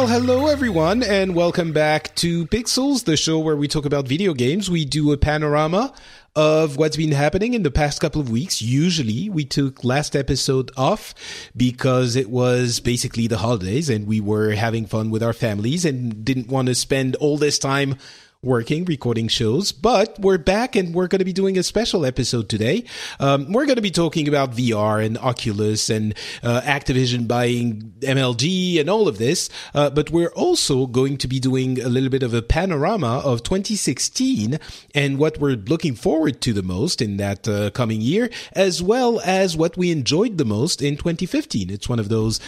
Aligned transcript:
Well, 0.00 0.08
hello 0.08 0.46
everyone, 0.46 1.02
and 1.02 1.34
welcome 1.34 1.74
back 1.74 2.14
to 2.14 2.46
Pixels, 2.46 3.04
the 3.04 3.18
show 3.18 3.38
where 3.38 3.54
we 3.54 3.68
talk 3.68 3.84
about 3.84 4.08
video 4.08 4.32
games. 4.32 4.70
We 4.70 4.86
do 4.86 5.12
a 5.12 5.18
panorama 5.18 5.92
of 6.34 6.78
what's 6.78 6.96
been 6.96 7.12
happening 7.12 7.52
in 7.52 7.64
the 7.64 7.70
past 7.70 8.00
couple 8.00 8.22
of 8.22 8.30
weeks. 8.30 8.62
Usually, 8.62 9.28
we 9.28 9.44
took 9.44 9.84
last 9.84 10.16
episode 10.16 10.70
off 10.74 11.14
because 11.54 12.16
it 12.16 12.30
was 12.30 12.80
basically 12.80 13.26
the 13.26 13.36
holidays 13.36 13.90
and 13.90 14.06
we 14.06 14.22
were 14.22 14.52
having 14.52 14.86
fun 14.86 15.10
with 15.10 15.22
our 15.22 15.34
families 15.34 15.84
and 15.84 16.24
didn't 16.24 16.48
want 16.48 16.68
to 16.68 16.74
spend 16.74 17.14
all 17.16 17.36
this 17.36 17.58
time 17.58 17.96
working, 18.42 18.86
recording 18.86 19.28
shows, 19.28 19.70
but 19.70 20.18
we're 20.18 20.38
back 20.38 20.74
and 20.74 20.94
we're 20.94 21.08
going 21.08 21.18
to 21.18 21.26
be 21.26 21.32
doing 21.32 21.58
a 21.58 21.62
special 21.62 22.06
episode 22.06 22.48
today. 22.48 22.82
Um, 23.18 23.52
we're 23.52 23.66
going 23.66 23.76
to 23.76 23.82
be 23.82 23.90
talking 23.90 24.28
about 24.28 24.52
VR 24.52 25.04
and 25.04 25.18
Oculus 25.18 25.90
and 25.90 26.14
uh, 26.42 26.62
Activision 26.62 27.28
buying 27.28 27.92
MLG 28.00 28.80
and 28.80 28.88
all 28.88 29.08
of 29.08 29.18
this, 29.18 29.50
uh, 29.74 29.90
but 29.90 30.08
we're 30.08 30.32
also 30.32 30.86
going 30.86 31.18
to 31.18 31.28
be 31.28 31.38
doing 31.38 31.82
a 31.82 31.90
little 31.90 32.08
bit 32.08 32.22
of 32.22 32.32
a 32.32 32.40
panorama 32.40 33.18
of 33.18 33.42
2016 33.42 34.58
and 34.94 35.18
what 35.18 35.36
we're 35.36 35.56
looking 35.56 35.94
forward 35.94 36.40
to 36.40 36.54
the 36.54 36.62
most 36.62 37.02
in 37.02 37.18
that 37.18 37.46
uh, 37.46 37.68
coming 37.72 38.00
year, 38.00 38.30
as 38.52 38.82
well 38.82 39.20
as 39.20 39.54
what 39.54 39.76
we 39.76 39.90
enjoyed 39.90 40.38
the 40.38 40.46
most 40.46 40.80
in 40.80 40.96
2015. 40.96 41.68
It's 41.68 41.90
one 41.90 41.98
of 41.98 42.08
those 42.08 42.40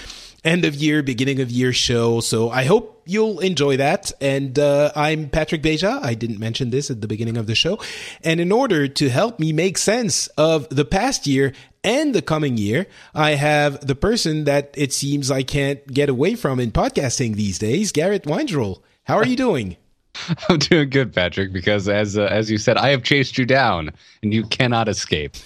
end 0.44 0.64
of 0.64 0.74
year, 0.74 1.02
beginning 1.02 1.40
of 1.40 1.50
year 1.50 1.72
show. 1.72 2.20
So 2.20 2.50
I 2.50 2.64
hope 2.64 3.02
you'll 3.06 3.40
enjoy 3.40 3.76
that. 3.76 4.12
And 4.20 4.58
uh, 4.58 4.92
I'm 4.96 5.28
Patrick 5.28 5.62
Beja. 5.62 6.02
I 6.02 6.14
didn't 6.14 6.38
mention 6.38 6.70
this 6.70 6.90
at 6.90 7.00
the 7.00 7.08
beginning 7.08 7.36
of 7.36 7.46
the 7.46 7.54
show. 7.54 7.78
And 8.22 8.40
in 8.40 8.52
order 8.52 8.88
to 8.88 9.08
help 9.08 9.38
me 9.38 9.52
make 9.52 9.78
sense 9.78 10.26
of 10.38 10.68
the 10.68 10.84
past 10.84 11.26
year 11.26 11.52
and 11.84 12.14
the 12.14 12.22
coming 12.22 12.56
year, 12.56 12.86
I 13.14 13.32
have 13.32 13.86
the 13.86 13.94
person 13.94 14.44
that 14.44 14.74
it 14.76 14.92
seems 14.92 15.30
I 15.30 15.42
can't 15.42 15.84
get 15.86 16.08
away 16.08 16.34
from 16.34 16.60
in 16.60 16.72
podcasting 16.72 17.34
these 17.34 17.58
days, 17.58 17.92
Garrett 17.92 18.24
Weinzierl. 18.24 18.80
How 19.04 19.16
are 19.16 19.26
you 19.26 19.36
doing? 19.36 19.76
I'm 20.48 20.58
doing 20.58 20.90
good, 20.90 21.12
Patrick, 21.12 21.52
because 21.52 21.88
as 21.88 22.18
uh, 22.18 22.22
as 22.24 22.50
you 22.50 22.58
said, 22.58 22.76
I 22.76 22.90
have 22.90 23.02
chased 23.02 23.38
you 23.38 23.46
down, 23.46 23.90
and 24.22 24.32
you 24.32 24.44
cannot 24.44 24.88
escape. 24.88 25.36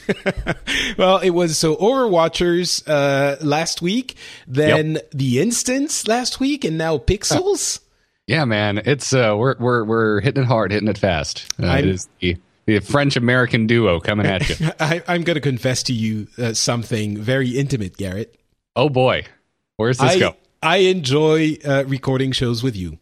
well, 0.99 1.19
it 1.19 1.31
was 1.31 1.57
so 1.57 1.77
Overwatchers 1.77 2.83
uh, 2.87 3.37
last 3.45 3.81
week, 3.81 4.17
then 4.47 4.95
yep. 4.95 5.11
the 5.13 5.41
Instance 5.41 6.09
last 6.09 6.41
week, 6.41 6.65
and 6.65 6.79
now 6.79 6.99
Pixels. 6.99 7.81
Yeah, 8.29 8.45
man, 8.45 8.79
it's 8.85 9.13
uh, 9.13 9.37
we're 9.37 9.55
we're 9.61 9.85
we're 9.85 10.21
hitting 10.21 10.43
it 10.43 10.47
hard, 10.47 10.73
hitting 10.73 10.89
it 10.89 10.99
fast. 10.99 11.49
Uh, 11.63 11.77
it 11.79 11.87
is 11.87 12.09
the, 12.19 12.37
the 12.65 12.81
French 12.81 13.15
American 13.15 13.69
duo 13.69 14.01
coming 14.01 14.27
at 14.27 14.49
you. 14.49 14.69
I, 14.81 15.01
am 15.07 15.23
going 15.23 15.37
to 15.37 15.41
confess 15.41 15.85
to 15.85 15.93
you 15.93 16.27
uh, 16.37 16.53
something 16.53 17.17
very 17.17 17.51
intimate, 17.51 17.97
Garrett. 17.97 18.37
Oh 18.75 18.89
boy, 18.89 19.27
where's 19.77 19.99
this 19.99 20.17
I, 20.17 20.19
go? 20.19 20.37
I 20.61 20.79
enjoy 20.79 21.57
uh, 21.65 21.85
recording 21.87 22.33
shows 22.33 22.65
with 22.65 22.75
you. 22.75 22.99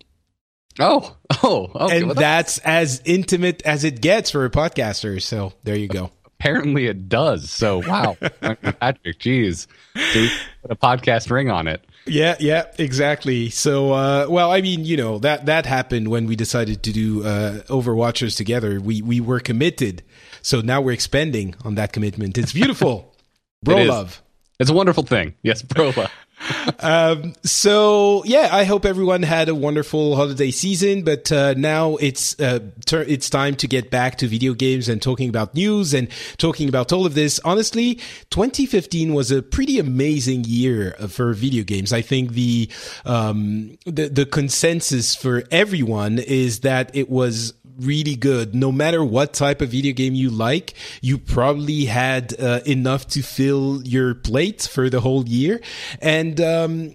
Oh, 0.78 1.16
oh, 1.42 1.70
okay. 1.74 1.98
and 1.98 2.06
well, 2.06 2.14
that's, 2.14 2.56
that's 2.56 2.66
as 2.66 3.02
intimate 3.04 3.62
as 3.62 3.84
it 3.84 4.00
gets 4.00 4.30
for 4.30 4.44
a 4.44 4.50
podcaster. 4.50 5.20
So 5.20 5.52
there 5.62 5.76
you 5.76 5.88
go. 5.88 6.10
Apparently, 6.26 6.86
it 6.86 7.08
does. 7.08 7.50
So 7.50 7.78
wow, 7.86 8.16
Patrick, 8.80 9.18
geez, 9.18 9.66
Dude, 10.12 10.30
put 10.62 10.70
a 10.70 10.76
podcast 10.76 11.30
ring 11.30 11.50
on 11.50 11.68
it. 11.68 11.84
Yeah, 12.06 12.36
yeah, 12.38 12.64
exactly. 12.76 13.48
So, 13.48 13.92
uh, 13.92 14.26
well, 14.28 14.52
I 14.52 14.60
mean, 14.60 14.84
you 14.84 14.96
know 14.96 15.18
that 15.20 15.46
that 15.46 15.64
happened 15.64 16.08
when 16.08 16.26
we 16.26 16.36
decided 16.36 16.82
to 16.82 16.92
do 16.92 17.24
uh, 17.24 17.62
Overwatchers 17.68 18.36
together. 18.36 18.78
We 18.80 19.00
we 19.00 19.20
were 19.20 19.40
committed, 19.40 20.02
so 20.42 20.60
now 20.60 20.82
we're 20.82 20.92
expanding 20.92 21.54
on 21.64 21.76
that 21.76 21.92
commitment. 21.92 22.36
It's 22.36 22.52
beautiful, 22.52 23.14
bro. 23.62 23.78
it 23.78 23.86
love. 23.86 24.20
It's 24.60 24.70
a 24.70 24.74
wonderful 24.74 25.04
thing. 25.04 25.34
Yes, 25.42 25.62
bro 25.62 25.92
love 25.96 26.10
um, 26.80 27.34
so 27.42 28.22
yeah, 28.24 28.48
I 28.52 28.64
hope 28.64 28.84
everyone 28.84 29.22
had 29.22 29.48
a 29.48 29.54
wonderful 29.54 30.16
holiday 30.16 30.50
season. 30.50 31.02
But 31.02 31.30
uh, 31.32 31.54
now 31.54 31.96
it's 31.96 32.38
uh, 32.40 32.60
ter- 32.86 33.02
it's 33.02 33.30
time 33.30 33.54
to 33.56 33.68
get 33.68 33.90
back 33.90 34.18
to 34.18 34.28
video 34.28 34.54
games 34.54 34.88
and 34.88 35.00
talking 35.00 35.28
about 35.28 35.54
news 35.54 35.94
and 35.94 36.08
talking 36.38 36.68
about 36.68 36.92
all 36.92 37.06
of 37.06 37.14
this. 37.14 37.40
Honestly, 37.44 37.96
2015 38.30 39.14
was 39.14 39.30
a 39.30 39.42
pretty 39.42 39.78
amazing 39.78 40.44
year 40.44 40.92
for 41.08 41.32
video 41.32 41.64
games. 41.64 41.92
I 41.92 42.02
think 42.02 42.32
the 42.32 42.70
um, 43.04 43.78
the, 43.86 44.08
the 44.08 44.26
consensus 44.26 45.14
for 45.14 45.44
everyone 45.50 46.18
is 46.18 46.60
that 46.60 46.94
it 46.94 47.08
was 47.08 47.54
really 47.78 48.16
good. 48.16 48.54
No 48.54 48.72
matter 48.72 49.04
what 49.04 49.32
type 49.32 49.60
of 49.60 49.70
video 49.70 49.92
game 49.92 50.14
you 50.14 50.30
like, 50.30 50.74
you 51.00 51.18
probably 51.18 51.86
had 51.86 52.34
uh, 52.40 52.60
enough 52.66 53.06
to 53.08 53.22
fill 53.22 53.82
your 53.84 54.14
plate 54.14 54.62
for 54.62 54.88
the 54.90 55.00
whole 55.00 55.26
year. 55.28 55.60
And, 56.00 56.40
um, 56.40 56.94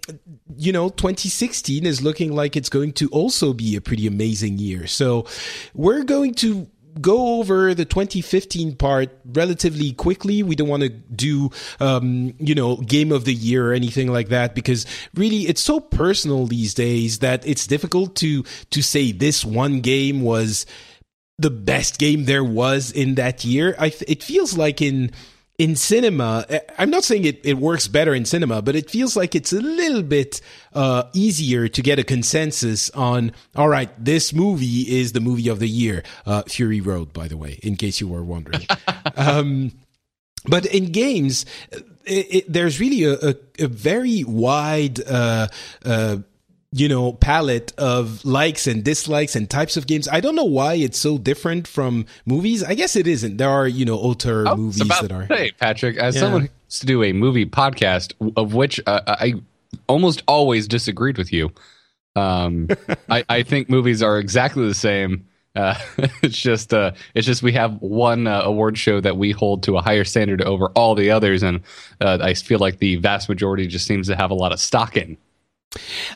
you 0.57 0.71
know, 0.71 0.89
2016 0.89 1.85
is 1.85 2.01
looking 2.01 2.33
like 2.33 2.55
it's 2.55 2.69
going 2.69 2.93
to 2.93 3.09
also 3.09 3.53
be 3.53 3.75
a 3.75 3.81
pretty 3.81 4.07
amazing 4.07 4.57
year. 4.57 4.87
So 4.87 5.25
we're 5.73 6.03
going 6.03 6.33
to 6.35 6.67
go 7.01 7.39
over 7.39 7.73
the 7.73 7.85
2015 7.85 8.75
part 8.75 9.09
relatively 9.25 9.93
quickly. 9.93 10.43
We 10.43 10.55
don't 10.55 10.67
want 10.67 10.83
to 10.83 10.89
do, 10.89 11.51
um, 11.79 12.33
you 12.39 12.55
know, 12.55 12.77
game 12.77 13.11
of 13.11 13.25
the 13.25 13.33
year 13.33 13.71
or 13.71 13.73
anything 13.73 14.11
like 14.11 14.29
that 14.29 14.55
because 14.55 14.85
really 15.13 15.47
it's 15.47 15.61
so 15.61 15.79
personal 15.79 16.45
these 16.47 16.73
days 16.73 17.19
that 17.19 17.45
it's 17.47 17.67
difficult 17.67 18.15
to, 18.17 18.43
to 18.71 18.81
say 18.81 19.11
this 19.11 19.45
one 19.45 19.81
game 19.81 20.21
was 20.21 20.65
the 21.37 21.49
best 21.49 21.99
game 21.99 22.25
there 22.25 22.43
was 22.43 22.91
in 22.91 23.15
that 23.15 23.45
year. 23.45 23.75
I, 23.79 23.93
it 24.07 24.23
feels 24.23 24.57
like 24.57 24.81
in, 24.81 25.11
in 25.59 25.75
cinema, 25.75 26.45
eh, 26.49 26.59
I'm 26.79 26.89
not 26.89 27.03
saying 27.03 27.25
it, 27.25 27.45
it 27.45 27.57
works 27.57 27.87
better 27.87 28.15
in 28.15 28.25
cinema, 28.25 28.61
but 28.61 28.75
it 28.75 28.89
feels 28.89 29.15
like 29.15 29.35
it's 29.35 29.51
a 29.51 29.59
little 29.59 30.01
bit 30.01 30.41
uh, 30.73 31.03
easier 31.13 31.67
to 31.67 31.81
get 31.81 31.99
a 31.99 32.03
consensus 32.03 32.89
on, 32.91 33.33
all 33.55 33.67
right, 33.67 33.89
this 34.03 34.33
movie 34.33 34.99
is 34.99 35.11
the 35.11 35.19
movie 35.19 35.49
of 35.49 35.59
the 35.59 35.67
year. 35.67 36.01
Uh, 36.25 36.43
Fury 36.43 36.79
Road, 36.79 37.11
by 37.11 37.27
the 37.27 37.37
way, 37.37 37.59
in 37.61 37.75
case 37.75 37.99
you 37.99 38.07
were 38.07 38.23
wondering. 38.23 38.65
um, 39.17 39.73
but 40.45 40.65
in 40.65 40.93
games, 40.93 41.45
it, 42.05 42.33
it, 42.33 42.51
there's 42.51 42.79
really 42.79 43.03
a, 43.03 43.13
a, 43.15 43.35
a 43.59 43.67
very 43.67 44.23
wide 44.23 45.05
uh, 45.05 45.47
uh 45.83 46.17
you 46.71 46.87
know 46.87 47.13
palette 47.13 47.73
of 47.77 48.23
likes 48.23 48.67
and 48.67 48.83
dislikes 48.83 49.35
and 49.35 49.49
types 49.49 49.77
of 49.77 49.87
games. 49.87 50.07
I 50.07 50.19
don't 50.19 50.35
know 50.35 50.45
why 50.45 50.75
it's 50.75 50.99
so 50.99 51.17
different 51.17 51.67
from 51.67 52.05
movies. 52.25 52.63
I 52.63 52.75
guess 52.75 52.95
it 52.95 53.07
isn't. 53.07 53.37
There 53.37 53.49
are 53.49 53.67
you 53.67 53.85
know 53.85 53.97
auteur 53.97 54.55
movies 54.55 54.87
that 54.87 55.11
are 55.11 55.23
hey 55.23 55.51
patrick. 55.51 55.97
As 55.97 56.15
yeah. 56.15 56.21
someone 56.21 56.41
who 56.41 56.49
used 56.67 56.81
to 56.81 56.87
do 56.87 57.03
a 57.03 57.13
movie 57.13 57.45
podcast 57.45 58.13
of 58.37 58.53
which 58.53 58.79
uh, 58.85 59.01
i 59.07 59.33
almost 59.87 60.23
always 60.27 60.67
disagreed 60.67 61.17
with 61.17 61.33
you. 61.33 61.51
Um, 62.15 62.67
I, 63.09 63.23
I, 63.29 63.43
think 63.43 63.69
movies 63.69 64.01
are 64.01 64.17
exactly 64.17 64.67
the 64.67 64.73
same. 64.73 65.27
Uh, 65.55 65.75
it's 66.21 66.37
just 66.37 66.73
uh, 66.73 66.91
it's 67.15 67.25
just 67.25 67.43
we 67.43 67.53
have 67.53 67.81
one 67.81 68.27
uh, 68.27 68.41
award 68.41 68.77
show 68.77 68.99
that 69.01 69.17
we 69.17 69.31
hold 69.31 69.63
to 69.63 69.77
a 69.77 69.81
higher 69.81 70.03
standard 70.03 70.41
over 70.41 70.67
all 70.69 70.95
the 70.95 71.11
others 71.11 71.41
and 71.41 71.61
uh, 72.01 72.19
i 72.21 72.33
feel 72.33 72.59
like 72.59 72.77
the 72.77 72.95
vast 72.97 73.27
majority 73.27 73.65
just 73.65 73.87
seems 73.87 74.07
to 74.07 74.15
have 74.15 74.29
a 74.29 74.35
lot 74.35 74.51
of 74.51 74.59
stock 74.59 74.95
in 74.95 75.17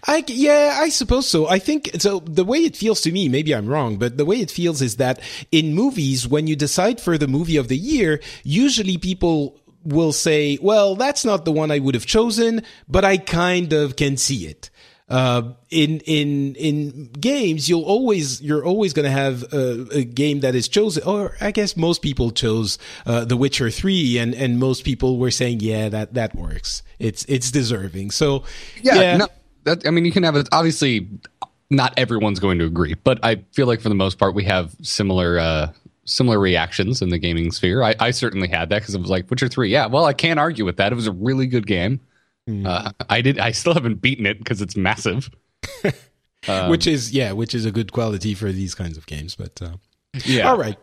I 0.08 0.24
yeah, 0.28 0.80
I 0.82 0.90
suppose 0.90 1.28
so. 1.28 1.48
I 1.48 1.60
think 1.60 1.92
so. 2.00 2.20
The 2.20 2.44
way 2.44 2.60
it 2.60 2.76
feels 2.76 3.02
to 3.02 3.12
me, 3.12 3.30
maybe 3.30 3.54
I'm 3.54 3.68
wrong, 3.68 3.98
but 3.98 4.18
the 4.18 4.26
way 4.26 4.38
it 4.38 4.50
feels 4.50 4.82
is 4.82 4.96
that 4.98 5.20
in 5.52 5.76
movies, 5.76 6.28
when 6.28 6.48
you 6.48 6.56
decide 6.56 7.00
for 7.00 7.18
the 7.18 7.28
movie 7.28 7.58
of 7.58 7.68
the 7.68 7.78
year, 7.78 8.20
usually 8.44 8.98
people 8.98 9.60
will 9.84 10.12
say, 10.12 10.58
"Well, 10.62 10.96
that's 10.96 11.24
not 11.24 11.46
the 11.46 11.52
one 11.52 11.70
I 11.70 11.80
would 11.80 11.94
have 11.94 12.08
chosen, 12.08 12.64
but 12.88 13.06
I 13.06 13.18
kind 13.18 13.74
of 13.74 13.96
can 13.96 14.18
see 14.18 14.48
it." 14.48 14.72
uh, 15.10 15.54
in 15.70 16.00
in 16.06 16.56
in 16.56 17.10
games, 17.20 17.70
you'll 17.70 17.84
always 17.84 18.42
you're 18.42 18.66
always 18.66 18.94
going 18.94 19.06
to 19.06 19.12
have 19.12 19.44
a, 19.54 19.88
a, 19.92 20.04
game 20.04 20.40
that 20.40 20.56
is 20.56 20.68
chosen. 20.68 21.04
Or 21.04 21.36
I 21.40 21.52
guess 21.52 21.78
most 21.78 22.02
people 22.02 22.32
chose 22.32 22.80
uh, 23.06 23.24
The 23.26 23.38
Witcher 23.38 23.70
Three, 23.70 24.18
and 24.18 24.34
and 24.34 24.60
most 24.60 24.84
people 24.84 25.20
were 25.20 25.32
saying, 25.32 25.60
yeah, 25.60 25.90
that 25.90 26.14
that 26.14 26.34
works. 26.36 26.84
It's 26.98 27.26
it's 27.26 27.52
deserving. 27.52 28.12
So 28.12 28.44
yeah, 28.82 28.96
yeah. 28.96 29.18
No, 29.18 29.28
that, 29.64 29.88
I 29.88 29.92
mean, 29.92 30.06
you 30.06 30.12
can 30.12 30.24
have 30.24 30.36
it. 30.36 30.48
Obviously, 30.52 31.08
not 31.70 31.94
everyone's 31.98 32.40
going 32.40 32.60
to 32.60 32.66
agree, 32.66 32.96
but 33.04 33.20
I 33.24 33.44
feel 33.54 33.68
like 33.68 33.82
for 33.82 33.90
the 33.90 33.96
most 33.96 34.18
part, 34.18 34.34
we 34.36 34.44
have 34.46 34.76
similar. 34.82 35.40
Uh, 35.40 35.72
similar 36.06 36.38
reactions 36.38 37.02
in 37.02 37.08
the 37.08 37.18
gaming 37.18 37.50
sphere. 37.50 37.82
I, 37.82 37.96
I 37.98 38.12
certainly 38.12 38.50
had 38.50 38.68
that 38.70 38.82
because 38.82 38.94
it 38.94 39.00
was 39.00 39.10
like 39.10 39.30
Witcher 39.30 39.48
Three. 39.48 39.70
Yeah, 39.70 39.86
well, 39.86 40.06
I 40.06 40.14
can't 40.14 40.40
argue 40.40 40.66
with 40.66 40.78
that. 40.78 40.92
It 40.92 40.96
was 40.96 41.08
a 41.08 41.14
really 41.14 41.48
good 41.48 41.66
game. 41.66 42.02
Mm. 42.50 42.68
Uh, 42.68 42.92
I 43.10 43.22
did. 43.22 43.40
I 43.40 43.52
still 43.52 43.74
haven't 43.74 44.02
beaten 44.02 44.26
it 44.26 44.38
because 44.38 44.62
it's 44.62 44.76
massive. 44.76 45.30
um, 46.48 46.70
which 46.70 46.88
is 46.88 47.14
yeah, 47.14 47.32
which 47.32 47.56
is 47.56 47.66
a 47.66 47.72
good 47.72 47.92
quality 47.92 48.34
for 48.34 48.52
these 48.52 48.76
kinds 48.76 48.98
of 48.98 49.06
games. 49.06 49.36
But 49.36 49.62
uh, 49.62 49.78
yeah, 50.26 50.50
all 50.50 50.58
right. 50.58 50.78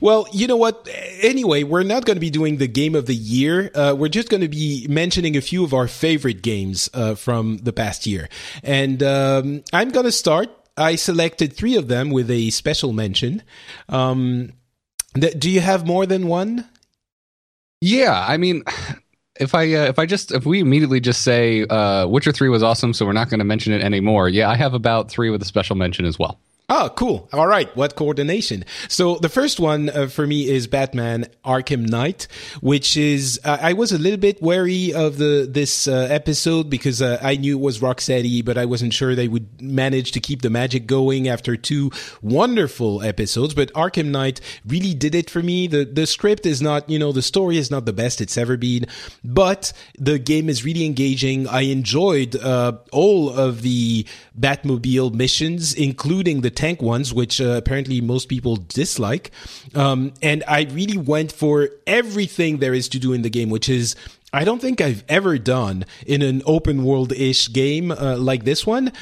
Well, 0.00 0.26
you 0.32 0.46
know 0.46 0.56
what? 0.56 0.88
Anyway, 1.20 1.62
we're 1.62 1.82
not 1.82 2.04
going 2.04 2.16
to 2.16 2.20
be 2.20 2.30
doing 2.30 2.58
the 2.58 2.66
game 2.66 2.94
of 2.94 3.06
the 3.06 3.14
year. 3.14 3.70
Uh, 3.74 3.94
we're 3.96 4.08
just 4.08 4.28
going 4.28 4.40
to 4.40 4.48
be 4.48 4.86
mentioning 4.88 5.36
a 5.36 5.40
few 5.40 5.64
of 5.64 5.74
our 5.74 5.88
favorite 5.88 6.42
games 6.42 6.88
uh, 6.94 7.14
from 7.14 7.58
the 7.58 7.72
past 7.72 8.06
year, 8.06 8.28
and 8.62 9.02
um, 9.02 9.62
I'm 9.72 9.90
going 9.90 10.06
to 10.06 10.12
start. 10.12 10.48
I 10.76 10.96
selected 10.96 11.54
three 11.54 11.76
of 11.76 11.88
them 11.88 12.10
with 12.10 12.30
a 12.30 12.50
special 12.50 12.92
mention. 12.92 13.42
Um, 13.88 14.52
th- 15.14 15.38
do 15.38 15.50
you 15.50 15.60
have 15.60 15.86
more 15.86 16.04
than 16.04 16.26
one? 16.26 16.68
Yeah, 17.80 18.24
I 18.26 18.36
mean, 18.36 18.62
if 19.40 19.54
I 19.54 19.72
uh, 19.74 19.84
if 19.86 19.98
I 19.98 20.06
just 20.06 20.32
if 20.32 20.46
we 20.46 20.60
immediately 20.60 21.00
just 21.00 21.22
say 21.22 21.64
uh, 21.66 22.06
Witcher 22.06 22.32
three 22.32 22.48
was 22.48 22.62
awesome, 22.62 22.92
so 22.92 23.06
we're 23.06 23.12
not 23.12 23.30
going 23.30 23.38
to 23.38 23.44
mention 23.44 23.72
it 23.72 23.82
anymore. 23.82 24.28
Yeah, 24.28 24.50
I 24.50 24.56
have 24.56 24.74
about 24.74 25.10
three 25.10 25.30
with 25.30 25.42
a 25.42 25.46
special 25.46 25.76
mention 25.76 26.04
as 26.04 26.18
well. 26.18 26.38
Oh, 26.68 26.90
cool. 26.96 27.28
All 27.32 27.46
right. 27.46 27.74
What 27.76 27.94
coordination? 27.94 28.64
So 28.88 29.18
the 29.18 29.28
first 29.28 29.60
one 29.60 29.88
uh, 29.88 30.08
for 30.08 30.26
me 30.26 30.48
is 30.48 30.66
Batman 30.66 31.26
Arkham 31.44 31.88
Knight, 31.88 32.26
which 32.60 32.96
is, 32.96 33.38
uh, 33.44 33.58
I 33.60 33.72
was 33.72 33.92
a 33.92 33.98
little 33.98 34.18
bit 34.18 34.42
wary 34.42 34.92
of 34.92 35.16
the, 35.16 35.46
this 35.48 35.86
uh, 35.86 36.08
episode 36.10 36.68
because 36.68 37.00
uh, 37.00 37.20
I 37.22 37.36
knew 37.36 37.56
it 37.56 37.60
was 37.60 37.78
Rocksteady, 37.78 38.44
but 38.44 38.58
I 38.58 38.64
wasn't 38.64 38.94
sure 38.94 39.14
they 39.14 39.28
would 39.28 39.62
manage 39.62 40.10
to 40.12 40.20
keep 40.20 40.42
the 40.42 40.50
magic 40.50 40.88
going 40.88 41.28
after 41.28 41.56
two 41.56 41.92
wonderful 42.20 43.00
episodes. 43.00 43.54
But 43.54 43.72
Arkham 43.74 44.06
Knight 44.06 44.40
really 44.66 44.92
did 44.92 45.14
it 45.14 45.30
for 45.30 45.44
me. 45.44 45.68
The, 45.68 45.84
the 45.84 46.04
script 46.04 46.46
is 46.46 46.60
not, 46.60 46.90
you 46.90 46.98
know, 46.98 47.12
the 47.12 47.22
story 47.22 47.58
is 47.58 47.70
not 47.70 47.84
the 47.84 47.92
best 47.92 48.20
it's 48.20 48.36
ever 48.36 48.56
been, 48.56 48.86
but 49.22 49.72
the 50.00 50.18
game 50.18 50.48
is 50.48 50.64
really 50.64 50.84
engaging. 50.84 51.46
I 51.46 51.60
enjoyed, 51.60 52.34
uh, 52.34 52.78
all 52.90 53.30
of 53.30 53.62
the 53.62 54.04
Batmobile 54.38 55.14
missions, 55.14 55.74
including 55.74 56.40
the 56.40 56.50
tank 56.50 56.82
ones, 56.82 57.12
which 57.12 57.40
uh, 57.40 57.50
apparently 57.50 58.00
most 58.00 58.28
people 58.28 58.56
dislike. 58.56 59.30
Um, 59.74 60.12
and 60.22 60.44
I 60.46 60.64
really 60.64 60.98
went 60.98 61.32
for 61.32 61.70
everything 61.86 62.58
there 62.58 62.74
is 62.74 62.88
to 62.90 62.98
do 62.98 63.12
in 63.12 63.22
the 63.22 63.30
game, 63.30 63.50
which 63.50 63.68
is 63.68 63.96
I 64.32 64.44
don't 64.44 64.60
think 64.60 64.80
I've 64.80 65.04
ever 65.08 65.38
done 65.38 65.86
in 66.06 66.20
an 66.20 66.42
open 66.44 66.84
world 66.84 67.12
ish 67.12 67.52
game 67.52 67.90
uh, 67.90 68.16
like 68.18 68.44
this 68.44 68.66
one. 68.66 68.92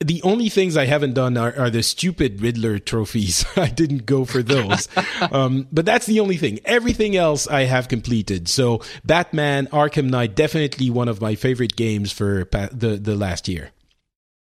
The 0.00 0.20
only 0.22 0.50
things 0.50 0.76
I 0.76 0.84
haven't 0.84 1.14
done 1.14 1.38
are, 1.38 1.54
are 1.56 1.70
the 1.70 1.82
stupid 1.82 2.42
Riddler 2.42 2.78
trophies. 2.78 3.46
I 3.56 3.68
didn't 3.68 4.04
go 4.04 4.26
for 4.26 4.42
those. 4.42 4.88
um, 5.32 5.68
but 5.72 5.86
that's 5.86 6.04
the 6.04 6.20
only 6.20 6.36
thing. 6.36 6.60
Everything 6.66 7.16
else 7.16 7.46
I 7.46 7.62
have 7.62 7.88
completed. 7.88 8.48
So 8.48 8.82
Batman 9.04 9.68
Arkham 9.68 10.10
Knight, 10.10 10.34
definitely 10.34 10.90
one 10.90 11.08
of 11.08 11.20
my 11.20 11.34
favorite 11.34 11.76
games 11.76 12.12
for 12.12 12.44
pa- 12.44 12.68
the, 12.70 12.96
the 12.96 13.16
last 13.16 13.48
year. 13.48 13.70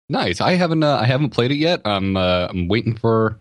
Nice. 0.09 0.41
I 0.41 0.53
haven't 0.53 0.83
uh, 0.83 0.97
I 0.97 1.05
haven't 1.05 1.31
played 1.31 1.51
it 1.51 1.57
yet. 1.57 1.81
I'm 1.85 2.15
uh, 2.15 2.47
I'm 2.49 2.67
waiting 2.67 2.95
for 2.95 3.39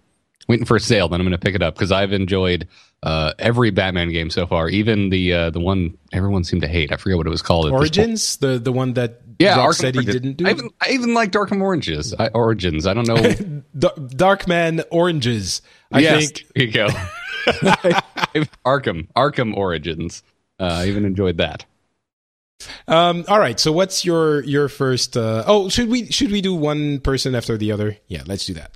waiting 0.48 0.66
for 0.66 0.76
a 0.76 0.80
sale. 0.80 1.08
Then 1.08 1.20
I'm 1.20 1.26
going 1.26 1.32
to 1.32 1.38
pick 1.38 1.54
it 1.54 1.62
up 1.62 1.74
because 1.74 1.92
I've 1.92 2.12
enjoyed 2.12 2.68
uh, 3.02 3.34
every 3.38 3.70
Batman 3.70 4.10
game 4.10 4.30
so 4.30 4.46
far. 4.46 4.68
Even 4.68 5.10
the 5.10 5.32
uh, 5.32 5.50
the 5.50 5.60
one 5.60 5.98
everyone 6.12 6.44
seemed 6.44 6.62
to 6.62 6.68
hate. 6.68 6.92
I 6.92 6.96
forget 6.96 7.18
what 7.18 7.26
it 7.26 7.30
was 7.30 7.42
called. 7.42 7.70
Origins, 7.70 8.38
the 8.38 8.58
the 8.58 8.72
one 8.72 8.94
that 8.94 9.20
yeah, 9.38 9.58
Rocksteady 9.58 10.04
didn't 10.04 10.34
do. 10.34 10.46
I 10.46 10.50
even, 10.50 10.70
I 10.80 10.90
even 10.90 11.14
like 11.14 11.32
Darkham 11.32 11.60
Oranges. 11.60 12.14
I, 12.18 12.28
Origins. 12.28 12.86
I 12.86 12.94
don't 12.94 13.06
know. 13.06 13.16
Darkman 13.76 14.84
Oranges. 14.90 15.62
I 15.92 16.00
yes, 16.00 16.24
think. 16.24 16.46
There 16.54 16.64
you 16.64 16.72
go. 16.72 16.86
Arkham 18.64 19.08
Arkham 19.14 19.56
Origins. 19.56 20.22
Uh, 20.58 20.64
I 20.64 20.86
even 20.86 21.04
enjoyed 21.04 21.38
that. 21.38 21.66
Um, 22.86 23.24
all 23.28 23.38
right. 23.38 23.58
So 23.58 23.72
what's 23.72 24.04
your 24.04 24.42
your 24.44 24.68
first? 24.68 25.16
Uh, 25.16 25.44
oh, 25.46 25.68
should 25.68 25.88
we 25.88 26.06
should 26.06 26.30
we 26.30 26.40
do 26.40 26.54
one 26.54 27.00
person 27.00 27.34
after 27.34 27.56
the 27.56 27.72
other? 27.72 27.96
Yeah, 28.08 28.22
let's 28.26 28.46
do 28.46 28.54
that. 28.54 28.72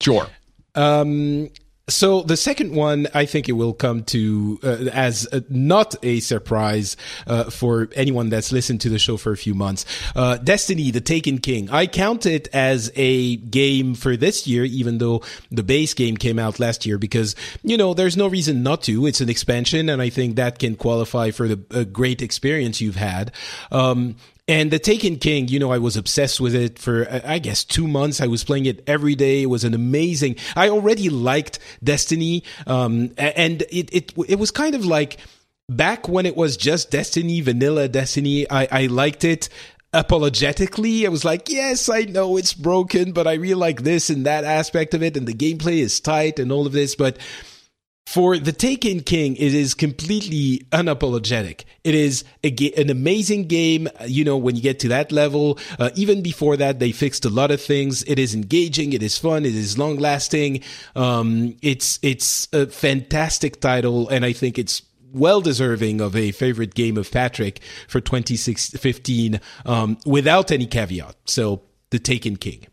Sure. 0.00 0.26
Um, 0.74 1.48
so 1.88 2.22
the 2.22 2.36
second 2.36 2.74
one, 2.74 3.08
I 3.12 3.26
think 3.26 3.48
it 3.48 3.52
will 3.52 3.72
come 3.72 4.04
to 4.04 4.60
uh, 4.62 4.88
as 4.92 5.26
not 5.48 5.96
a 6.04 6.20
surprise 6.20 6.96
uh, 7.26 7.44
for 7.50 7.88
anyone 7.94 8.28
that's 8.28 8.52
listened 8.52 8.80
to 8.82 8.88
the 8.88 9.00
show 9.00 9.16
for 9.16 9.32
a 9.32 9.36
few 9.36 9.52
months. 9.54 9.84
Uh, 10.14 10.36
Destiny: 10.36 10.92
The 10.92 11.00
Taken 11.00 11.38
King. 11.38 11.70
I 11.70 11.88
count 11.88 12.24
it 12.24 12.48
as 12.52 12.92
a 12.94 13.36
game 13.36 13.94
for 13.94 14.16
this 14.16 14.46
year, 14.46 14.64
even 14.64 14.98
though 14.98 15.22
the 15.50 15.64
base 15.64 15.92
game 15.92 16.16
came 16.16 16.38
out 16.38 16.60
last 16.60 16.86
year. 16.86 16.98
Because 16.98 17.34
you 17.64 17.76
know, 17.76 17.94
there's 17.94 18.16
no 18.16 18.28
reason 18.28 18.62
not 18.62 18.82
to. 18.82 19.06
It's 19.06 19.20
an 19.20 19.28
expansion, 19.28 19.88
and 19.88 20.00
I 20.00 20.08
think 20.08 20.36
that 20.36 20.60
can 20.60 20.76
qualify 20.76 21.32
for 21.32 21.48
the 21.48 21.84
great 21.84 22.22
experience 22.22 22.80
you've 22.80 22.96
had. 22.96 23.32
Um, 23.72 24.16
and 24.48 24.70
the 24.70 24.78
Taken 24.78 25.16
King, 25.16 25.48
you 25.48 25.58
know, 25.58 25.70
I 25.70 25.78
was 25.78 25.96
obsessed 25.96 26.40
with 26.40 26.54
it 26.54 26.78
for, 26.78 27.06
I 27.24 27.38
guess, 27.38 27.64
two 27.64 27.86
months. 27.86 28.20
I 28.20 28.26
was 28.26 28.42
playing 28.42 28.66
it 28.66 28.82
every 28.88 29.14
day. 29.14 29.42
It 29.42 29.46
was 29.46 29.64
an 29.64 29.74
amazing, 29.74 30.36
I 30.56 30.68
already 30.68 31.10
liked 31.10 31.58
Destiny. 31.82 32.42
Um, 32.66 33.12
and 33.16 33.62
it, 33.62 33.92
it, 33.92 34.12
it 34.28 34.38
was 34.38 34.50
kind 34.50 34.74
of 34.74 34.84
like 34.84 35.18
back 35.68 36.08
when 36.08 36.26
it 36.26 36.36
was 36.36 36.56
just 36.56 36.90
Destiny, 36.90 37.40
vanilla 37.40 37.86
Destiny. 37.88 38.50
I, 38.50 38.68
I 38.70 38.86
liked 38.86 39.24
it 39.24 39.48
apologetically. 39.92 41.06
I 41.06 41.10
was 41.10 41.24
like, 41.24 41.48
yes, 41.48 41.88
I 41.88 42.02
know 42.02 42.36
it's 42.36 42.54
broken, 42.54 43.12
but 43.12 43.28
I 43.28 43.34
really 43.34 43.54
like 43.54 43.82
this 43.82 44.10
and 44.10 44.26
that 44.26 44.42
aspect 44.42 44.94
of 44.94 45.04
it. 45.04 45.16
And 45.16 45.28
the 45.28 45.34
gameplay 45.34 45.78
is 45.78 46.00
tight 46.00 46.40
and 46.40 46.50
all 46.50 46.66
of 46.66 46.72
this. 46.72 46.96
But 46.96 47.18
for 48.06 48.36
The 48.36 48.52
Taken 48.52 49.00
King, 49.00 49.36
it 49.36 49.54
is 49.54 49.74
completely 49.74 50.66
unapologetic. 50.70 51.64
It 51.84 51.94
is 51.94 52.24
a, 52.44 52.54
an 52.76 52.90
amazing 52.90 53.46
game. 53.46 53.88
You 54.04 54.24
know, 54.24 54.36
when 54.36 54.56
you 54.56 54.62
get 54.62 54.80
to 54.80 54.88
that 54.88 55.12
level, 55.12 55.58
uh, 55.78 55.90
even 55.94 56.22
before 56.22 56.56
that, 56.58 56.78
they 56.78 56.92
fixed 56.92 57.24
a 57.24 57.30
lot 57.30 57.50
of 57.50 57.60
things. 57.60 58.02
It 58.04 58.18
is 58.18 58.34
engaging. 58.34 58.92
It 58.92 59.02
is 59.02 59.16
fun. 59.16 59.44
It 59.44 59.54
is 59.54 59.78
long 59.78 59.96
lasting. 59.96 60.60
Um, 60.94 61.56
it's, 61.62 61.98
it's 62.02 62.48
a 62.52 62.66
fantastic 62.66 63.60
title. 63.60 64.08
And 64.08 64.24
I 64.24 64.32
think 64.32 64.58
it's 64.58 64.82
well 65.12 65.40
deserving 65.40 66.00
of 66.00 66.16
a 66.16 66.32
favorite 66.32 66.74
game 66.74 66.96
of 66.96 67.10
Patrick 67.10 67.60
for 67.88 68.00
2015, 68.00 69.40
um, 69.64 69.98
without 70.04 70.50
any 70.50 70.66
caveat. 70.66 71.16
So 71.26 71.62
The 71.90 71.98
Taken 71.98 72.36
King. 72.36 72.66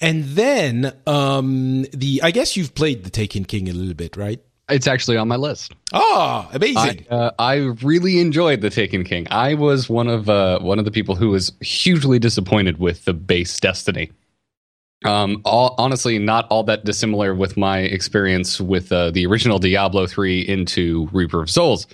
And 0.00 0.24
then 0.24 0.92
um, 1.06 1.82
the 1.92 2.20
I 2.22 2.30
guess 2.30 2.56
you've 2.56 2.74
played 2.74 3.04
the 3.04 3.10
Taken 3.10 3.44
King 3.44 3.68
a 3.68 3.72
little 3.72 3.94
bit, 3.94 4.16
right? 4.16 4.40
It's 4.68 4.86
actually 4.86 5.16
on 5.16 5.28
my 5.28 5.36
list. 5.36 5.72
Oh, 5.92 6.48
amazing! 6.52 7.06
I, 7.10 7.14
uh, 7.14 7.30
I 7.38 7.54
really 7.82 8.20
enjoyed 8.20 8.60
the 8.60 8.68
Taken 8.68 9.02
King. 9.02 9.26
I 9.30 9.54
was 9.54 9.88
one 9.88 10.08
of 10.08 10.28
uh, 10.28 10.58
one 10.60 10.78
of 10.78 10.84
the 10.84 10.90
people 10.90 11.14
who 11.14 11.30
was 11.30 11.52
hugely 11.60 12.18
disappointed 12.18 12.78
with 12.78 13.04
the 13.06 13.14
base 13.14 13.58
Destiny. 13.58 14.12
Um, 15.04 15.40
all, 15.44 15.74
honestly, 15.78 16.18
not 16.18 16.46
all 16.50 16.64
that 16.64 16.84
dissimilar 16.84 17.34
with 17.34 17.56
my 17.56 17.78
experience 17.78 18.60
with 18.60 18.92
uh, 18.92 19.10
the 19.10 19.26
original 19.26 19.58
Diablo 19.58 20.06
three 20.06 20.40
into 20.40 21.08
Reaper 21.12 21.40
of 21.40 21.48
Souls. 21.48 21.86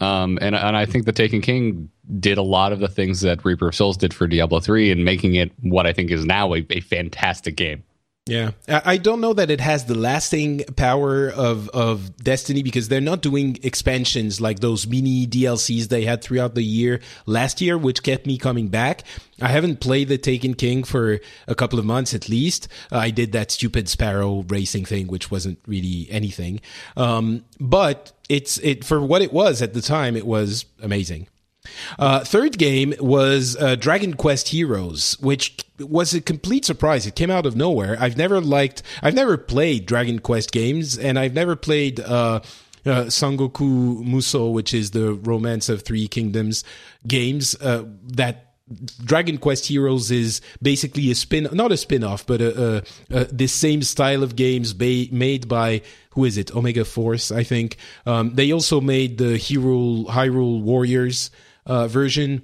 Um, 0.00 0.38
and 0.40 0.54
and 0.54 0.76
I 0.76 0.86
think 0.86 1.04
the 1.04 1.12
Taken 1.12 1.40
King 1.40 1.90
did 2.18 2.38
a 2.38 2.42
lot 2.42 2.72
of 2.72 2.80
the 2.80 2.88
things 2.88 3.20
that 3.20 3.44
Reaper 3.44 3.68
of 3.68 3.74
Souls 3.74 3.96
did 3.96 4.12
for 4.12 4.26
Diablo 4.26 4.58
3 4.58 4.90
and 4.90 5.04
making 5.04 5.34
it 5.34 5.52
what 5.60 5.86
I 5.86 5.92
think 5.92 6.10
is 6.10 6.24
now 6.24 6.54
a, 6.54 6.66
a 6.70 6.80
fantastic 6.80 7.56
game. 7.56 7.84
Yeah, 8.26 8.52
I 8.68 8.98
don't 8.98 9.20
know 9.20 9.32
that 9.32 9.50
it 9.50 9.60
has 9.60 9.86
the 9.86 9.96
lasting 9.96 10.62
power 10.76 11.28
of 11.28 11.68
of 11.70 12.16
Destiny 12.18 12.62
because 12.62 12.86
they're 12.86 13.00
not 13.00 13.20
doing 13.20 13.58
expansions 13.64 14.40
like 14.40 14.60
those 14.60 14.86
mini 14.86 15.26
DLCs 15.26 15.88
they 15.88 16.04
had 16.04 16.22
throughout 16.22 16.54
the 16.54 16.62
year 16.62 17.00
last 17.26 17.60
year, 17.60 17.76
which 17.76 18.04
kept 18.04 18.24
me 18.24 18.38
coming 18.38 18.68
back. 18.68 19.02
I 19.40 19.48
haven't 19.48 19.80
played 19.80 20.06
the 20.06 20.18
Taken 20.18 20.54
King 20.54 20.84
for 20.84 21.18
a 21.48 21.56
couple 21.56 21.80
of 21.80 21.84
months 21.84 22.14
at 22.14 22.28
least. 22.28 22.68
Uh, 22.92 22.98
I 22.98 23.10
did 23.10 23.32
that 23.32 23.50
stupid 23.50 23.88
Sparrow 23.88 24.44
racing 24.46 24.84
thing, 24.84 25.08
which 25.08 25.32
wasn't 25.32 25.58
really 25.66 26.06
anything. 26.08 26.60
Um, 26.96 27.44
but 27.58 28.12
it's 28.28 28.56
it 28.58 28.84
for 28.84 29.00
what 29.00 29.22
it 29.22 29.32
was 29.32 29.62
at 29.62 29.74
the 29.74 29.82
time. 29.82 30.16
It 30.16 30.28
was 30.28 30.64
amazing. 30.80 31.26
Uh, 31.98 32.20
third 32.20 32.58
game 32.58 32.94
was 32.98 33.56
uh, 33.56 33.76
Dragon 33.76 34.14
Quest 34.14 34.48
Heroes, 34.48 35.16
which 35.20 35.64
was 35.78 36.14
a 36.14 36.20
complete 36.20 36.64
surprise. 36.64 37.06
It 37.06 37.14
came 37.14 37.30
out 37.30 37.46
of 37.46 37.56
nowhere. 37.56 37.96
I've 38.00 38.16
never 38.16 38.40
liked, 38.40 38.82
I've 39.02 39.14
never 39.14 39.36
played 39.36 39.86
Dragon 39.86 40.18
Quest 40.18 40.52
games, 40.52 40.98
and 40.98 41.18
I've 41.18 41.34
never 41.34 41.56
played 41.56 42.00
uh, 42.00 42.40
uh, 42.84 43.04
Sangoku 43.04 44.04
Musou, 44.04 44.52
which 44.52 44.74
is 44.74 44.90
the 44.90 45.14
Romance 45.14 45.68
of 45.68 45.82
Three 45.82 46.08
Kingdoms 46.08 46.64
games 47.06 47.54
uh, 47.60 47.84
that 48.08 48.52
Dragon 49.04 49.38
Quest 49.38 49.66
Heroes 49.66 50.10
is 50.10 50.40
basically 50.62 51.10
a 51.10 51.14
spin, 51.14 51.48
not 51.52 51.72
a 51.72 51.76
spin 51.76 52.04
off, 52.04 52.26
but 52.26 52.40
a, 52.40 52.82
a, 53.10 53.18
a, 53.18 53.24
this 53.26 53.52
same 53.52 53.82
style 53.82 54.22
of 54.22 54.36
games 54.36 54.72
ba- 54.72 55.06
made 55.10 55.48
by 55.48 55.82
who 56.10 56.24
is 56.24 56.36
it? 56.36 56.54
Omega 56.54 56.84
Force, 56.84 57.30
I 57.30 57.42
think. 57.42 57.76
Um, 58.06 58.34
they 58.34 58.52
also 58.52 58.80
made 58.80 59.18
the 59.18 59.34
Hyrule 59.34 60.62
Warriors 60.62 61.30
uh, 61.66 61.86
version 61.88 62.42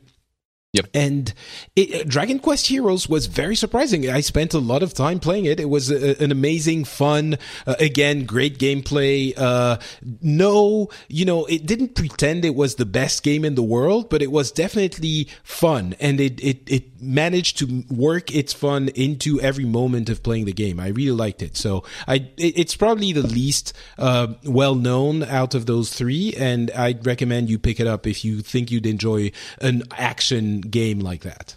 Yep. 0.74 0.86
And 0.92 1.32
it, 1.76 1.94
uh, 1.94 2.04
Dragon 2.06 2.38
Quest 2.38 2.66
Heroes 2.66 3.08
was 3.08 3.24
very 3.24 3.56
surprising. 3.56 4.10
I 4.10 4.20
spent 4.20 4.52
a 4.52 4.58
lot 4.58 4.82
of 4.82 4.92
time 4.92 5.18
playing 5.18 5.46
it. 5.46 5.58
It 5.58 5.70
was 5.70 5.90
a, 5.90 6.22
an 6.22 6.30
amazing, 6.30 6.84
fun, 6.84 7.38
uh, 7.66 7.74
again, 7.80 8.26
great 8.26 8.58
gameplay. 8.58 9.32
Uh, 9.34 9.78
no, 10.20 10.90
you 11.08 11.24
know, 11.24 11.46
it 11.46 11.64
didn't 11.64 11.94
pretend 11.94 12.44
it 12.44 12.54
was 12.54 12.74
the 12.74 12.84
best 12.84 13.22
game 13.22 13.46
in 13.46 13.54
the 13.54 13.62
world, 13.62 14.10
but 14.10 14.20
it 14.20 14.30
was 14.30 14.52
definitely 14.52 15.28
fun. 15.42 15.96
And 16.00 16.20
it, 16.20 16.38
it, 16.44 16.70
it 16.70 17.00
managed 17.00 17.56
to 17.58 17.84
work 17.88 18.34
its 18.34 18.52
fun 18.52 18.88
into 18.88 19.40
every 19.40 19.64
moment 19.64 20.10
of 20.10 20.22
playing 20.22 20.44
the 20.44 20.52
game. 20.52 20.78
I 20.78 20.88
really 20.88 21.12
liked 21.12 21.40
it. 21.40 21.56
So 21.56 21.84
I, 22.06 22.16
it, 22.36 22.58
it's 22.58 22.76
probably 22.76 23.12
the 23.14 23.26
least, 23.26 23.72
uh, 23.96 24.34
well 24.44 24.74
known 24.74 25.22
out 25.22 25.54
of 25.54 25.64
those 25.64 25.94
three. 25.94 26.34
And 26.36 26.70
I'd 26.72 27.06
recommend 27.06 27.48
you 27.48 27.58
pick 27.58 27.80
it 27.80 27.86
up 27.86 28.06
if 28.06 28.22
you 28.22 28.42
think 28.42 28.70
you'd 28.70 28.84
enjoy 28.84 29.32
an 29.62 29.84
action 29.92 30.57
game 30.60 31.00
like 31.00 31.22
that. 31.22 31.56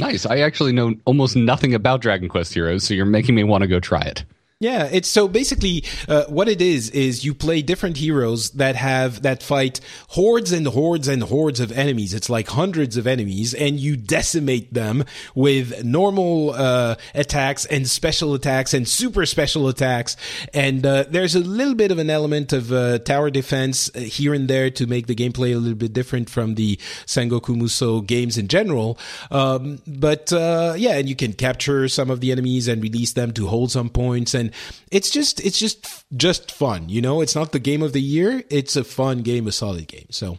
Nice. 0.00 0.24
I 0.26 0.38
actually 0.38 0.72
know 0.72 0.94
almost 1.04 1.36
nothing 1.36 1.74
about 1.74 2.00
Dragon 2.00 2.28
Quest 2.28 2.54
Heroes, 2.54 2.84
so 2.84 2.94
you're 2.94 3.04
making 3.04 3.34
me 3.34 3.44
want 3.44 3.62
to 3.62 3.68
go 3.68 3.78
try 3.78 4.00
it. 4.00 4.24
Yeah, 4.62 4.88
it's 4.92 5.08
so 5.08 5.26
basically 5.26 5.82
uh, 6.06 6.26
what 6.26 6.48
it 6.48 6.62
is 6.62 6.88
is 6.90 7.24
you 7.24 7.34
play 7.34 7.62
different 7.62 7.96
heroes 7.96 8.50
that 8.50 8.76
have 8.76 9.22
that 9.22 9.42
fight 9.42 9.80
hordes 10.10 10.52
and 10.52 10.68
hordes 10.68 11.08
and 11.08 11.24
hordes 11.24 11.58
of 11.58 11.72
enemies. 11.72 12.14
It's 12.14 12.30
like 12.30 12.46
hundreds 12.46 12.96
of 12.96 13.08
enemies, 13.08 13.54
and 13.54 13.80
you 13.80 13.96
decimate 13.96 14.72
them 14.72 15.04
with 15.34 15.82
normal 15.84 16.50
uh, 16.50 16.94
attacks 17.12 17.64
and 17.64 17.88
special 17.88 18.34
attacks 18.34 18.72
and 18.72 18.86
super 18.86 19.26
special 19.26 19.66
attacks. 19.66 20.16
And 20.54 20.86
uh, 20.86 21.06
there's 21.08 21.34
a 21.34 21.40
little 21.40 21.74
bit 21.74 21.90
of 21.90 21.98
an 21.98 22.08
element 22.08 22.52
of 22.52 22.72
uh, 22.72 23.00
tower 23.00 23.30
defense 23.30 23.90
uh, 23.96 23.98
here 23.98 24.32
and 24.32 24.46
there 24.46 24.70
to 24.70 24.86
make 24.86 25.08
the 25.08 25.16
gameplay 25.16 25.56
a 25.56 25.58
little 25.58 25.74
bit 25.74 25.92
different 25.92 26.30
from 26.30 26.54
the 26.54 26.76
Sengoku 27.04 27.56
Musou 27.56 28.06
games 28.06 28.38
in 28.38 28.46
general. 28.46 28.96
Um, 29.32 29.82
but 29.88 30.32
uh, 30.32 30.74
yeah, 30.76 30.98
and 30.98 31.08
you 31.08 31.16
can 31.16 31.32
capture 31.32 31.88
some 31.88 32.10
of 32.10 32.20
the 32.20 32.30
enemies 32.30 32.68
and 32.68 32.80
release 32.80 33.14
them 33.14 33.32
to 33.32 33.48
hold 33.48 33.72
some 33.72 33.88
points 33.88 34.34
and 34.34 34.51
it's 34.90 35.10
just 35.10 35.44
it's 35.44 35.58
just 35.58 36.04
just 36.16 36.50
fun 36.50 36.88
you 36.88 37.00
know? 37.00 37.20
It's 37.20 37.34
not 37.34 37.52
the 37.52 37.58
game 37.58 37.82
of 37.82 37.92
the 37.92 38.02
year. 38.02 38.44
It's 38.50 38.76
a 38.76 38.84
fun 38.84 39.22
game 39.22 39.46
a 39.46 39.52
solid 39.52 39.88
game. 39.88 40.06
So 40.10 40.38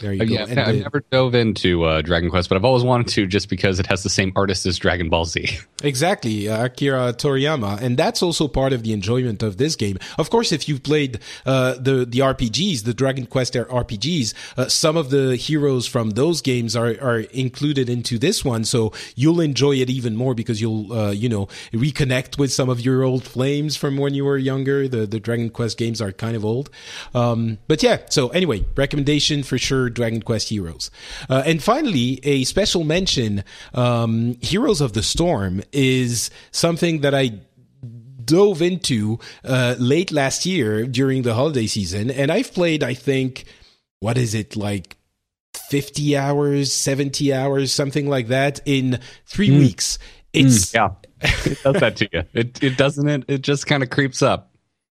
there 0.00 0.12
you 0.12 0.22
Uh, 0.22 0.24
go 0.26 0.34
yeah, 0.34 0.46
And 0.48 0.58
I've 0.60 0.74
the- 0.76 0.80
never 0.82 1.04
dove 1.10 1.34
into 1.34 1.84
uh, 1.84 2.02
Dragon 2.02 2.30
Quest, 2.30 2.48
but 2.48 2.56
I've 2.56 2.64
always 2.64 2.84
wanted 2.84 3.08
to 3.08 3.26
just 3.26 3.48
because 3.48 3.78
it 3.80 3.86
has 3.86 4.02
the 4.02 4.08
same 4.10 4.32
artist 4.36 4.66
as 4.66 4.78
Dragon 4.78 5.08
Ball 5.08 5.24
Z. 5.24 5.48
Exactly, 5.82 6.46
uh, 6.46 6.66
Akira 6.66 7.14
Toriyama, 7.14 7.80
and 7.80 7.96
that's 7.96 8.22
also 8.22 8.46
part 8.48 8.74
of 8.74 8.82
the 8.82 8.92
enjoyment 8.92 9.42
of 9.42 9.56
this 9.56 9.76
game. 9.76 9.96
Of 10.18 10.28
course, 10.28 10.52
if 10.52 10.68
you've 10.68 10.82
played 10.82 11.20
uh, 11.46 11.72
the 11.80 12.04
the 12.04 12.18
RPGs, 12.18 12.84
the 12.84 12.92
Dragon 12.92 13.24
Quest 13.24 13.54
RPGs, 13.54 14.34
uh, 14.58 14.68
some 14.68 14.98
of 14.98 15.08
the 15.08 15.36
heroes 15.36 15.86
from 15.86 16.10
those 16.10 16.42
games 16.42 16.76
are 16.76 16.94
are 17.00 17.20
included 17.32 17.88
into 17.88 18.18
this 18.18 18.44
one, 18.44 18.64
so 18.66 18.92
you'll 19.16 19.40
enjoy 19.40 19.76
it 19.76 19.88
even 19.88 20.16
more 20.16 20.34
because 20.34 20.60
you'll 20.60 20.92
uh, 20.92 21.12
you 21.12 21.30
know 21.30 21.46
reconnect 21.72 22.38
with 22.38 22.52
some 22.52 22.68
of 22.68 22.80
your 22.82 23.02
old 23.02 23.24
flames 23.24 23.74
from 23.74 23.96
when 23.96 24.12
you 24.12 24.26
were 24.26 24.36
younger. 24.36 24.86
The 24.86 25.06
the 25.06 25.18
Dragon 25.18 25.48
Quest 25.48 25.78
games 25.78 26.02
are 26.02 26.12
kind 26.12 26.36
of 26.36 26.44
old, 26.44 26.68
um, 27.14 27.56
but 27.68 27.82
yeah. 27.82 28.00
So 28.10 28.28
anyway, 28.28 28.66
recommendation 28.76 29.42
for 29.44 29.56
sure, 29.56 29.69
Dragon 29.70 30.22
Quest 30.22 30.48
Heroes, 30.48 30.90
uh, 31.28 31.42
and 31.46 31.62
finally 31.62 32.20
a 32.24 32.44
special 32.44 32.84
mention, 32.84 33.44
um, 33.74 34.36
Heroes 34.40 34.80
of 34.80 34.92
the 34.92 35.02
Storm 35.02 35.62
is 35.72 36.30
something 36.50 37.00
that 37.02 37.14
I 37.14 37.40
dove 38.24 38.62
into 38.62 39.18
uh, 39.44 39.76
late 39.78 40.12
last 40.12 40.46
year 40.46 40.86
during 40.86 41.22
the 41.22 41.34
holiday 41.34 41.66
season, 41.66 42.10
and 42.10 42.30
I've 42.30 42.52
played, 42.52 42.82
I 42.82 42.94
think, 42.94 43.44
what 44.00 44.18
is 44.18 44.34
it 44.34 44.56
like? 44.56 44.96
50 45.68 46.16
hours, 46.16 46.72
70 46.72 47.32
hours, 47.32 47.72
something 47.72 48.08
like 48.08 48.28
that 48.28 48.60
in 48.64 48.98
three 49.26 49.50
weeks. 49.50 49.98
It's 50.32 50.74
Yeah, 50.74 50.90
it 51.22 51.62
does 51.62 51.80
that 51.80 51.96
to 51.96 52.08
you. 52.12 52.22
It 52.32 52.62
it 52.62 52.76
doesn't. 52.76 53.08
It 53.08 53.24
it 53.28 53.42
just 53.42 53.66
kind 53.66 53.82
of 53.82 53.90
creeps 53.90 54.22
up. 54.22 54.49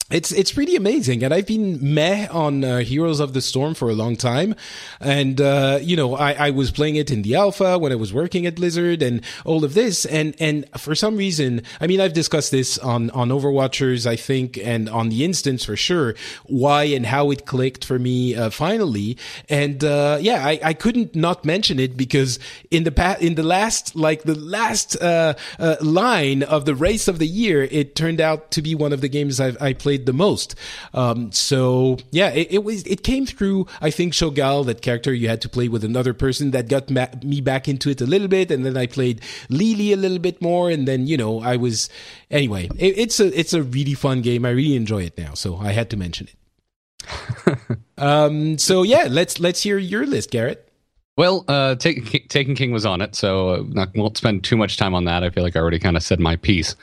It's 0.10 0.32
it's 0.32 0.54
pretty 0.54 0.78
amazing, 0.78 1.22
and 1.22 1.34
I've 1.34 1.48
been 1.48 1.80
meh 1.94 2.30
on 2.32 2.64
uh, 2.64 2.78
Heroes 2.78 3.20
of 3.20 3.34
the 3.34 3.42
Storm 3.42 3.74
for 3.74 3.90
a 3.90 3.94
long 3.94 4.16
time, 4.16 4.56
and 5.02 5.42
uh, 5.42 5.80
you 5.82 5.98
know 5.98 6.16
I, 6.16 6.48
I 6.48 6.50
was 6.52 6.72
playing 6.72 6.96
it 6.96 7.12
in 7.12 7.24
the 7.24 7.36
alpha 7.36 7.78
when 7.78 7.92
I 7.92 7.96
was 7.96 8.14
working 8.14 8.46
at 8.46 8.56
Blizzard 8.56 9.02
and 9.02 9.22
all 9.44 9.66
of 9.66 9.74
this, 9.74 10.06
and 10.06 10.34
and 10.40 10.64
for 10.78 10.96
some 10.96 11.18
reason, 11.18 11.62
I 11.82 11.88
mean 11.88 12.00
I've 12.00 12.14
discussed 12.14 12.52
this 12.52 12.78
on 12.78 13.10
on 13.10 13.28
Overwatchers 13.32 14.06
I 14.06 14.16
think, 14.16 14.58
and 14.58 14.88
on 14.88 15.10
the 15.10 15.26
instance 15.26 15.66
for 15.66 15.76
sure, 15.76 16.16
why 16.46 16.86
and 16.86 17.06
how 17.06 17.30
it 17.30 17.46
clicked 17.46 17.84
for 17.84 18.00
me 18.00 18.34
uh, 18.34 18.50
finally, 18.50 19.18
and 19.50 19.84
uh, 19.84 20.20
yeah 20.22 20.48
I, 20.48 20.58
I 20.64 20.74
couldn't 20.74 21.18
not 21.18 21.44
mention 21.44 21.82
it 21.82 21.98
because 21.98 22.40
in 22.72 22.86
the 22.86 22.94
pa- 22.94 23.18
in 23.20 23.36
the 23.36 23.44
last 23.44 23.94
like 23.94 24.24
the 24.24 24.36
last 24.36 24.96
uh, 25.02 25.34
uh, 25.60 25.76
line 25.82 26.44
of 26.44 26.64
the 26.64 26.76
race 26.76 27.10
of 27.10 27.20
the 27.20 27.28
year, 27.28 27.64
it 27.64 27.94
turned 27.94 28.22
out 28.22 28.52
to 28.52 28.62
be 28.62 28.74
one 28.74 28.94
of 28.94 29.02
the 29.02 29.10
games 29.10 29.42
I've, 29.42 29.62
I 29.62 29.74
played 29.74 29.97
the 30.06 30.14
most. 30.14 30.56
Um, 30.94 31.32
so 31.32 31.98
yeah, 32.12 32.30
it, 32.30 32.48
it 32.52 32.64
was 32.64 32.84
it 32.84 33.04
came 33.04 33.26
through. 33.26 33.68
I 33.82 33.90
think 33.90 34.14
Cho'gall, 34.14 34.66
that 34.66 34.82
character 34.82 35.14
you 35.14 35.28
had 35.28 35.42
to 35.42 35.50
play 35.50 35.68
with 35.68 35.84
another 35.84 36.14
person, 36.14 36.52
that 36.52 36.70
got 36.70 36.90
ma- 36.90 37.08
me 37.24 37.42
back 37.42 37.68
into 37.68 37.90
it 37.90 38.02
a 38.02 38.06
little 38.06 38.28
bit, 38.28 38.52
and 38.52 38.66
then 38.66 38.78
I 38.78 38.88
played 38.88 39.22
Li 39.50 39.76
Li 39.76 39.94
a 39.94 39.98
little 39.98 40.20
bit 40.20 40.42
more, 40.42 40.70
and 40.70 40.88
then 40.88 41.08
you 41.08 41.18
know 41.18 41.42
I 41.42 41.56
was 41.58 41.90
anyway. 42.30 42.70
It, 42.78 42.98
it's 42.98 43.20
a 43.20 43.38
it's 43.38 43.54
a 43.54 43.64
really 43.64 43.94
fun 43.94 44.22
game. 44.22 44.46
I 44.46 44.50
really 44.52 44.76
enjoy 44.76 45.04
it 45.04 45.18
now, 45.18 45.34
so 45.34 45.58
I 45.58 45.72
had 45.72 45.90
to 45.92 45.98
mention 45.98 46.28
it. 46.28 46.36
um, 47.98 48.58
so 48.58 48.84
yeah, 48.84 49.08
let's 49.10 49.40
let's 49.40 49.64
hear 49.64 49.78
your 49.78 50.06
list, 50.06 50.32
Garrett. 50.32 50.64
Well, 51.18 51.46
uh, 51.48 51.74
Take, 51.76 52.30
Taken 52.30 52.54
King 52.54 52.72
was 52.72 52.86
on 52.86 53.02
it, 53.02 53.16
so 53.16 53.50
uh, 53.50 53.64
not, 53.70 53.96
won't 53.96 54.18
spend 54.18 54.44
too 54.44 54.56
much 54.56 54.78
time 54.78 54.94
on 54.94 55.06
that. 55.06 55.24
I 55.24 55.32
feel 55.32 55.44
like 55.44 55.56
I 55.56 55.60
already 55.60 55.80
kind 55.80 55.98
of 55.98 56.04
said 56.04 56.20
my 56.20 56.36
piece. 56.36 56.76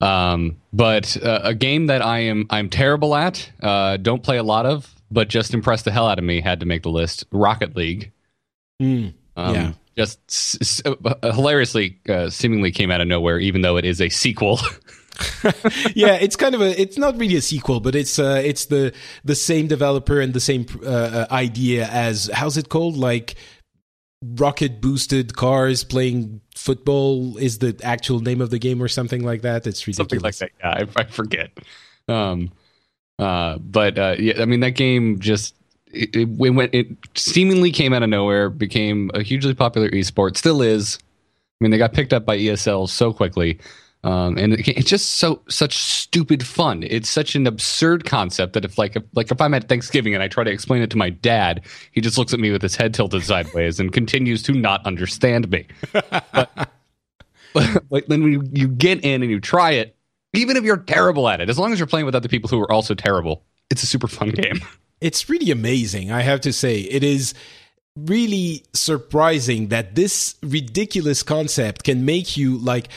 Um, 0.00 0.56
but 0.72 1.16
uh, 1.22 1.40
a 1.42 1.54
game 1.54 1.86
that 1.86 2.02
I 2.02 2.20
am 2.20 2.46
I'm 2.50 2.68
terrible 2.70 3.14
at, 3.16 3.50
uh, 3.62 3.96
don't 3.96 4.22
play 4.22 4.36
a 4.36 4.42
lot 4.42 4.64
of, 4.66 4.92
but 5.10 5.28
just 5.28 5.54
impressed 5.54 5.84
the 5.84 5.90
hell 5.90 6.06
out 6.06 6.18
of 6.18 6.24
me. 6.24 6.40
Had 6.40 6.60
to 6.60 6.66
make 6.66 6.82
the 6.82 6.90
list. 6.90 7.24
Rocket 7.32 7.74
League. 7.76 8.12
Mm, 8.80 9.14
Um, 9.36 9.54
Yeah. 9.54 9.72
Just 9.96 10.20
s- 10.30 10.56
s- 10.60 10.82
uh, 10.86 11.32
hilariously, 11.32 11.98
uh, 12.08 12.30
seemingly 12.30 12.70
came 12.70 12.92
out 12.92 13.00
of 13.00 13.08
nowhere, 13.08 13.40
even 13.40 13.62
though 13.62 13.76
it 13.76 13.84
is 13.84 14.00
a 14.00 14.08
sequel. 14.08 14.60
yeah, 15.96 16.14
it's 16.14 16.36
kind 16.36 16.54
of 16.54 16.60
a. 16.60 16.80
It's 16.80 16.96
not 16.96 17.18
really 17.18 17.34
a 17.34 17.42
sequel, 17.42 17.80
but 17.80 17.96
it's 17.96 18.20
uh, 18.20 18.40
it's 18.44 18.66
the 18.66 18.92
the 19.24 19.34
same 19.34 19.66
developer 19.66 20.20
and 20.20 20.32
the 20.32 20.38
same 20.38 20.64
uh, 20.84 20.88
uh, 20.88 21.26
idea 21.32 21.88
as 21.88 22.30
how's 22.32 22.56
it 22.56 22.68
called? 22.68 22.96
Like 22.96 23.34
rocket 24.22 24.80
boosted 24.80 25.36
cars 25.36 25.84
playing 25.84 26.40
football 26.54 27.36
is 27.38 27.58
the 27.58 27.78
actual 27.82 28.20
name 28.20 28.40
of 28.40 28.50
the 28.50 28.58
game 28.58 28.82
or 28.82 28.88
something 28.88 29.24
like 29.24 29.42
that. 29.42 29.66
It's 29.66 29.86
ridiculous. 29.86 29.96
Something 29.96 30.20
like 30.22 30.36
that. 30.36 30.50
Yeah, 30.60 30.86
I, 30.96 31.02
I 31.02 31.04
forget. 31.04 31.50
Um, 32.08 32.50
uh, 33.18 33.58
but 33.58 33.98
uh, 33.98 34.16
yeah, 34.18 34.40
I 34.40 34.44
mean 34.44 34.60
that 34.60 34.72
game 34.72 35.18
just 35.18 35.54
it, 35.92 36.14
it, 36.14 36.28
it 36.28 36.50
went. 36.50 36.74
It 36.74 36.88
seemingly 37.14 37.70
came 37.70 37.92
out 37.92 38.02
of 38.02 38.08
nowhere, 38.08 38.50
became 38.50 39.10
a 39.14 39.22
hugely 39.22 39.54
popular 39.54 39.90
esport. 39.90 40.36
Still 40.36 40.62
is. 40.62 40.98
I 41.60 41.64
mean, 41.64 41.70
they 41.70 41.78
got 41.78 41.92
picked 41.92 42.12
up 42.12 42.24
by 42.24 42.38
ESL 42.38 42.88
so 42.88 43.12
quickly. 43.12 43.58
Um, 44.04 44.38
and 44.38 44.54
it, 44.54 44.68
it's 44.68 44.88
just 44.88 45.16
so 45.16 45.42
such 45.48 45.76
stupid 45.76 46.46
fun. 46.46 46.84
It's 46.84 47.10
such 47.10 47.34
an 47.34 47.46
absurd 47.46 48.04
concept 48.04 48.52
that 48.52 48.64
if 48.64 48.78
like 48.78 48.96
if, 48.96 49.02
like 49.14 49.30
if 49.30 49.40
I'm 49.40 49.54
at 49.54 49.68
Thanksgiving 49.68 50.14
and 50.14 50.22
I 50.22 50.28
try 50.28 50.44
to 50.44 50.50
explain 50.50 50.82
it 50.82 50.90
to 50.90 50.96
my 50.96 51.10
dad, 51.10 51.64
he 51.92 52.00
just 52.00 52.16
looks 52.16 52.32
at 52.32 52.40
me 52.40 52.50
with 52.50 52.62
his 52.62 52.76
head 52.76 52.94
tilted 52.94 53.24
sideways 53.24 53.80
and 53.80 53.92
continues 53.92 54.42
to 54.44 54.52
not 54.52 54.86
understand 54.86 55.50
me. 55.50 55.66
But, 55.92 56.70
but 57.90 58.08
then 58.08 58.22
when 58.22 58.32
you, 58.32 58.42
you 58.52 58.68
get 58.68 59.04
in 59.04 59.22
and 59.22 59.30
you 59.30 59.40
try 59.40 59.72
it, 59.72 59.96
even 60.34 60.56
if 60.56 60.64
you're 60.64 60.76
terrible 60.76 61.28
at 61.28 61.40
it, 61.40 61.48
as 61.48 61.58
long 61.58 61.72
as 61.72 61.80
you're 61.80 61.86
playing 61.86 62.06
with 62.06 62.14
other 62.14 62.28
people 62.28 62.48
who 62.48 62.60
are 62.60 62.70
also 62.70 62.94
terrible, 62.94 63.44
it's 63.70 63.82
a 63.82 63.86
super 63.86 64.08
fun 64.08 64.30
game. 64.30 64.60
it's 65.00 65.28
really 65.28 65.50
amazing. 65.50 66.10
I 66.12 66.22
have 66.22 66.40
to 66.42 66.52
say, 66.52 66.80
it 66.80 67.02
is 67.02 67.34
really 67.96 68.64
surprising 68.72 69.68
that 69.68 69.94
this 69.94 70.36
ridiculous 70.42 71.22
concept 71.22 71.84
can 71.84 72.04
make 72.04 72.36
you 72.36 72.58
like. 72.58 72.88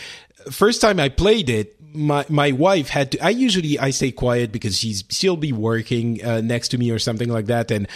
First 0.50 0.82
time 0.82 1.00
I 1.00 1.10
played 1.10 1.50
it, 1.50 1.76
my 1.94 2.26
my 2.30 2.52
wife 2.52 2.90
had 2.90 3.12
to. 3.12 3.20
I 3.20 3.30
usually 3.30 3.78
I 3.78 3.92
stay 3.92 4.12
quiet 4.12 4.52
because 4.52 4.78
she's 4.78 5.04
she'll 5.10 5.38
be 5.38 5.52
working 5.52 6.24
uh, 6.24 6.42
next 6.42 6.70
to 6.70 6.78
me 6.78 6.90
or 6.90 7.00
something 7.00 7.30
like 7.30 7.48
that, 7.48 7.72
and 7.72 7.88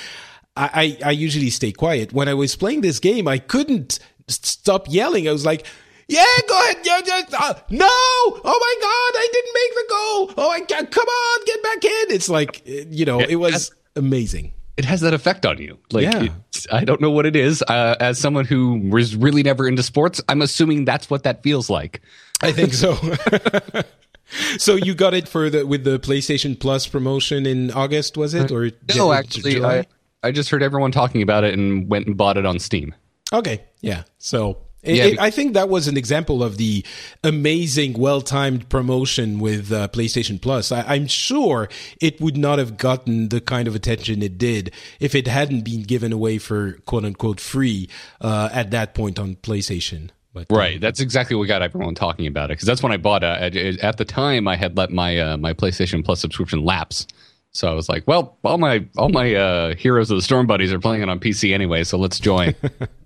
I, 0.56 0.98
I 1.04 1.10
I 1.10 1.12
usually 1.12 1.50
stay 1.50 1.72
quiet. 1.72 2.14
When 2.14 2.28
I 2.28 2.34
was 2.34 2.56
playing 2.56 2.82
this 2.82 3.00
game, 3.00 3.28
I 3.28 3.40
couldn't 3.40 4.00
stop 4.28 4.88
yelling. 4.90 5.28
I 5.28 5.32
was 5.32 5.46
like. 5.46 5.66
Yeah, 6.08 6.24
go 6.48 6.62
ahead. 6.62 6.78
Yeah, 6.84 7.02
just, 7.04 7.34
uh, 7.34 7.56
no! 7.72 7.88
Oh 7.90 8.44
my 8.46 8.76
God, 8.80 9.20
I 9.20 9.28
didn't 9.34 9.54
make 9.56 9.74
the 9.74 9.86
goal. 9.90 10.34
Oh 10.38 10.50
my 10.50 10.60
God, 10.60 10.92
come 10.92 11.08
on, 11.08 11.46
get 11.46 11.64
back 11.64 11.84
in. 11.84 12.16
It's 12.16 12.30
like, 12.30 12.62
uh, 12.68 12.86
you 12.92 13.06
know, 13.06 13.22
it 13.22 13.38
was 13.38 13.72
amazing. 13.96 14.54
It 14.78 14.86
has 14.86 15.02
that 15.02 15.14
effect 15.14 15.46
on 15.46 15.58
you. 15.58 15.78
Like 15.92 16.04
Yeah. 16.04 16.28
I 16.72 16.84
don't 16.84 17.00
know 17.00 17.12
what 17.12 17.26
it 17.26 17.36
is. 17.36 17.62
Uh, 17.62 17.96
as 18.00 18.20
someone 18.20 18.46
who 18.46 18.90
was 18.90 19.16
really 19.16 19.44
never 19.44 19.68
into 19.68 19.84
sports, 19.84 20.22
I'm 20.28 20.42
assuming 20.42 20.86
that's 20.86 21.10
what 21.10 21.24
that 21.24 21.44
feels 21.44 21.70
like. 21.70 22.02
I 22.42 22.52
think 22.52 22.74
so. 22.74 22.96
so 24.58 24.76
you 24.76 24.96
got 24.96 25.14
it 25.14 25.28
for 25.28 25.50
the 25.50 25.66
with 25.66 25.84
the 25.84 26.00
PlayStation 26.00 26.60
Plus 26.60 26.88
promotion 26.88 27.46
in 27.46 27.72
August, 27.72 28.18
was 28.18 28.34
it? 28.34 28.52
Or 28.52 28.72
no, 28.96 29.14
actually, 29.14 29.64
I, 29.64 29.86
I 30.24 30.32
just 30.32 30.50
heard 30.50 30.64
everyone 30.64 30.92
talking 30.92 31.22
about 31.22 31.44
it 31.44 31.54
and 31.54 31.90
went 31.90 32.08
and 32.08 32.18
bought 32.18 32.38
it 32.38 32.46
on 32.46 32.60
Steam. 32.60 32.94
Okay, 33.32 33.64
yeah. 33.82 34.04
So 34.18 34.58
it, 34.86 34.96
yeah, 34.96 35.04
it, 35.06 35.20
I 35.20 35.32
think 35.32 35.54
that 35.54 35.70
was 35.70 35.88
an 35.88 35.98
example 35.98 36.44
of 36.44 36.58
the 36.58 36.86
amazing, 37.24 37.94
well-timed 37.94 38.70
promotion 38.70 39.40
with 39.40 39.72
uh, 39.72 39.88
PlayStation 39.90 40.42
Plus. 40.42 40.72
I, 40.72 40.96
am 40.96 41.08
sure 41.08 41.70
it 42.00 42.22
would 42.22 42.38
not 42.38 42.60
have 42.60 42.78
gotten 42.78 43.30
the 43.30 43.42
kind 43.42 43.68
of 43.68 43.76
attention 43.76 44.22
it 44.22 44.38
did 44.38 44.72
if 45.00 45.16
it 45.16 45.28
hadn't 45.28 45.62
been 45.62 45.84
given 45.84 46.14
away 46.14 46.38
for 46.38 46.74
"quote 46.86 47.06
unquote" 47.06 47.40
free 47.40 47.90
uh, 48.22 48.50
at 48.54 48.72
that 48.72 48.94
point 48.94 49.20
on 49.20 49.36
PlayStation. 49.36 50.12
But, 50.34 50.48
right, 50.50 50.76
um, 50.76 50.82
that's 50.82 51.00
exactly 51.00 51.36
what 51.36 51.48
got 51.48 51.62
everyone 51.62 51.96
talking 51.96 52.28
about 52.28 52.52
it 52.52 52.56
because 52.56 52.68
that's 52.68 52.84
when 52.84 52.92
I 52.92 52.98
bought 52.98 53.24
it. 53.24 53.56
At, 53.56 53.80
at, 53.80 53.98
the 53.98 54.04
time, 54.04 54.50
I 54.50 54.58
had 54.58 54.76
let 54.78 54.92
my 54.92 55.18
uh, 55.18 55.38
my 55.38 55.54
PlayStation 55.54 56.04
Plus 56.04 56.20
subscription 56.20 56.64
lapse, 56.64 57.08
so 57.52 57.72
I 57.72 57.74
was 57.74 57.88
like, 57.88 58.04
"Well, 58.06 58.38
all 58.44 58.58
my 58.58 58.86
all 58.98 59.10
my 59.10 59.34
uh, 59.34 59.76
Heroes 59.76 60.12
of 60.12 60.18
the 60.18 60.22
Storm 60.22 60.46
buddies 60.46 60.74
are 60.74 60.80
playing 60.80 61.02
it 61.02 61.10
on 61.10 61.22
PC 61.22 61.54
anyway, 61.54 61.86
so 61.86 61.98
let's 61.98 62.20
join." 62.20 62.54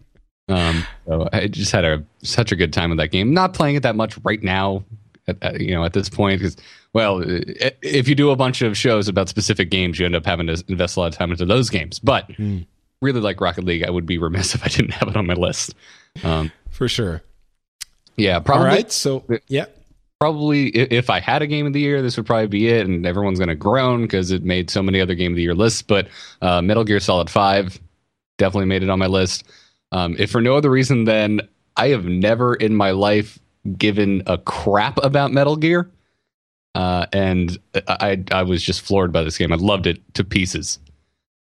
Um, 0.49 0.83
so 1.05 1.29
I 1.31 1.47
just 1.47 1.71
had 1.71 1.85
a 1.85 2.03
such 2.23 2.51
a 2.51 2.55
good 2.55 2.73
time 2.73 2.89
with 2.89 2.97
that 2.97 3.11
game. 3.11 3.33
Not 3.33 3.53
playing 3.53 3.75
it 3.75 3.83
that 3.83 3.95
much 3.95 4.17
right 4.23 4.41
now, 4.41 4.83
at, 5.27 5.37
at, 5.41 5.61
you 5.61 5.71
know, 5.71 5.85
at 5.85 5.93
this 5.93 6.09
point, 6.09 6.39
because 6.39 6.57
well, 6.93 7.21
if 7.23 8.07
you 8.07 8.15
do 8.15 8.31
a 8.31 8.35
bunch 8.35 8.61
of 8.61 8.75
shows 8.75 9.07
about 9.07 9.29
specific 9.29 9.69
games, 9.69 9.99
you 9.99 10.05
end 10.05 10.15
up 10.15 10.25
having 10.25 10.47
to 10.47 10.63
invest 10.67 10.97
a 10.97 10.99
lot 10.99 11.07
of 11.07 11.17
time 11.17 11.31
into 11.31 11.45
those 11.45 11.69
games. 11.69 11.99
But 11.99 12.27
mm. 12.29 12.65
really, 13.01 13.21
like 13.21 13.39
Rocket 13.39 13.63
League, 13.63 13.83
I 13.83 13.91
would 13.91 14.05
be 14.05 14.17
remiss 14.17 14.55
if 14.55 14.63
I 14.65 14.67
didn't 14.67 14.93
have 14.93 15.09
it 15.09 15.15
on 15.15 15.27
my 15.27 15.35
list. 15.35 15.75
Um, 16.23 16.51
For 16.71 16.87
sure. 16.87 17.21
Yeah, 18.17 18.39
probably. 18.39 18.67
All 18.67 18.75
right. 18.75 18.91
So 18.91 19.23
yeah. 19.47 19.65
Probably, 20.19 20.67
if 20.67 21.09
I 21.09 21.21
had 21.21 21.41
a 21.41 21.47
game 21.47 21.65
of 21.65 21.71
the 21.71 21.79
year, 21.79 22.01
this 22.01 22.17
would 22.17 22.25
probably 22.25 22.47
be 22.47 22.67
it, 22.67 22.85
and 22.85 23.05
everyone's 23.05 23.39
going 23.39 23.47
to 23.47 23.55
groan 23.55 24.01
because 24.01 24.31
it 24.31 24.43
made 24.43 24.69
so 24.69 24.83
many 24.83 24.99
other 24.99 25.15
game 25.15 25.31
of 25.31 25.37
the 25.37 25.41
year 25.41 25.55
lists. 25.55 25.81
But 25.81 26.09
uh, 26.41 26.61
Metal 26.61 26.83
Gear 26.83 26.99
Solid 26.99 27.29
Five 27.29 27.79
definitely 28.37 28.65
made 28.65 28.83
it 28.83 28.89
on 28.89 28.99
my 28.99 29.07
list. 29.07 29.45
Um, 29.91 30.15
if 30.19 30.31
for 30.31 30.41
no 30.41 30.55
other 30.55 30.69
reason 30.69 31.05
than 31.05 31.41
I 31.75 31.89
have 31.89 32.05
never 32.05 32.53
in 32.53 32.75
my 32.75 32.91
life 32.91 33.39
given 33.77 34.23
a 34.27 34.37
crap 34.37 34.97
about 35.03 35.31
Metal 35.31 35.55
Gear. 35.55 35.89
Uh, 36.75 37.07
and 37.11 37.57
I 37.87 38.23
I 38.31 38.43
was 38.43 38.61
just 38.61 38.81
floored 38.81 39.11
by 39.11 39.23
this 39.23 39.37
game. 39.37 39.51
I 39.51 39.55
loved 39.55 39.87
it 39.87 40.01
to 40.13 40.23
pieces. 40.23 40.79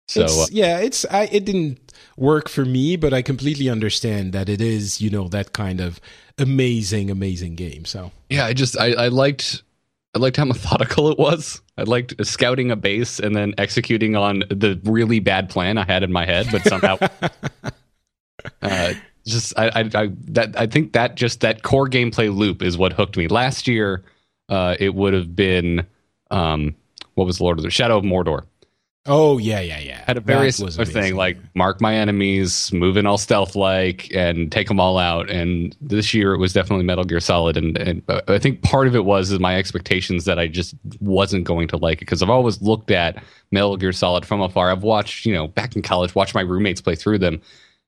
So 0.07 0.23
it's, 0.23 0.37
uh, 0.37 0.45
yeah, 0.51 0.79
it's 0.79 1.05
I 1.05 1.23
it 1.31 1.45
didn't 1.45 1.93
work 2.17 2.49
for 2.49 2.65
me, 2.65 2.95
but 2.95 3.13
I 3.13 3.21
completely 3.21 3.69
understand 3.69 4.33
that 4.33 4.49
it 4.49 4.61
is 4.61 5.01
you 5.01 5.09
know 5.09 5.27
that 5.29 5.53
kind 5.53 5.79
of 5.79 6.01
amazing 6.37 7.09
amazing 7.09 7.55
game. 7.55 7.85
So 7.85 8.11
yeah, 8.29 8.45
I 8.45 8.53
just 8.53 8.77
I, 8.77 8.93
I 8.93 9.07
liked 9.07 9.63
I 10.15 10.19
liked 10.19 10.37
how 10.37 10.45
methodical 10.53 11.09
it 11.09 11.17
was. 11.17 11.61
I 11.77 11.83
liked 11.83 12.13
scouting 12.25 12.69
a 12.69 12.75
base 12.75 13.19
and 13.19 13.35
then 13.35 13.53
executing 13.57 14.15
on 14.15 14.39
the 14.49 14.79
really 14.83 15.19
bad 15.19 15.49
plan 15.49 15.77
I 15.77 15.85
had 15.85 16.03
in 16.03 16.11
my 16.11 16.25
head, 16.25 16.47
but 16.51 16.63
somehow 16.63 16.97
Uh, 18.61 18.93
just 19.25 19.57
I, 19.57 19.67
I, 19.69 19.89
I 19.93 20.09
that 20.27 20.59
I 20.59 20.67
think 20.67 20.93
that 20.93 21.15
just 21.15 21.41
that 21.41 21.63
core 21.63 21.87
gameplay 21.87 22.35
loop 22.35 22.61
is 22.61 22.77
what 22.77 22.93
hooked 22.93 23.17
me. 23.17 23.27
Last 23.27 23.67
year, 23.67 24.03
uh, 24.49 24.75
it 24.79 24.93
would 24.93 25.13
have 25.13 25.35
been 25.35 25.85
um, 26.31 26.75
what 27.15 27.25
was 27.25 27.41
Lord 27.41 27.57
of 27.57 27.63
the 27.63 27.71
Shadow 27.71 27.97
of 27.97 28.03
Mordor. 28.03 28.43
Oh 29.07 29.37
yeah, 29.37 29.59
yeah, 29.59 29.77
yeah. 29.77 30.03
Had 30.07 30.17
a 30.17 30.19
very 30.19 30.51
similar 30.51 30.83
thing 30.83 31.15
like 31.15 31.37
mark 31.53 31.79
my 31.79 31.93
enemies, 31.93 32.73
move 32.73 32.97
in 32.97 33.05
all 33.05 33.19
stealth 33.19 33.55
like, 33.55 34.11
and 34.11 34.51
take 34.51 34.67
them 34.67 34.79
all 34.79 34.97
out. 34.97 35.29
And 35.29 35.75
this 35.79 36.11
year 36.11 36.33
it 36.33 36.39
was 36.39 36.53
definitely 36.53 36.85
Metal 36.85 37.03
Gear 37.03 37.19
Solid, 37.19 37.55
and, 37.55 37.77
and 37.77 38.01
I 38.27 38.39
think 38.39 38.63
part 38.63 38.87
of 38.87 38.95
it 38.95 39.05
was 39.05 39.29
is 39.29 39.39
my 39.39 39.57
expectations 39.57 40.25
that 40.25 40.39
I 40.39 40.47
just 40.47 40.73
wasn't 40.99 41.43
going 41.43 41.67
to 41.67 41.77
like 41.77 41.99
it 41.99 42.05
because 42.05 42.23
I've 42.23 42.31
always 42.31 42.63
looked 42.63 42.89
at 42.89 43.23
Metal 43.51 43.77
Gear 43.77 43.91
Solid 43.91 44.25
from 44.25 44.41
afar. 44.41 44.71
I've 44.71 44.81
watched, 44.81 45.23
you 45.27 45.33
know, 45.33 45.47
back 45.47 45.75
in 45.75 45.83
college, 45.83 46.15
watched 46.15 46.33
my 46.33 46.41
roommates 46.41 46.81
play 46.81 46.95
through 46.95 47.19
them, 47.19 47.41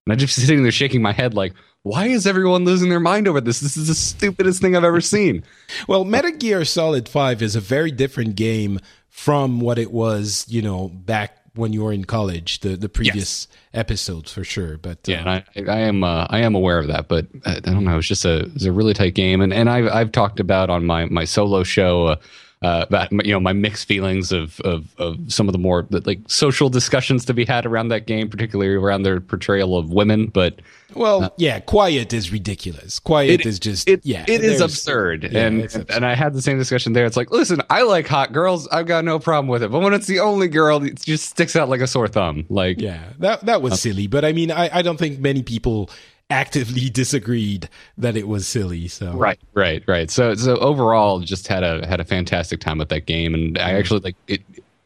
and 0.08 0.14
I'm 0.14 0.20
just 0.20 0.36
sitting 0.42 0.64
there 0.64 0.72
shaking 0.72 1.02
my 1.02 1.12
head 1.12 1.34
like, 1.34 1.54
why 1.84 2.08
is 2.08 2.26
everyone 2.26 2.64
losing 2.64 2.90
their 2.90 3.00
mind 3.00 3.28
over 3.28 3.42
this? 3.42 3.60
This 3.60 3.76
is 3.76 3.88
the 3.88 3.94
stupidest 3.94 4.62
thing 4.62 4.76
I've 4.76 4.86
ever 4.86 5.02
seen. 5.02 5.44
well, 5.88 6.06
Metal 6.06 6.32
Gear 6.32 6.64
Solid 6.64 7.10
5 7.10 7.42
is 7.42 7.56
a 7.58 7.62
very 7.62 7.92
different 7.92 8.36
game 8.36 8.80
from 9.10 9.60
what 9.60 9.78
it 9.78 9.92
was, 9.92 10.46
you 10.48 10.62
know, 10.62 10.88
back 10.88 11.38
when 11.56 11.74
you 11.74 11.84
were 11.84 11.92
in 11.92 12.06
college, 12.06 12.62
the, 12.62 12.78
the 12.78 12.88
previous 12.88 13.48
yes. 13.50 13.58
episodes 13.74 14.32
for 14.32 14.46
sure. 14.46 14.78
But 14.78 15.00
uh, 15.10 15.12
yeah, 15.12 15.42
I, 15.56 15.62
I, 15.62 15.80
am 15.80 16.04
uh, 16.04 16.28
I 16.30 16.40
am 16.40 16.56
aware 16.56 16.80
of 16.80 16.88
that, 16.88 17.10
but 17.10 17.28
uh, 17.46 17.56
I 17.58 17.60
don't 17.60 17.84
know. 17.84 17.98
It's 17.98 18.08
just 18.08 18.24
a 18.24 18.46
it's 18.56 18.66
a 18.66 18.72
really 18.72 18.94
tight 18.94 19.16
game, 19.16 19.42
and 19.42 19.54
and 19.54 19.70
I've 19.70 19.88
I've 19.88 20.12
talked 20.12 20.40
about 20.40 20.70
on 20.70 20.86
my 20.86 21.06
my 21.06 21.26
solo 21.26 21.64
show. 21.64 22.08
Uh, 22.08 22.16
uh, 22.64 22.86
about 22.88 23.12
you 23.12 23.32
know 23.32 23.40
my 23.40 23.54
mixed 23.54 23.88
feelings 23.88 24.32
of, 24.32 24.60
of 24.62 24.96
of 24.98 25.32
some 25.32 25.48
of 25.48 25.54
the 25.54 25.60
more 25.60 25.86
like 25.92 26.20
social 26.28 26.70
discussions 26.70 27.24
to 27.26 27.34
be 27.34 27.46
had 27.46 27.66
around 27.68 27.90
that 27.90 28.08
game, 28.08 28.30
particularly 28.30 28.74
around 28.74 29.04
their 29.04 29.20
portrayal 29.20 29.78
of 29.78 29.92
women. 29.92 30.28
But 30.28 30.62
well, 30.96 31.26
uh, 31.26 31.30
yeah, 31.38 31.60
quiet 31.60 32.14
is 32.14 32.32
ridiculous. 32.32 32.98
Quiet 32.98 33.42
it, 33.42 33.46
is 33.46 33.60
just 33.60 33.88
it, 33.88 34.04
yeah, 34.04 34.26
it 34.28 34.44
is 34.44 34.60
absurd. 34.60 35.32
Yeah, 35.32 35.46
and 35.46 35.64
absurd. 35.66 35.92
and 35.92 36.04
I 36.04 36.16
had 36.16 36.34
the 36.34 36.42
same 36.42 36.58
discussion 36.58 36.94
there. 36.94 37.06
It's 37.06 37.18
like, 37.18 37.30
listen, 37.30 37.62
I 37.70 37.84
like 37.84 38.08
hot 38.08 38.34
girls. 38.34 38.68
I've 38.70 38.88
got 38.88 39.06
no 39.06 39.20
problem 39.20 39.50
with 39.50 39.62
it. 39.62 39.70
But 39.70 39.82
when 39.82 39.94
it's 39.94 40.08
the 40.08 40.22
only 40.22 40.48
girl, 40.48 40.84
it 40.84 41.00
just 41.00 41.30
sticks 41.30 41.56
out 41.56 41.70
like 41.70 41.82
a 41.82 41.88
sore 41.88 42.08
thumb. 42.08 42.46
Like 42.50 42.82
yeah, 42.82 43.14
that 43.20 43.42
that 43.42 43.62
was 43.62 43.74
uh, 43.74 43.78
silly. 43.78 44.08
But 44.08 44.26
I 44.26 44.34
mean, 44.34 44.50
I 44.50 44.80
I 44.80 44.82
don't 44.82 44.98
think 44.98 45.20
many 45.20 45.44
people 45.44 45.92
actively 46.30 46.90
disagreed 46.94 47.70
that 47.98 48.16
it 48.16 48.28
was 48.28 48.48
silly. 48.48 48.88
So 48.88 49.14
right, 49.14 49.40
right, 49.54 49.84
right. 49.88 50.10
So 50.10 50.36
so 50.36 50.58
overall, 50.58 51.20
just 51.20 51.48
had 51.48 51.64
a 51.64 51.86
had 51.88 52.00
a 52.00 52.06
fantastic 52.06 52.60
time 52.60 52.78
with 52.78 52.90
that 52.90 53.06
game, 53.06 53.34
and 53.34 53.58
I 53.58 53.72
actually 53.72 54.02
like 54.02 54.16
it. 54.28 54.42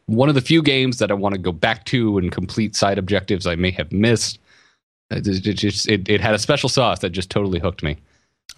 One 0.06 0.28
of 0.28 0.34
the 0.34 0.40
few 0.40 0.62
games 0.62 0.98
that 0.98 1.10
I 1.10 1.14
want 1.14 1.34
to 1.34 1.40
go 1.40 1.52
back 1.52 1.84
to 1.86 2.18
and 2.18 2.30
complete 2.32 2.74
side 2.74 2.98
objectives 2.98 3.46
I 3.46 3.54
may 3.54 3.70
have 3.72 3.92
missed. 3.92 4.40
It, 5.10 5.26
it 5.46 5.54
just 5.54 5.88
it, 5.88 6.08
it 6.08 6.20
had 6.20 6.34
a 6.34 6.38
special 6.38 6.68
sauce 6.68 7.00
that 7.00 7.10
just 7.10 7.30
totally 7.30 7.60
hooked 7.60 7.82
me. 7.82 7.98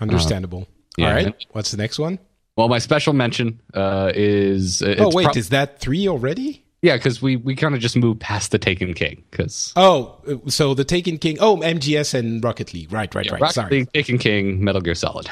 Understandable. 0.00 0.62
Uh, 0.62 0.64
yeah. 0.98 1.08
All 1.08 1.14
right. 1.14 1.46
What's 1.52 1.70
the 1.70 1.76
next 1.76 1.98
one? 1.98 2.18
Well, 2.56 2.68
my 2.68 2.78
special 2.78 3.12
mention 3.12 3.60
uh, 3.74 4.12
is. 4.14 4.82
oh 4.82 5.10
wait, 5.12 5.24
pro- 5.24 5.32
is 5.34 5.48
that 5.50 5.80
three 5.80 6.08
already? 6.08 6.63
Yeah, 6.84 6.98
because 6.98 7.22
we, 7.22 7.36
we 7.36 7.56
kind 7.56 7.74
of 7.74 7.80
just 7.80 7.96
moved 7.96 8.20
past 8.20 8.50
the 8.50 8.58
Taken 8.58 8.92
King. 8.92 9.24
Because 9.30 9.72
oh, 9.74 10.20
so 10.48 10.74
the 10.74 10.84
Taken 10.84 11.16
King. 11.16 11.38
Oh, 11.40 11.56
MGS 11.56 12.12
and 12.12 12.44
Rocket 12.44 12.74
League. 12.74 12.92
Right, 12.92 13.12
right, 13.14 13.24
yeah, 13.24 13.32
right. 13.32 13.40
Rocket 13.40 13.54
Sorry, 13.54 13.70
League, 13.70 13.92
Taken 13.94 14.18
King, 14.18 14.62
Metal 14.62 14.82
Gear 14.82 14.94
Solid. 14.94 15.30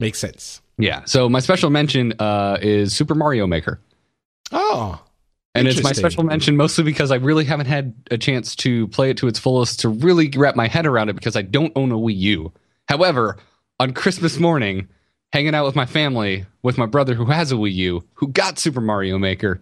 Makes 0.00 0.18
sense. 0.18 0.62
Yeah. 0.78 1.04
So 1.04 1.28
my 1.28 1.40
special 1.40 1.68
mention 1.68 2.14
uh, 2.18 2.56
is 2.62 2.96
Super 2.96 3.14
Mario 3.14 3.46
Maker. 3.46 3.80
Oh. 4.50 4.98
And 5.54 5.68
it's 5.68 5.82
my 5.82 5.92
special 5.92 6.24
mention 6.24 6.56
mostly 6.56 6.84
because 6.84 7.10
I 7.10 7.16
really 7.16 7.44
haven't 7.44 7.66
had 7.66 7.92
a 8.10 8.16
chance 8.16 8.56
to 8.56 8.88
play 8.88 9.10
it 9.10 9.18
to 9.18 9.28
its 9.28 9.38
fullest 9.38 9.80
to 9.80 9.90
really 9.90 10.30
wrap 10.34 10.56
my 10.56 10.68
head 10.68 10.86
around 10.86 11.10
it 11.10 11.16
because 11.16 11.36
I 11.36 11.42
don't 11.42 11.72
own 11.76 11.92
a 11.92 11.96
Wii 11.96 12.16
U. 12.16 12.52
However, 12.88 13.36
on 13.78 13.92
Christmas 13.92 14.38
morning, 14.38 14.88
hanging 15.34 15.54
out 15.54 15.66
with 15.66 15.76
my 15.76 15.84
family, 15.84 16.46
with 16.62 16.78
my 16.78 16.86
brother 16.86 17.14
who 17.14 17.26
has 17.26 17.52
a 17.52 17.56
Wii 17.56 17.74
U, 17.74 18.04
who 18.14 18.28
got 18.28 18.58
Super 18.58 18.80
Mario 18.80 19.18
Maker, 19.18 19.60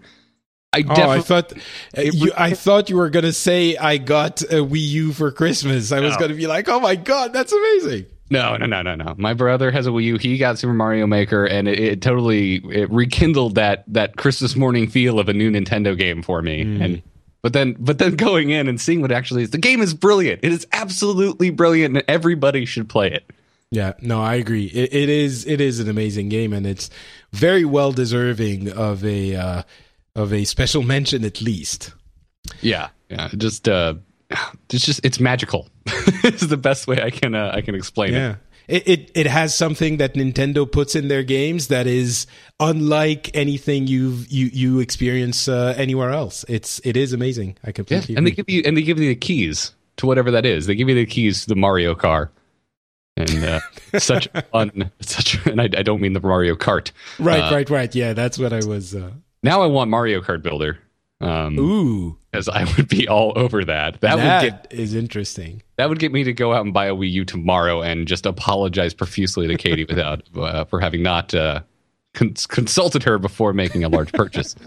I 0.72 0.84
oh, 0.88 1.10
I 1.10 1.20
thought 1.20 1.52
uh, 1.96 2.00
you, 2.00 2.32
I 2.36 2.52
thought 2.52 2.88
you 2.88 2.96
were 2.96 3.10
gonna 3.10 3.32
say 3.32 3.76
I 3.76 3.98
got 3.98 4.40
a 4.42 4.64
Wii 4.64 4.80
U 4.88 5.12
for 5.12 5.30
Christmas. 5.30 5.92
I 5.92 6.00
was 6.00 6.16
gonna 6.16 6.34
be 6.34 6.46
like, 6.46 6.68
oh 6.68 6.80
my 6.80 6.96
god, 6.96 7.32
that's 7.32 7.52
amazing. 7.52 8.06
No, 8.30 8.56
no, 8.56 8.64
no, 8.64 8.80
no, 8.80 8.94
no. 8.94 9.14
My 9.18 9.34
brother 9.34 9.70
has 9.70 9.86
a 9.86 9.90
Wii 9.90 10.04
U. 10.04 10.16
He 10.16 10.38
got 10.38 10.58
Super 10.58 10.72
Mario 10.72 11.06
Maker, 11.06 11.44
and 11.44 11.68
it, 11.68 11.78
it 11.78 12.02
totally 12.02 12.56
it 12.70 12.90
rekindled 12.90 13.56
that 13.56 13.84
that 13.88 14.16
Christmas 14.16 14.56
morning 14.56 14.88
feel 14.88 15.18
of 15.18 15.28
a 15.28 15.34
new 15.34 15.50
Nintendo 15.50 15.96
game 15.96 16.22
for 16.22 16.40
me. 16.40 16.64
Mm. 16.64 16.82
And 16.82 17.02
but 17.42 17.52
then 17.52 17.76
but 17.78 17.98
then 17.98 18.16
going 18.16 18.48
in 18.48 18.68
and 18.68 18.80
seeing 18.80 19.02
what 19.02 19.10
it 19.10 19.14
actually 19.14 19.42
is, 19.42 19.50
the 19.50 19.58
game 19.58 19.82
is 19.82 19.92
brilliant. 19.92 20.40
It 20.42 20.52
is 20.52 20.66
absolutely 20.72 21.50
brilliant, 21.50 21.94
and 21.94 22.04
everybody 22.08 22.64
should 22.64 22.88
play 22.88 23.10
it. 23.10 23.30
Yeah, 23.70 23.92
no, 24.00 24.22
I 24.22 24.36
agree. 24.36 24.66
It, 24.66 24.94
it 24.94 25.10
is 25.10 25.46
it 25.46 25.60
is 25.60 25.80
an 25.80 25.90
amazing 25.90 26.30
game, 26.30 26.54
and 26.54 26.66
it's 26.66 26.88
very 27.32 27.66
well 27.66 27.92
deserving 27.92 28.72
of 28.72 29.04
a. 29.04 29.36
Uh, 29.36 29.62
of 30.14 30.32
a 30.32 30.44
special 30.44 30.82
mention 30.82 31.24
at 31.24 31.40
least. 31.40 31.92
Yeah, 32.60 32.88
yeah. 33.08 33.28
Just 33.36 33.68
uh, 33.68 33.94
it's 34.70 34.84
just 34.84 35.04
it's 35.04 35.20
magical. 35.20 35.68
it's 36.24 36.46
the 36.46 36.56
best 36.56 36.86
way 36.86 37.02
I 37.02 37.10
can 37.10 37.34
uh, 37.34 37.52
I 37.54 37.60
can 37.60 37.74
explain 37.74 38.12
yeah. 38.12 38.30
it. 38.30 38.36
It, 38.68 38.88
it 38.88 39.10
it 39.14 39.26
has 39.26 39.56
something 39.56 39.96
that 39.96 40.14
Nintendo 40.14 40.70
puts 40.70 40.94
in 40.94 41.08
their 41.08 41.22
games 41.22 41.68
that 41.68 41.86
is 41.86 42.26
unlike 42.60 43.30
anything 43.34 43.86
you've 43.86 44.28
you 44.28 44.46
you 44.52 44.80
experience 44.80 45.48
uh, 45.48 45.74
anywhere 45.76 46.10
else. 46.10 46.44
It's 46.48 46.80
it 46.84 46.96
is 46.96 47.12
amazing. 47.12 47.56
I 47.64 47.72
completely 47.72 48.14
yeah. 48.14 48.18
and 48.18 48.26
they 48.26 48.30
give 48.30 48.48
you 48.48 48.62
and 48.64 48.76
they 48.76 48.82
give 48.82 48.98
you 48.98 49.08
the 49.08 49.16
keys 49.16 49.72
to 49.96 50.06
whatever 50.06 50.30
that 50.30 50.46
is. 50.46 50.66
They 50.66 50.74
give 50.74 50.88
you 50.88 50.94
the 50.94 51.06
keys 51.06 51.42
to 51.42 51.48
the 51.48 51.56
Mario 51.56 51.94
car. 51.94 52.30
And 53.14 53.44
uh, 53.44 53.60
such 53.98 54.26
fun, 54.52 54.90
such, 55.00 55.44
and 55.46 55.60
I, 55.60 55.64
I, 55.64 55.82
don't 55.82 56.00
mean 56.00 56.14
the 56.14 56.20
Mario 56.20 56.54
Kart. 56.54 56.92
Right, 57.18 57.40
uh, 57.40 57.54
right, 57.54 57.68
right. 57.68 57.94
Yeah, 57.94 58.14
that's 58.14 58.38
what 58.38 58.54
I 58.54 58.64
was. 58.64 58.94
Uh, 58.94 59.10
now 59.42 59.62
I 59.62 59.66
want 59.66 59.90
Mario 59.90 60.20
Kart 60.20 60.42
Builder. 60.42 60.78
Um, 61.20 61.56
Ooh, 61.58 62.18
because 62.32 62.48
I 62.48 62.64
would 62.76 62.88
be 62.88 63.06
all 63.06 63.32
over 63.36 63.64
that. 63.64 64.00
That, 64.00 64.16
that 64.16 64.42
would 64.42 64.50
get 64.50 64.72
is 64.72 64.94
interesting. 64.94 65.62
that 65.76 65.88
would 65.88 66.00
get 66.00 66.10
me 66.10 66.24
to 66.24 66.32
go 66.32 66.52
out 66.52 66.64
and 66.64 66.74
buy 66.74 66.86
a 66.86 66.94
Wii 66.94 67.10
U 67.12 67.24
tomorrow 67.24 67.80
and 67.80 68.08
just 68.08 68.26
apologize 68.26 68.92
profusely 68.92 69.46
to 69.46 69.56
Katie 69.56 69.84
without 69.84 70.22
uh, 70.36 70.64
for 70.64 70.80
having 70.80 71.02
not 71.02 71.32
uh, 71.32 71.60
cons- 72.14 72.46
consulted 72.46 73.04
her 73.04 73.18
before 73.18 73.52
making 73.52 73.84
a 73.84 73.88
large 73.88 74.12
purchase. 74.12 74.56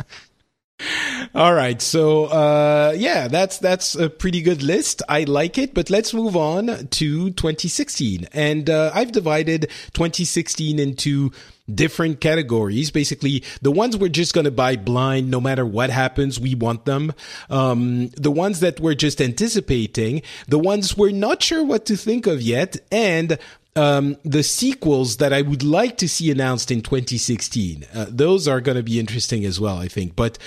All 1.33 1.53
right, 1.53 1.81
so 1.81 2.25
uh, 2.25 2.93
yeah, 2.97 3.29
that's 3.29 3.59
that's 3.59 3.95
a 3.95 4.09
pretty 4.09 4.41
good 4.41 4.61
list. 4.61 5.01
I 5.07 5.23
like 5.23 5.57
it, 5.57 5.73
but 5.73 5.89
let's 5.89 6.13
move 6.13 6.35
on 6.35 6.67
to 6.67 7.31
2016, 7.31 8.27
and 8.33 8.69
uh, 8.69 8.91
I've 8.93 9.13
divided 9.13 9.69
2016 9.93 10.77
into 10.79 11.31
different 11.73 12.21
categories. 12.21 12.91
Basically, 12.91 13.43
the 13.61 13.71
ones 13.71 13.97
we're 13.97 14.09
just 14.09 14.33
going 14.33 14.45
to 14.45 14.51
buy 14.51 14.75
blind, 14.75 15.29
no 15.29 15.41
matter 15.41 15.65
what 15.65 15.89
happens, 15.89 16.39
we 16.39 16.55
want 16.55 16.85
them. 16.85 17.13
Um, 17.49 18.09
the 18.09 18.31
ones 18.31 18.59
that 18.59 18.79
we're 18.79 18.95
just 18.95 19.21
anticipating, 19.21 20.21
the 20.47 20.59
ones 20.59 20.97
we're 20.97 21.11
not 21.11 21.41
sure 21.41 21.63
what 21.63 21.85
to 21.87 21.97
think 21.97 22.27
of 22.27 22.41
yet, 22.41 22.77
and 22.91 23.37
um, 23.75 24.15
the 24.23 24.43
sequels 24.43 25.17
that 25.17 25.33
I 25.33 25.41
would 25.41 25.63
like 25.63 25.97
to 25.97 26.07
see 26.07 26.31
announced 26.31 26.71
in 26.71 26.81
2016. 26.81 27.85
Uh, 27.93 28.05
those 28.09 28.47
are 28.47 28.61
going 28.61 28.77
to 28.77 28.83
be 28.83 28.99
interesting 28.99 29.43
as 29.45 29.59
well, 29.59 29.77
I 29.77 29.87
think. 29.87 30.15
But 30.15 30.37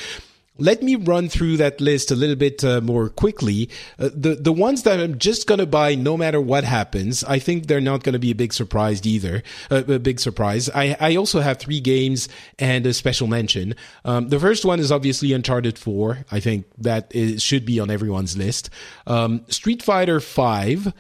let 0.59 0.83
me 0.83 0.97
run 0.97 1.29
through 1.29 1.57
that 1.59 1.81
list 1.81 2.11
a 2.11 2.17
little 2.17 2.37
bit 2.37 2.63
uh, 2.65 2.81
more 2.81 3.09
quickly. 3.09 3.71
Uh, 3.99 4.11
the 4.13 4.35
the 4.35 4.53
ones 4.53 4.83
that 4.83 5.01
I'm 5.01 5.19
just 5.19 5.47
going 5.47 5.61
to 5.61 5.67
buy 5.67 5.95
no 5.95 6.17
matter 6.17 6.41
what 6.41 6.65
happens, 6.65 7.25
I 7.25 7.39
think 7.39 7.67
they're 7.67 7.81
not 7.81 8.03
going 8.03 8.13
to 8.13 8.19
be 8.19 8.31
a 8.31 8.35
big 8.35 8.53
surprise 8.53 9.05
either. 9.07 9.43
Uh, 9.71 9.85
a 9.89 9.99
big 9.99 10.21
surprise. 10.21 10.69
I 10.75 10.97
I 11.01 11.17
also 11.17 11.41
have 11.41 11.59
three 11.59 11.81
games 11.81 12.29
and 12.59 12.85
a 12.87 12.93
special 12.93 13.27
mention. 13.27 13.75
Um, 14.05 14.29
the 14.29 14.41
first 14.41 14.65
one 14.65 14.81
is 14.81 14.93
obviously 14.93 15.33
Uncharted 15.33 15.79
4. 15.79 16.25
I 16.31 16.41
think 16.41 16.67
that 16.79 17.11
is, 17.15 17.43
should 17.43 17.65
be 17.65 17.81
on 17.81 17.91
everyone's 17.91 18.37
list. 18.37 18.71
Um, 19.07 19.45
Street 19.49 19.83
Fighter 19.83 20.21
5 20.21 20.93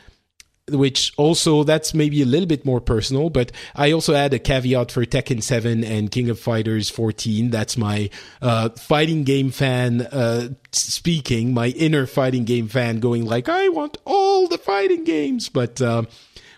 which 0.71 1.13
also 1.17 1.65
that's 1.65 1.95
maybe 1.95 2.23
a 2.23 2.27
little 2.27 2.47
bit 2.47 2.65
more 2.65 2.81
personal, 2.81 3.31
but 3.31 3.53
I 3.75 3.93
also 3.93 4.15
add 4.15 4.35
a 4.35 4.39
caveat 4.39 4.93
for 4.93 5.05
Tekken 5.05 5.43
7 5.43 5.85
and 5.85 6.11
King 6.11 6.31
of 6.31 6.39
Fighters 6.39 6.91
14. 6.91 7.51
That's 7.51 7.77
my 7.77 8.11
uh, 8.43 8.71
fighting 8.71 9.25
game 9.25 9.51
fan 9.51 10.03
uh, 10.03 10.49
speaking, 10.73 11.55
my 11.55 11.69
inner 11.69 12.07
fighting 12.07 12.45
game 12.45 12.69
fan 12.69 13.01
going 13.01 13.25
like, 13.25 13.49
I 13.49 13.69
want 13.69 13.97
all 14.05 14.49
the 14.49 14.59
fighting 14.59 15.05
games, 15.05 15.49
but 15.49 15.81
uh, 15.81 16.03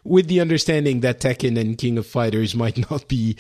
with 0.05 0.29
the 0.29 0.41
understanding 0.41 1.01
that 1.01 1.21
Tekken 1.21 1.59
and 1.59 1.77
King 1.77 1.99
of 1.99 2.07
Fighters 2.07 2.55
might 2.61 2.91
not 2.91 3.09
be 3.09 3.37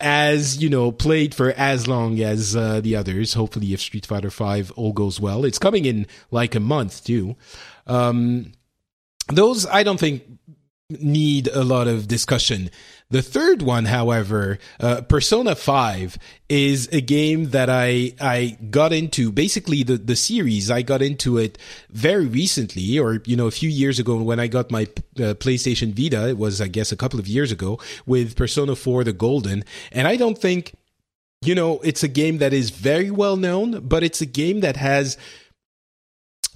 as 0.00 0.62
you 0.62 0.68
know 0.68 0.90
played 0.90 1.34
for 1.34 1.52
as 1.52 1.86
long 1.86 2.20
as 2.20 2.56
uh, 2.56 2.80
the 2.80 2.96
others. 2.96 3.34
Hopefully 3.34 3.72
if 3.72 3.80
street 3.80 4.06
fighter 4.06 4.30
5 4.30 4.72
all 4.72 4.92
goes 4.92 5.20
well. 5.20 5.44
It's 5.44 5.58
coming 5.58 5.84
in 5.84 6.06
like 6.30 6.54
a 6.54 6.60
month 6.60 7.04
too. 7.04 7.36
Um, 7.86 8.52
those 9.28 9.66
I 9.66 9.82
don't 9.82 9.98
think 9.98 10.22
need 10.90 11.48
a 11.48 11.64
lot 11.64 11.88
of 11.88 12.08
discussion. 12.08 12.70
The 13.10 13.22
third 13.22 13.62
one, 13.62 13.86
however, 13.86 14.58
uh, 14.80 15.02
Persona 15.02 15.54
5 15.54 16.18
is 16.48 16.88
a 16.88 17.00
game 17.00 17.50
that 17.50 17.70
I, 17.70 18.14
I 18.20 18.58
got 18.70 18.92
into 18.92 19.30
basically 19.30 19.82
the, 19.82 19.96
the 19.96 20.16
series. 20.16 20.70
I 20.70 20.82
got 20.82 21.00
into 21.00 21.38
it 21.38 21.58
very 21.90 22.26
recently 22.26 22.98
or, 22.98 23.22
you 23.24 23.36
know, 23.36 23.46
a 23.46 23.52
few 23.52 23.68
years 23.68 23.98
ago 23.98 24.16
when 24.16 24.40
I 24.40 24.46
got 24.46 24.70
my 24.70 24.82
uh, 24.82 25.34
PlayStation 25.34 25.94
Vita. 25.94 26.28
It 26.28 26.38
was, 26.38 26.60
I 26.60 26.68
guess, 26.68 26.92
a 26.92 26.96
couple 26.96 27.20
of 27.20 27.28
years 27.28 27.52
ago 27.52 27.78
with 28.04 28.36
Persona 28.36 28.74
4 28.74 29.04
the 29.04 29.12
Golden. 29.12 29.64
And 29.92 30.08
I 30.08 30.16
don't 30.16 30.38
think, 30.38 30.74
you 31.42 31.54
know, 31.54 31.80
it's 31.80 32.02
a 32.02 32.08
game 32.08 32.38
that 32.38 32.52
is 32.52 32.70
very 32.70 33.10
well 33.10 33.36
known, 33.36 33.86
but 33.86 34.02
it's 34.02 34.20
a 34.20 34.26
game 34.26 34.60
that 34.60 34.76
has 34.76 35.16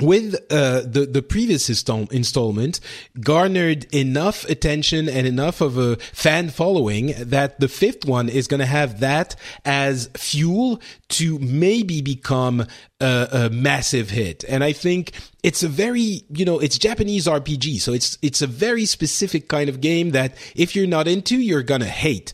with 0.00 0.34
uh, 0.50 0.82
the 0.82 1.08
the 1.10 1.22
previous 1.22 1.68
install- 1.68 2.08
installment 2.10 2.80
garnered 3.20 3.92
enough 3.94 4.44
attention 4.48 5.08
and 5.08 5.26
enough 5.26 5.60
of 5.60 5.76
a 5.78 5.96
fan 5.96 6.50
following 6.50 7.14
that 7.18 7.58
the 7.60 7.68
fifth 7.68 8.04
one 8.04 8.28
is 8.28 8.46
going 8.46 8.60
to 8.60 8.66
have 8.66 9.00
that 9.00 9.34
as 9.64 10.08
fuel 10.16 10.80
to 11.08 11.38
maybe 11.38 12.00
become 12.00 12.66
a, 13.00 13.28
a, 13.32 13.50
massive 13.50 14.10
hit. 14.10 14.44
And 14.48 14.62
i 14.62 14.72
think 14.72 15.12
it's 15.42 15.62
a 15.62 15.68
very 15.68 16.22
you 16.30 16.44
know 16.44 16.58
it's 16.58 16.78
japanese 16.78 17.26
rpg 17.26 17.80
so 17.80 17.92
it's 17.92 18.18
it's 18.22 18.42
a 18.42 18.46
very 18.46 18.84
specific 18.84 19.48
kind 19.48 19.68
of 19.68 19.80
game 19.80 20.10
that 20.10 20.34
if 20.54 20.74
you're 20.74 20.86
not 20.86 21.08
into 21.08 21.36
you're 21.36 21.62
going 21.62 21.80
to 21.80 21.86
hate. 21.86 22.32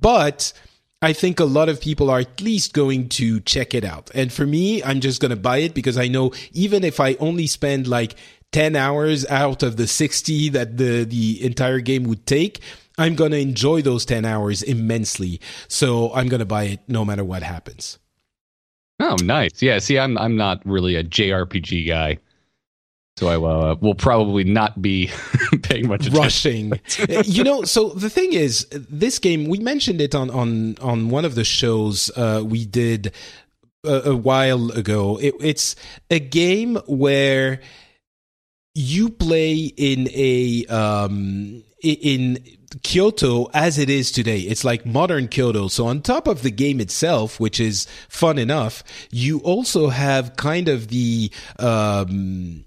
But 0.00 0.52
I 1.02 1.12
think 1.12 1.40
a 1.40 1.44
lot 1.44 1.68
of 1.68 1.80
people 1.80 2.08
are 2.10 2.20
at 2.20 2.40
least 2.40 2.72
going 2.72 3.08
to 3.10 3.40
check 3.40 3.74
it 3.74 3.84
out. 3.84 4.10
And 4.14 4.32
for 4.32 4.46
me, 4.46 4.82
I'm 4.84 5.00
just 5.00 5.20
going 5.20 5.30
to 5.30 5.36
buy 5.36 5.58
it 5.58 5.74
because 5.74 5.98
I 5.98 6.06
know 6.06 6.32
even 6.52 6.84
if 6.84 7.00
I 7.00 7.14
only 7.14 7.48
spend 7.48 7.88
like 7.88 8.14
10 8.52 8.76
hours 8.76 9.26
out 9.26 9.64
of 9.64 9.76
the 9.76 9.88
60 9.88 10.50
that 10.50 10.76
the, 10.76 11.04
the 11.04 11.44
entire 11.44 11.80
game 11.80 12.04
would 12.04 12.24
take, 12.26 12.60
I'm 12.98 13.16
going 13.16 13.32
to 13.32 13.38
enjoy 13.38 13.82
those 13.82 14.04
10 14.04 14.24
hours 14.24 14.62
immensely. 14.62 15.40
So 15.66 16.14
I'm 16.14 16.28
going 16.28 16.40
to 16.40 16.46
buy 16.46 16.64
it 16.64 16.80
no 16.86 17.04
matter 17.04 17.24
what 17.24 17.42
happens. 17.42 17.98
Oh, 19.00 19.16
nice. 19.24 19.60
Yeah. 19.60 19.80
See, 19.80 19.98
I'm 19.98 20.16
I'm 20.16 20.36
not 20.36 20.64
really 20.64 20.94
a 20.94 21.02
JRPG 21.02 21.88
guy. 21.88 22.18
So 23.18 23.28
I 23.28 23.36
uh, 23.36 23.76
will 23.80 23.94
probably 23.94 24.44
not 24.44 24.80
be 24.80 25.10
paying 25.62 25.88
much 25.88 26.06
attention. 26.06 26.70
Rushing, 26.70 26.80
you 27.24 27.44
know. 27.44 27.62
So 27.64 27.90
the 27.90 28.08
thing 28.08 28.32
is, 28.32 28.66
this 28.70 29.18
game 29.18 29.46
we 29.48 29.58
mentioned 29.58 30.00
it 30.00 30.14
on 30.14 30.30
on 30.30 30.76
on 30.80 31.10
one 31.10 31.24
of 31.24 31.34
the 31.34 31.44
shows 31.44 32.10
uh, 32.16 32.42
we 32.44 32.64
did 32.64 33.12
a, 33.84 34.10
a 34.10 34.16
while 34.16 34.70
ago. 34.70 35.18
It, 35.18 35.34
it's 35.40 35.76
a 36.10 36.20
game 36.20 36.76
where 36.86 37.60
you 38.74 39.10
play 39.10 39.56
in 39.76 40.08
a 40.12 40.64
um 40.66 41.62
in 41.82 42.38
Kyoto 42.82 43.50
as 43.52 43.76
it 43.76 43.90
is 43.90 44.10
today. 44.10 44.38
It's 44.40 44.64
like 44.64 44.86
modern 44.86 45.28
Kyoto. 45.28 45.68
So 45.68 45.86
on 45.86 46.00
top 46.00 46.26
of 46.26 46.40
the 46.40 46.50
game 46.50 46.80
itself, 46.80 47.38
which 47.38 47.60
is 47.60 47.86
fun 48.08 48.38
enough, 48.38 48.82
you 49.10 49.40
also 49.40 49.88
have 49.88 50.36
kind 50.36 50.68
of 50.68 50.88
the 50.88 51.30
um 51.58 52.64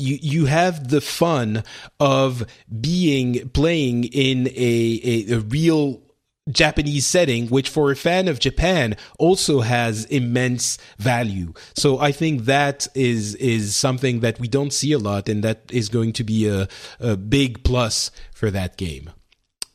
you 0.00 0.18
you 0.20 0.46
have 0.46 0.88
the 0.88 1.00
fun 1.00 1.62
of 1.98 2.44
being 2.80 3.48
playing 3.50 4.04
in 4.04 4.48
a, 4.48 5.00
a, 5.04 5.34
a 5.34 5.38
real 5.40 6.02
Japanese 6.50 7.06
setting, 7.06 7.48
which 7.48 7.68
for 7.68 7.90
a 7.90 7.96
fan 7.96 8.28
of 8.28 8.40
Japan 8.40 8.96
also 9.18 9.60
has 9.60 10.04
immense 10.06 10.78
value. 10.98 11.52
So 11.74 11.98
I 11.98 12.12
think 12.12 12.44
that 12.44 12.88
is 12.94 13.34
is 13.36 13.76
something 13.76 14.20
that 14.20 14.40
we 14.40 14.48
don't 14.48 14.72
see 14.72 14.92
a 14.92 14.98
lot, 14.98 15.28
and 15.28 15.44
that 15.44 15.62
is 15.70 15.88
going 15.88 16.12
to 16.14 16.24
be 16.24 16.48
a, 16.48 16.68
a 16.98 17.16
big 17.16 17.62
plus 17.62 18.10
for 18.32 18.50
that 18.50 18.76
game. 18.76 19.10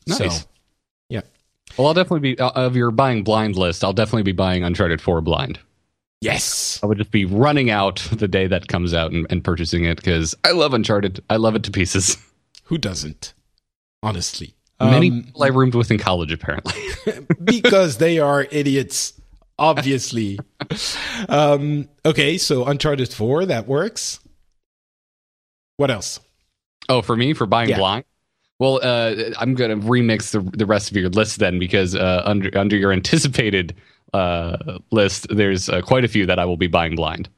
Nice. 0.06 0.40
So, 0.40 0.46
yeah. 1.08 1.22
Well, 1.76 1.88
I'll 1.88 1.94
definitely 1.94 2.34
be 2.34 2.38
uh, 2.38 2.50
of 2.50 2.76
your 2.76 2.90
buying 2.90 3.22
blind 3.22 3.56
list. 3.56 3.84
I'll 3.84 3.92
definitely 3.92 4.22
be 4.24 4.32
buying 4.32 4.62
Uncharted 4.64 5.00
Four 5.00 5.20
blind. 5.20 5.58
Yes. 6.20 6.80
I 6.82 6.86
would 6.86 6.98
just 6.98 7.10
be 7.10 7.24
running 7.24 7.70
out 7.70 7.96
the 8.12 8.26
day 8.28 8.46
that 8.46 8.68
comes 8.68 8.94
out 8.94 9.12
and, 9.12 9.26
and 9.30 9.44
purchasing 9.44 9.84
it 9.84 9.96
because 9.96 10.34
I 10.44 10.52
love 10.52 10.72
Uncharted. 10.74 11.22
I 11.30 11.36
love 11.36 11.54
it 11.54 11.62
to 11.64 11.70
pieces. 11.70 12.16
Who 12.64 12.78
doesn't? 12.78 13.34
Honestly. 14.02 14.54
Many 14.80 15.10
Um, 15.10 15.22
people 15.24 15.42
I 15.44 15.48
roomed 15.48 15.74
with 15.74 15.90
in 15.90 15.98
college, 15.98 16.32
apparently. 16.32 16.74
because 17.44 17.98
they 17.98 18.18
are 18.18 18.46
idiots, 18.50 19.14
obviously. 19.58 20.38
um, 21.28 21.88
okay, 22.04 22.36
so 22.38 22.64
Uncharted 22.66 23.12
4, 23.12 23.46
that 23.46 23.66
works. 23.66 24.20
What 25.76 25.90
else? 25.90 26.20
oh, 26.88 27.02
for 27.02 27.16
me, 27.16 27.32
for 27.32 27.46
buying 27.46 27.68
Yeah. 27.68 27.78
blind? 27.78 28.04
Well, 28.60 28.78
uh, 28.82 29.14
I'm 29.38 29.54
going 29.54 29.70
to 29.80 29.86
remix 29.86 30.30
the, 30.30 30.40
the 30.56 30.64
rest 30.66 30.90
of 30.90 30.96
your 30.96 31.08
list 31.10 31.40
then 31.40 31.58
because 31.58 31.94
uh, 31.94 32.22
under, 32.24 32.56
under 32.56 32.76
your 32.76 32.92
anticipated 33.00 33.74
uh, 34.12 34.78
list, 34.90 35.26
there's 35.30 35.68
uh, 35.68 35.80
quite 35.82 36.04
a 36.04 36.08
few 36.08 36.26
that 36.26 36.38
I 36.38 36.44
will 36.44 36.56
be 36.56 36.66
buying 36.68 36.94
blind. 36.96 37.28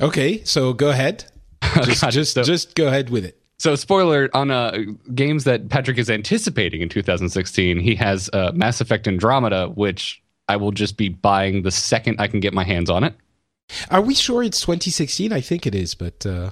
Okay, 0.00 0.42
so 0.44 0.72
go 0.72 0.90
ahead. 0.90 1.24
Just, 1.84 2.00
God, 2.00 2.10
just, 2.12 2.34
so- 2.34 2.42
just 2.42 2.74
go 2.74 2.86
ahead 2.88 3.10
with 3.10 3.24
it. 3.24 3.36
So, 3.58 3.74
spoiler 3.76 4.30
on 4.32 4.50
uh, 4.50 4.78
games 5.14 5.44
that 5.44 5.68
Patrick 5.68 5.98
is 5.98 6.08
anticipating 6.08 6.80
in 6.80 6.88
2016, 6.88 7.78
he 7.78 7.94
has 7.96 8.30
uh, 8.32 8.50
Mass 8.54 8.80
Effect 8.80 9.06
Andromeda, 9.06 9.68
which 9.68 10.22
I 10.48 10.56
will 10.56 10.72
just 10.72 10.96
be 10.96 11.10
buying 11.10 11.62
the 11.62 11.70
second 11.70 12.18
I 12.18 12.26
can 12.28 12.40
get 12.40 12.54
my 12.54 12.64
hands 12.64 12.88
on 12.88 13.04
it. 13.04 13.14
Are 13.90 14.00
we 14.00 14.14
sure 14.14 14.42
it's 14.42 14.60
2016? 14.62 15.30
I 15.34 15.42
think 15.42 15.66
it 15.66 15.74
is, 15.74 15.94
but 15.94 16.24
uh, 16.24 16.50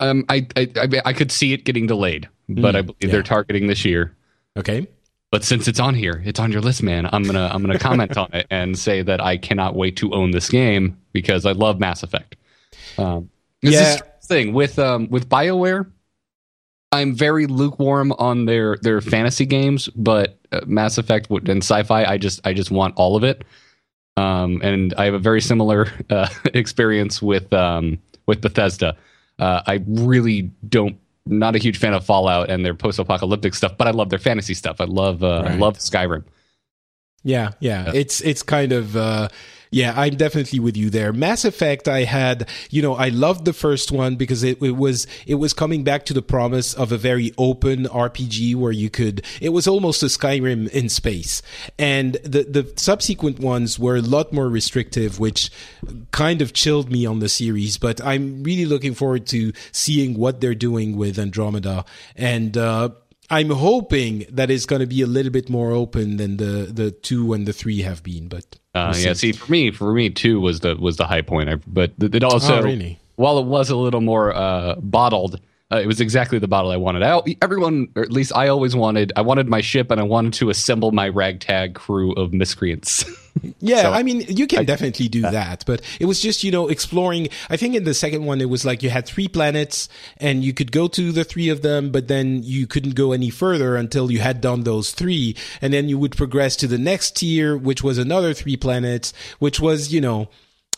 Um, 0.00 0.24
I, 0.28 0.44
I 0.56 0.68
I 0.76 0.88
I 1.04 1.12
could 1.12 1.30
see 1.30 1.52
it 1.52 1.64
getting 1.64 1.86
delayed, 1.86 2.28
but 2.48 2.74
Mm, 2.74 2.78
I 2.78 2.82
believe 2.82 2.96
yeah. 3.02 3.10
they're 3.12 3.22
targeting 3.22 3.68
this 3.68 3.84
year. 3.84 4.12
okay. 4.58 4.88
But 5.32 5.42
since 5.44 5.66
it's 5.66 5.80
on 5.80 5.94
here, 5.94 6.22
it's 6.24 6.38
on 6.38 6.52
your 6.52 6.60
list, 6.60 6.82
man. 6.82 7.08
I'm 7.10 7.24
gonna 7.24 7.50
I'm 7.52 7.62
gonna 7.62 7.78
comment 7.78 8.16
on 8.18 8.28
it 8.34 8.46
and 8.50 8.78
say 8.78 9.00
that 9.02 9.20
I 9.20 9.38
cannot 9.38 9.74
wait 9.74 9.96
to 9.96 10.12
own 10.12 10.30
this 10.30 10.48
game 10.50 10.98
because 11.12 11.46
I 11.46 11.52
love 11.52 11.80
Mass 11.80 12.02
Effect. 12.02 12.36
Um, 12.98 13.30
this 13.62 13.72
Yeah. 13.72 13.94
is 13.94 13.96
the 14.20 14.26
thing 14.26 14.52
with 14.52 14.78
um 14.78 15.08
with 15.08 15.28
Bioware. 15.30 15.90
I'm 16.92 17.14
very 17.14 17.46
lukewarm 17.46 18.12
on 18.12 18.44
their 18.44 18.76
their 18.82 19.00
fantasy 19.00 19.46
games, 19.46 19.88
but 19.96 20.38
uh, 20.52 20.60
Mass 20.66 20.98
Effect 20.98 21.30
and 21.30 21.62
sci-fi, 21.62 22.04
I 22.04 22.18
just 22.18 22.46
I 22.46 22.52
just 22.52 22.70
want 22.70 22.94
all 22.96 23.16
of 23.16 23.24
it. 23.24 23.42
Um, 24.18 24.60
and 24.62 24.92
I 24.98 25.06
have 25.06 25.14
a 25.14 25.18
very 25.18 25.40
similar 25.40 25.86
uh, 26.10 26.28
experience 26.52 27.22
with 27.22 27.50
um, 27.54 27.98
with 28.26 28.42
Bethesda. 28.42 28.96
Uh, 29.38 29.62
I 29.66 29.82
really 29.86 30.50
don't 30.68 30.98
not 31.26 31.54
a 31.54 31.58
huge 31.58 31.78
fan 31.78 31.94
of 31.94 32.04
Fallout 32.04 32.50
and 32.50 32.64
their 32.64 32.74
post-apocalyptic 32.74 33.54
stuff, 33.54 33.76
but 33.78 33.86
I 33.86 33.90
love 33.90 34.10
their 34.10 34.18
fantasy 34.18 34.54
stuff. 34.54 34.80
I 34.80 34.84
love 34.84 35.22
uh, 35.22 35.42
right. 35.46 35.58
love 35.58 35.78
Skyrim. 35.78 36.24
Yeah, 37.24 37.52
yeah, 37.60 37.84
yeah, 37.86 37.92
It's 37.94 38.20
it's 38.22 38.42
kind 38.42 38.72
of 38.72 38.96
uh, 38.96 39.28
yeah, 39.72 39.94
I'm 39.96 40.16
definitely 40.16 40.60
with 40.60 40.76
you 40.76 40.90
there. 40.90 41.14
Mass 41.14 41.46
Effect, 41.46 41.88
I 41.88 42.04
had, 42.04 42.46
you 42.68 42.82
know, 42.82 42.94
I 42.94 43.08
loved 43.08 43.46
the 43.46 43.54
first 43.54 43.90
one 43.90 44.16
because 44.16 44.44
it, 44.44 44.62
it 44.62 44.76
was 44.76 45.06
it 45.26 45.36
was 45.36 45.54
coming 45.54 45.82
back 45.82 46.04
to 46.06 46.14
the 46.14 46.20
promise 46.20 46.74
of 46.74 46.92
a 46.92 46.98
very 46.98 47.32
open 47.38 47.84
RPG 47.84 48.54
where 48.54 48.70
you 48.70 48.90
could. 48.90 49.24
It 49.40 49.48
was 49.48 49.66
almost 49.66 50.02
a 50.02 50.06
Skyrim 50.06 50.68
in 50.68 50.90
space, 50.90 51.40
and 51.78 52.14
the 52.16 52.44
the 52.44 52.72
subsequent 52.76 53.40
ones 53.40 53.78
were 53.78 53.96
a 53.96 54.02
lot 54.02 54.30
more 54.30 54.48
restrictive, 54.48 55.18
which 55.18 55.50
kind 56.10 56.42
of 56.42 56.52
chilled 56.52 56.92
me 56.92 57.06
on 57.06 57.20
the 57.20 57.30
series. 57.30 57.78
But 57.78 58.04
I'm 58.04 58.42
really 58.42 58.66
looking 58.66 58.92
forward 58.92 59.26
to 59.28 59.54
seeing 59.72 60.18
what 60.18 60.42
they're 60.42 60.54
doing 60.54 60.98
with 60.98 61.18
Andromeda 61.18 61.86
and. 62.14 62.56
Uh, 62.58 62.90
I'm 63.32 63.48
hoping 63.48 64.26
that 64.28 64.50
it's 64.50 64.66
going 64.66 64.80
to 64.80 64.86
be 64.86 65.00
a 65.00 65.06
little 65.06 65.32
bit 65.32 65.48
more 65.48 65.72
open 65.72 66.18
than 66.18 66.36
the 66.36 66.68
the 66.70 66.90
two 66.90 67.32
and 67.32 67.48
the 67.48 67.54
three 67.54 67.80
have 67.80 68.02
been. 68.02 68.28
But 68.28 68.58
uh, 68.74 68.94
yeah, 68.94 69.14
see, 69.14 69.32
for 69.32 69.50
me, 69.50 69.70
for 69.70 69.94
me, 69.94 70.10
two 70.10 70.38
was 70.38 70.60
the 70.60 70.76
was 70.76 70.98
the 70.98 71.06
high 71.06 71.22
point. 71.22 71.48
I, 71.48 71.54
but 71.66 71.92
it 71.98 72.22
also, 72.22 72.58
oh, 72.58 72.62
really? 72.62 72.98
while 73.16 73.38
it 73.38 73.46
was 73.46 73.70
a 73.70 73.76
little 73.76 74.02
more 74.02 74.34
uh, 74.36 74.74
bottled, 74.76 75.40
uh, 75.72 75.78
it 75.78 75.86
was 75.86 76.00
exactly 76.00 76.38
the 76.38 76.48
bottle 76.48 76.70
I 76.70 76.76
wanted. 76.76 77.02
I, 77.02 77.22
everyone, 77.40 77.88
or 77.96 78.02
at 78.02 78.12
least 78.12 78.32
I 78.36 78.48
always 78.48 78.76
wanted, 78.76 79.12
I 79.16 79.22
wanted 79.22 79.48
my 79.48 79.62
ship 79.62 79.90
and 79.90 79.98
I 79.98 80.04
wanted 80.04 80.34
to 80.34 80.50
assemble 80.50 80.92
my 80.92 81.08
ragtag 81.08 81.74
crew 81.74 82.12
of 82.12 82.34
miscreants. 82.34 83.04
yeah, 83.60 83.82
so, 83.82 83.92
I 83.92 84.02
mean, 84.02 84.20
you 84.28 84.46
can 84.46 84.60
I, 84.60 84.64
definitely 84.64 85.08
do 85.08 85.22
that, 85.22 85.64
but 85.66 85.80
it 85.98 86.04
was 86.04 86.20
just, 86.20 86.44
you 86.44 86.50
know, 86.50 86.68
exploring. 86.68 87.28
I 87.48 87.56
think 87.56 87.74
in 87.74 87.84
the 87.84 87.94
second 87.94 88.26
one, 88.26 88.42
it 88.42 88.50
was 88.50 88.66
like 88.66 88.82
you 88.82 88.90
had 88.90 89.06
three 89.06 89.28
planets 89.28 89.88
and 90.18 90.44
you 90.44 90.52
could 90.52 90.72
go 90.72 90.88
to 90.88 91.10
the 91.10 91.24
three 91.24 91.48
of 91.48 91.62
them, 91.62 91.90
but 91.90 92.06
then 92.06 92.42
you 92.42 92.66
couldn't 92.66 92.94
go 92.94 93.12
any 93.12 93.30
further 93.30 93.74
until 93.76 94.10
you 94.10 94.18
had 94.18 94.42
done 94.42 94.64
those 94.64 94.90
three. 94.90 95.34
And 95.62 95.72
then 95.72 95.88
you 95.88 95.98
would 95.98 96.16
progress 96.16 96.54
to 96.56 96.66
the 96.66 96.78
next 96.78 97.16
tier, 97.16 97.56
which 97.56 97.82
was 97.82 97.96
another 97.96 98.34
three 98.34 98.58
planets, 98.58 99.14
which 99.38 99.58
was, 99.58 99.90
you 99.90 100.02
know, 100.02 100.28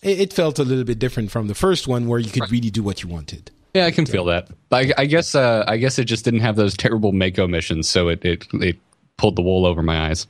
it, 0.02 0.20
it 0.20 0.32
felt 0.32 0.60
a 0.60 0.64
little 0.64 0.84
bit 0.84 1.00
different 1.00 1.32
from 1.32 1.48
the 1.48 1.54
first 1.54 1.88
one 1.88 2.06
where 2.06 2.20
you 2.20 2.30
could 2.30 2.48
really 2.50 2.70
do 2.70 2.84
what 2.84 3.02
you 3.02 3.08
wanted. 3.08 3.50
Yeah, 3.74 3.86
I 3.86 3.90
can 3.90 4.06
feel 4.06 4.24
that. 4.26 4.48
I, 4.70 4.92
I 4.96 5.06
guess 5.06 5.34
uh, 5.34 5.64
I 5.66 5.76
guess 5.76 5.98
it 5.98 6.04
just 6.04 6.24
didn't 6.24 6.40
have 6.40 6.56
those 6.56 6.76
terrible 6.76 7.12
Mako 7.12 7.48
missions, 7.48 7.88
so 7.88 8.08
it 8.08 8.24
it, 8.24 8.46
it 8.54 8.76
pulled 9.16 9.36
the 9.36 9.42
wool 9.42 9.66
over 9.66 9.82
my 9.82 10.08
eyes. 10.08 10.26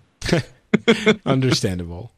Understandable. 1.27 2.13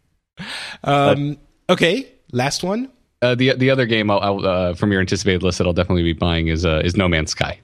Um, 0.84 1.38
okay, 1.68 2.08
last 2.32 2.62
one. 2.62 2.90
Uh, 3.22 3.34
the 3.34 3.54
the 3.54 3.70
other 3.70 3.86
game 3.86 4.10
I'll, 4.10 4.20
I'll, 4.20 4.46
uh, 4.46 4.74
from 4.74 4.92
your 4.92 5.00
anticipated 5.00 5.42
list 5.42 5.58
that 5.58 5.66
I'll 5.66 5.72
definitely 5.72 6.04
be 6.04 6.12
buying 6.12 6.48
is 6.48 6.64
uh, 6.64 6.82
is 6.84 6.96
No 6.96 7.08
Man's 7.08 7.32
Sky. 7.32 7.58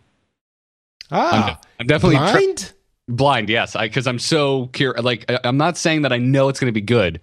Ah, 1.11 1.61
I'm, 1.61 1.68
I'm 1.81 1.87
definitely 1.87 2.16
blind. 2.16 2.59
Tri- 2.59 2.68
blind, 3.09 3.48
yes, 3.48 3.77
because 3.79 4.07
I'm 4.07 4.18
so 4.18 4.68
curious. 4.68 5.05
Like, 5.05 5.31
I'm 5.44 5.59
not 5.59 5.77
saying 5.77 6.03
that 6.03 6.12
I 6.12 6.18
know 6.18 6.48
it's 6.48 6.59
going 6.59 6.72
to 6.72 6.72
be 6.72 6.81
good. 6.81 7.20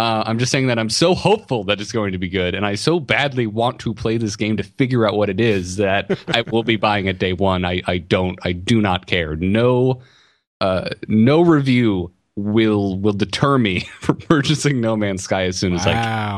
Uh, 0.00 0.24
I'm 0.24 0.38
just 0.38 0.50
saying 0.50 0.68
that 0.68 0.78
I'm 0.78 0.88
so 0.88 1.14
hopeful 1.14 1.62
that 1.64 1.78
it's 1.78 1.92
going 1.92 2.12
to 2.12 2.18
be 2.18 2.30
good, 2.30 2.54
and 2.54 2.64
I 2.64 2.74
so 2.74 2.98
badly 2.98 3.46
want 3.46 3.80
to 3.80 3.92
play 3.92 4.16
this 4.16 4.34
game 4.34 4.56
to 4.56 4.62
figure 4.62 5.06
out 5.06 5.14
what 5.14 5.28
it 5.28 5.38
is 5.38 5.76
that 5.76 6.18
I 6.28 6.40
will 6.40 6.62
be 6.62 6.76
buying 6.88 7.04
it 7.04 7.18
day 7.18 7.34
one. 7.34 7.66
I, 7.66 7.82
I 7.86 7.98
don't, 7.98 8.38
I 8.42 8.52
do 8.52 8.80
not 8.80 9.04
care. 9.04 9.36
No, 9.36 10.00
uh, 10.62 10.88
no 11.06 11.42
review 11.42 12.10
will 12.34 12.98
will 12.98 13.12
deter 13.12 13.58
me 13.58 13.80
from 14.00 14.16
purchasing 14.16 14.80
No 14.80 14.96
Man's 14.96 15.22
Sky 15.22 15.42
as 15.42 15.58
soon 15.58 15.74
as 15.74 15.84
wow. 15.84 15.92
I 15.92 15.94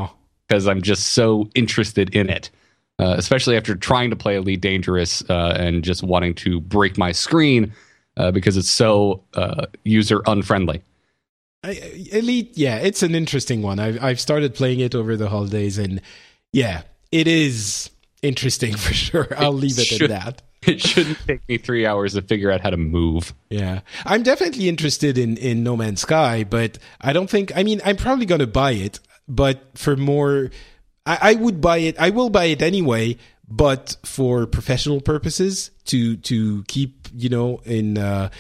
can, 0.09 0.17
because 0.49 0.67
I'm 0.67 0.83
just 0.83 1.13
so 1.13 1.49
interested 1.55 2.13
in 2.17 2.31
it. 2.31 2.51
Uh, 2.99 3.15
especially 3.17 3.57
after 3.57 3.77
trying 3.77 4.11
to 4.11 4.17
play 4.17 4.35
Elite 4.35 4.61
Dangerous 4.61 5.23
uh, 5.31 5.57
and 5.57 5.85
just 5.85 6.03
wanting 6.03 6.35
to 6.35 6.61
break 6.61 6.99
my 6.99 7.13
screen 7.13 7.73
uh, 8.17 8.33
because 8.33 8.57
it's 8.57 8.69
so 8.69 9.23
uh, 9.35 9.67
user 9.85 10.21
unfriendly. 10.27 10.83
Elite, 11.65 12.53
yeah, 12.55 12.79
it's 12.79 13.03
an 13.03 13.15
interesting 13.15 13.63
one. 13.63 13.79
I've 13.79 14.03
I've 14.03 14.21
started 14.21 14.55
playing 14.55 14.81
it 14.81 14.95
over 14.95 15.17
the 15.17 15.29
holidays, 15.29 15.79
and 15.79 16.01
yeah, 16.53 16.83
it 17.13 17.29
is 17.29 17.91
interesting 18.21 18.77
for 18.77 18.93
sure. 18.93 19.29
I'll 19.37 19.53
leave 19.53 19.79
it, 19.79 19.87
should, 19.87 20.11
at 20.11 20.25
that. 20.25 20.43
It 20.65 20.81
shouldn't 20.81 21.19
take 21.27 21.41
me 21.49 21.59
three 21.59 21.87
hours 21.87 22.15
to 22.15 22.23
figure 22.23 22.49
out 22.53 22.61
how 22.61 22.71
to 22.71 22.77
move. 22.77 23.35
Yeah, 23.51 23.81
I'm 24.07 24.23
definitely 24.23 24.69
interested 24.69 25.19
in 25.19 25.37
in 25.37 25.65
No 25.65 25.77
Man's 25.77 26.03
Sky, 26.03 26.45
but 26.45 26.79
I 27.01 27.13
don't 27.13 27.29
think. 27.29 27.51
I 27.57 27.65
mean, 27.65 27.81
I'm 27.85 27.97
probably 27.97 28.27
going 28.27 28.41
to 28.41 28.47
buy 28.47 28.73
it, 28.73 29.01
but 29.29 29.77
for 29.77 29.97
more, 29.97 30.51
I, 31.05 31.19
I 31.21 31.35
would 31.35 31.61
buy 31.61 31.79
it. 31.79 31.99
I 31.99 32.11
will 32.11 32.31
buy 32.31 32.45
it 32.45 32.63
anyway, 32.63 33.17
but 33.55 33.97
for 34.03 34.47
professional 34.47 35.03
purposes 35.03 35.71
to 35.85 36.17
to 36.17 36.65
keep 36.69 37.07
you 37.15 37.29
know 37.29 37.61
in 37.67 37.99
uh, 37.99 38.31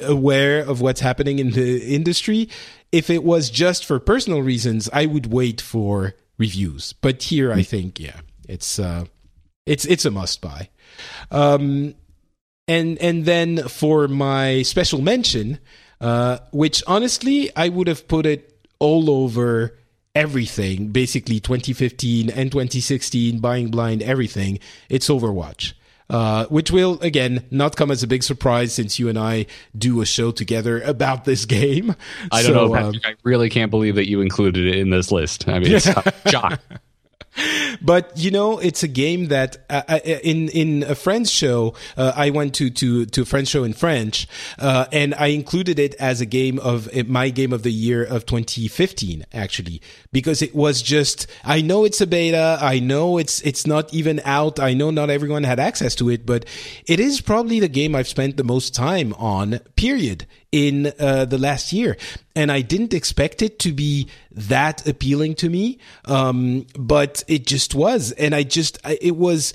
aware 0.00 0.60
of 0.60 0.80
what's 0.80 1.00
happening 1.00 1.38
in 1.38 1.50
the 1.50 1.94
industry. 1.94 2.48
If 2.90 3.10
it 3.10 3.24
was 3.24 3.50
just 3.50 3.84
for 3.84 3.98
personal 4.00 4.40
reasons 4.40 4.88
i 4.92 5.04
would 5.04 5.26
wait 5.26 5.60
for 5.60 6.14
reviews. 6.38 6.94
But 6.94 7.22
here 7.24 7.52
i 7.52 7.62
think 7.62 8.00
yeah 8.00 8.20
it's 8.48 8.78
uh 8.78 9.04
it's 9.66 9.84
it's 9.84 10.06
a 10.06 10.10
must 10.10 10.40
buy. 10.40 10.70
Um 11.30 11.94
and 12.66 12.96
and 12.98 13.26
then 13.26 13.68
for 13.68 14.08
my 14.08 14.62
special 14.62 15.02
mention 15.02 15.58
uh 16.00 16.38
which 16.52 16.82
honestly 16.86 17.54
i 17.54 17.68
would 17.68 17.88
have 17.88 18.08
put 18.08 18.24
it 18.24 18.66
all 18.78 19.10
over 19.10 19.76
everything, 20.14 20.88
basically 20.88 21.40
2015 21.40 22.30
and 22.30 22.50
2016, 22.50 23.40
buying 23.40 23.70
blind 23.70 24.02
everything, 24.02 24.58
it's 24.88 25.08
Overwatch. 25.08 25.74
Uh, 26.10 26.44
which 26.46 26.70
will 26.70 27.00
again 27.00 27.42
not 27.50 27.76
come 27.76 27.90
as 27.90 28.02
a 28.02 28.06
big 28.06 28.22
surprise 28.22 28.74
since 28.74 28.98
you 28.98 29.08
and 29.08 29.18
I 29.18 29.46
do 29.76 30.02
a 30.02 30.06
show 30.06 30.32
together 30.32 30.82
about 30.82 31.24
this 31.24 31.46
game. 31.46 31.96
I 32.30 32.42
don't 32.42 32.52
so, 32.52 32.66
know, 32.66 32.74
Patrick. 32.74 33.06
Um, 33.06 33.12
I 33.12 33.14
really 33.22 33.48
can't 33.48 33.70
believe 33.70 33.94
that 33.94 34.06
you 34.06 34.20
included 34.20 34.66
it 34.66 34.78
in 34.78 34.90
this 34.90 35.10
list. 35.10 35.48
I 35.48 35.60
mean, 35.60 35.72
it's 35.72 35.88
shock 36.30 36.60
but 37.82 38.12
you 38.16 38.30
know, 38.30 38.58
it's 38.58 38.82
a 38.82 38.88
game 38.88 39.26
that 39.26 39.56
uh, 39.68 39.82
uh, 39.88 39.98
in 40.04 40.48
in 40.50 40.82
a 40.84 40.94
French 40.94 41.28
show, 41.28 41.74
uh, 41.96 42.12
I 42.14 42.30
went 42.30 42.54
to 42.56 42.70
to 42.70 43.06
to 43.06 43.22
a 43.22 43.24
French 43.24 43.48
show 43.48 43.64
in 43.64 43.72
French, 43.72 44.28
uh, 44.58 44.86
and 44.92 45.14
I 45.14 45.28
included 45.28 45.78
it 45.78 45.94
as 45.96 46.20
a 46.20 46.26
game 46.26 46.58
of 46.58 46.88
uh, 46.88 47.04
my 47.06 47.30
game 47.30 47.52
of 47.52 47.62
the 47.62 47.72
year 47.72 48.04
of 48.04 48.26
2015, 48.26 49.24
actually, 49.32 49.80
because 50.12 50.42
it 50.42 50.54
was 50.54 50.82
just. 50.82 51.26
I 51.44 51.60
know 51.60 51.84
it's 51.84 52.00
a 52.00 52.06
beta. 52.06 52.58
I 52.60 52.78
know 52.78 53.18
it's 53.18 53.40
it's 53.42 53.66
not 53.66 53.92
even 53.92 54.20
out. 54.24 54.60
I 54.60 54.74
know 54.74 54.90
not 54.90 55.10
everyone 55.10 55.44
had 55.44 55.58
access 55.58 55.94
to 55.96 56.10
it, 56.10 56.26
but 56.26 56.44
it 56.86 57.00
is 57.00 57.20
probably 57.20 57.60
the 57.60 57.68
game 57.68 57.94
I've 57.94 58.08
spent 58.08 58.36
the 58.36 58.44
most 58.44 58.74
time 58.74 59.12
on. 59.14 59.60
Period 59.76 60.26
in 60.54 60.92
uh, 61.00 61.24
the 61.24 61.36
last 61.36 61.72
year. 61.72 61.96
And 62.36 62.52
I 62.52 62.60
didn't 62.60 62.94
expect 62.94 63.42
it 63.42 63.58
to 63.58 63.72
be 63.72 64.06
that 64.30 64.86
appealing 64.86 65.34
to 65.36 65.50
me. 65.50 65.80
Um, 66.04 66.68
but 66.78 67.24
it 67.26 67.44
just 67.44 67.74
was. 67.74 68.12
And 68.12 68.36
I 68.36 68.44
just, 68.44 68.78
it 68.84 69.16
was 69.16 69.52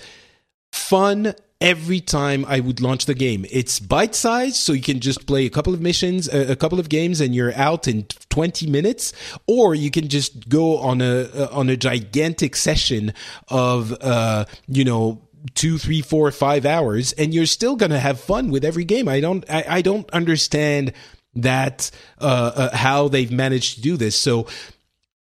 fun 0.74 1.36
every 1.62 2.02
time 2.02 2.44
I 2.50 2.60
would 2.60 2.82
launch 2.82 3.06
the 3.06 3.14
game. 3.14 3.46
It's 3.50 3.80
bite 3.80 4.14
sized, 4.14 4.58
so 4.58 4.74
you 4.74 4.82
can 4.82 5.00
just 5.00 5.26
play 5.26 5.46
a 5.46 5.50
couple 5.50 5.74
of 5.74 5.80
missions, 5.80 6.28
a, 6.28 6.56
couple 6.58 6.82
of 6.82 6.90
games, 6.90 7.22
and 7.22 7.34
you're 7.34 7.54
out 7.56 7.88
in 7.88 8.04
20 8.30 8.68
minutes. 8.68 9.14
Or 9.48 9.74
you 9.76 9.92
can 9.92 10.10
just 10.10 10.50
go 10.50 10.80
on 10.80 11.00
a, 11.00 11.50
on 11.50 11.70
a 11.70 11.78
gigantic 11.78 12.58
session 12.58 13.14
of, 13.48 13.96
uh, 14.02 14.46
you 14.68 14.84
know, 14.84 15.22
two, 15.54 15.78
three, 15.78 16.02
four, 16.02 16.32
five 16.32 16.66
hours, 16.66 17.14
and 17.14 17.34
you're 17.34 17.46
still 17.46 17.76
going 17.76 17.92
to 17.92 18.00
have 18.00 18.20
fun 18.20 18.52
with 18.52 18.66
every 18.66 18.86
game. 18.86 19.08
I 19.08 19.20
don't, 19.20 19.50
I, 19.50 19.66
I 19.68 19.82
don't 19.82 20.10
understand 20.12 20.94
that 21.36 21.92
uh, 22.20 22.52
uh, 22.56 22.76
how 22.76 23.08
they've 23.08 23.32
managed 23.32 23.76
to 23.76 23.82
do 23.82 23.98
this. 23.98 24.16
So 24.16 24.48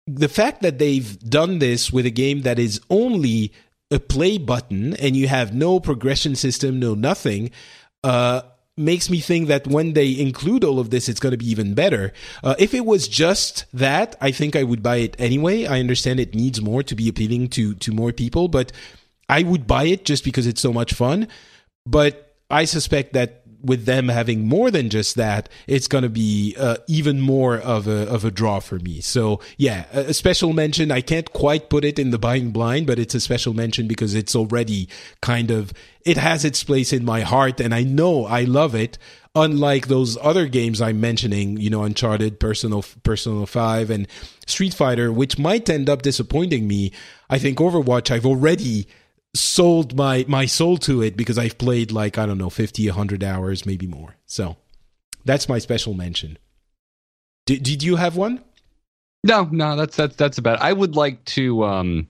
the 0.07 0.29
fact 0.29 0.63
that 0.63 0.79
they've 0.79 1.19
done 1.21 1.59
this 1.59 1.93
with 1.93 2.07
a 2.07 2.11
game 2.11 2.43
that 2.43 2.59
is 2.59 2.81
only 2.91 3.53
a 3.91 4.01
play 4.01 4.39
button 4.39 4.97
and 4.97 5.17
you 5.17 5.29
have 5.29 5.55
no 5.55 5.79
progression 5.79 6.35
system, 6.35 6.81
no 6.81 6.95
nothing. 6.95 7.51
Uh, 8.03 8.43
makes 8.77 9.11
me 9.11 9.21
think 9.21 9.49
that 9.49 9.67
when 9.67 9.93
they 9.93 10.19
include 10.19 10.65
all 10.65 10.79
of 10.79 10.91
this, 10.91 11.09
it's 11.09 11.21
going 11.21 11.33
to 11.33 11.37
be 11.39 11.51
even 11.51 11.75
better. 11.75 12.13
Uh, 12.43 12.55
if 12.59 12.73
it 12.73 12.87
was 12.87 13.07
just 13.07 13.67
that, 13.73 14.17
I 14.21 14.31
think 14.31 14.57
I 14.57 14.63
would 14.63 14.83
buy 14.83 14.97
it 14.97 15.15
anyway. 15.19 15.67
I 15.67 15.79
understand 15.79 16.19
it 16.19 16.35
needs 16.35 16.61
more 16.61 16.83
to 16.83 16.95
be 16.95 17.09
appealing 17.09 17.49
to 17.51 17.75
to 17.75 17.93
more 17.93 18.13
people, 18.13 18.49
but 18.49 18.73
I 19.29 19.43
would 19.43 19.67
buy 19.67 19.85
it 19.85 20.05
just 20.05 20.25
because 20.25 20.47
it's 20.47 20.61
so 20.61 20.73
much 20.73 20.95
fun. 20.95 21.29
But 21.87 22.37
I 22.51 22.65
suspect 22.65 23.15
that 23.15 23.43
with 23.63 23.85
them 23.85 24.09
having 24.09 24.47
more 24.47 24.71
than 24.71 24.91
just 24.91 25.17
that, 25.17 25.49
it's 25.67 25.87
going 25.87 26.03
to 26.03 26.11
be 26.11 26.55
uh, 26.59 26.79
even 26.89 27.21
more 27.21 27.59
of 27.59 27.87
a 27.87 28.09
of 28.09 28.25
a 28.25 28.31
draw 28.31 28.61
for 28.61 28.79
me. 28.79 29.01
So 29.01 29.41
yeah, 29.57 29.87
a, 29.93 30.13
special 30.13 30.53
mention. 30.53 30.91
I 30.91 31.01
can't 31.01 31.33
quite 31.33 31.71
put 31.71 31.85
it 31.85 31.99
in 31.99 32.11
the 32.11 32.19
buying 32.19 32.51
blind, 32.51 32.87
but 32.87 32.99
it's 32.99 33.15
a 33.15 33.21
special 33.21 33.55
mention 33.55 33.87
because 33.87 34.15
it's 34.15 34.35
already 34.35 34.89
kind 35.21 35.51
of 35.51 35.73
it 36.05 36.17
has 36.17 36.45
its 36.45 36.65
place 36.65 36.93
in 36.93 37.05
my 37.05 37.21
heart, 37.21 37.61
and 37.61 37.75
I 37.75 37.83
know 37.83 38.27
I 38.27 38.43
love 38.45 38.75
it. 38.75 38.99
Unlike 39.35 39.87
those 39.87 40.19
other 40.21 40.47
games 40.47 40.83
I'm 40.83 41.01
mentioning, 41.01 41.57
you 41.57 41.71
know, 41.71 41.85
Uncharted, 41.85 42.39
Persona 42.39 42.83
Persona 43.03 43.47
Five, 43.47 43.91
and 43.91 44.07
Street 44.47 44.75
Fighter, 44.75 45.11
which 45.13 45.39
might 45.39 45.71
end 45.71 45.89
up 45.89 46.03
disappointing 46.03 46.69
me. 46.69 46.93
I 47.31 47.39
think 47.39 47.59
Overwatch 47.59 48.11
I've 48.11 48.27
already 48.27 48.89
sold 49.35 49.97
my 49.97 50.25
my 50.29 50.47
soul 50.47 50.77
to 50.79 51.03
it 51.03 51.17
because 51.17 51.39
I've 51.39 51.59
played 51.59 51.91
like 51.91 52.19
I 52.19 52.27
don't 52.27 52.39
know 52.39 52.51
50 52.51 52.87
100 52.87 53.25
hours 53.25 53.65
maybe 53.65 53.87
more. 53.87 54.17
So 54.27 54.57
that's 55.25 55.49
my 55.49 55.59
special 55.59 55.95
mention. 55.95 56.39
Did 57.47 57.63
did 57.63 57.83
you 57.83 57.97
have 57.97 58.17
one? 58.17 58.43
No, 59.25 59.45
no, 59.51 59.77
that's 59.77 59.97
that's 59.97 60.17
that's 60.17 60.39
about. 60.39 60.59
It. 60.59 60.65
I 60.65 60.73
would 60.73 60.97
like 60.97 61.25
to 61.27 61.65
um 61.65 62.09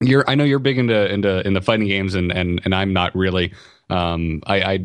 you're 0.00 0.28
I 0.28 0.34
know 0.34 0.44
you're 0.44 0.58
big 0.58 0.78
into 0.78 1.12
into 1.12 1.46
in 1.46 1.54
the 1.54 1.60
fighting 1.60 1.88
games 1.88 2.14
and 2.14 2.30
and 2.32 2.60
and 2.64 2.74
I'm 2.74 2.92
not 2.92 3.14
really 3.14 3.52
um 3.90 4.42
I 4.46 4.62
I 4.62 4.84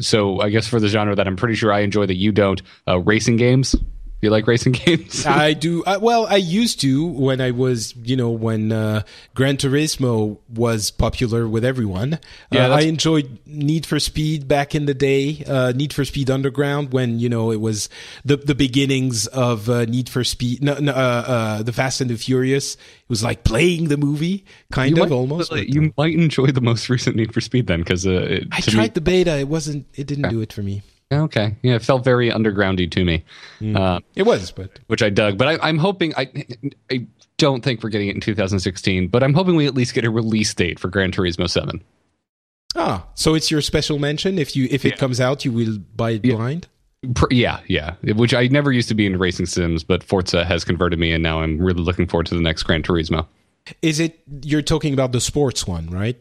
so 0.00 0.40
I 0.40 0.50
guess 0.50 0.66
for 0.66 0.80
the 0.80 0.88
genre 0.88 1.14
that 1.14 1.26
I'm 1.26 1.36
pretty 1.36 1.54
sure 1.54 1.72
I 1.72 1.80
enjoy 1.80 2.06
that 2.06 2.16
you 2.16 2.32
don't 2.32 2.60
uh 2.86 2.98
racing 2.98 3.36
games 3.36 3.74
you 4.24 4.30
like 4.30 4.46
racing 4.46 4.72
games? 4.72 5.24
I 5.26 5.52
do. 5.52 5.84
Uh, 5.84 5.98
well, 6.00 6.26
I 6.26 6.36
used 6.36 6.80
to 6.80 7.06
when 7.06 7.40
I 7.40 7.50
was, 7.50 7.94
you 7.96 8.16
know, 8.16 8.30
when 8.30 8.72
uh, 8.72 9.02
Gran 9.34 9.56
Turismo 9.56 10.38
was 10.48 10.90
popular 10.90 11.46
with 11.46 11.64
everyone. 11.64 12.18
Yeah, 12.50 12.68
uh, 12.68 12.76
I 12.76 12.80
enjoyed 12.80 13.38
Need 13.46 13.86
for 13.86 14.00
Speed 14.00 14.48
back 14.48 14.74
in 14.74 14.86
the 14.86 14.94
day. 14.94 15.44
Uh, 15.46 15.72
Need 15.74 15.92
for 15.92 16.04
Speed 16.04 16.30
Underground 16.30 16.92
when 16.92 17.18
you 17.18 17.28
know 17.28 17.52
it 17.52 17.60
was 17.60 17.88
the 18.24 18.36
the 18.36 18.54
beginnings 18.54 19.26
of 19.28 19.68
uh, 19.68 19.84
Need 19.84 20.08
for 20.08 20.24
Speed. 20.24 20.62
No, 20.62 20.74
no 20.78 20.92
uh, 20.92 21.62
the 21.62 21.72
Fast 21.72 22.00
and 22.00 22.10
the 22.10 22.16
Furious. 22.16 22.74
It 22.74 23.08
was 23.08 23.22
like 23.22 23.44
playing 23.44 23.88
the 23.88 23.96
movie, 23.96 24.44
kind 24.72 24.96
you 24.96 25.02
of 25.02 25.10
might, 25.10 25.14
almost. 25.14 25.52
you 25.52 25.92
might 25.96 26.14
enjoy 26.14 26.46
the 26.46 26.60
most 26.60 26.88
recent 26.94 27.16
Need 27.16 27.32
for 27.34 27.40
Speed 27.40 27.66
then, 27.66 27.80
because 27.80 28.06
I 28.06 28.40
tried 28.60 28.82
me, 28.82 28.88
the 28.88 29.00
beta. 29.00 29.38
It 29.38 29.48
wasn't. 29.48 29.86
It 29.94 30.06
didn't 30.06 30.30
do 30.30 30.40
it 30.40 30.52
for 30.52 30.62
me. 30.62 30.82
Okay, 31.12 31.56
yeah, 31.62 31.74
it 31.74 31.82
felt 31.82 32.04
very 32.04 32.30
undergroundy 32.30 32.90
to 32.90 33.04
me. 33.04 33.24
Mm. 33.60 33.76
Uh, 33.76 34.00
it 34.16 34.24
was, 34.24 34.50
but 34.50 34.78
which 34.86 35.02
I 35.02 35.10
dug. 35.10 35.38
But 35.38 35.60
I, 35.62 35.68
am 35.68 35.78
hoping 35.78 36.14
I, 36.16 36.30
I 36.90 37.06
don't 37.36 37.62
think 37.62 37.82
we're 37.82 37.90
getting 37.90 38.08
it 38.08 38.14
in 38.14 38.20
2016, 38.20 39.08
but 39.08 39.22
I'm 39.22 39.34
hoping 39.34 39.56
we 39.56 39.66
at 39.66 39.74
least 39.74 39.94
get 39.94 40.04
a 40.04 40.10
release 40.10 40.52
date 40.54 40.78
for 40.78 40.88
Gran 40.88 41.12
Turismo 41.12 41.48
7. 41.48 41.82
Ah, 42.76 43.06
so 43.14 43.34
it's 43.34 43.50
your 43.50 43.60
special 43.60 43.98
mention. 43.98 44.38
If 44.38 44.56
you 44.56 44.66
if 44.70 44.84
it 44.84 44.92
yeah. 44.92 44.96
comes 44.96 45.20
out, 45.20 45.44
you 45.44 45.52
will 45.52 45.78
buy 45.94 46.12
it 46.12 46.24
yeah. 46.24 46.34
blind. 46.34 46.68
Yeah, 47.30 47.60
yeah. 47.68 47.94
Which 48.02 48.34
I 48.34 48.46
never 48.48 48.72
used 48.72 48.88
to 48.88 48.94
be 48.94 49.06
in 49.06 49.18
racing 49.18 49.46
sims, 49.46 49.84
but 49.84 50.02
Forza 50.02 50.44
has 50.44 50.64
converted 50.64 50.98
me, 50.98 51.12
and 51.12 51.22
now 51.22 51.40
I'm 51.40 51.58
really 51.60 51.82
looking 51.82 52.06
forward 52.06 52.26
to 52.26 52.34
the 52.34 52.40
next 52.40 52.62
Gran 52.62 52.82
Turismo. 52.82 53.26
Is 53.82 54.00
it 54.00 54.20
you're 54.42 54.62
talking 54.62 54.92
about 54.92 55.12
the 55.12 55.20
sports 55.20 55.66
one, 55.66 55.88
right? 55.88 56.16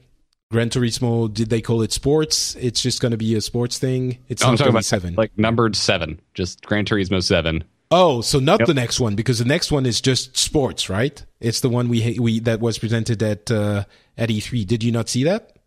Gran 0.53 0.69
Turismo, 0.69 1.33
did 1.33 1.49
they 1.49 1.61
call 1.61 1.81
it 1.81 1.91
sports? 1.91 2.55
It's 2.55 2.79
just 2.79 3.01
going 3.01 3.11
to 3.11 3.17
be 3.17 3.33
a 3.35 3.41
sports 3.41 3.79
thing. 3.79 4.19
It's 4.29 4.43
oh, 4.43 4.49
I'm 4.49 4.55
talking 4.55 4.69
about 4.69 4.85
seven, 4.85 5.15
like 5.15 5.35
numbered 5.35 5.75
seven, 5.75 6.21
just 6.35 6.63
Gran 6.63 6.85
Turismo 6.85 7.21
seven. 7.23 7.63
Oh, 7.89 8.21
so 8.21 8.39
not 8.39 8.59
yep. 8.59 8.67
the 8.67 8.75
next 8.75 8.99
one 8.99 9.15
because 9.15 9.39
the 9.39 9.45
next 9.45 9.71
one 9.71 9.87
is 9.87 9.99
just 9.99 10.37
sports, 10.37 10.89
right? 10.89 11.25
It's 11.41 11.61
the 11.61 11.69
one 11.69 11.89
we 11.89 12.19
we 12.19 12.39
that 12.41 12.59
was 12.59 12.77
presented 12.77 13.21
at 13.23 13.49
uh, 13.49 13.85
at 14.15 14.29
E3. 14.29 14.65
Did 14.65 14.83
you 14.83 14.91
not 14.91 15.09
see 15.09 15.23
that? 15.23 15.57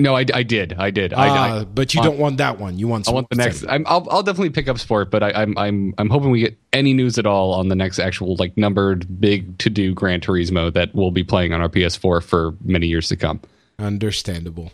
No, 0.00 0.16
I, 0.16 0.24
I 0.34 0.42
did. 0.42 0.72
I 0.72 0.90
did. 0.90 1.14
I, 1.14 1.26
I, 1.26 1.50
ah, 1.60 1.64
but 1.64 1.94
you 1.94 2.00
uh, 2.00 2.04
don't 2.04 2.18
want 2.18 2.38
that 2.38 2.58
one. 2.58 2.78
You 2.78 2.88
want. 2.88 3.08
I 3.08 3.12
want 3.12 3.30
the 3.30 3.36
next. 3.36 3.64
i 3.66 3.76
will 3.76 4.08
I'll 4.10 4.24
definitely 4.24 4.50
pick 4.50 4.66
up 4.66 4.80
sport, 4.80 5.12
but 5.12 5.22
I, 5.22 5.30
I'm 5.30 5.56
I'm 5.56 5.94
I'm 5.98 6.10
hoping 6.10 6.32
we 6.32 6.40
get 6.40 6.58
any 6.72 6.94
news 6.94 7.16
at 7.18 7.26
all 7.26 7.52
on 7.52 7.68
the 7.68 7.76
next 7.76 8.00
actual 8.00 8.34
like 8.36 8.56
numbered 8.56 9.20
big 9.20 9.56
to 9.58 9.70
do 9.70 9.94
Gran 9.94 10.20
Turismo 10.20 10.72
that 10.72 10.92
we'll 10.94 11.12
be 11.12 11.22
playing 11.22 11.52
on 11.52 11.60
our 11.60 11.68
PS4 11.68 12.22
for 12.22 12.56
many 12.64 12.88
years 12.88 13.06
to 13.08 13.16
come. 13.16 13.40
Understandable. 13.82 14.70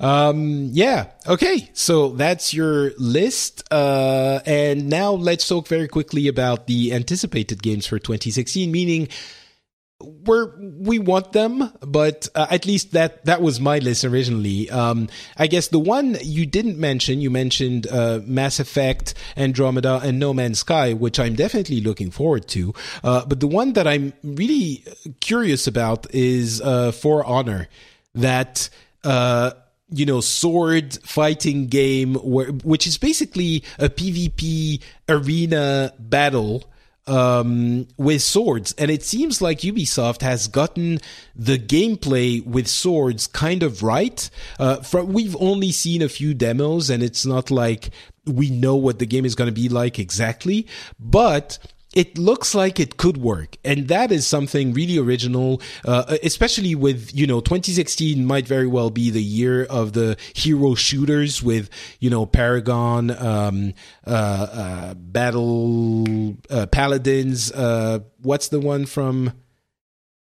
Um, 0.00 0.70
yeah. 0.72 1.10
Okay. 1.26 1.68
So 1.74 2.10
that's 2.10 2.54
your 2.54 2.92
list. 2.96 3.62
Uh, 3.70 4.40
and 4.46 4.88
now 4.88 5.12
let's 5.12 5.46
talk 5.46 5.68
very 5.68 5.86
quickly 5.86 6.28
about 6.28 6.66
the 6.66 6.94
anticipated 6.94 7.62
games 7.62 7.86
for 7.86 7.98
2016, 7.98 8.72
meaning 8.72 9.08
we're 10.02 10.52
we 10.58 10.98
want 10.98 11.32
them, 11.32 11.72
but 11.80 12.28
uh, 12.34 12.46
at 12.50 12.64
least 12.64 12.92
that 12.92 13.24
that 13.26 13.42
was 13.42 13.60
my 13.60 13.78
list 13.78 14.04
originally. 14.04 14.70
Um, 14.70 15.08
I 15.36 15.46
guess 15.46 15.68
the 15.68 15.78
one 15.78 16.16
you 16.22 16.46
didn't 16.46 16.78
mention, 16.78 17.20
you 17.20 17.30
mentioned 17.30 17.86
uh, 17.86 18.20
Mass 18.24 18.60
Effect, 18.60 19.14
Andromeda, 19.36 20.00
and 20.02 20.18
No 20.18 20.32
Man's 20.32 20.60
Sky, 20.60 20.94
which 20.94 21.20
I'm 21.20 21.34
definitely 21.34 21.80
looking 21.80 22.10
forward 22.10 22.48
to. 22.48 22.74
Uh, 23.04 23.24
but 23.26 23.40
the 23.40 23.46
one 23.46 23.74
that 23.74 23.86
I'm 23.86 24.12
really 24.22 24.84
curious 25.20 25.66
about 25.66 26.12
is 26.14 26.60
uh, 26.62 26.92
For 26.92 27.24
Honor, 27.24 27.68
that 28.14 28.68
uh, 29.04 29.52
you 29.88 30.06
know 30.06 30.20
sword 30.20 30.98
fighting 31.02 31.66
game, 31.66 32.14
where, 32.14 32.48
which 32.48 32.86
is 32.86 32.98
basically 32.98 33.64
a 33.78 33.88
PvP 33.88 34.82
arena 35.08 35.92
battle 35.98 36.70
um, 37.06 37.88
with 37.96 38.22
swords. 38.22 38.72
And 38.78 38.90
it 38.90 39.02
seems 39.02 39.42
like 39.42 39.60
Ubisoft 39.60 40.22
has 40.22 40.46
gotten 40.46 41.00
the 41.34 41.58
gameplay 41.58 42.44
with 42.44 42.68
swords 42.68 43.26
kind 43.26 43.62
of 43.62 43.82
right. 43.82 44.30
Uh, 44.58 44.76
from, 44.76 45.12
we've 45.12 45.36
only 45.40 45.72
seen 45.72 46.02
a 46.02 46.08
few 46.08 46.34
demos 46.34 46.88
and 46.88 47.02
it's 47.02 47.26
not 47.26 47.50
like 47.50 47.90
we 48.26 48.50
know 48.50 48.76
what 48.76 48.98
the 48.98 49.06
game 49.06 49.24
is 49.24 49.34
going 49.34 49.48
to 49.48 49.60
be 49.60 49.68
like 49.68 49.98
exactly, 49.98 50.66
but 50.98 51.58
it 51.94 52.16
looks 52.16 52.54
like 52.54 52.78
it 52.78 52.96
could 52.96 53.16
work. 53.16 53.56
And 53.64 53.88
that 53.88 54.12
is 54.12 54.26
something 54.26 54.72
really 54.72 54.98
original 54.98 55.60
uh, 55.84 56.16
especially 56.22 56.74
with 56.74 57.10
you 57.14 57.26
know 57.26 57.40
2016 57.40 58.24
might 58.24 58.46
very 58.46 58.66
well 58.66 58.90
be 58.90 59.10
the 59.10 59.22
year 59.22 59.64
of 59.64 59.92
the 59.92 60.16
hero 60.34 60.74
shooters 60.74 61.42
with 61.42 61.68
you 61.98 62.10
know 62.10 62.26
paragon 62.26 63.10
um, 63.10 63.74
uh, 64.06 64.10
uh, 64.10 64.94
battle 64.94 66.36
uh, 66.50 66.66
paladins 66.66 67.52
uh, 67.52 68.00
what's 68.22 68.48
the 68.48 68.60
one 68.60 68.86
from 68.86 69.32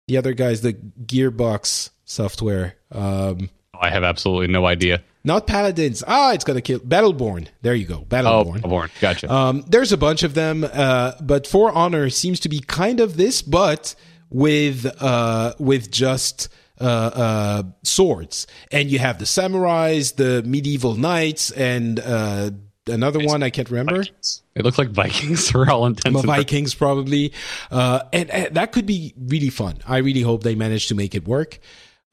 the 0.07 0.17
other 0.17 0.33
guys 0.33 0.63
the 0.63 0.73
gearbox 0.73 1.91
software? 2.05 2.77
Um, 2.91 3.51
i 3.79 3.91
have 3.91 4.05
absolutely 4.05 4.49
no 4.49 4.67
idea 4.67 5.03
not 5.29 5.47
paladins. 5.47 6.03
Ah, 6.09 6.33
it's 6.33 6.43
gonna 6.43 6.61
kill 6.61 6.81
Battleborn. 6.81 7.47
There 7.63 7.75
you 7.75 7.87
go, 7.87 8.01
Battleborn. 8.09 8.63
Oh, 8.65 8.69
Battleborn. 8.69 9.01
Gotcha. 9.01 9.33
Um, 9.33 9.65
there's 9.69 9.93
a 9.93 9.97
bunch 9.97 10.25
of 10.25 10.35
them, 10.35 10.65
uh, 10.65 11.13
but 11.21 11.47
For 11.47 11.71
Honor 11.71 12.11
seems 12.11 12.41
to 12.41 12.49
be 12.49 12.59
kind 12.59 12.99
of 12.99 13.17
this, 13.17 13.43
but 13.43 13.95
with 14.31 14.87
uh, 15.01 15.55
with 15.61 15.93
just 15.93 16.49
uh, 16.81 16.85
uh, 16.85 17.63
swords, 17.85 18.47
and 18.73 18.91
you 18.91 18.99
have 18.99 19.19
the 19.19 19.25
samurais, 19.25 20.17
the 20.17 20.43
medieval 20.45 20.95
knights, 20.95 21.51
and 21.53 22.01
uh, 22.01 22.51
another 22.87 23.21
one 23.21 23.43
I 23.43 23.51
can't 23.51 23.71
remember. 23.71 23.99
Vikings. 23.99 24.43
It 24.55 24.65
looks 24.65 24.79
like 24.79 24.91
Vikings 24.91 25.51
for 25.53 25.71
all 25.71 25.87
intents. 25.87 26.23
Vikings 26.23 26.75
probably, 26.75 27.33
uh, 27.71 28.01
and, 28.13 28.31
and, 28.31 28.55
that 28.57 28.73
could 28.73 28.87
be 28.87 29.15
really 29.17 29.51
fun. 29.51 29.79
I 29.87 29.99
really 29.99 30.23
hope 30.23 30.43
they 30.43 30.55
manage 30.55 30.89
to 30.89 30.95
make 30.95 31.15
it 31.15 31.29
work. 31.29 31.61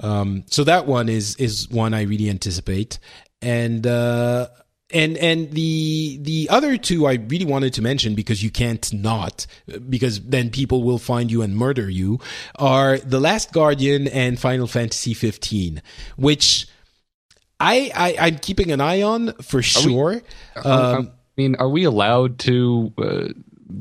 Um, 0.02 0.44
so 0.48 0.64
that 0.66 0.86
one 0.88 1.10
is 1.10 1.36
is 1.38 1.70
one 1.70 1.94
I 1.94 2.02
really 2.04 2.30
anticipate, 2.30 3.00
and 3.42 3.86
uh, 3.88 4.48
and 4.92 5.18
and 5.18 5.52
the 5.52 6.18
the 6.22 6.48
other 6.50 6.78
two 6.78 7.08
I 7.08 7.14
really 7.14 7.46
wanted 7.46 7.74
to 7.74 7.82
mention 7.82 8.14
because 8.14 8.44
you 8.44 8.52
can't 8.52 8.92
not 8.94 9.48
because 9.90 10.22
then 10.22 10.50
people 10.50 10.84
will 10.84 11.00
find 11.00 11.32
you 11.32 11.42
and 11.42 11.56
murder 11.56 11.90
you 11.90 12.20
are 12.56 12.98
the 13.00 13.20
Last 13.20 13.52
Guardian 13.52 14.08
and 14.08 14.40
Final 14.40 14.68
Fantasy 14.68 15.14
15, 15.14 15.82
which 16.18 16.68
I, 17.60 17.92
I 17.96 18.28
am 18.28 18.38
keeping 18.38 18.72
an 18.72 18.82
eye 18.82 19.02
on 19.02 19.34
for 19.42 19.62
sure. 19.62 20.22
We, 20.56 20.62
um, 20.62 21.08
I 21.08 21.42
mean, 21.42 21.56
are 21.56 21.70
we 21.70 21.86
allowed 21.86 22.40
to 22.40 22.94
uh, 22.98 23.28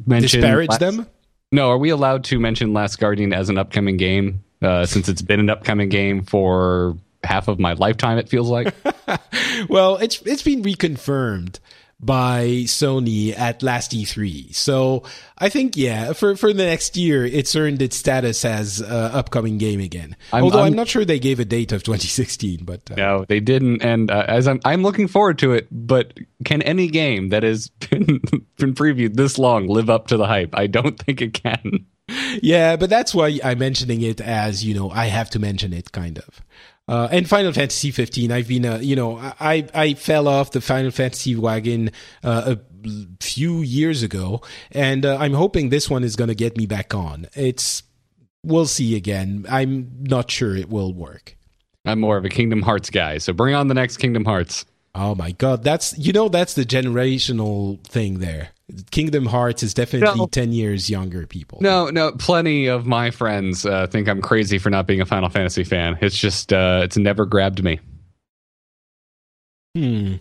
mention 0.06 0.40
disparage 0.40 0.70
last, 0.70 0.80
them? 0.80 1.06
No, 1.52 1.70
are 1.70 1.78
we 1.78 1.90
allowed 1.90 2.24
to 2.24 2.40
mention 2.40 2.72
Last 2.72 2.98
Guardian 2.98 3.32
as 3.32 3.48
an 3.48 3.58
upcoming 3.58 3.96
game? 3.96 4.42
Uh, 4.64 4.86
since 4.86 5.08
it's 5.08 5.22
been 5.22 5.40
an 5.40 5.50
upcoming 5.50 5.88
game 5.88 6.24
for 6.24 6.96
half 7.22 7.48
of 7.48 7.58
my 7.58 7.74
lifetime. 7.74 8.18
It 8.18 8.28
feels 8.28 8.48
like. 8.48 8.74
well, 9.68 9.96
it's 9.96 10.20
it's 10.22 10.42
been 10.42 10.62
reconfirmed 10.62 11.58
by 12.00 12.46
Sony 12.64 13.36
at 13.38 13.62
last 13.62 13.92
E3. 13.92 14.54
So 14.54 15.04
I 15.38 15.48
think 15.48 15.76
yeah, 15.76 16.12
for 16.12 16.36
for 16.36 16.52
the 16.52 16.64
next 16.64 16.96
year, 16.96 17.24
it's 17.24 17.54
earned 17.56 17.80
its 17.80 17.96
status 17.96 18.44
as 18.44 18.82
uh, 18.82 19.10
upcoming 19.12 19.58
game 19.58 19.80
again. 19.80 20.16
I'm, 20.32 20.44
Although 20.44 20.60
I'm, 20.60 20.66
I'm, 20.66 20.74
not 20.74 20.88
sure 20.88 21.04
they 21.04 21.18
gave 21.18 21.40
a 21.40 21.44
date 21.44 21.72
of 21.72 21.82
2016, 21.82 22.64
but 22.64 22.90
uh, 22.90 22.94
no, 22.96 23.24
they 23.26 23.40
didn't. 23.40 23.82
And 23.82 24.10
uh, 24.10 24.24
as 24.28 24.46
I'm 24.46 24.60
I'm 24.64 24.82
looking 24.82 25.08
forward 25.08 25.38
to 25.38 25.52
it, 25.52 25.68
but 25.70 26.18
can 26.44 26.62
any 26.62 26.88
game 26.88 27.30
that 27.30 27.42
has 27.42 27.68
been 27.90 28.20
been 28.58 28.74
previewed 28.74 29.14
this 29.14 29.38
long 29.38 29.66
live 29.68 29.88
up 29.88 30.08
to 30.08 30.16
the 30.16 30.26
hype? 30.26 30.50
I 30.54 30.66
don't 30.66 30.98
think 30.98 31.22
it 31.22 31.34
can 31.34 31.86
yeah, 32.42 32.76
but 32.76 32.90
that's 32.90 33.14
why 33.14 33.38
I'm 33.42 33.58
mentioning 33.58 34.02
it 34.02 34.20
as, 34.20 34.64
you 34.64 34.74
know, 34.74 34.90
I 34.90 35.06
have 35.06 35.30
to 35.30 35.38
mention 35.38 35.72
it 35.72 35.92
kind 35.92 36.18
of. 36.18 36.40
Uh, 36.86 37.08
and 37.10 37.28
Final 37.28 37.52
Fantasy 37.52 37.90
15, 37.90 38.30
I've 38.30 38.48
been, 38.48 38.66
uh, 38.66 38.78
you 38.78 38.94
know, 38.94 39.16
I 39.16 39.66
I 39.72 39.94
fell 39.94 40.28
off 40.28 40.50
the 40.50 40.60
Final 40.60 40.90
Fantasy 40.90 41.34
wagon 41.34 41.90
uh, 42.22 42.56
a 42.56 42.88
few 43.22 43.62
years 43.62 44.02
ago, 44.02 44.42
and 44.70 45.06
uh, 45.06 45.16
I'm 45.18 45.32
hoping 45.32 45.70
this 45.70 45.88
one 45.88 46.04
is 46.04 46.14
going 46.14 46.28
to 46.28 46.34
get 46.34 46.58
me 46.58 46.66
back 46.66 46.94
on. 46.94 47.26
It's 47.34 47.84
we'll 48.44 48.66
see 48.66 48.96
again. 48.96 49.46
I'm 49.48 49.90
not 50.00 50.30
sure 50.30 50.54
it 50.54 50.68
will 50.68 50.92
work. 50.92 51.36
I'm 51.86 52.00
more 52.00 52.18
of 52.18 52.26
a 52.26 52.28
Kingdom 52.28 52.60
Hearts 52.60 52.90
guy, 52.90 53.16
so 53.16 53.32
bring 53.32 53.54
on 53.54 53.68
the 53.68 53.74
next 53.74 53.96
Kingdom 53.96 54.26
Hearts. 54.26 54.66
Oh 54.94 55.14
my 55.14 55.32
god, 55.32 55.64
that's 55.64 55.96
you 55.98 56.12
know 56.12 56.28
that's 56.28 56.52
the 56.52 56.64
generational 56.64 57.82
thing 57.86 58.18
there. 58.18 58.50
Kingdom 58.90 59.26
Hearts 59.26 59.62
is 59.62 59.74
definitely 59.74 60.18
no. 60.18 60.26
10 60.26 60.52
years 60.52 60.88
younger 60.88 61.26
people. 61.26 61.58
No, 61.60 61.90
no, 61.90 62.12
plenty 62.12 62.66
of 62.66 62.86
my 62.86 63.10
friends 63.10 63.66
uh, 63.66 63.86
think 63.86 64.08
I'm 64.08 64.22
crazy 64.22 64.58
for 64.58 64.70
not 64.70 64.86
being 64.86 65.02
a 65.02 65.06
Final 65.06 65.28
Fantasy 65.28 65.64
fan. 65.64 65.98
It's 66.00 66.16
just 66.16 66.52
uh, 66.52 66.80
it's 66.82 66.96
never 66.96 67.26
grabbed 67.26 67.62
me. 67.62 67.78
Hmm. 69.74 70.14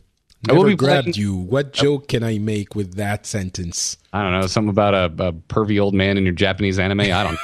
Never 0.45 0.75
grabbed 0.75 1.13
playing, 1.13 1.15
you. 1.15 1.35
What 1.35 1.71
joke 1.71 2.09
can 2.09 2.21
I 2.21 2.37
make 2.37 2.75
with 2.75 2.95
that 2.95 3.25
sentence? 3.25 3.97
I 4.11 4.23
don't 4.23 4.33
know. 4.33 4.47
Something 4.47 4.71
about 4.71 4.93
a, 4.93 5.27
a 5.27 5.31
pervy 5.31 5.81
old 5.81 5.93
man 5.93 6.17
in 6.17 6.25
your 6.25 6.33
Japanese 6.33 6.79
anime. 6.79 6.99
I 6.99 7.23
don't 7.23 7.37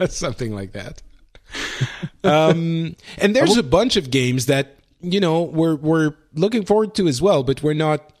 know. 0.00 0.06
Something 0.06 0.54
like 0.54 0.72
that. 0.72 1.02
um, 2.22 2.94
and 3.18 3.34
there's 3.34 3.56
a 3.56 3.64
bunch 3.64 3.96
of 3.96 4.10
games 4.10 4.46
that 4.46 4.76
you 5.00 5.18
know 5.18 5.42
we're 5.42 5.74
we're 5.74 6.14
looking 6.34 6.64
forward 6.64 6.94
to 6.96 7.08
as 7.08 7.20
well, 7.20 7.42
but 7.42 7.64
we're 7.64 7.74
not 7.74 8.12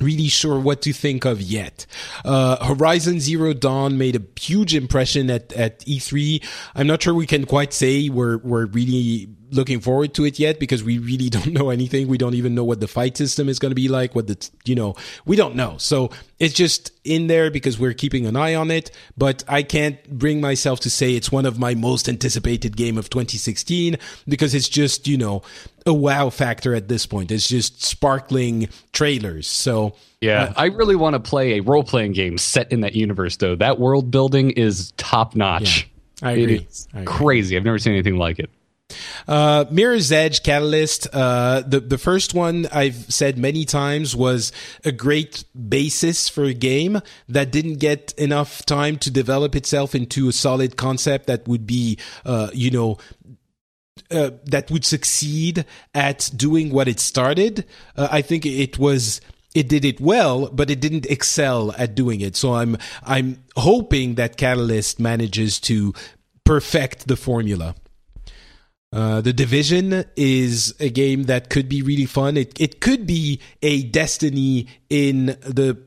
really 0.00 0.28
sure 0.28 0.58
what 0.58 0.82
to 0.82 0.92
think 0.92 1.24
of 1.24 1.40
yet. 1.40 1.86
Uh, 2.24 2.64
Horizon 2.64 3.20
Zero 3.20 3.52
Dawn 3.52 3.96
made 3.98 4.16
a 4.16 4.22
huge 4.40 4.74
impression 4.74 5.30
at, 5.30 5.52
at 5.52 5.80
E3. 5.80 6.44
I'm 6.74 6.86
not 6.86 7.02
sure 7.02 7.14
we 7.14 7.26
can 7.26 7.46
quite 7.46 7.72
say 7.72 8.08
we're, 8.08 8.38
we're 8.38 8.66
really 8.66 9.28
looking 9.56 9.80
forward 9.80 10.14
to 10.14 10.24
it 10.24 10.38
yet 10.38 10.60
because 10.60 10.84
we 10.84 10.98
really 10.98 11.28
don't 11.36 11.52
know 11.52 11.70
anything. 11.70 12.08
We 12.08 12.18
don't 12.18 12.34
even 12.34 12.54
know 12.54 12.64
what 12.64 12.80
the 12.80 12.88
fight 12.88 13.16
system 13.16 13.48
is 13.48 13.58
going 13.58 13.70
to 13.70 13.76
be 13.76 13.88
like, 13.88 14.14
what 14.14 14.26
the, 14.28 14.50
you 14.64 14.74
know, 14.74 14.94
we 15.24 15.36
don't 15.36 15.56
know. 15.56 15.76
So 15.78 16.10
it's 16.38 16.54
just 16.54 16.92
in 17.04 17.26
there 17.26 17.50
because 17.50 17.78
we're 17.78 17.94
keeping 17.94 18.26
an 18.26 18.36
eye 18.36 18.54
on 18.54 18.70
it, 18.70 18.90
but 19.16 19.42
I 19.48 19.62
can't 19.62 20.02
bring 20.08 20.40
myself 20.40 20.80
to 20.80 20.90
say 20.90 21.14
it's 21.14 21.32
one 21.32 21.46
of 21.46 21.58
my 21.58 21.74
most 21.74 22.08
anticipated 22.08 22.76
game 22.76 22.98
of 22.98 23.10
2016 23.10 23.96
because 24.28 24.54
it's 24.54 24.68
just, 24.68 25.08
you 25.08 25.16
know, 25.16 25.42
a 25.86 25.94
wow 25.94 26.30
factor 26.30 26.74
at 26.74 26.88
this 26.88 27.06
point. 27.06 27.30
It's 27.30 27.48
just 27.48 27.82
sparkling 27.82 28.68
trailers. 28.92 29.46
So 29.46 29.94
yeah, 30.20 30.44
uh, 30.44 30.52
I 30.56 30.66
really 30.66 30.96
want 30.96 31.14
to 31.14 31.20
play 31.20 31.58
a 31.58 31.60
role 31.60 31.84
playing 31.84 32.12
game 32.12 32.38
set 32.38 32.72
in 32.72 32.80
that 32.80 32.94
universe 32.94 33.36
though. 33.36 33.54
That 33.54 33.78
world 33.78 34.10
building 34.10 34.50
is 34.50 34.92
top 34.96 35.34
notch. 35.34 35.88
Yeah, 36.22 36.28
I 36.28 36.32
agree. 36.32 36.66
I 36.94 37.00
agree. 37.00 37.14
Crazy. 37.14 37.56
I've 37.56 37.64
never 37.64 37.78
seen 37.78 37.92
anything 37.92 38.16
like 38.16 38.38
it. 38.38 38.50
Uh, 39.28 39.64
Mirror's 39.70 40.12
Edge 40.12 40.42
Catalyst, 40.42 41.08
uh, 41.12 41.62
the, 41.66 41.80
the 41.80 41.98
first 41.98 42.34
one 42.34 42.66
I've 42.72 43.12
said 43.12 43.38
many 43.38 43.64
times 43.64 44.14
was 44.14 44.52
a 44.84 44.92
great 44.92 45.44
basis 45.68 46.28
for 46.28 46.44
a 46.44 46.54
game 46.54 47.00
that 47.28 47.50
didn't 47.50 47.76
get 47.76 48.14
enough 48.16 48.64
time 48.64 48.98
to 48.98 49.10
develop 49.10 49.56
itself 49.56 49.94
into 49.94 50.28
a 50.28 50.32
solid 50.32 50.76
concept 50.76 51.26
that 51.26 51.48
would 51.48 51.66
be, 51.66 51.98
uh, 52.24 52.50
you 52.52 52.70
know, 52.70 52.98
uh, 54.10 54.30
that 54.44 54.70
would 54.70 54.84
succeed 54.84 55.64
at 55.94 56.30
doing 56.36 56.70
what 56.70 56.86
it 56.86 57.00
started. 57.00 57.64
Uh, 57.96 58.08
I 58.10 58.22
think 58.22 58.46
it 58.46 58.78
was 58.78 59.20
it 59.54 59.68
did 59.68 59.84
it 59.84 60.00
well, 60.00 60.48
but 60.50 60.70
it 60.70 60.80
didn't 60.80 61.06
excel 61.06 61.72
at 61.72 61.94
doing 61.94 62.20
it. 62.20 62.36
So 62.36 62.54
I'm 62.54 62.76
I'm 63.02 63.42
hoping 63.56 64.14
that 64.16 64.36
Catalyst 64.36 65.00
manages 65.00 65.58
to 65.60 65.92
perfect 66.44 67.08
the 67.08 67.16
formula. 67.16 67.74
Uh, 68.92 69.20
the 69.20 69.32
Division 69.32 70.04
is 70.16 70.74
a 70.80 70.88
game 70.88 71.24
that 71.24 71.50
could 71.50 71.68
be 71.68 71.82
really 71.82 72.06
fun. 72.06 72.36
It 72.36 72.58
it 72.60 72.80
could 72.80 73.06
be 73.06 73.40
a 73.62 73.82
Destiny 73.84 74.68
in 74.88 75.26
the 75.26 75.78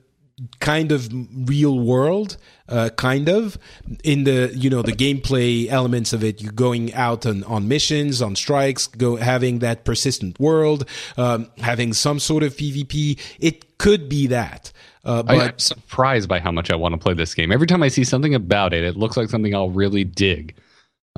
kind 0.59 0.91
of 0.91 1.09
real 1.49 1.79
world, 1.79 2.37
uh, 2.67 2.89
kind 2.95 3.29
of 3.29 3.57
in 4.03 4.25
the 4.25 4.51
you 4.53 4.69
know 4.69 4.81
the 4.81 4.91
gameplay 4.91 5.67
elements 5.69 6.13
of 6.13 6.23
it. 6.23 6.41
You're 6.41 6.51
going 6.51 6.93
out 6.93 7.25
on, 7.25 7.43
on 7.45 7.67
missions, 7.67 8.21
on 8.21 8.35
strikes, 8.35 8.87
go 8.87 9.15
having 9.15 9.59
that 9.59 9.85
persistent 9.85 10.39
world, 10.39 10.87
um, 11.17 11.49
having 11.57 11.93
some 11.93 12.19
sort 12.19 12.43
of 12.43 12.55
PvP. 12.55 13.17
It 13.39 13.77
could 13.77 14.09
be 14.09 14.27
that. 14.27 14.71
Uh, 15.05 15.23
but 15.23 15.37
I'm 15.39 15.59
surprised 15.59 16.27
by 16.27 16.39
how 16.39 16.51
much 16.51 16.69
I 16.69 16.75
want 16.75 16.93
to 16.93 16.97
play 16.97 17.13
this 17.13 17.33
game. 17.33 17.51
Every 17.51 17.65
time 17.65 17.81
I 17.81 17.87
see 17.87 18.03
something 18.03 18.35
about 18.35 18.73
it, 18.73 18.83
it 18.83 18.97
looks 18.97 19.15
like 19.15 19.29
something 19.29 19.55
I'll 19.55 19.69
really 19.69 20.03
dig. 20.03 20.55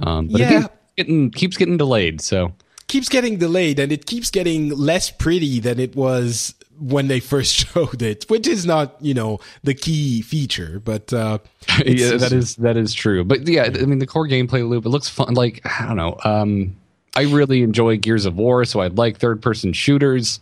Um, 0.02 0.28
but 0.28 0.42
yeah 0.42 0.68
getting 0.98 1.32
keeps 1.32 1.58
getting 1.58 1.78
delayed. 1.78 2.22
So 2.22 2.54
keeps 2.88 3.10
getting 3.10 3.38
delayed, 3.38 3.80
and 3.80 3.92
it 3.92 4.06
keeps 4.06 4.30
getting 4.30 4.70
less 4.70 5.10
pretty 5.10 5.60
than 5.60 5.80
it 5.80 5.96
was 5.96 6.54
when 6.82 7.08
they 7.08 7.20
first 7.20 7.54
showed 7.74 8.02
it, 8.02 8.26
which 8.30 8.48
is 8.48 8.66
not 8.66 8.96
you 9.02 9.14
know 9.14 9.40
the 9.64 9.74
key 9.74 10.22
feature, 10.22 10.82
but 10.84 11.12
uh, 11.14 11.38
yeah, 11.86 12.18
that 12.18 12.34
is 12.34 12.56
that 12.58 12.78
is 12.78 12.94
true. 12.94 13.24
But 13.24 13.48
yeah, 13.48 13.64
I 13.64 13.86
mean 13.86 14.00
the 14.00 14.08
core 14.08 14.28
gameplay 14.28 14.68
loop 14.68 14.86
it 14.86 14.90
looks 14.90 15.10
fun. 15.10 15.34
Like 15.34 15.62
I 15.66 15.88
don't 15.88 15.98
know, 15.98 16.18
um, 16.24 16.76
I 17.16 17.24
really 17.24 17.62
enjoy 17.62 17.98
Gears 17.98 18.26
of 18.26 18.36
War, 18.36 18.66
so 18.66 18.82
I'd 18.82 18.98
like 18.98 19.18
third 19.18 19.42
person 19.42 19.74
shooters. 19.74 20.40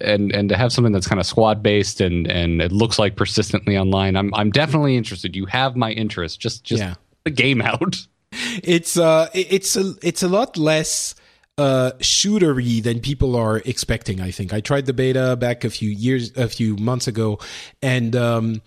And 0.00 0.34
and 0.34 0.48
to 0.48 0.56
have 0.56 0.72
something 0.72 0.92
that's 0.92 1.06
kind 1.06 1.20
of 1.20 1.26
squad 1.26 1.62
based 1.62 2.00
and 2.00 2.26
and 2.26 2.62
it 2.62 2.72
looks 2.72 2.98
like 2.98 3.16
persistently 3.16 3.78
online, 3.78 4.16
I'm 4.16 4.34
I'm 4.34 4.50
definitely 4.50 4.96
interested. 4.96 5.36
You 5.36 5.44
have 5.46 5.76
my 5.76 5.92
interest. 5.92 6.40
Just 6.40 6.64
just 6.64 6.82
yeah. 6.82 6.94
the 7.24 7.30
game 7.30 7.60
out. 7.62 7.96
It's 8.32 8.96
uh 8.96 9.28
it's 9.34 9.76
a 9.76 9.94
it's 10.02 10.22
a 10.22 10.28
lot 10.28 10.56
less 10.56 11.14
uh 11.56 11.92
shootery 11.98 12.82
than 12.82 13.00
people 13.00 13.34
are 13.36 13.58
expecting 13.64 14.20
i 14.20 14.30
think 14.30 14.52
i 14.52 14.60
tried 14.60 14.86
the 14.86 14.92
beta 14.92 15.36
back 15.36 15.64
a 15.64 15.70
few 15.70 15.88
years 15.88 16.36
a 16.36 16.48
few 16.48 16.76
months 16.76 17.06
ago 17.06 17.38
and 17.82 18.14
um 18.14 18.60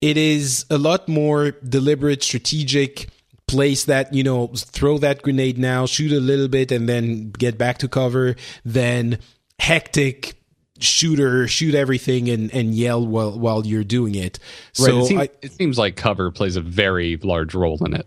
it 0.00 0.16
is 0.16 0.64
a 0.70 0.78
lot 0.78 1.08
more 1.08 1.52
deliberate 1.52 2.22
strategic 2.22 3.08
place 3.46 3.84
that 3.84 4.12
you 4.12 4.22
know 4.22 4.48
throw 4.48 4.98
that 4.98 5.22
grenade 5.22 5.58
now 5.58 5.86
shoot 5.86 6.12
a 6.12 6.20
little 6.20 6.48
bit 6.48 6.70
and 6.72 6.88
then 6.88 7.30
get 7.30 7.58
back 7.58 7.78
to 7.78 7.88
cover 7.88 8.36
then 8.64 9.18
hectic 9.58 10.34
shooter 10.78 11.46
shoot 11.46 11.74
everything 11.74 12.28
and, 12.28 12.52
and 12.54 12.74
yell 12.74 13.06
while 13.06 13.38
while 13.38 13.66
you're 13.66 13.84
doing 13.84 14.14
it 14.14 14.38
so 14.72 14.84
right. 14.86 14.94
it, 14.94 15.06
seems, 15.06 15.20
I, 15.20 15.28
it 15.42 15.52
seems 15.52 15.78
like 15.78 15.96
cover 15.96 16.30
plays 16.30 16.56
a 16.56 16.60
very 16.60 17.16
large 17.18 17.54
role 17.54 17.84
in 17.84 17.94
it 17.94 18.06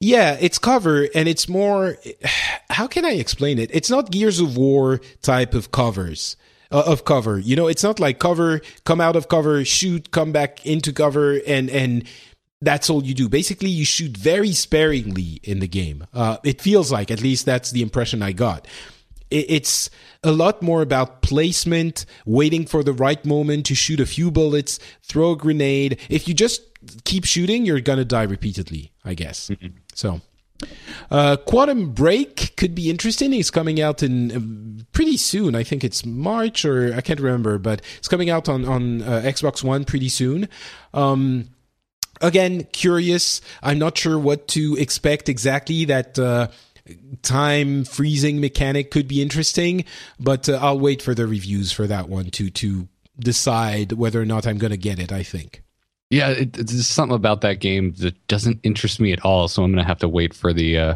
yeah, 0.00 0.36
it's 0.40 0.58
cover 0.58 1.08
and 1.14 1.28
it's 1.28 1.48
more 1.48 1.96
how 2.70 2.86
can 2.86 3.04
I 3.04 3.12
explain 3.12 3.58
it? 3.58 3.70
It's 3.72 3.90
not 3.90 4.10
Gears 4.10 4.40
of 4.40 4.56
War 4.56 5.00
type 5.22 5.54
of 5.54 5.70
covers. 5.70 6.36
Uh, 6.70 6.82
of 6.86 7.04
cover. 7.04 7.38
You 7.38 7.54
know, 7.54 7.68
it's 7.68 7.84
not 7.84 8.00
like 8.00 8.18
cover, 8.18 8.60
come 8.84 9.00
out 9.00 9.14
of 9.14 9.28
cover, 9.28 9.64
shoot, 9.64 10.10
come 10.10 10.32
back 10.32 10.66
into 10.66 10.92
cover 10.92 11.38
and 11.46 11.70
and 11.70 12.04
that's 12.60 12.90
all 12.90 13.04
you 13.04 13.14
do. 13.14 13.28
Basically, 13.28 13.68
you 13.68 13.84
shoot 13.84 14.16
very 14.16 14.52
sparingly 14.52 15.40
in 15.44 15.60
the 15.60 15.68
game. 15.68 16.06
Uh, 16.12 16.38
it 16.42 16.60
feels 16.60 16.90
like, 16.90 17.10
at 17.10 17.20
least 17.20 17.44
that's 17.46 17.70
the 17.70 17.82
impression 17.82 18.22
I 18.22 18.32
got. 18.32 18.66
It, 19.30 19.46
it's 19.48 19.90
a 20.22 20.32
lot 20.32 20.62
more 20.62 20.82
about 20.82 21.22
placement, 21.22 22.06
waiting 22.24 22.66
for 22.66 22.82
the 22.82 22.92
right 22.92 23.24
moment 23.24 23.66
to 23.66 23.74
shoot 23.74 24.00
a 24.00 24.06
few 24.06 24.30
bullets, 24.30 24.80
throw 25.02 25.32
a 25.32 25.36
grenade. 25.36 26.00
If 26.08 26.26
you 26.26 26.34
just 26.34 26.62
keep 27.04 27.24
shooting, 27.24 27.66
you're 27.66 27.80
gonna 27.80 28.04
die 28.04 28.24
repeatedly. 28.24 28.92
I 29.04 29.14
guess. 29.14 29.50
Mm-hmm. 29.50 29.76
So. 29.94 30.20
Uh, 31.10 31.36
Quantum 31.36 31.92
Break 31.92 32.56
could 32.56 32.74
be 32.74 32.88
interesting. 32.88 33.32
It's 33.34 33.50
coming 33.50 33.80
out 33.80 34.02
in 34.02 34.32
uh, 34.32 34.84
pretty 34.92 35.16
soon. 35.16 35.54
I 35.54 35.62
think 35.62 35.84
it's 35.84 36.06
March 36.06 36.64
or 36.64 36.94
I 36.94 37.00
can't 37.00 37.20
remember, 37.20 37.58
but 37.58 37.82
it's 37.98 38.08
coming 38.08 38.30
out 38.30 38.48
on 38.48 38.64
on 38.64 39.02
uh, 39.02 39.22
Xbox 39.24 39.62
One 39.62 39.84
pretty 39.84 40.08
soon. 40.08 40.48
Um, 40.94 41.50
again, 42.20 42.64
curious. 42.72 43.40
I'm 43.62 43.78
not 43.78 43.98
sure 43.98 44.18
what 44.18 44.48
to 44.48 44.76
expect 44.78 45.28
exactly. 45.28 45.84
That 45.84 46.18
uh, 46.18 46.48
time 47.22 47.84
freezing 47.84 48.40
mechanic 48.40 48.90
could 48.90 49.08
be 49.08 49.20
interesting, 49.20 49.84
but 50.18 50.48
uh, 50.48 50.58
I'll 50.62 50.78
wait 50.78 51.02
for 51.02 51.14
the 51.14 51.26
reviews 51.26 51.72
for 51.72 51.86
that 51.86 52.08
one 52.08 52.30
to 52.30 52.50
to 52.50 52.88
decide 53.18 53.92
whether 53.92 54.20
or 54.20 54.26
not 54.26 54.46
I'm 54.46 54.58
going 54.58 54.72
to 54.72 54.78
get 54.78 54.98
it. 54.98 55.12
I 55.12 55.22
think. 55.22 55.62
Yeah, 56.10 56.30
it, 56.30 56.52
there's 56.52 56.86
something 56.86 57.16
about 57.16 57.40
that 57.40 57.60
game 57.60 57.92
that 57.98 58.26
doesn't 58.28 58.60
interest 58.62 59.00
me 59.00 59.12
at 59.12 59.24
all. 59.24 59.48
So 59.48 59.62
I'm 59.62 59.72
gonna 59.72 59.84
have 59.84 59.98
to 59.98 60.08
wait 60.08 60.34
for 60.34 60.52
the 60.52 60.78
uh, 60.78 60.94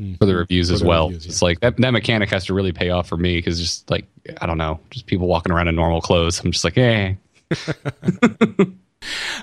mm-hmm. 0.00 0.14
for 0.14 0.26
the 0.26 0.36
reviews 0.36 0.68
for 0.68 0.74
as 0.74 0.80
the 0.80 0.86
well. 0.86 1.08
Reviews, 1.08 1.26
yeah. 1.26 1.30
It's 1.30 1.42
like 1.42 1.60
that, 1.60 1.76
that 1.78 1.90
mechanic 1.90 2.30
has 2.30 2.46
to 2.46 2.54
really 2.54 2.72
pay 2.72 2.90
off 2.90 3.08
for 3.08 3.16
me 3.16 3.36
because 3.36 3.60
just 3.60 3.90
like 3.90 4.06
I 4.40 4.46
don't 4.46 4.58
know, 4.58 4.80
just 4.90 5.06
people 5.06 5.26
walking 5.26 5.52
around 5.52 5.68
in 5.68 5.76
normal 5.76 6.00
clothes. 6.00 6.40
I'm 6.40 6.52
just 6.52 6.64
like, 6.64 6.74
hey. 6.74 7.18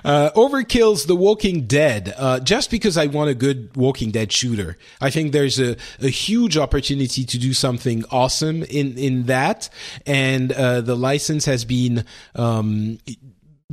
Uh, 0.04 0.30
Overkill's 0.34 1.06
The 1.06 1.16
Walking 1.16 1.66
Dead. 1.66 2.12
Uh, 2.16 2.40
just 2.40 2.70
because 2.70 2.96
I 2.96 3.06
want 3.06 3.30
a 3.30 3.34
good 3.34 3.76
Walking 3.76 4.10
Dead 4.10 4.32
shooter, 4.32 4.76
I 5.00 5.10
think 5.10 5.32
there's 5.32 5.60
a, 5.60 5.76
a 6.00 6.08
huge 6.08 6.56
opportunity 6.56 7.24
to 7.24 7.38
do 7.38 7.52
something 7.52 8.04
awesome 8.10 8.62
in 8.64 8.98
in 8.98 9.24
that, 9.26 9.68
and 10.06 10.52
uh, 10.52 10.80
the 10.80 10.96
license 10.96 11.44
has 11.44 11.64
been 11.64 12.04
um, 12.34 12.98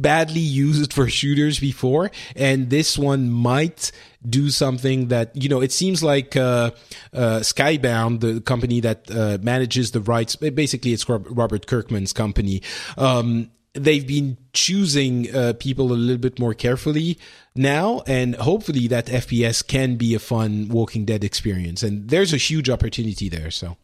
badly 0.02 0.40
used 0.40 0.94
for 0.94 1.08
shooters 1.10 1.60
before, 1.60 2.12
and 2.36 2.70
this 2.70 2.98
one 2.98 3.30
might 3.30 3.92
do 4.28 4.50
something 4.50 5.08
that 5.10 5.36
you 5.36 5.50
know. 5.50 5.62
It 5.62 5.72
seems 5.72 6.04
like 6.04 6.36
uh, 6.36 6.72
uh, 7.14 7.40
Skybound, 7.40 8.22
the 8.22 8.42
company 8.42 8.80
that 8.82 9.10
uh, 9.12 9.38
manages 9.42 9.92
the 9.92 10.02
rights, 10.02 10.36
basically 10.36 10.94
it's 10.94 11.08
Robert 11.08 11.68
Kirkman's 11.68 12.14
company. 12.14 12.62
Um, 12.98 13.52
they've 13.74 14.06
been 14.06 14.38
choosing 14.54 15.34
uh, 15.34 15.54
people 15.60 15.92
a 15.92 15.94
little 15.94 16.18
bit 16.18 16.40
more 16.40 16.54
carefully 16.54 17.18
now, 17.56 18.02
and 18.08 18.36
hopefully 18.36 18.88
that 18.88 19.08
FPS 19.08 19.66
can 19.66 19.96
be 19.96 20.14
a 20.16 20.20
fun 20.20 20.70
Walking 20.70 21.06
Dead 21.06 21.24
experience. 21.24 21.84
And 21.84 22.10
there's 22.10 22.34
a 22.34 22.38
huge 22.38 22.70
opportunity 22.70 23.30
there. 23.30 23.52
So 23.52 23.78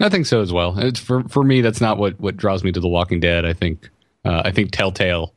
I 0.00 0.08
think 0.08 0.26
so 0.26 0.40
as 0.40 0.52
well. 0.52 0.78
It's 0.78 1.00
for 1.00 1.24
for 1.24 1.44
me. 1.44 1.60
That's 1.60 1.80
not 1.80 1.98
what 1.98 2.20
what 2.20 2.36
draws 2.36 2.64
me 2.64 2.72
to 2.72 2.80
The 2.80 2.88
Walking 2.88 3.20
Dead. 3.20 3.44
I 3.44 3.52
think 3.52 3.90
uh, 4.24 4.42
I 4.44 4.50
think 4.50 4.70
Telltale 4.72 5.34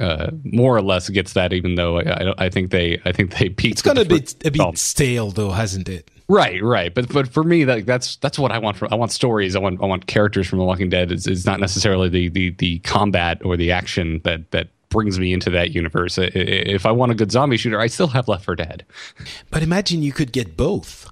uh, 0.00 0.30
more 0.44 0.76
or 0.76 0.82
less 0.82 1.08
gets 1.08 1.34
that, 1.34 1.52
even 1.52 1.76
though 1.76 1.98
I, 1.98 2.02
I, 2.02 2.34
I 2.46 2.48
think 2.48 2.70
they 2.70 3.00
I 3.04 3.12
think 3.12 3.36
they 3.38 3.48
peaked. 3.48 3.74
It's 3.74 3.82
gonna 3.82 4.04
be 4.04 4.24
a 4.44 4.50
bit 4.50 4.78
stale, 4.78 5.30
though, 5.30 5.50
hasn't 5.50 5.88
it? 5.88 6.10
Right, 6.28 6.62
right. 6.62 6.92
But 6.94 7.12
but 7.12 7.28
for 7.28 7.44
me, 7.44 7.64
like 7.64 7.84
that's 7.84 8.16
that's 8.16 8.38
what 8.38 8.50
I 8.50 8.58
want. 8.58 8.76
From 8.76 8.88
I 8.90 8.96
want 8.96 9.12
stories. 9.12 9.54
I 9.54 9.58
want 9.58 9.82
I 9.82 9.86
want 9.86 10.06
characters 10.06 10.48
from 10.48 10.58
The 10.58 10.64
Walking 10.64 10.88
Dead. 10.88 11.12
It's, 11.12 11.26
it's 11.26 11.44
not 11.44 11.60
necessarily 11.60 12.08
the, 12.08 12.28
the 12.28 12.50
the 12.50 12.78
combat 12.80 13.44
or 13.44 13.56
the 13.56 13.70
action 13.72 14.20
that 14.24 14.50
that 14.52 14.68
brings 14.88 15.18
me 15.18 15.32
into 15.32 15.50
that 15.50 15.72
universe. 15.72 16.18
If 16.18 16.86
I 16.86 16.92
want 16.92 17.12
a 17.12 17.14
good 17.14 17.30
zombie 17.32 17.56
shooter, 17.56 17.80
I 17.80 17.88
still 17.88 18.06
have 18.08 18.28
Left 18.28 18.44
4 18.44 18.54
Dead. 18.54 18.86
But 19.50 19.62
imagine 19.64 20.04
you 20.04 20.12
could 20.12 20.30
get 20.30 20.56
both. 20.56 21.10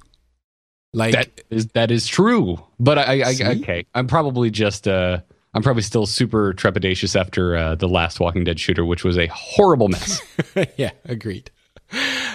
Like 0.94 1.14
that 1.14 1.40
is 1.50 1.66
that 1.68 1.90
is 1.90 2.06
true. 2.06 2.62
But 2.78 2.98
I, 2.98 3.22
I, 3.22 3.34
I 3.44 3.52
okay, 3.60 3.86
I'm 3.94 4.06
probably 4.06 4.50
just 4.50 4.86
uh 4.86 5.20
I'm 5.54 5.62
probably 5.62 5.82
still 5.82 6.06
super 6.06 6.54
trepidatious 6.54 7.18
after 7.18 7.56
uh, 7.56 7.74
the 7.74 7.88
last 7.88 8.20
Walking 8.20 8.44
Dead 8.44 8.58
shooter, 8.58 8.84
which 8.84 9.04
was 9.04 9.18
a 9.18 9.26
horrible 9.26 9.88
mess. 9.88 10.22
yeah, 10.76 10.92
agreed. 11.04 11.50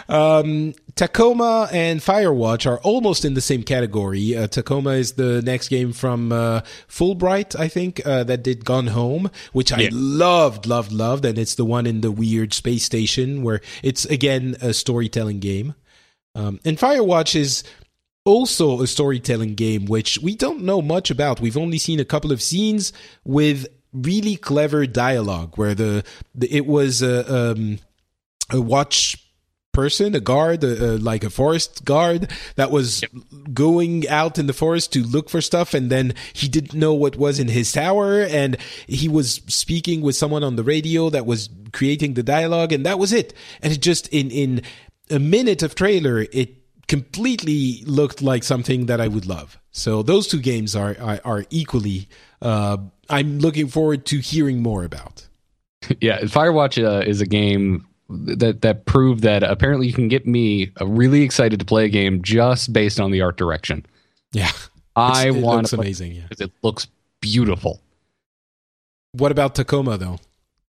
Um, 0.07 0.73
Tacoma 0.95 1.67
and 1.71 1.99
Firewatch 1.99 2.69
are 2.69 2.79
almost 2.79 3.25
in 3.25 3.33
the 3.33 3.41
same 3.41 3.63
category. 3.63 4.35
Uh, 4.35 4.47
Tacoma 4.47 4.91
is 4.91 5.13
the 5.13 5.41
next 5.41 5.69
game 5.69 5.93
from 5.93 6.31
uh, 6.31 6.61
Fullbright, 6.87 7.59
I 7.59 7.67
think, 7.67 8.05
uh, 8.05 8.23
that 8.25 8.43
did 8.43 8.65
Gone 8.65 8.87
Home, 8.87 9.29
which 9.51 9.71
I 9.71 9.81
yeah. 9.81 9.89
loved, 9.91 10.65
loved, 10.65 10.91
loved. 10.91 11.25
And 11.25 11.37
it's 11.37 11.55
the 11.55 11.65
one 11.65 11.85
in 11.85 12.01
the 12.01 12.11
weird 12.11 12.53
space 12.53 12.83
station 12.83 13.43
where 13.43 13.61
it's, 13.83 14.05
again, 14.05 14.55
a 14.61 14.73
storytelling 14.73 15.39
game. 15.39 15.75
Um, 16.35 16.59
and 16.63 16.77
Firewatch 16.77 17.35
is 17.35 17.63
also 18.27 18.81
a 18.81 18.87
storytelling 18.87 19.55
game, 19.55 19.85
which 19.85 20.19
we 20.19 20.35
don't 20.35 20.61
know 20.61 20.81
much 20.81 21.09
about. 21.09 21.39
We've 21.39 21.57
only 21.57 21.77
seen 21.77 21.99
a 21.99 22.05
couple 22.05 22.33
of 22.33 22.41
scenes 22.41 22.91
with 23.23 23.67
really 23.93 24.35
clever 24.35 24.85
dialogue 24.85 25.57
where 25.57 25.73
the, 25.73 26.03
the 26.35 26.53
it 26.53 26.67
was 26.67 27.01
a, 27.01 27.51
um, 27.51 27.79
a 28.49 28.59
watch 28.59 29.23
person, 29.71 30.13
a 30.13 30.19
guard, 30.19 30.63
a, 30.63 30.95
a, 30.95 30.97
like 30.97 31.23
a 31.23 31.29
forest 31.29 31.85
guard 31.85 32.29
that 32.55 32.69
was 32.69 33.01
yep. 33.01 33.11
going 33.53 34.07
out 34.09 34.37
in 34.37 34.47
the 34.47 34.53
forest 34.53 34.91
to 34.91 35.03
look 35.03 35.29
for 35.29 35.39
stuff. 35.39 35.73
And 35.73 35.89
then 35.89 36.13
he 36.33 36.49
didn't 36.49 36.73
know 36.73 36.93
what 36.93 37.15
was 37.15 37.39
in 37.39 37.47
his 37.47 37.71
tower. 37.71 38.23
And 38.23 38.57
he 38.87 39.07
was 39.07 39.35
speaking 39.47 40.01
with 40.01 40.17
someone 40.17 40.43
on 40.43 40.57
the 40.57 40.63
radio 40.63 41.09
that 41.11 41.25
was 41.25 41.49
creating 41.71 42.15
the 42.15 42.23
dialogue. 42.23 42.73
And 42.73 42.85
that 42.85 42.99
was 42.99 43.13
it. 43.13 43.33
And 43.61 43.71
it 43.71 43.81
just, 43.81 44.09
in, 44.09 44.31
in 44.31 44.63
a 45.09 45.19
minute 45.19 45.63
of 45.63 45.75
trailer, 45.75 46.25
it 46.33 46.66
completely 46.87 47.83
looked 47.85 48.21
like 48.21 48.43
something 48.43 48.85
that 48.85 49.01
I 49.01 49.07
would 49.07 49.25
love. 49.25 49.59
So 49.71 50.01
those 50.01 50.27
two 50.27 50.39
games 50.39 50.75
are, 50.75 50.95
are, 50.99 51.19
are 51.23 51.45
equally, 51.49 52.07
uh, 52.41 52.77
I'm 53.09 53.39
looking 53.39 53.67
forward 53.67 54.05
to 54.07 54.19
hearing 54.19 54.61
more 54.61 54.83
about. 54.83 55.27
Yeah, 56.01 56.19
Firewatch 56.21 56.83
uh, 56.83 57.07
is 57.07 57.21
a 57.21 57.25
game 57.25 57.87
that 58.09 58.61
that 58.61 58.85
proved 58.85 59.23
that 59.23 59.43
apparently 59.43 59.87
you 59.87 59.93
can 59.93 60.07
get 60.07 60.25
me 60.25 60.71
really 60.81 61.21
excited 61.21 61.59
to 61.59 61.65
play 61.65 61.85
a 61.85 61.89
game 61.89 62.21
just 62.23 62.73
based 62.73 62.99
on 62.99 63.11
the 63.11 63.21
art 63.21 63.37
direction. 63.37 63.85
Yeah, 64.33 64.51
I 64.95 65.31
want 65.31 65.63
looks 65.63 65.73
amazing. 65.73 66.13
Yeah, 66.13 66.23
it 66.31 66.51
looks 66.61 66.87
beautiful. 67.21 67.79
What 69.11 69.31
about 69.31 69.55
Tacoma 69.55 69.97
though? 69.97 70.19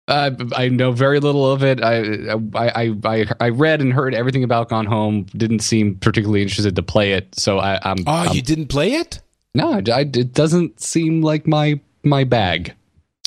Uh, 0.09 0.31
I 0.57 0.71
know 0.71 0.91
very 0.91 1.21
little 1.21 1.51
of 1.53 1.63
it. 1.63 1.83
I, 1.83 2.33
I 2.55 2.95
I 3.05 3.27
I 3.39 3.49
read 3.51 3.83
and 3.83 3.93
heard 3.93 4.15
everything 4.15 4.43
about 4.43 4.71
Gone 4.71 4.87
Home. 4.87 5.27
Didn't 5.37 5.61
seem 5.61 5.97
particularly 5.97 6.41
interested 6.41 6.75
to 6.77 6.83
play 6.83 7.13
it. 7.13 7.39
So 7.39 7.59
I, 7.59 7.79
am 7.89 7.99
Oh, 8.07 8.13
I'm, 8.13 8.35
you 8.35 8.41
didn't 8.41 8.69
play 8.69 8.95
it? 8.95 9.21
No, 9.55 9.73
I, 9.73 9.83
I, 9.93 10.01
it 10.01 10.33
doesn't 10.33 10.81
seem 10.81 11.21
like 11.21 11.47
my 11.47 11.79
my 12.03 12.25
bag. 12.25 12.75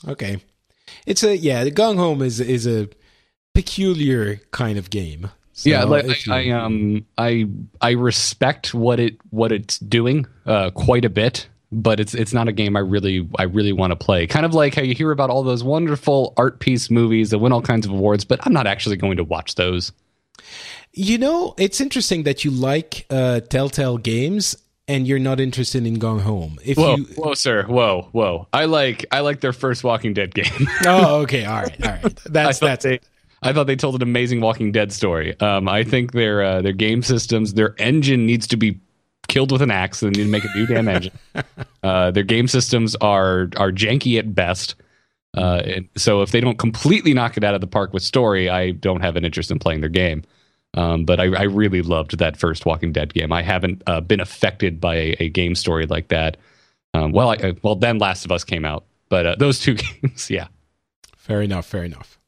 Okay, 0.07 0.41
it's 1.05 1.23
a 1.23 1.37
yeah. 1.37 1.63
The 1.63 1.71
Gone 1.71 1.97
Home 1.97 2.23
is 2.23 2.39
is 2.39 2.65
a 2.65 2.89
peculiar 3.53 4.41
kind 4.51 4.77
of 4.79 4.89
game. 4.89 5.29
So 5.53 5.69
yeah, 5.69 5.83
like, 5.83 6.27
I, 6.27 6.47
I, 6.47 6.49
um 6.49 7.05
I 7.17 7.47
I 7.79 7.91
respect 7.91 8.73
what 8.73 8.99
it 8.99 9.17
what 9.29 9.51
it's 9.51 9.77
doing 9.77 10.25
uh, 10.47 10.71
quite 10.71 11.05
a 11.05 11.09
bit, 11.09 11.47
but 11.71 11.99
it's 11.99 12.13
it's 12.13 12.33
not 12.33 12.47
a 12.47 12.51
game 12.51 12.75
I 12.75 12.81
really 12.81 13.27
I 13.39 13.43
really 13.43 13.73
want 13.73 13.91
to 13.91 13.95
play. 13.95 14.27
Kind 14.27 14.45
of 14.45 14.53
like 14.53 14.75
how 14.75 14.81
you 14.81 14.93
hear 14.93 15.11
about 15.11 15.29
all 15.29 15.43
those 15.43 15.63
wonderful 15.63 16.33
art 16.37 16.59
piece 16.59 16.89
movies 16.89 17.29
that 17.29 17.39
win 17.39 17.51
all 17.51 17.61
kinds 17.61 17.85
of 17.85 17.91
awards, 17.93 18.25
but 18.25 18.39
I'm 18.45 18.53
not 18.53 18.67
actually 18.67 18.97
going 18.97 19.17
to 19.17 19.23
watch 19.23 19.55
those. 19.55 19.91
You 20.93 21.17
know, 21.17 21.53
it's 21.57 21.79
interesting 21.79 22.23
that 22.23 22.43
you 22.43 22.51
like 22.51 23.05
uh, 23.09 23.39
Telltale 23.39 23.97
games 23.97 24.57
and 24.87 25.07
you're 25.07 25.19
not 25.19 25.39
interested 25.39 25.85
in 25.85 25.95
Gone 25.99 26.19
Home. 26.19 26.59
If 26.65 26.77
whoa, 26.77 26.97
you, 26.97 27.05
whoa, 27.15 27.33
sir, 27.33 27.63
whoa, 27.63 28.09
whoa! 28.11 28.47
I 28.51 28.65
like 28.65 29.05
I 29.11 29.21
like 29.21 29.39
their 29.39 29.53
first 29.53 29.85
Walking 29.85 30.13
Dead 30.13 30.33
game. 30.33 30.67
oh, 30.85 31.21
okay, 31.21 31.45
all 31.45 31.61
right, 31.61 31.85
all 31.85 31.91
right. 31.91 32.15
That's 32.25 32.59
that's 32.59 32.83
they, 32.83 32.99
I 33.41 33.53
thought 33.53 33.67
they 33.67 33.77
told 33.77 33.95
an 33.95 34.01
amazing 34.01 34.41
Walking 34.41 34.73
Dead 34.73 34.91
story. 34.91 35.39
Um, 35.39 35.69
I 35.69 35.83
think 35.85 36.11
their 36.11 36.43
uh, 36.43 36.61
their 36.61 36.73
game 36.73 37.03
systems, 37.03 37.53
their 37.53 37.73
engine 37.79 38.25
needs 38.25 38.47
to 38.47 38.57
be 38.57 38.81
killed 39.27 39.51
with 39.51 39.61
an 39.61 39.71
axe. 39.71 40.01
and 40.03 40.15
need 40.15 40.23
to 40.23 40.29
make 40.29 40.43
a 40.43 40.57
new 40.57 40.65
damn 40.67 40.87
engine. 40.87 41.13
Uh, 41.83 42.11
their 42.11 42.21
game 42.21 42.47
systems 42.47 42.95
are 42.97 43.49
are 43.57 43.71
janky 43.71 44.19
at 44.19 44.35
best. 44.35 44.75
Uh, 45.33 45.63
so 45.97 46.21
if 46.21 46.29
they 46.29 46.39
don't 46.39 46.59
completely 46.59 47.11
knock 47.11 47.37
it 47.37 47.43
out 47.43 47.55
of 47.55 47.61
the 47.61 47.65
park 47.65 47.91
with 47.91 48.03
story, 48.03 48.49
I 48.49 48.69
don't 48.69 49.01
have 49.01 49.15
an 49.15 49.25
interest 49.25 49.49
in 49.49 49.57
playing 49.57 49.81
their 49.81 49.89
game. 49.89 50.23
Um, 50.75 51.05
but 51.05 51.19
I, 51.19 51.23
I, 51.35 51.43
really 51.43 51.81
loved 51.81 52.17
that 52.19 52.37
first 52.37 52.65
Walking 52.65 52.93
Dead 52.93 53.13
game. 53.13 53.33
I 53.33 53.41
haven't 53.41 53.81
uh, 53.87 53.99
been 53.99 54.21
affected 54.21 54.79
by 54.79 54.95
a, 54.95 55.15
a, 55.19 55.29
game 55.29 55.55
story 55.55 55.85
like 55.85 56.09
that. 56.09 56.37
Um, 56.93 57.11
well, 57.11 57.31
I, 57.31 57.55
well, 57.61 57.75
then 57.75 57.97
Last 57.97 58.23
of 58.23 58.31
Us 58.31 58.45
came 58.45 58.63
out, 58.63 58.85
but 59.09 59.25
uh, 59.25 59.35
those 59.37 59.59
two 59.59 59.73
games, 60.01 60.29
yeah. 60.29 60.47
Fair 61.17 61.41
enough. 61.41 61.65
Fair 61.65 61.83
enough. 61.83 62.19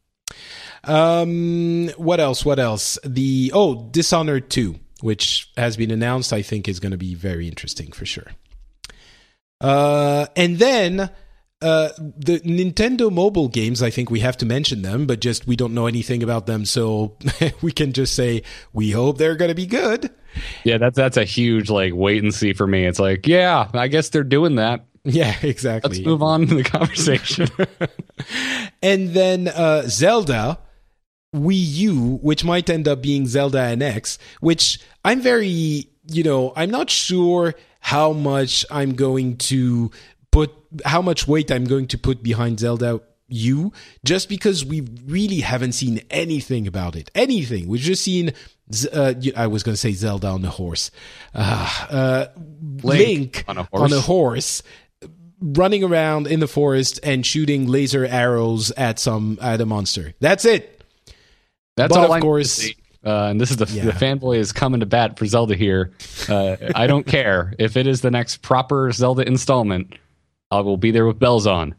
Um, 0.84 1.88
what 1.96 2.20
else? 2.20 2.44
What 2.44 2.60
else? 2.60 3.00
The 3.06 3.52
oh, 3.54 3.88
Dishonored 3.92 4.50
two, 4.50 4.80
which 5.04 5.52
has 5.58 5.76
been 5.76 5.92
announced, 5.92 6.32
I 6.32 6.42
think 6.42 6.70
is 6.70 6.80
going 6.80 6.94
to 6.94 6.98
be 6.98 7.14
very 7.14 7.46
interesting 7.46 7.92
for 7.92 8.06
sure. 8.06 8.32
Uh, 9.60 10.28
and 10.38 10.60
then 10.60 11.10
uh, 11.62 11.90
the 11.98 12.40
Nintendo 12.40 13.12
mobile 13.12 13.50
games, 13.50 13.84
I 13.84 13.90
think 13.90 14.10
we 14.10 14.22
have 14.22 14.38
to 14.38 14.46
mention 14.46 14.82
them, 14.82 15.06
but 15.06 15.20
just 15.20 15.46
we 15.46 15.58
don't 15.58 15.74
know 15.74 15.88
anything 15.88 16.24
about 16.24 16.46
them, 16.46 16.64
so 16.64 17.18
we 17.62 17.74
can 17.74 17.92
just 17.92 18.16
say 18.16 18.44
we 18.72 18.92
hope 18.92 19.18
they're 19.18 19.36
going 19.36 19.50
to 19.50 19.56
be 19.56 19.66
good. 19.66 20.10
Yeah, 20.64 20.78
that's 20.78 20.96
that's 20.96 21.18
a 21.18 21.26
huge 21.26 21.70
like 21.70 21.94
wait 21.94 22.24
and 22.24 22.34
see 22.34 22.54
for 22.54 22.66
me. 22.66 22.86
It's 22.86 23.00
like, 23.00 23.28
yeah, 23.28 23.70
I 23.74 23.90
guess 23.90 24.08
they're 24.08 24.24
doing 24.24 24.56
that. 24.56 24.86
Yeah, 25.04 25.36
exactly. 25.42 25.98
Let's 25.98 26.06
move 26.06 26.24
on 26.24 26.48
to 26.48 26.56
the 26.56 26.64
conversation. 26.64 27.50
and 28.82 29.10
then 29.10 29.50
uh, 29.50 29.84
Zelda 29.88 30.60
Wii 31.34 31.66
U, 31.78 32.20
which 32.22 32.44
might 32.44 32.70
end 32.70 32.88
up 32.88 33.02
being 33.02 33.28
Zelda 33.28 33.60
NX, 33.60 34.18
which 34.40 34.80
I'm 35.04 35.22
very, 35.22 35.88
you 36.08 36.24
know, 36.24 36.54
I'm 36.56 36.70
not 36.70 36.90
sure 36.90 37.56
how 37.80 38.14
much 38.14 38.66
I'm 38.72 38.94
going 38.94 39.38
to 39.38 39.92
put, 40.32 40.52
how 40.86 41.02
much 41.02 41.28
weight 41.28 41.52
I'm 41.52 41.66
going 41.66 41.88
to 41.88 41.98
put 41.98 42.24
behind 42.24 42.60
Zelda 42.60 43.02
U, 43.28 43.74
just 44.06 44.30
because 44.30 44.64
we 44.64 44.88
really 45.06 45.40
haven't 45.40 45.74
seen 45.74 46.02
anything 46.10 46.68
about 46.68 46.96
it. 46.96 47.10
Anything. 47.16 47.68
We've 47.68 47.82
just 47.82 48.04
seen, 48.04 48.34
uh, 48.94 49.16
I 49.36 49.48
was 49.48 49.64
going 49.64 49.74
to 49.74 49.80
say 49.80 49.94
Zelda 49.94 50.28
on 50.28 50.46
a 50.46 50.50
horse, 50.50 50.92
uh, 51.34 51.88
uh, 51.90 52.26
Link, 52.84 52.84
Link 52.84 53.46
on, 53.48 53.58
a 53.58 53.68
on 53.74 53.92
a 53.92 54.02
horse 54.02 54.62
running 55.44 55.84
around 55.84 56.28
in 56.28 56.40
the 56.40 56.48
forest 56.48 57.00
and 57.04 57.26
shooting 57.26 57.68
laser 57.68 58.06
arrows 58.06 58.72
at 58.72 58.98
some 58.98 59.38
at 59.42 59.60
a 59.60 59.66
monster. 59.66 60.14
That's 60.20 60.46
it. 60.46 60.73
That's 61.76 61.94
but 61.94 62.00
all 62.00 62.06
of 62.06 62.12
I 62.12 62.20
course. 62.20 62.70
Uh, 63.06 63.28
and 63.28 63.42
this 63.42 63.52
is 63.52 63.58
the, 63.58 63.66
yeah. 63.66 63.84
the 63.84 63.92
fanboy 63.92 64.38
is 64.38 64.54
coming 64.54 64.80
to 64.80 64.86
bat 64.86 65.20
for 65.20 65.26
Zelda 65.26 65.56
here. 65.56 65.92
Uh, 66.30 66.56
I 66.76 66.88
don't 66.88 67.06
care 67.06 67.54
if 67.60 67.76
it 67.76 67.86
is 67.86 68.02
the 68.02 68.12
next 68.12 68.38
proper 68.38 68.92
Zelda 68.92 69.28
installment. 69.28 69.98
I 70.52 70.62
will 70.62 70.78
be 70.78 70.92
there 70.92 71.06
with 71.06 71.20
bells 71.20 71.46
on. 71.46 71.76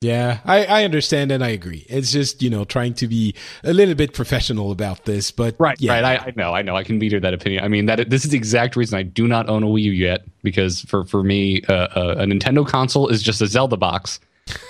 Yeah, 0.00 0.38
I, 0.44 0.64
I 0.64 0.84
understand 0.84 1.32
and 1.32 1.42
I 1.42 1.48
agree. 1.48 1.84
It's 1.88 2.12
just 2.12 2.40
you 2.40 2.50
know 2.50 2.64
trying 2.64 2.94
to 2.94 3.08
be 3.08 3.34
a 3.64 3.72
little 3.72 3.96
bit 3.96 4.14
professional 4.14 4.70
about 4.70 5.04
this, 5.04 5.32
but 5.32 5.56
right, 5.58 5.76
yeah. 5.80 6.00
right. 6.00 6.04
I, 6.04 6.26
I 6.26 6.32
know, 6.36 6.54
I 6.54 6.62
know. 6.62 6.76
I 6.76 6.84
can 6.84 6.98
meter 6.98 7.18
that 7.18 7.34
opinion. 7.34 7.64
I 7.64 7.68
mean 7.68 7.86
that 7.86 8.08
this 8.08 8.24
is 8.24 8.30
the 8.30 8.36
exact 8.36 8.76
reason 8.76 8.96
I 8.96 9.02
do 9.02 9.26
not 9.26 9.48
own 9.48 9.64
a 9.64 9.66
Wii 9.66 9.82
U 9.82 9.92
yet 9.92 10.24
because 10.44 10.82
for 10.82 11.04
for 11.04 11.24
me, 11.24 11.62
uh, 11.68 11.72
uh 11.72 12.14
a 12.18 12.24
Nintendo 12.24 12.66
console 12.66 13.08
is 13.08 13.24
just 13.24 13.42
a 13.42 13.48
Zelda 13.48 13.76
box. 13.76 14.20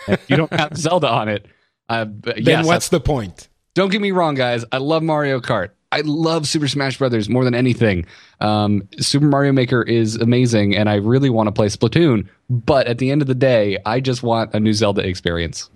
if 0.08 0.30
you 0.30 0.36
don't 0.36 0.52
have 0.52 0.74
Zelda 0.76 1.08
on 1.08 1.28
it, 1.28 1.46
Uh, 1.90 2.06
then 2.08 2.34
yes, 2.38 2.66
what's 2.66 2.88
the 2.88 3.00
point? 3.00 3.48
Don't 3.78 3.92
get 3.92 4.00
me 4.00 4.10
wrong, 4.10 4.34
guys. 4.34 4.64
I 4.72 4.78
love 4.78 5.04
Mario 5.04 5.38
Kart. 5.38 5.68
I 5.92 6.00
love 6.00 6.48
Super 6.48 6.66
Smash 6.66 6.98
Brothers 6.98 7.28
more 7.28 7.44
than 7.44 7.54
anything. 7.54 8.06
Um, 8.40 8.88
Super 8.98 9.26
Mario 9.26 9.52
Maker 9.52 9.84
is 9.84 10.16
amazing, 10.16 10.74
and 10.74 10.88
I 10.90 10.96
really 10.96 11.30
want 11.30 11.46
to 11.46 11.52
play 11.52 11.68
Splatoon. 11.68 12.26
But 12.50 12.88
at 12.88 12.98
the 12.98 13.12
end 13.12 13.22
of 13.22 13.28
the 13.28 13.36
day, 13.36 13.78
I 13.86 14.00
just 14.00 14.24
want 14.24 14.52
a 14.52 14.58
new 14.58 14.72
Zelda 14.72 15.06
experience. 15.06 15.70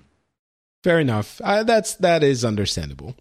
Fair 0.82 0.98
enough. 0.98 1.40
Uh, 1.44 1.62
that's 1.62 1.94
that 1.98 2.24
is 2.24 2.44
understandable. 2.44 3.14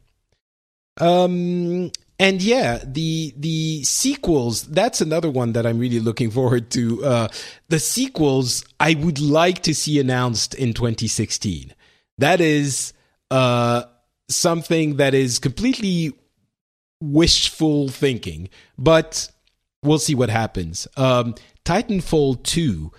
Um, 1.00 1.92
and 2.18 2.42
yeah, 2.42 2.80
the 2.84 3.36
the 3.38 3.84
sequels. 3.84 4.64
That's 4.64 5.00
another 5.00 5.30
one 5.30 5.52
that 5.52 5.68
I'm 5.68 5.78
really 5.78 6.00
looking 6.00 6.32
forward 6.32 6.72
to. 6.72 7.06
Uh, 7.06 7.28
the 7.70 7.78
sequels 7.78 8.66
I 8.80 8.96
would 8.96 9.22
like 9.22 9.62
to 9.62 9.76
see 9.76 10.00
announced 10.00 10.56
in 10.56 10.74
2016. 10.74 11.76
That 12.18 12.42
is 12.42 12.94
uh 13.30 13.84
something 14.36 14.98
that 14.98 15.14
is 15.14 15.40
completely 15.40 16.14
wishful 17.02 17.90
thinking, 17.90 18.50
but 18.78 19.30
we'll 19.84 20.00
see 20.00 20.16
what 20.16 20.30
happens. 20.30 20.88
Um, 20.98 21.36
Titanfall 21.66 22.44
2, 22.44 22.92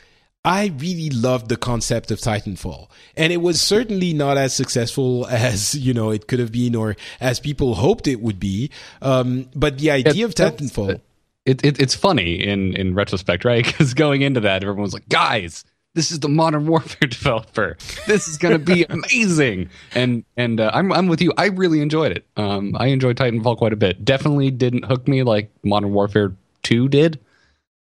I 0.45 0.72
really 0.78 1.11
loved 1.11 1.49
the 1.49 1.57
concept 1.57 2.11
of 2.11 2.18
Titanfall, 2.18 2.89
and 3.16 3.33
it 3.33 3.39
was 3.39 3.61
certainly 3.61 4.12
not 4.12 4.37
as 4.37 4.55
successful 4.55 5.26
as 5.30 5.74
you 5.74 5.95
know 5.95 6.11
it 6.11 6.26
could 6.26 6.41
have 6.41 6.53
been 6.53 6.74
or 6.74 6.97
as 7.20 7.41
people 7.41 7.74
hoped 7.76 8.09
it 8.09 8.20
would 8.20 8.41
be. 8.41 8.70
Um, 9.01 9.49
but 9.55 9.78
the 9.78 9.91
idea 9.91 10.24
of 10.24 10.35
Titanfall. 10.35 11.01
It, 11.45 11.64
it, 11.64 11.80
it's 11.80 11.97
funny 11.97 12.35
in, 12.35 12.76
in 12.76 12.95
retrospect, 12.95 13.45
right? 13.45 13.66
Because 13.72 13.95
going 13.95 14.22
into 14.22 14.39
that, 14.41 14.62
everyone 14.62 14.83
was 14.83 14.95
like, 14.95 15.09
guys, 15.09 15.64
this 15.95 16.11
is 16.11 16.20
the 16.20 16.28
modern 16.28 16.66
warfare 16.66 17.09
developer. 17.09 17.76
This 18.07 18.28
is 18.28 18.38
going 18.38 18.53
to 18.53 18.59
be 18.59 18.84
amazing. 18.88 19.70
And 19.95 20.24
and 20.36 20.61
uh, 20.61 20.70
I'm, 20.72 20.93
I'm 20.93 21.09
with 21.09 21.20
you. 21.20 21.32
I 21.36 21.47
really 21.47 21.80
enjoyed 21.80 22.12
it. 22.12 22.26
Um, 22.36 22.76
i 22.78 22.86
enjoyed 22.86 23.16
titanfall 23.16 23.59
quite 23.59 23.72
a 23.72 23.76
bit. 23.76 24.05
Definitely 24.05 24.51
didn't 24.51 24.84
hook 24.84 25.07
me 25.07 25.22
like 25.22 25.51
modern 25.62 25.93
warfare 25.93 26.32
2 26.62 26.88
did 26.88 27.20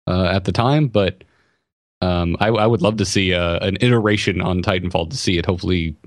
uh, 0.07 0.26
at 0.26 0.45
the 0.45 0.51
time 0.51 0.88
but 0.88 1.24
um, 2.01 2.38
I, 2.39 2.47
I, 2.47 2.66
would 2.66 2.82
love 2.82 2.95
to 2.97 3.05
see 3.05 3.34
uh, 3.34 3.60
an 3.60 3.78
iteration 3.82 4.39
on 4.39 4.64
titanfall 4.64 5.10
to 5.10 5.18
see 5.18 5.38
it 5.38 5.45
hopefully 5.45 5.97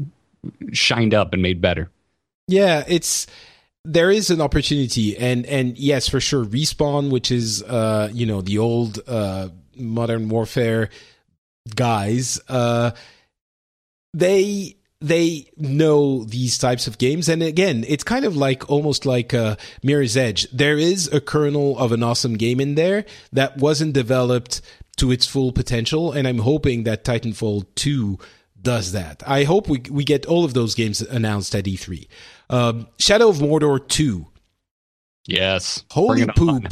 shined 0.73 1.13
up 1.13 1.35
and 1.35 1.43
made 1.43 1.61
better. 1.61 1.91
Yeah 2.49 2.83
it's 2.89 3.27
there 3.85 4.11
is 4.11 4.31
an 4.31 4.41
opportunity 4.41 5.17
and 5.17 5.45
and 5.47 5.77
yes 5.77 6.09
for 6.09 6.21
sure 6.21 6.45
respawn 6.45 7.11
which 7.11 7.31
is 7.31 7.63
uh 7.65 8.09
you 8.13 8.25
know 8.25 8.41
the 8.41 8.59
old 8.59 9.01
uh 9.07 9.49
modern 9.77 10.29
warfare 10.29 10.89
guys, 11.75 12.41
uh, 12.49 12.93
they 14.15 14.77
they 15.03 15.47
know 15.57 16.25
these 16.25 16.59
types 16.59 16.87
of 16.87 16.99
games. 16.99 17.29
And 17.29 17.43
again 17.43 17.85
it's 17.89 18.05
kind 18.05 18.25
of 18.25 18.37
like 18.37 18.71
almost 18.71 19.05
like 19.05 19.35
uh, 19.35 19.57
mirror's 19.83 20.17
edge. 20.17 20.49
There 20.51 20.79
is 20.79 21.09
a 21.13 21.21
kernel 21.21 21.79
of 21.79 21.93
an 21.93 22.03
awesome 22.03 22.35
game 22.35 22.61
in 22.61 22.77
there 22.77 23.05
that 23.33 23.59
wasn't 23.59 23.95
developed 23.95 24.63
to 24.99 25.11
its 25.11 25.27
full 25.27 25.53
potential. 25.53 26.13
And 26.13 26.29
i'm 26.29 26.39
hoping 26.39 26.85
that 26.85 27.05
titanfall 27.05 27.67
2 27.75 28.19
does 28.61 28.93
that. 28.93 29.23
I 29.27 29.43
hope 29.43 29.69
we, 29.69 29.83
we 29.91 30.05
get 30.05 30.25
all 30.25 30.45
of 30.45 30.55
those 30.55 30.77
games 30.77 31.01
announced 31.01 31.55
at 31.55 31.65
e3 31.65 32.07
um, 32.49 32.87
shadow 32.99 33.29
of 33.29 33.39
mordor 33.39 33.87
2 33.87 34.27
yes. 35.27 35.85
Holy 35.91 36.27
poop 36.27 36.49
on. 36.49 36.69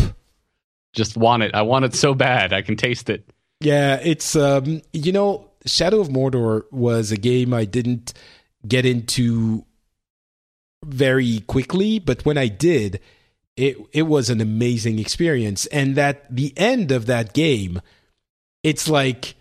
just 0.92 1.16
want 1.16 1.42
it. 1.42 1.54
I 1.54 1.62
want 1.62 1.84
it 1.84 1.94
so 1.94 2.14
bad. 2.14 2.52
I 2.52 2.62
can 2.62 2.76
taste 2.76 3.10
it 3.10 3.29
yeah, 3.60 4.00
it's 4.02 4.34
um, 4.36 4.82
you 4.92 5.12
know, 5.12 5.50
Shadow 5.66 6.00
of 6.00 6.08
Mordor 6.08 6.64
was 6.70 7.12
a 7.12 7.16
game 7.16 7.52
I 7.52 7.64
didn't 7.64 8.14
get 8.66 8.86
into 8.86 9.64
very 10.84 11.40
quickly, 11.40 11.98
but 11.98 12.24
when 12.24 12.38
I 12.38 12.48
did, 12.48 13.00
it 13.56 13.76
it 13.92 14.02
was 14.02 14.30
an 14.30 14.40
amazing 14.40 14.98
experience. 14.98 15.66
And 15.66 15.94
that 15.96 16.34
the 16.34 16.54
end 16.56 16.90
of 16.90 17.06
that 17.06 17.34
game, 17.34 17.82
it's 18.62 18.88
like, 18.88 19.34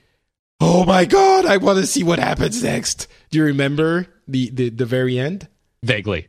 oh 0.60 0.86
my 0.86 1.06
god, 1.06 1.46
I 1.46 1.58
want 1.58 1.80
to 1.80 1.88
see 1.88 2.04
what 2.04 2.20
happens 2.20 2.62
next. 2.62 3.08
Do 3.32 3.38
you 3.38 3.46
remember 3.46 4.08
the 4.28 4.50
the, 4.50 4.70
the 4.70 4.86
very 4.86 5.18
end? 5.18 5.48
Vaguely. 5.82 6.28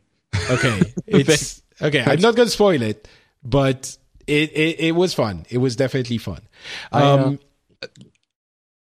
Okay, 0.49 0.81
it's 1.07 1.61
okay. 1.81 2.03
I'm 2.05 2.21
not 2.21 2.35
going 2.35 2.47
to 2.47 2.53
spoil 2.53 2.81
it, 2.81 3.05
but 3.43 3.97
it, 4.27 4.51
it, 4.53 4.79
it 4.79 4.91
was 4.93 5.13
fun. 5.13 5.45
It 5.49 5.57
was 5.57 5.75
definitely 5.75 6.19
fun. 6.19 6.39
Um, 6.93 7.01
I, 7.01 7.11
uh, 7.11 7.35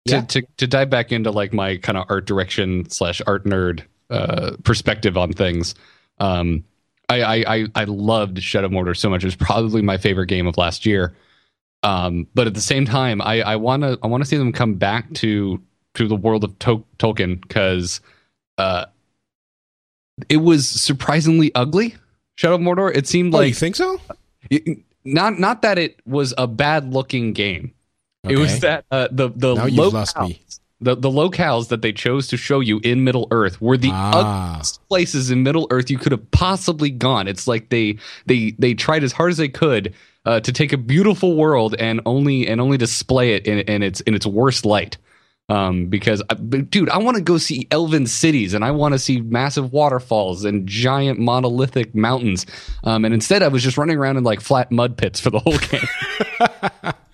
yeah. 0.04 0.22
to, 0.22 0.42
to, 0.42 0.48
to 0.58 0.66
dive 0.66 0.90
back 0.90 1.12
into 1.12 1.30
like 1.30 1.52
my 1.52 1.76
kind 1.76 1.98
of 1.98 2.06
art 2.08 2.26
direction 2.26 2.88
slash 2.90 3.20
art 3.26 3.44
nerd 3.44 3.82
uh, 4.10 4.56
perspective 4.64 5.16
on 5.16 5.32
things. 5.32 5.74
Um, 6.18 6.64
I, 7.08 7.44
I, 7.44 7.66
I 7.74 7.84
loved 7.84 8.40
Shadow 8.40 8.68
Mordor 8.68 8.96
so 8.96 9.10
much. 9.10 9.24
It 9.24 9.26
was 9.26 9.36
probably 9.36 9.82
my 9.82 9.98
favorite 9.98 10.26
game 10.26 10.46
of 10.46 10.56
last 10.56 10.86
year. 10.86 11.14
Um, 11.82 12.26
but 12.34 12.46
at 12.46 12.54
the 12.54 12.60
same 12.60 12.84
time, 12.84 13.22
I, 13.22 13.40
I 13.40 13.56
wanna 13.56 13.96
I 14.02 14.06
wanna 14.06 14.26
see 14.26 14.36
them 14.36 14.52
come 14.52 14.74
back 14.74 15.12
to 15.14 15.60
to 15.94 16.08
the 16.08 16.14
world 16.16 16.44
of 16.44 16.58
to- 16.60 16.84
Tolkien 16.98 17.40
because 17.40 18.00
uh, 18.58 18.84
it 20.28 20.38
was 20.38 20.68
surprisingly 20.68 21.54
ugly. 21.54 21.96
Shadow 22.36 22.56
of 22.56 22.60
Mordor. 22.60 22.94
It 22.94 23.06
seemed 23.06 23.34
oh, 23.34 23.38
like 23.38 23.48
you 23.48 23.54
think 23.54 23.76
so. 23.76 24.00
It, 24.50 24.78
not 25.04 25.38
not 25.38 25.62
that 25.62 25.78
it 25.78 26.00
was 26.06 26.34
a 26.36 26.46
bad 26.46 26.92
looking 26.92 27.32
game. 27.32 27.72
Okay. 28.24 28.34
It 28.34 28.38
was 28.38 28.60
that 28.60 28.84
uh, 28.90 29.08
the 29.10 29.30
the 29.30 29.54
now 29.54 29.66
locales, 29.66 30.60
the 30.80 30.94
the 30.94 31.08
locales 31.08 31.68
that 31.68 31.82
they 31.82 31.92
chose 31.92 32.26
to 32.28 32.36
show 32.36 32.60
you 32.60 32.80
in 32.82 33.04
Middle 33.04 33.28
Earth 33.30 33.60
were 33.60 33.76
the 33.76 33.90
ah. 33.92 34.52
ugliest 34.54 34.86
places 34.88 35.30
in 35.30 35.42
Middle 35.42 35.66
Earth 35.70 35.90
you 35.90 35.98
could 35.98 36.12
have 36.12 36.30
possibly 36.30 36.90
gone. 36.90 37.28
It's 37.28 37.46
like 37.46 37.70
they 37.70 37.98
they 38.26 38.52
they 38.58 38.74
tried 38.74 39.04
as 39.04 39.12
hard 39.12 39.30
as 39.30 39.36
they 39.38 39.48
could 39.48 39.94
uh, 40.26 40.40
to 40.40 40.52
take 40.52 40.72
a 40.72 40.76
beautiful 40.76 41.36
world 41.36 41.74
and 41.78 42.00
only 42.04 42.46
and 42.46 42.60
only 42.60 42.76
display 42.76 43.34
it 43.34 43.46
in, 43.46 43.60
in 43.60 43.82
its 43.82 44.00
in 44.02 44.14
its 44.14 44.26
worst 44.26 44.64
light. 44.64 44.96
Um, 45.48 45.86
because, 45.86 46.22
uh, 46.30 46.34
dude, 46.34 46.88
I 46.90 46.98
want 46.98 47.16
to 47.16 47.22
go 47.24 47.36
see 47.36 47.66
elven 47.72 48.06
cities 48.06 48.54
and 48.54 48.64
I 48.64 48.70
want 48.70 48.94
to 48.94 49.00
see 49.00 49.20
massive 49.20 49.72
waterfalls 49.72 50.44
and 50.44 50.64
giant 50.64 51.18
monolithic 51.18 51.92
mountains. 51.92 52.46
Um, 52.84 53.04
and 53.04 53.12
instead, 53.12 53.42
I 53.42 53.48
was 53.48 53.64
just 53.64 53.76
running 53.76 53.98
around 53.98 54.16
in 54.16 54.22
like 54.22 54.40
flat 54.40 54.70
mud 54.70 54.96
pits 54.96 55.18
for 55.18 55.30
the 55.30 55.40
whole 55.40 55.58
game. 56.82 56.92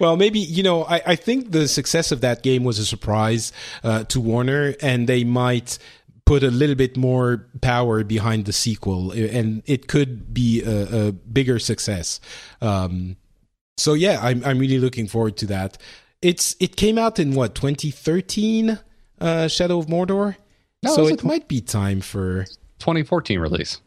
well, 0.00 0.16
maybe 0.16 0.38
you 0.38 0.62
know. 0.62 0.84
I, 0.84 1.02
I 1.06 1.16
think 1.16 1.52
the 1.52 1.68
success 1.68 2.12
of 2.12 2.20
that 2.20 2.42
game 2.42 2.64
was 2.64 2.78
a 2.78 2.86
surprise 2.86 3.52
uh, 3.82 4.04
to 4.04 4.20
Warner, 4.20 4.74
and 4.80 5.08
they 5.08 5.24
might 5.24 5.78
put 6.24 6.42
a 6.42 6.50
little 6.50 6.74
bit 6.74 6.96
more 6.96 7.46
power 7.62 8.04
behind 8.04 8.44
the 8.44 8.52
sequel, 8.52 9.12
and 9.12 9.62
it 9.66 9.86
could 9.86 10.34
be 10.34 10.62
a, 10.62 11.08
a 11.08 11.12
bigger 11.12 11.58
success. 11.58 12.20
Um, 12.60 13.16
so 13.78 13.94
yeah, 13.94 14.18
I'm 14.22 14.44
I'm 14.44 14.58
really 14.58 14.78
looking 14.78 15.06
forward 15.06 15.36
to 15.38 15.46
that. 15.46 15.78
It's 16.22 16.56
it 16.60 16.76
came 16.76 16.98
out 16.98 17.18
in 17.18 17.34
what 17.34 17.54
2013, 17.54 18.78
uh, 19.20 19.48
Shadow 19.48 19.78
of 19.78 19.86
Mordor. 19.86 20.36
No, 20.82 20.94
so 20.94 21.06
it, 21.06 21.24
might 21.24 21.48
be 21.48 21.60
time 21.60 22.00
for 22.00 22.44
2014 22.78 23.38
release. 23.38 23.80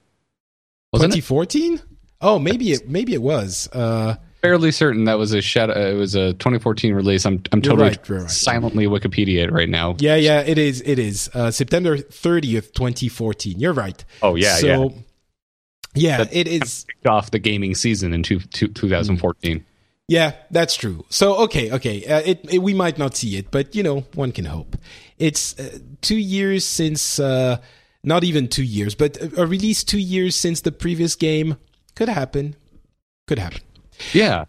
2014? 0.95 1.82
Oh, 2.22 2.39
maybe 2.39 2.72
it 2.72 2.89
maybe 2.89 3.14
it 3.14 3.22
was. 3.22 3.70
Uh, 3.72 4.16
fairly 4.41 4.71
certain 4.71 5.05
that 5.05 5.17
was 5.17 5.33
a 5.33 5.41
shadow. 5.41 5.73
It 5.73 5.95
was 5.95 6.15
a 6.15 6.33
2014 6.33 6.93
release. 6.93 7.25
I'm 7.25 7.41
I'm 7.51 7.61
totally 7.61 7.89
right, 7.89 8.09
right. 8.09 8.29
silently 8.29 8.85
Wikipedia 8.85 9.43
it 9.43 9.51
right 9.51 9.69
now. 9.69 9.95
Yeah, 9.99 10.15
yeah, 10.15 10.41
it 10.41 10.57
is. 10.57 10.81
It 10.85 10.99
is 10.99 11.29
uh, 11.33 11.51
September 11.51 11.97
30th, 11.97 12.73
2014. 12.73 13.59
You're 13.59 13.73
right. 13.73 14.03
Oh 14.21 14.35
yeah, 14.35 14.55
so, 14.55 14.67
yeah. 14.67 14.89
Yeah, 15.95 16.17
that 16.17 16.33
it 16.33 16.47
is 16.47 16.85
kicked 16.87 17.07
off 17.07 17.31
the 17.31 17.39
gaming 17.39 17.73
season 17.73 18.13
in 18.13 18.21
two, 18.21 18.39
two, 18.39 18.67
2014. 18.67 19.65
Yeah, 20.07 20.33
that's 20.51 20.75
true. 20.75 21.05
So 21.09 21.35
okay, 21.43 21.71
okay, 21.71 22.05
uh, 22.05 22.21
it, 22.25 22.45
it, 22.51 22.59
we 22.59 22.73
might 22.73 22.97
not 22.97 23.15
see 23.15 23.37
it, 23.37 23.51
but 23.51 23.75
you 23.75 23.83
know, 23.83 24.01
one 24.13 24.31
can 24.31 24.45
hope. 24.45 24.75
It's 25.17 25.59
uh, 25.59 25.79
two 26.01 26.17
years 26.17 26.63
since, 26.63 27.19
uh, 27.19 27.57
not 28.03 28.23
even 28.23 28.47
two 28.47 28.63
years, 28.63 28.95
but 28.95 29.17
a 29.37 29.45
release 29.45 29.83
two 29.83 29.99
years 29.99 30.35
since 30.35 30.61
the 30.61 30.71
previous 30.71 31.15
game. 31.15 31.57
Could 31.95 32.09
happen. 32.09 32.55
Could 33.27 33.39
happen. 33.39 33.61
Yeah. 34.14 34.45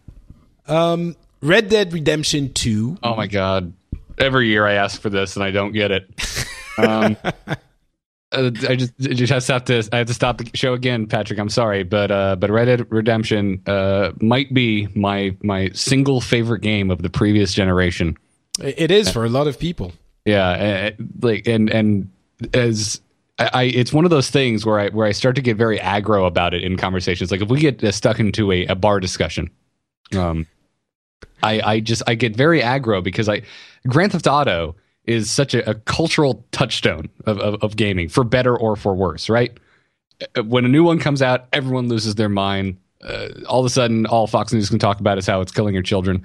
Um, 0.66 1.16
Red 1.42 1.68
Dead 1.68 1.92
Redemption 1.92 2.52
2. 2.52 2.98
Oh 3.02 3.16
my 3.16 3.26
god. 3.26 3.72
Every 4.18 4.48
year 4.48 4.66
I 4.66 4.74
ask 4.74 5.00
for 5.00 5.10
this 5.10 5.36
and 5.36 5.44
I 5.44 5.50
don't 5.50 5.72
get 5.72 5.90
it. 5.90 6.08
Um, 6.76 7.16
uh, 8.32 8.50
I 8.68 8.76
just 8.76 8.92
I 9.00 9.12
just 9.14 9.48
have 9.48 9.64
to 9.66 9.88
I 9.92 9.98
have 9.98 10.06
to 10.06 10.14
stop 10.14 10.38
the 10.38 10.50
show 10.54 10.74
again, 10.74 11.06
Patrick. 11.06 11.38
I'm 11.38 11.48
sorry, 11.48 11.82
but 11.82 12.10
uh, 12.10 12.36
but 12.36 12.50
Red 12.50 12.66
Dead 12.66 12.86
Redemption 12.90 13.62
uh, 13.66 14.12
might 14.20 14.52
be 14.52 14.88
my 14.94 15.36
my 15.42 15.70
single 15.70 16.20
favorite 16.20 16.60
game 16.60 16.90
of 16.90 17.02
the 17.02 17.10
previous 17.10 17.54
generation. 17.54 18.16
It 18.62 18.90
is 18.90 19.10
for 19.10 19.24
a 19.24 19.28
lot 19.28 19.46
of 19.46 19.58
people. 19.58 19.92
Yeah, 20.24 20.90
like 21.20 21.46
and 21.48 21.70
and 21.70 22.10
as 22.52 23.00
I, 23.40 23.62
it's 23.64 23.92
one 23.92 24.04
of 24.04 24.10
those 24.10 24.30
things 24.30 24.66
where 24.66 24.78
I 24.78 24.88
where 24.90 25.06
I 25.06 25.12
start 25.12 25.34
to 25.36 25.42
get 25.42 25.56
very 25.56 25.78
aggro 25.78 26.26
about 26.26 26.52
it 26.54 26.62
in 26.62 26.76
conversations. 26.76 27.30
Like 27.30 27.40
if 27.40 27.48
we 27.48 27.58
get 27.58 27.82
uh, 27.82 27.90
stuck 27.92 28.20
into 28.20 28.52
a, 28.52 28.66
a 28.66 28.74
bar 28.74 29.00
discussion, 29.00 29.50
um, 30.16 30.46
I 31.42 31.60
I 31.60 31.80
just 31.80 32.02
I 32.06 32.14
get 32.14 32.36
very 32.36 32.60
aggro 32.60 33.02
because 33.02 33.28
I 33.28 33.42
Grand 33.86 34.12
Theft 34.12 34.26
Auto 34.26 34.76
is 35.04 35.30
such 35.30 35.54
a, 35.54 35.68
a 35.68 35.74
cultural 35.74 36.44
touchstone 36.52 37.08
of, 37.26 37.38
of, 37.40 37.62
of 37.62 37.76
gaming, 37.76 38.08
for 38.08 38.22
better 38.22 38.56
or 38.56 38.76
for 38.76 38.94
worse, 38.94 39.28
right? 39.28 39.58
Uh, 40.36 40.42
when 40.42 40.64
a 40.64 40.68
new 40.68 40.84
one 40.84 40.98
comes 40.98 41.22
out, 41.22 41.48
everyone 41.52 41.88
loses 41.88 42.16
their 42.16 42.28
mind. 42.28 42.76
Uh, 43.02 43.28
all 43.48 43.60
of 43.60 43.66
a 43.66 43.70
sudden, 43.70 44.06
all 44.06 44.26
Fox 44.26 44.52
News 44.52 44.68
can 44.68 44.78
talk 44.78 45.00
about 45.00 45.16
is 45.16 45.26
how 45.26 45.40
it's 45.40 45.52
killing 45.52 45.74
your 45.74 45.82
children. 45.82 46.24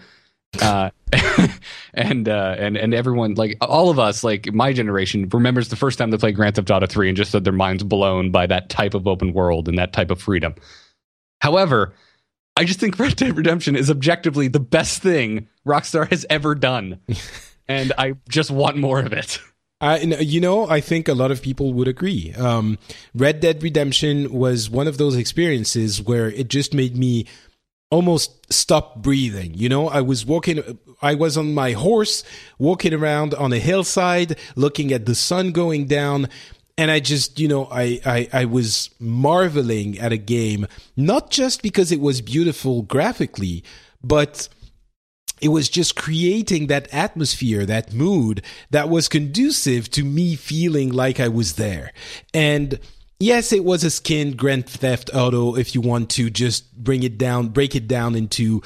Uh, 0.61 0.89
and 1.93 2.27
uh, 2.27 2.55
and 2.57 2.77
and 2.77 2.93
everyone 2.93 3.35
like 3.35 3.57
all 3.61 3.89
of 3.89 3.99
us 3.99 4.23
like 4.23 4.53
my 4.53 4.73
generation 4.73 5.29
remembers 5.29 5.69
the 5.69 5.75
first 5.75 5.97
time 5.97 6.11
they 6.11 6.17
played 6.17 6.35
Grand 6.35 6.55
Theft 6.55 6.69
Auto 6.71 6.85
3 6.85 7.09
and 7.09 7.17
just 7.17 7.33
had 7.33 7.43
their 7.43 7.53
minds 7.53 7.83
blown 7.83 8.31
by 8.31 8.45
that 8.47 8.69
type 8.69 8.93
of 8.93 9.07
open 9.07 9.33
world 9.33 9.67
and 9.69 9.77
that 9.77 9.93
type 9.93 10.11
of 10.11 10.21
freedom. 10.21 10.55
However, 11.41 11.93
I 12.57 12.63
just 12.63 12.79
think 12.79 12.97
Red 12.99 13.15
Dead 13.15 13.37
Redemption 13.37 13.75
is 13.75 13.89
objectively 13.89 14.47
the 14.47 14.59
best 14.59 15.01
thing 15.01 15.47
Rockstar 15.65 16.09
has 16.09 16.25
ever 16.29 16.55
done, 16.55 16.99
and 17.67 17.93
I 17.97 18.15
just 18.29 18.51
want 18.51 18.77
more 18.77 18.99
of 18.99 19.13
it. 19.13 19.39
I, 19.81 19.99
you 19.99 20.39
know, 20.39 20.67
I 20.67 20.79
think 20.79 21.09
a 21.09 21.13
lot 21.13 21.31
of 21.31 21.41
people 21.41 21.73
would 21.73 21.89
agree. 21.89 22.33
Um, 22.33 22.77
Red 23.13 23.41
Dead 23.41 23.61
Redemption 23.61 24.31
was 24.31 24.69
one 24.69 24.87
of 24.87 24.97
those 24.97 25.17
experiences 25.17 26.01
where 26.01 26.31
it 26.31 26.47
just 26.47 26.73
made 26.73 26.95
me 26.95 27.27
almost 27.95 28.51
stop 28.51 29.01
breathing. 29.01 29.53
You 29.53 29.69
know, 29.69 29.87
I 29.87 30.01
was 30.01 30.25
walking, 30.25 30.61
I 31.01 31.15
was 31.15 31.37
on 31.37 31.53
my 31.53 31.71
horse, 31.71 32.25
walking 32.59 32.93
around 32.93 33.33
on 33.33 33.53
a 33.53 33.57
hillside, 33.57 34.37
looking 34.57 34.91
at 34.91 35.05
the 35.05 35.15
sun 35.15 35.53
going 35.53 35.85
down. 35.85 36.27
And 36.77 36.91
I 36.91 36.99
just, 36.99 37.39
you 37.39 37.47
know, 37.47 37.69
I, 37.71 38.01
I, 38.05 38.27
I 38.33 38.45
was 38.45 38.89
marveling 38.99 39.97
at 39.97 40.11
a 40.11 40.17
game, 40.17 40.67
not 40.97 41.31
just 41.31 41.61
because 41.61 41.89
it 41.93 42.01
was 42.01 42.19
beautiful 42.19 42.81
graphically, 42.81 43.63
but 44.03 44.49
it 45.39 45.49
was 45.49 45.69
just 45.69 45.95
creating 45.95 46.67
that 46.67 46.93
atmosphere, 46.93 47.65
that 47.65 47.93
mood 47.93 48.41
that 48.71 48.89
was 48.89 49.07
conducive 49.07 49.89
to 49.91 50.03
me 50.03 50.35
feeling 50.35 50.91
like 50.91 51.19
I 51.21 51.29
was 51.29 51.53
there. 51.53 51.93
And 52.33 52.77
yes, 53.19 53.51
it 53.51 53.63
was 53.63 53.83
a 53.83 53.89
skinned 53.89 54.37
Grand 54.37 54.67
Theft 54.67 55.09
Auto 55.13 55.55
if 55.55 55.75
you 55.75 55.81
want 55.81 56.09
to 56.11 56.29
just 56.29 56.75
bring 56.75 57.03
it 57.03 57.17
down, 57.17 57.49
break 57.49 57.75
it 57.75 57.87
down 57.87 58.15
into 58.15 58.61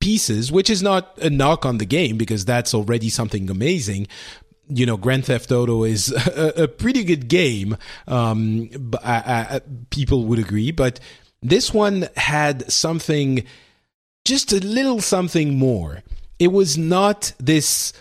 pieces, 0.00 0.50
which 0.50 0.68
is 0.68 0.82
not 0.82 1.16
a 1.18 1.30
knock 1.30 1.64
on 1.64 1.78
the 1.78 1.86
game 1.86 2.16
because 2.16 2.44
that's 2.44 2.74
already 2.74 3.08
something 3.08 3.48
amazing. 3.48 4.08
You 4.68 4.86
know, 4.86 4.96
Grand 4.96 5.26
Theft 5.26 5.52
Auto 5.52 5.84
is 5.84 6.12
a, 6.26 6.64
a 6.64 6.68
pretty 6.68 7.04
good 7.04 7.28
game. 7.28 7.76
Um, 8.06 8.70
I, 9.04 9.16
I, 9.56 9.60
people 9.90 10.24
would 10.26 10.38
agree, 10.38 10.70
but 10.70 10.98
this 11.40 11.72
one 11.72 12.08
had 12.16 12.70
something 12.70 13.44
just 14.24 14.52
a 14.52 14.60
little 14.64 15.00
something 15.00 15.58
more. 15.58 16.02
It 16.38 16.52
was 16.52 16.78
not 16.78 17.32
this 17.38 17.92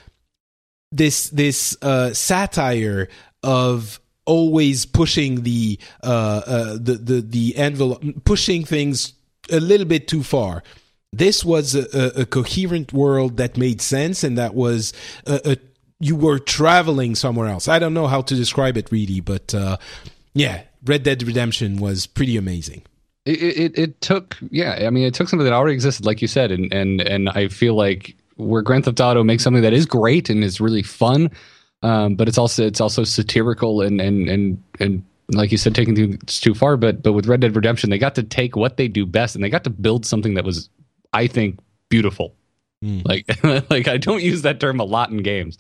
this 0.92 1.30
this 1.30 1.78
uh, 1.82 2.14
satire 2.14 3.08
of 3.44 4.00
always 4.32 4.86
pushing 4.86 5.44
the 5.44 5.78
uh, 6.04 6.42
uh, 6.56 6.74
the 6.80 6.94
the 7.10 7.22
the 7.22 7.58
envelope, 7.58 8.02
pushing 8.24 8.64
things 8.64 9.14
a 9.52 9.60
little 9.60 9.86
bit 9.86 10.08
too 10.08 10.24
far. 10.24 10.64
This 11.12 11.44
was 11.44 11.76
a, 11.76 12.22
a, 12.22 12.26
coherent 12.26 12.94
world 12.94 13.36
that 13.36 13.58
made 13.58 13.82
sense, 13.82 14.24
and 14.24 14.38
that 14.38 14.56
was 14.56 14.94
a, 15.28 15.42
a, 15.44 15.58
you 16.00 16.16
were 16.16 16.40
traveling 16.40 17.16
somewhere 17.16 17.50
else. 17.50 17.68
I 17.68 17.80
don't 17.80 17.94
know 17.94 18.08
how 18.08 18.22
to 18.22 18.34
describe 18.34 18.78
it 18.78 18.90
really, 18.90 19.20
but 19.20 19.54
uh, 19.54 19.76
yeah, 20.34 20.62
Red 20.86 21.04
Dead 21.04 21.22
Redemption 21.24 21.76
was 21.76 22.08
pretty 22.08 22.38
amazing. 22.38 22.84
It, 23.26 23.42
it, 23.42 23.78
it 23.78 24.02
took 24.02 24.38
yeah 24.50 24.88
I 24.88 24.90
mean 24.90 25.04
it 25.04 25.14
took 25.14 25.30
something 25.30 25.46
that 25.46 25.54
already 25.54 25.76
existed 25.76 26.08
like 26.08 26.24
you 26.24 26.28
said 26.28 26.52
and 26.52 26.74
and 26.74 27.02
and 27.02 27.30
I 27.30 27.50
feel 27.50 27.76
like 27.76 28.16
where 28.38 28.64
Grand 28.64 28.86
Theft 28.86 29.00
Auto 29.00 29.24
makes 29.24 29.44
something 29.44 29.62
that 29.62 29.74
is 29.74 29.86
great 29.86 30.28
and 30.28 30.44
is 30.44 30.60
really 30.60 30.82
fun 30.82 31.30
um, 31.84 32.16
but 32.16 32.28
it's 32.28 32.38
also 32.38 32.66
it's 32.66 32.82
also 32.82 33.04
satirical 33.04 33.82
and 33.82 34.00
and 34.02 34.30
and 34.30 34.64
and 34.80 35.04
like 35.34 35.52
you 35.52 35.58
said 35.58 35.74
taking 35.74 35.96
things 35.96 36.40
too 36.40 36.54
far 36.54 36.78
but 36.78 37.02
but 37.04 37.14
with 37.14 37.28
Red 37.28 37.42
Dead 37.42 37.56
Redemption 37.56 37.90
they 37.90 37.98
got 37.98 38.16
to 38.16 38.24
take 38.24 38.56
what 38.56 38.78
they 38.78 38.88
do 38.88 39.06
best 39.06 39.36
and 39.36 39.44
they 39.44 39.50
got 39.50 39.64
to 39.64 39.70
build 39.70 40.06
something 40.06 40.34
that 40.36 40.46
was 40.46 40.70
I 41.14 41.28
think 41.28 41.60
beautiful 41.90 42.36
mm. 42.84 43.06
like 43.06 43.26
like 43.70 43.88
I 43.88 43.98
don't 43.98 44.24
use 44.24 44.42
that 44.44 44.60
term 44.60 44.80
a 44.80 44.84
lot 44.84 45.10
in 45.10 45.18
games 45.24 45.58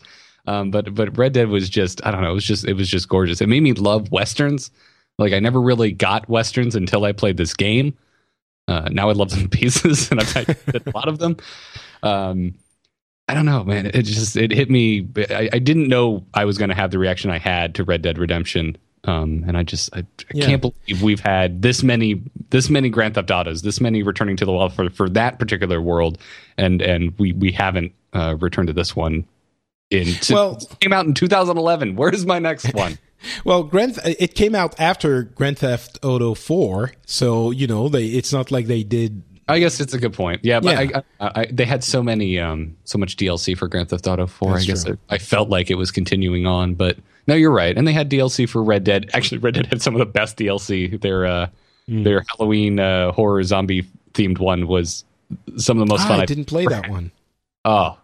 um, 0.47 0.71
but 0.71 0.93
but 0.93 1.17
Red 1.17 1.33
Dead 1.33 1.49
was 1.49 1.69
just 1.69 2.05
I 2.05 2.11
don't 2.11 2.21
know 2.21 2.31
it 2.31 2.35
was 2.35 2.45
just 2.45 2.65
it 2.65 2.73
was 2.73 2.89
just 2.89 3.07
gorgeous 3.07 3.41
it 3.41 3.47
made 3.47 3.63
me 3.63 3.73
love 3.73 4.11
westerns 4.11 4.71
like 5.21 5.33
I 5.33 5.39
never 5.39 5.61
really 5.61 5.91
got 5.91 6.27
westerns 6.27 6.75
until 6.75 7.05
I 7.05 7.11
played 7.11 7.37
this 7.37 7.53
game. 7.53 7.97
Uh, 8.67 8.89
now 8.91 9.09
I 9.09 9.13
love 9.13 9.29
them 9.29 9.49
pieces, 9.51 10.11
and 10.11 10.19
I've 10.19 10.31
had 10.31 10.57
a 10.67 10.91
lot 10.93 11.07
of 11.07 11.19
them. 11.19 11.37
Um, 12.03 12.55
I 13.27 13.33
don't 13.33 13.45
know, 13.45 13.63
man. 13.63 13.85
It 13.85 14.03
just 14.03 14.35
it 14.35 14.51
hit 14.51 14.69
me. 14.69 15.07
I, 15.29 15.49
I 15.53 15.59
didn't 15.59 15.87
know 15.87 16.25
I 16.33 16.45
was 16.45 16.57
going 16.57 16.69
to 16.69 16.75
have 16.75 16.91
the 16.91 16.99
reaction 16.99 17.31
I 17.31 17.37
had 17.37 17.75
to 17.75 17.83
Red 17.83 18.01
Dead 18.01 18.17
Redemption, 18.17 18.77
um, 19.05 19.43
and 19.47 19.57
I 19.57 19.63
just 19.63 19.95
I, 19.95 19.99
I 19.99 20.05
yeah. 20.33 20.45
can't 20.45 20.61
believe 20.61 21.01
we've 21.01 21.21
had 21.21 21.61
this 21.61 21.81
many 21.81 22.21
this 22.49 22.69
many 22.69 22.89
Grand 22.89 23.15
Theft 23.15 23.31
Autos, 23.31 23.61
this 23.61 23.79
many 23.79 24.03
returning 24.03 24.37
to 24.37 24.45
the 24.45 24.51
wild 24.51 24.73
for 24.73 24.89
for 24.89 25.09
that 25.09 25.39
particular 25.39 25.81
world, 25.81 26.17
and 26.57 26.81
and 26.81 27.17
we 27.17 27.31
we 27.31 27.51
haven't 27.51 27.93
uh, 28.13 28.35
returned 28.39 28.67
to 28.67 28.73
this 28.73 28.95
one. 28.95 29.25
In 29.89 30.07
well, 30.29 30.59
came 30.79 30.93
out 30.93 31.05
in 31.05 31.13
2011. 31.13 31.95
Where's 31.95 32.25
my 32.25 32.39
next 32.39 32.73
one? 32.73 32.97
Well, 33.43 33.63
Grand 33.63 33.99
it 34.03 34.35
came 34.35 34.55
out 34.55 34.79
after 34.79 35.23
Grand 35.23 35.59
Theft 35.59 35.99
Auto 36.03 36.33
4, 36.33 36.93
so 37.05 37.51
you 37.51 37.67
know 37.67 37.89
they 37.89 38.05
it's 38.07 38.33
not 38.33 38.51
like 38.51 38.67
they 38.67 38.83
did. 38.83 39.23
I 39.51 39.59
guess 39.59 39.79
it's 39.79 39.93
a 39.93 39.99
good 39.99 40.13
point. 40.13 40.41
Yeah, 40.43 40.59
but 40.59 40.89
yeah. 40.89 41.01
I, 41.19 41.25
I, 41.25 41.41
I, 41.41 41.45
they 41.51 41.65
had 41.65 41.83
so 41.83 42.01
many, 42.01 42.39
um, 42.39 42.75
so 42.85 42.97
much 42.97 43.17
DLC 43.17 43.57
for 43.57 43.67
Grand 43.67 43.89
Theft 43.89 44.07
Auto 44.07 44.27
4. 44.27 44.51
That's 44.51 44.63
I 44.63 44.65
guess 44.65 44.85
I 45.09 45.17
felt 45.17 45.49
like 45.49 45.69
it 45.69 45.75
was 45.75 45.91
continuing 45.91 46.45
on, 46.45 46.75
but 46.75 46.97
no, 47.27 47.35
you're 47.35 47.51
right. 47.51 47.77
And 47.77 47.87
they 47.87 47.93
had 47.93 48.09
DLC 48.09 48.47
for 48.47 48.63
Red 48.63 48.83
Dead. 48.83 49.09
Actually, 49.13 49.39
Red 49.39 49.55
Dead 49.55 49.65
had 49.67 49.81
some 49.81 49.93
of 49.95 49.99
the 49.99 50.05
best 50.05 50.37
DLC. 50.37 50.99
Their 50.99 51.25
uh, 51.25 51.47
mm. 51.87 52.03
their 52.03 52.23
Halloween 52.27 52.79
uh, 52.79 53.11
horror 53.11 53.43
zombie 53.43 53.83
themed 54.13 54.39
one 54.39 54.67
was 54.67 55.05
some 55.57 55.79
of 55.79 55.87
the 55.87 55.91
most 55.91 56.03
ah, 56.03 56.09
fun. 56.09 56.19
I 56.19 56.25
didn't 56.25 56.45
play 56.45 56.65
that 56.65 56.89
one. 56.89 57.11
Oh, 57.63 57.97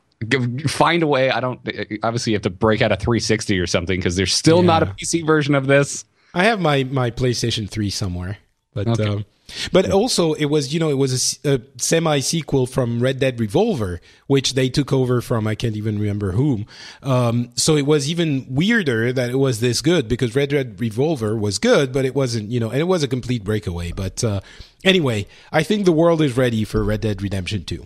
find 0.67 1.03
a 1.03 1.07
way. 1.07 1.31
I 1.31 1.39
don't. 1.39 1.59
Obviously, 2.03 2.31
you 2.31 2.35
have 2.35 2.43
to 2.43 2.49
break 2.49 2.81
out 2.81 2.91
a 2.91 2.95
360 2.95 3.59
or 3.59 3.67
something 3.67 3.99
because 3.99 4.15
there's 4.15 4.33
still 4.33 4.59
yeah. 4.59 4.67
not 4.67 4.83
a 4.83 4.85
PC 4.87 5.25
version 5.25 5.55
of 5.55 5.67
this. 5.67 6.05
I 6.33 6.43
have 6.43 6.59
my 6.59 6.83
my 6.83 7.11
PlayStation 7.11 7.69
3 7.69 7.89
somewhere, 7.89 8.37
but 8.73 8.87
okay. 8.87 9.07
um, 9.07 9.25
but 9.71 9.89
also 9.89 10.33
it 10.33 10.45
was 10.45 10.73
you 10.73 10.79
know 10.79 10.89
it 10.89 10.97
was 10.97 11.39
a, 11.43 11.55
a 11.55 11.61
semi 11.77 12.19
sequel 12.19 12.65
from 12.65 13.01
Red 13.01 13.19
Dead 13.19 13.39
Revolver, 13.39 14.01
which 14.27 14.53
they 14.53 14.69
took 14.69 14.91
over 14.91 15.21
from 15.21 15.47
I 15.47 15.55
can't 15.55 15.75
even 15.75 15.99
remember 15.99 16.33
whom. 16.33 16.65
Um, 17.01 17.51
so 17.55 17.75
it 17.75 17.85
was 17.85 18.09
even 18.09 18.45
weirder 18.49 19.13
that 19.13 19.29
it 19.29 19.37
was 19.37 19.59
this 19.59 19.81
good 19.81 20.07
because 20.07 20.35
Red 20.35 20.49
Dead 20.49 20.79
Revolver 20.79 21.35
was 21.35 21.59
good, 21.59 21.91
but 21.91 22.05
it 22.05 22.15
wasn't 22.15 22.49
you 22.49 22.59
know, 22.59 22.69
and 22.69 22.79
it 22.79 22.87
was 22.87 23.03
a 23.03 23.07
complete 23.07 23.43
breakaway. 23.43 23.91
But 23.91 24.23
uh, 24.23 24.41
anyway, 24.83 25.27
I 25.51 25.63
think 25.63 25.85
the 25.85 25.91
world 25.91 26.21
is 26.21 26.37
ready 26.37 26.63
for 26.63 26.83
Red 26.83 27.01
Dead 27.01 27.21
Redemption 27.21 27.63
2. 27.63 27.85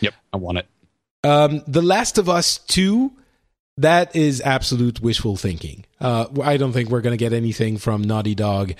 Yep, 0.00 0.14
I 0.32 0.36
want 0.36 0.58
it. 0.58 0.66
Um, 1.24 1.62
the 1.66 1.82
Last 1.82 2.18
of 2.18 2.28
Us 2.28 2.58
2, 2.58 3.10
that 3.78 4.14
is 4.14 4.40
absolute 4.40 5.00
wishful 5.00 5.36
thinking. 5.36 5.84
Uh, 6.00 6.26
I 6.42 6.56
don't 6.56 6.72
think 6.72 6.88
we're 6.88 7.00
going 7.00 7.16
to 7.16 7.22
get 7.22 7.32
anything 7.32 7.78
from 7.78 8.02
Naughty 8.02 8.34
Dog 8.34 8.74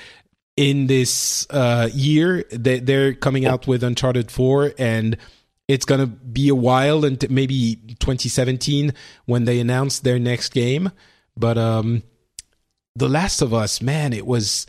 in 0.57 0.87
this 0.87 1.47
uh, 1.51 1.89
year. 1.93 2.45
They, 2.51 2.81
they're 2.81 3.15
coming 3.15 3.47
out 3.47 3.67
with 3.67 3.83
Uncharted 3.83 4.31
4, 4.31 4.75
and 4.79 5.17
it's 5.69 5.85
going 5.85 6.01
to 6.01 6.07
be 6.07 6.49
a 6.49 6.55
while, 6.55 7.05
and 7.05 7.29
maybe 7.31 7.77
2017 7.99 8.93
when 9.27 9.45
they 9.45 9.61
announce 9.61 10.01
their 10.01 10.19
next 10.19 10.51
game. 10.51 10.93
But 11.37 11.59
um, 11.59 12.03
The 12.95 13.09
Last 13.09 13.43
of 13.43 13.53
Us, 13.53 13.83
man, 13.83 14.13
it 14.13 14.27
was 14.27 14.67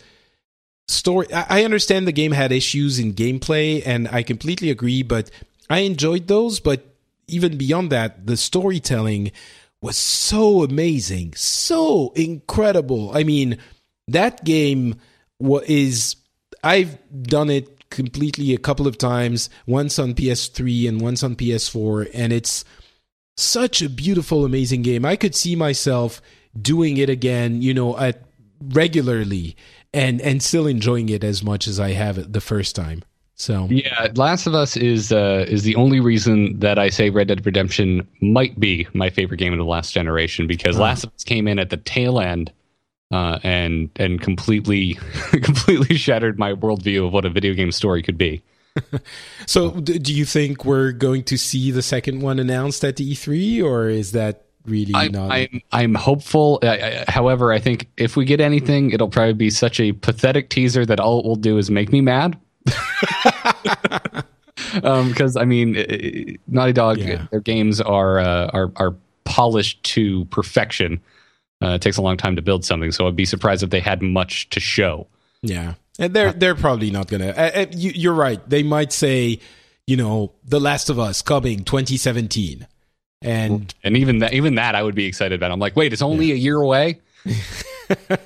story. 0.87 1.31
I 1.33 1.63
understand 1.63 2.07
the 2.07 2.11
game 2.11 2.31
had 2.31 2.51
issues 2.51 2.99
in 2.99 3.13
gameplay, 3.13 3.81
and 3.85 4.07
I 4.09 4.23
completely 4.23 4.69
agree, 4.69 5.03
but 5.03 5.29
I 5.69 5.79
enjoyed 5.79 6.27
those, 6.27 6.59
but 6.59 6.85
even 7.27 7.57
beyond 7.57 7.91
that, 7.91 8.25
the 8.25 8.37
storytelling 8.37 9.31
was 9.81 9.97
so 9.97 10.63
amazing, 10.63 11.33
so 11.35 12.11
incredible. 12.15 13.11
I 13.15 13.23
mean, 13.23 13.57
that 14.07 14.43
game 14.43 14.95
is 15.39 16.15
I've 16.63 16.97
done 17.23 17.49
it 17.49 17.89
completely 17.89 18.53
a 18.53 18.57
couple 18.57 18.87
of 18.87 18.97
times, 18.97 19.49
once 19.65 19.99
on 19.99 20.13
PS3 20.13 20.89
and 20.89 21.01
once 21.01 21.23
on 21.23 21.35
PS4, 21.35 22.09
and 22.13 22.33
it's 22.33 22.65
such 23.37 23.81
a 23.81 23.89
beautiful, 23.89 24.45
amazing 24.45 24.81
game. 24.81 25.05
I 25.05 25.15
could 25.15 25.35
see 25.35 25.55
myself 25.55 26.21
doing 26.59 26.97
it 26.97 27.09
again, 27.09 27.61
you 27.61 27.73
know, 27.73 27.97
at 27.97 28.23
regularly 28.59 29.55
and 29.93 30.19
and 30.21 30.41
still 30.41 30.67
enjoying 30.67 31.09
it 31.09 31.23
as 31.23 31.43
much 31.43 31.67
as 31.67 31.79
I 31.79 31.91
have 31.91 32.17
it 32.17 32.33
the 32.33 32.41
first 32.41 32.75
time. 32.75 33.03
So 33.35 33.67
yeah, 33.69 34.07
Last 34.15 34.47
of 34.47 34.55
Us 34.55 34.75
is 34.75 35.11
uh, 35.11 35.45
is 35.47 35.63
the 35.63 35.75
only 35.75 35.99
reason 35.99 36.59
that 36.59 36.79
I 36.79 36.89
say 36.89 37.11
Red 37.11 37.27
Dead 37.27 37.45
Redemption 37.45 38.07
might 38.19 38.59
be 38.59 38.87
my 38.93 39.11
favorite 39.11 39.37
game 39.37 39.53
of 39.53 39.59
the 39.59 39.65
last 39.65 39.93
generation 39.93 40.47
because 40.47 40.77
oh. 40.77 40.81
Last 40.81 41.03
of 41.03 41.13
Us 41.13 41.23
came 41.23 41.47
in 41.47 41.59
at 41.59 41.69
the 41.69 41.77
tail 41.77 42.19
end 42.19 42.51
uh, 43.11 43.39
and 43.43 43.89
and 43.95 44.21
completely 44.21 44.93
completely 45.31 45.95
shattered 45.97 46.37
my 46.37 46.53
worldview 46.53 47.05
of 47.05 47.13
what 47.13 47.25
a 47.25 47.29
video 47.29 47.53
game 47.53 47.71
story 47.71 48.01
could 48.03 48.17
be. 48.17 48.41
so, 49.47 49.71
do 49.71 50.13
you 50.13 50.25
think 50.25 50.63
we're 50.65 50.91
going 50.91 51.23
to 51.23 51.37
see 51.37 51.71
the 51.71 51.81
second 51.81 52.21
one 52.21 52.39
announced 52.39 52.83
at 52.83 52.97
the 52.97 53.11
E3, 53.13 53.63
or 53.63 53.89
is 53.89 54.11
that 54.11 54.43
really 54.65 54.93
I'm, 54.93 55.11
not. 55.11 55.31
I'm, 55.31 55.61
I'm 55.71 55.95
hopeful. 55.95 56.59
I, 56.61 56.67
I, 56.67 57.05
however, 57.07 57.51
I 57.51 57.59
think 57.59 57.89
if 57.97 58.15
we 58.15 58.25
get 58.25 58.39
anything, 58.39 58.91
it'll 58.91 59.09
probably 59.09 59.33
be 59.33 59.49
such 59.49 59.79
a 59.79 59.93
pathetic 59.93 60.49
teaser 60.49 60.85
that 60.85 60.99
all 60.99 61.19
it 61.19 61.25
will 61.25 61.35
do 61.35 61.57
is 61.57 61.71
make 61.71 61.91
me 61.91 62.01
mad. 62.01 62.37
Because 64.73 65.35
um, 65.37 65.41
I 65.41 65.45
mean, 65.45 66.37
Naughty 66.47 66.73
Dog, 66.73 66.97
Yeah. 66.99 67.25
their 67.31 67.39
games 67.39 67.81
are 67.81 68.19
uh, 68.19 68.47
are 68.53 68.71
are 68.75 68.95
polished 69.23 69.81
to 69.83 70.25
perfection. 70.25 70.99
Uh, 71.61 71.69
it 71.69 71.81
takes 71.81 71.97
a 71.97 72.01
long 72.01 72.17
time 72.17 72.35
to 72.35 72.41
build 72.41 72.63
something, 72.63 72.91
so 72.91 73.07
I'd 73.07 73.15
be 73.15 73.25
surprised 73.25 73.63
if 73.63 73.69
they 73.69 73.79
had 73.79 74.01
much 74.01 74.49
to 74.49 74.59
show. 74.59 75.07
Yeah, 75.41 75.73
and 75.97 76.13
they're 76.13 76.33
they're 76.33 76.55
probably 76.55 76.91
not 76.91 77.07
gonna. 77.07 77.29
Uh, 77.29 77.51
uh, 77.55 77.65
you, 77.71 77.91
you're 77.95 78.13
right. 78.13 78.47
They 78.47 78.63
might 78.63 78.93
say, 78.93 79.39
you 79.87 79.97
know, 79.97 80.33
The 80.45 80.59
Last 80.59 80.89
of 80.89 80.99
Us 80.99 81.21
coming 81.21 81.63
2017, 81.63 82.67
and 83.21 83.73
And 83.83 83.97
even 83.97 84.19
that, 84.19 84.33
even 84.33 84.55
that, 84.55 84.75
I 84.75 84.83
would 84.83 84.95
be 84.95 85.05
excited 85.05 85.35
about. 85.35 85.51
I'm 85.51 85.59
like, 85.59 85.75
wait, 85.75 85.93
it's 85.93 86.01
only 86.01 86.31
a 86.31 86.35
year 86.35 86.57
away. 86.57 86.99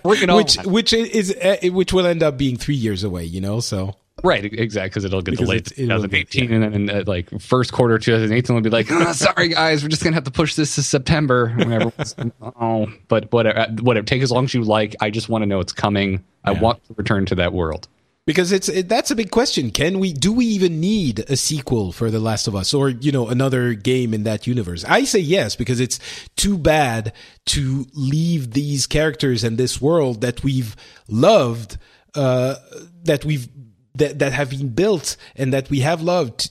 On. 0.03 0.35
which 0.35 0.57
which 0.63 0.93
is 0.93 1.35
uh, 1.35 1.57
which 1.65 1.93
will 1.93 2.07
end 2.07 2.23
up 2.23 2.37
being 2.37 2.57
three 2.57 2.75
years 2.75 3.03
away. 3.03 3.23
You 3.25 3.41
know, 3.41 3.59
so 3.59 3.95
Right, 4.23 4.45
exactly, 4.45 4.89
because 4.89 5.05
it'll 5.05 5.21
get 5.21 5.31
Because 5.31 5.45
delayed 5.47 5.65
to 5.65 5.81
it 5.81 5.87
will 5.87 6.07
get- 6.07 6.29
2018, 6.31 6.63
and 6.63 6.87
then 6.87 6.89
uh, 6.97 7.03
like 7.07 7.41
first 7.41 7.71
quarter 7.73 7.97
2018 7.97 8.53
we'll 8.53 8.61
be 8.63 8.69
like, 8.69 8.91
"Ah, 8.91 9.11
sorry 9.13 9.49
guys, 9.49 9.81
we're 9.83 9.89
just 9.89 10.03
gonna 10.03 10.13
have 10.15 10.25
to 10.25 10.31
push 10.31 10.55
this 10.55 10.75
to 10.75 10.83
September. 10.83 11.55
Everyone's, 11.59 12.15
oh, 12.41 12.91
but 13.07 13.31
whatever, 13.31 13.67
whatever. 13.81 14.05
Take 14.05 14.21
as 14.21 14.31
long 14.31 14.45
as 14.45 14.53
you 14.53 14.63
like. 14.63 14.95
I 15.01 15.09
just 15.09 15.29
want 15.29 15.41
to 15.41 15.45
know 15.47 15.59
it's 15.59 15.73
coming. 15.73 16.23
I 16.43 16.51
want 16.51 16.83
to 16.87 16.93
return 16.97 17.25
to 17.27 17.35
that 17.35 17.53
world. 17.53 17.87
because 18.27 18.51
it's 18.51 18.69
it, 18.69 18.87
that's 18.87 19.09
a 19.11 19.15
big 19.15 19.31
question. 19.31 19.71
Can 19.71 19.97
we 19.99 20.13
do 20.13 20.31
we 20.31 20.45
even 20.45 20.79
need 20.79 21.19
a 21.27 21.35
sequel 21.35 21.91
for 21.91 22.11
The 22.11 22.19
Last 22.19 22.47
of 22.47 22.55
Us 22.55 22.73
or 22.73 22.89
you 22.89 23.11
know 23.11 23.27
another 23.29 23.73
game 23.73 24.13
in 24.13 24.23
that 24.23 24.45
universe? 24.45 24.85
I 24.87 25.03
say 25.05 25.19
yes 25.19 25.55
because 25.55 25.79
it's 25.79 25.99
too 26.35 26.57
bad 26.59 27.13
to 27.47 27.87
leave 27.93 28.51
these 28.51 28.85
characters 28.87 29.43
and 29.43 29.57
this 29.57 29.81
world 29.81 30.21
that 30.21 30.43
we've 30.43 30.75
loved, 31.07 31.77
uh, 32.13 32.55
that 33.03 33.25
we've 33.25 33.47
that 33.95 34.19
that 34.19 34.33
have 34.33 34.49
been 34.49 34.69
built 34.69 35.17
and 35.35 35.53
that 35.53 35.69
we 35.69 35.79
have 35.81 36.01
loved 36.01 36.49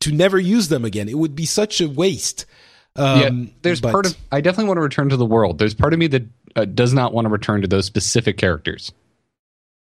to 0.00 0.12
never 0.12 0.38
use 0.38 0.68
them 0.68 0.84
again. 0.84 1.08
It 1.08 1.18
would 1.18 1.34
be 1.34 1.46
such 1.46 1.80
a 1.80 1.88
waste. 1.88 2.46
Um, 2.94 3.20
yeah, 3.20 3.52
there's 3.62 3.80
but- 3.80 3.92
part 3.92 4.06
of. 4.06 4.16
I 4.32 4.40
definitely 4.40 4.68
want 4.68 4.78
to 4.78 4.82
return 4.82 5.08
to 5.10 5.16
the 5.16 5.26
world. 5.26 5.58
There's 5.58 5.74
part 5.74 5.92
of 5.92 5.98
me 5.98 6.06
that 6.08 6.22
uh, 6.54 6.64
does 6.64 6.92
not 6.94 7.12
want 7.12 7.26
to 7.26 7.30
return 7.30 7.60
to 7.62 7.68
those 7.68 7.86
specific 7.86 8.38
characters. 8.38 8.92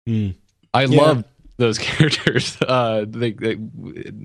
Hmm. 0.06 0.30
I 0.74 0.84
Yeah. 0.86 1.02
love 1.02 1.24
those 1.58 1.78
characters. 1.80 2.58
Uh, 2.62 3.06
they, 3.08 3.32
they, 3.32 3.58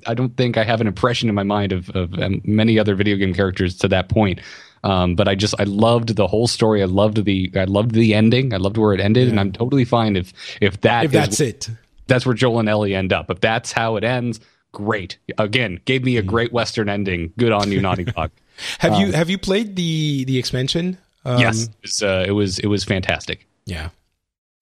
I 0.06 0.14
don't 0.14 0.36
think 0.36 0.56
I 0.56 0.64
have 0.64 0.80
an 0.80 0.86
impression 0.86 1.28
in 1.28 1.34
my 1.34 1.42
mind 1.42 1.72
of, 1.72 1.90
of 1.90 2.14
um, 2.20 2.40
many 2.44 2.78
other 2.78 2.94
video 2.94 3.16
game 3.16 3.34
characters 3.34 3.76
to 3.78 3.88
that 3.88 4.08
point. 4.08 4.40
Um, 4.82 5.14
but 5.14 5.28
I 5.28 5.34
just 5.34 5.54
I 5.58 5.64
loved 5.64 6.14
the 6.14 6.26
whole 6.26 6.46
story. 6.46 6.82
I 6.82 6.86
loved 6.86 7.24
the 7.24 7.50
I 7.56 7.64
loved 7.64 7.92
the 7.92 8.12
ending. 8.14 8.52
I 8.52 8.58
loved 8.58 8.76
where 8.76 8.92
it 8.92 9.00
ended, 9.00 9.28
and 9.28 9.40
I'm 9.40 9.50
totally 9.50 9.84
fine 9.86 10.14
if 10.14 10.32
if 10.60 10.78
that 10.82 11.04
if 11.06 11.10
is- 11.10 11.14
that's 11.14 11.40
it. 11.40 11.70
That's 12.06 12.24
where 12.26 12.34
Joel 12.34 12.60
and 12.60 12.68
Ellie 12.68 12.94
end 12.94 13.12
up. 13.12 13.30
If 13.30 13.40
that's 13.40 13.72
how 13.72 13.96
it 13.96 14.04
ends, 14.04 14.40
great. 14.72 15.18
Again, 15.38 15.80
gave 15.84 16.04
me 16.04 16.16
a 16.16 16.22
great 16.22 16.52
Western 16.52 16.88
ending. 16.88 17.32
Good 17.38 17.52
on 17.52 17.70
you, 17.72 17.80
Naughty 17.80 18.04
Dog. 18.04 18.30
Have 18.78 18.98
you 19.00 19.10
have 19.12 19.28
you 19.28 19.36
played 19.38 19.74
the 19.74 20.24
the 20.26 20.38
expansion? 20.38 20.96
Um, 21.24 21.40
yes, 21.40 21.64
it 21.64 21.70
was, 21.82 22.02
uh, 22.04 22.24
it 22.28 22.30
was 22.32 22.58
it 22.60 22.66
was 22.68 22.84
fantastic. 22.84 23.48
Yeah. 23.66 23.88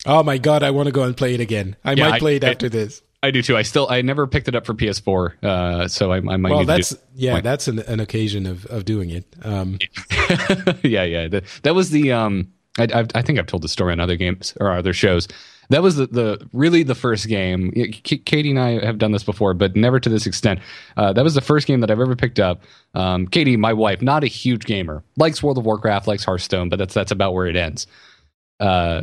Oh 0.07 0.23
my 0.23 0.39
god, 0.39 0.63
I 0.63 0.71
want 0.71 0.87
to 0.87 0.93
go 0.93 1.03
and 1.03 1.15
play 1.17 1.35
it 1.35 1.41
again. 1.41 1.77
I 1.85 1.93
Yeah, 1.93 2.05
might 2.09 2.15
I- 2.15 2.19
play 2.19 2.37
it 2.37 2.45
I- 2.45 2.51
after 2.53 2.69
this. 2.71 3.03
I 3.25 3.31
do 3.31 3.41
too. 3.43 3.57
I 3.57 3.63
still 3.63 3.87
I 3.91 4.01
never 4.03 4.27
picked 4.27 4.49
it 4.49 4.55
up 4.57 4.67
for 4.67 4.75
PS4, 4.75 5.45
uh, 5.45 5.87
so 5.89 6.11
I, 6.11 6.17
I 6.17 6.21
might 6.21 6.51
Well, 6.51 6.59
need 6.61 6.67
that's 6.69 6.89
to 6.89 6.95
do. 6.97 7.01
yeah, 7.15 7.41
that's 7.41 7.69
an, 7.69 7.79
an 7.81 8.01
occasion 8.01 8.47
of, 8.47 8.65
of 8.67 8.85
doing 8.85 9.11
it. 9.11 9.25
Um, 9.43 9.79
yeah, 10.83 11.05
yeah. 11.05 11.29
The, 11.29 11.43
that 11.63 11.75
was 11.75 11.91
the 11.91 12.11
um. 12.13 12.51
I, 12.79 12.89
I've, 12.95 13.09
I 13.15 13.23
think 13.23 13.39
I've 13.39 13.47
told 13.47 13.63
the 13.63 13.69
story 13.69 13.93
on 13.93 14.01
other 14.01 14.17
games 14.17 14.55
or 14.59 14.73
other 14.73 14.93
shows. 14.93 15.29
That 15.73 15.83
was 15.83 15.97
the, 15.97 16.07
the 16.07 16.49
really 16.53 16.83
the 16.85 16.95
first 16.95 17.27
game. 17.29 17.73
K- 17.73 18.19
Katie 18.19 18.51
and 18.51 18.61
I 18.61 18.85
have 18.85 18.99
done 18.99 19.11
this 19.13 19.25
before, 19.25 19.55
but 19.55 19.75
never 19.75 19.99
to 19.99 20.09
this 20.09 20.27
extent. 20.27 20.61
Uh, 20.97 21.13
that 21.13 21.25
was 21.25 21.35
the 21.35 21.41
first 21.41 21.67
game 21.67 21.81
that 21.81 21.91
I've 21.91 22.01
ever 22.01 22.15
picked 22.15 22.39
up. 22.39 22.63
Um, 22.95 23.27
Katie, 23.27 23.57
my 23.57 23.73
wife, 23.73 24.01
not 24.03 24.23
a 24.23 24.27
huge 24.27 24.65
gamer, 24.65 25.03
likes 25.17 25.43
World 25.43 25.59
of 25.59 25.65
Warcraft, 25.65 26.07
likes 26.07 26.25
Hearthstone, 26.25 26.69
but 26.69 26.79
that's 26.79 26.95
that's 26.95 27.11
about 27.11 27.35
where 27.35 27.47
it 27.47 27.57
ends. 27.57 27.87
Uh, 28.61 29.03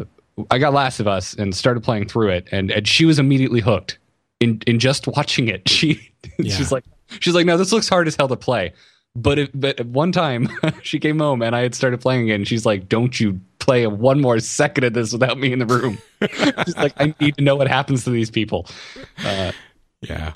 I 0.52 0.58
got 0.58 0.74
Last 0.74 1.00
of 1.00 1.08
Us 1.08 1.34
and 1.34 1.54
started 1.56 1.84
playing 1.84 2.08
through 2.08 2.30
it, 2.30 2.48
and, 2.52 2.72
and 2.72 2.88
she 2.88 3.04
was 3.06 3.20
immediately 3.20 3.60
hooked. 3.60 3.98
In 4.40 4.62
in 4.68 4.80
just 4.80 5.06
watching 5.08 5.50
it, 5.50 5.68
she 5.70 6.12
Yeah. 6.38 6.56
she's 6.56 6.72
like 6.72 6.86
she's 7.20 7.36
like, 7.36 7.46
no, 7.46 7.58
this 7.58 7.72
looks 7.74 7.90
hard 7.90 8.08
as 8.08 8.16
hell 8.16 8.30
to 8.30 8.38
play. 8.38 8.72
But 9.16 9.40
if, 9.40 9.50
but 9.54 9.84
one 9.88 10.12
time 10.12 10.48
she 10.84 11.00
came 11.00 11.20
home 11.20 11.42
and 11.42 11.56
I 11.56 11.62
had 11.62 11.76
started 11.76 12.00
playing 12.00 12.24
again. 12.24 12.36
And 12.42 12.48
she's 12.48 12.66
like, 12.66 12.88
"Don't 12.88 13.20
you 13.20 13.42
play 13.70 13.88
one 13.88 14.20
more 14.20 14.40
second 14.40 14.84
of 14.84 14.94
this 14.94 15.14
without 15.14 15.38
me 15.38 15.52
in 15.52 15.60
the 15.60 15.66
room?" 15.66 15.98
she's 16.66 16.78
like, 16.78 16.94
"I 16.98 17.14
need 17.20 17.38
to 17.38 17.44
know 17.44 17.56
what 17.56 17.68
happens 17.68 18.04
to 18.06 18.10
these 18.10 18.32
people." 18.32 18.68
Uh, 19.24 19.52
yeah. 20.02 20.34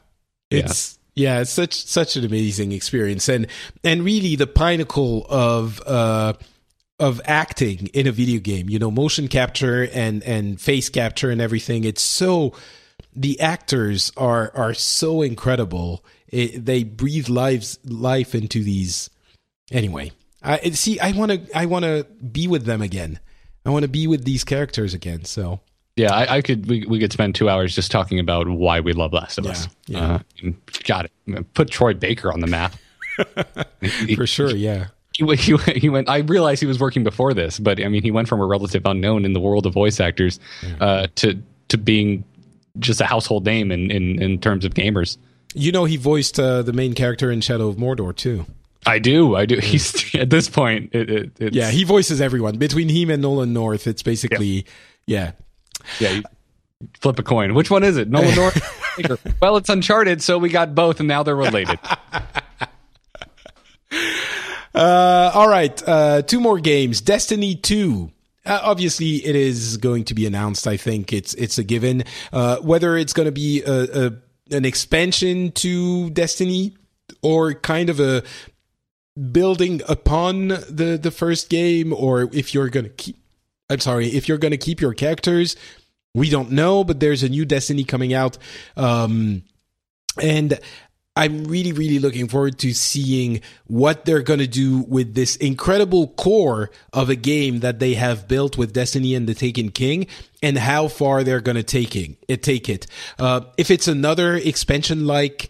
It's 0.51 0.99
yeah, 1.15 1.41
it's 1.41 1.51
such 1.51 1.73
such 1.85 2.15
an 2.15 2.25
amazing 2.25 2.71
experience 2.71 3.29
and 3.29 3.47
and 3.83 4.03
really 4.03 4.35
the 4.35 4.47
pinnacle 4.47 5.25
of 5.29 5.81
uh 5.85 6.33
of 6.99 7.21
acting 7.25 7.87
in 7.87 8.07
a 8.07 8.11
video 8.11 8.39
game, 8.39 8.69
you 8.69 8.79
know, 8.79 8.91
motion 8.91 9.27
capture 9.27 9.87
and 9.93 10.23
and 10.23 10.59
face 10.59 10.89
capture 10.89 11.29
and 11.29 11.41
everything. 11.41 11.83
It's 11.83 12.01
so 12.01 12.53
the 13.15 13.39
actors 13.39 14.11
are 14.17 14.51
are 14.55 14.73
so 14.73 15.21
incredible. 15.21 16.03
It, 16.27 16.65
they 16.65 16.83
breathe 16.83 17.29
lives 17.29 17.77
life 17.83 18.33
into 18.33 18.63
these. 18.63 19.09
Anyway, 19.71 20.11
I 20.43 20.69
see. 20.71 20.99
I 20.99 21.11
want 21.13 21.31
to. 21.31 21.57
I 21.57 21.65
want 21.65 21.83
to 21.83 22.05
be 22.31 22.47
with 22.47 22.65
them 22.65 22.81
again. 22.81 23.19
I 23.65 23.69
want 23.69 23.83
to 23.83 23.89
be 23.89 24.07
with 24.07 24.25
these 24.25 24.43
characters 24.43 24.93
again. 24.93 25.23
So 25.25 25.61
yeah, 25.95 26.13
I, 26.13 26.37
I 26.37 26.41
could 26.41 26.67
we, 26.67 26.85
we 26.85 26.99
could 26.99 27.13
spend 27.13 27.35
two 27.35 27.49
hours 27.49 27.75
just 27.75 27.91
talking 27.91 28.19
about 28.19 28.47
why 28.47 28.79
we 28.79 28.93
love 28.93 29.13
Last 29.13 29.37
of 29.37 29.45
Us. 29.45 29.67
Yeah, 29.87 30.19
yeah. 30.41 30.49
Uh, 30.49 30.51
got 30.85 31.05
it. 31.05 31.53
Put 31.53 31.69
Troy 31.69 31.93
Baker 31.93 32.31
on 32.31 32.39
the 32.41 32.47
map. 32.47 32.75
For 34.15 34.25
sure, 34.25 34.49
yeah. 34.55 34.87
he, 35.13 35.23
he, 35.35 35.53
went- 35.53 35.77
he 35.77 35.89
went. 35.89 36.09
I 36.09 36.17
realized 36.19 36.59
he 36.61 36.65
was 36.65 36.79
working 36.79 37.03
before 37.03 37.33
this, 37.33 37.59
but 37.59 37.79
I 37.81 37.87
mean, 37.87 38.01
he 38.01 38.11
went 38.11 38.27
from 38.27 38.41
a 38.41 38.45
relative 38.45 38.85
unknown 38.85 39.23
in 39.23 39.33
the 39.33 39.39
world 39.39 39.65
of 39.65 39.73
voice 39.73 39.99
actors 39.99 40.39
uh, 40.81 41.07
to 41.15 41.41
to 41.69 41.77
being 41.77 42.23
just 42.79 42.99
a 42.99 43.05
household 43.05 43.45
name 43.45 43.71
in 43.71 43.91
in, 43.91 44.21
in 44.21 44.39
terms 44.39 44.65
of 44.65 44.73
gamers. 44.73 45.17
You 45.53 45.71
know, 45.71 45.85
he 45.85 45.97
voiced 45.97 46.39
uh, 46.39 46.63
the 46.63 46.73
main 46.73 46.95
character 46.95 47.31
in 47.31 47.39
Shadow 47.41 47.67
of 47.67 47.75
Mordor 47.75 48.15
too. 48.15 48.47
I 48.85 48.99
do, 48.99 49.35
I 49.35 49.45
do. 49.45 49.57
He's 49.57 50.13
at 50.15 50.29
this 50.29 50.49
point. 50.49 50.91
It, 50.93 51.09
it, 51.09 51.31
it's, 51.39 51.55
Yeah, 51.55 51.69
he 51.69 51.83
voices 51.83 52.21
everyone 52.21 52.57
between 52.57 52.89
him 52.89 53.09
and 53.09 53.21
Nolan 53.21 53.53
North. 53.53 53.87
It's 53.87 54.03
basically 54.03 54.65
yeah. 55.05 55.31
yeah. 55.99 56.11
you 56.11 56.23
flip 56.99 57.19
a 57.19 57.23
coin. 57.23 57.53
Which 57.53 57.71
one 57.71 57.83
is 57.83 57.97
it? 57.97 58.09
Nolan 58.09 58.35
North. 58.35 58.79
Well, 59.41 59.57
it's 59.57 59.69
Uncharted, 59.69 60.21
so 60.21 60.37
we 60.37 60.49
got 60.49 60.75
both, 60.75 60.99
and 60.99 61.07
now 61.07 61.23
they're 61.23 61.35
related. 61.35 61.79
Uh, 64.75 65.29
all 65.35 65.47
right, 65.47 65.87
uh, 65.87 66.23
two 66.23 66.39
more 66.39 66.59
games. 66.59 66.99
Destiny 66.99 67.55
two. 67.55 68.11
Uh, 68.43 68.59
obviously, 68.63 69.17
it 69.17 69.35
is 69.35 69.77
going 69.77 70.03
to 70.05 70.15
be 70.15 70.25
announced. 70.25 70.67
I 70.67 70.77
think 70.77 71.13
it's 71.13 71.35
it's 71.35 71.59
a 71.59 71.63
given. 71.63 72.03
Uh, 72.31 72.57
whether 72.57 72.97
it's 72.97 73.13
going 73.13 73.27
to 73.27 73.31
be 73.31 73.61
a, 73.61 74.07
a 74.07 74.11
an 74.49 74.65
expansion 74.65 75.51
to 75.51 76.09
Destiny 76.09 76.75
or 77.21 77.53
kind 77.53 77.89
of 77.89 77.99
a 77.99 78.23
building 79.31 79.81
upon 79.87 80.47
the 80.47 80.99
the 81.01 81.11
first 81.11 81.49
game, 81.49 81.93
or 81.93 82.29
if 82.33 82.53
you're 82.53 82.69
going 82.69 82.85
to 82.85 82.91
keep. 82.91 83.17
I'm 83.69 83.79
sorry, 83.79 84.07
if 84.07 84.27
you're 84.27 84.37
going 84.37 84.51
to 84.51 84.57
keep 84.57 84.81
your 84.81 84.93
characters, 84.93 85.55
we 86.13 86.29
don't 86.29 86.51
know. 86.51 86.83
But 86.83 86.99
there's 86.99 87.23
a 87.23 87.29
new 87.29 87.45
Destiny 87.45 87.83
coming 87.83 88.13
out, 88.13 88.37
um, 88.75 89.43
and 90.21 90.59
I'm 91.15 91.43
really, 91.45 91.73
really 91.73 91.99
looking 91.99 92.27
forward 92.27 92.57
to 92.59 92.73
seeing 92.73 93.41
what 93.67 94.05
they're 94.05 94.23
going 94.23 94.39
to 94.39 94.47
do 94.47 94.79
with 94.79 95.13
this 95.13 95.35
incredible 95.35 96.07
core 96.07 96.71
of 96.91 97.09
a 97.09 97.15
game 97.15 97.59
that 97.59 97.77
they 97.77 97.93
have 97.93 98.27
built 98.27 98.57
with 98.57 98.73
Destiny 98.73 99.13
and 99.13 99.27
the 99.27 99.35
Taken 99.35 99.69
King 99.69 100.07
and 100.41 100.57
how 100.57 100.87
far 100.87 101.23
they're 101.23 101.39
going 101.39 101.55
to 101.55 101.63
take 101.63 101.95
it, 101.95 102.41
take 102.41 102.67
it. 102.67 102.87
Uh, 103.19 103.41
if 103.57 103.69
it's 103.69 103.87
another 103.87 104.35
expansion 104.35 105.05
like 105.05 105.49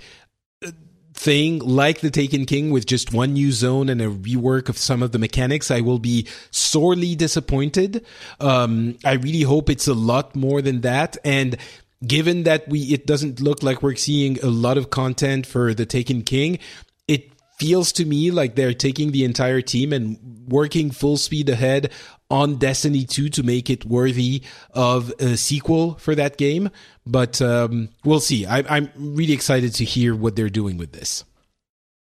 thing 1.14 1.60
like 1.60 2.02
the 2.02 2.10
Taken 2.10 2.46
King 2.46 2.72
with 2.72 2.86
just 2.86 3.14
one 3.14 3.34
new 3.34 3.52
zone 3.52 3.90
and 3.90 4.02
a 4.02 4.10
rework 4.10 4.70
of 4.70 4.78
some 4.78 5.04
of 5.04 5.12
the 5.12 5.20
mechanics, 5.20 5.72
I 5.72 5.82
will 5.82 6.00
be 6.00 6.28
sorely 6.52 7.16
disappointed. 7.16 8.06
Um, 8.40 8.98
I 9.06 9.14
really 9.14 9.42
hope 9.44 9.70
it's 9.70 9.88
a 9.88 9.94
lot 9.94 10.36
more 10.36 10.62
than 10.62 10.82
that. 10.82 11.18
And 11.24 11.58
given 12.06 12.44
that 12.44 12.68
we, 12.68 12.82
it 12.94 13.06
doesn't 13.06 13.40
look 13.40 13.64
like 13.64 13.82
we're 13.82 13.96
seeing 13.96 14.40
a 14.44 14.50
lot 14.50 14.78
of 14.78 14.90
content 14.90 15.46
for 15.46 15.74
the 15.74 15.86
Taken 15.86 16.24
King, 16.24 16.60
it 17.08 17.32
feels 17.58 17.92
to 17.94 18.06
me 18.06 18.32
like 18.32 18.56
they're 18.56 18.74
taking 18.74 19.12
the 19.12 19.24
entire 19.24 19.62
team 19.62 19.94
and 19.94 20.18
working 20.48 20.92
full 20.92 21.18
speed 21.18 21.48
ahead 21.50 21.92
on 22.34 22.56
Destiny 22.56 23.06
2 23.06 23.30
to 23.30 23.44
make 23.44 23.70
it 23.70 23.86
worthy 23.86 24.42
of 24.74 25.14
a 25.20 25.38
sequel 25.38 25.94
for 26.00 26.16
that 26.16 26.36
game. 26.36 26.72
But 27.06 27.40
um, 27.44 27.90
we'll 28.04 28.20
see. 28.20 28.48
I, 28.48 28.64
I'm 28.68 28.90
really 28.98 29.34
excited 29.34 29.76
to 29.76 29.86
hear 29.86 30.16
what 30.16 30.36
they're 30.36 30.50
doing 30.50 30.78
with 30.78 30.94
this. 30.94 31.24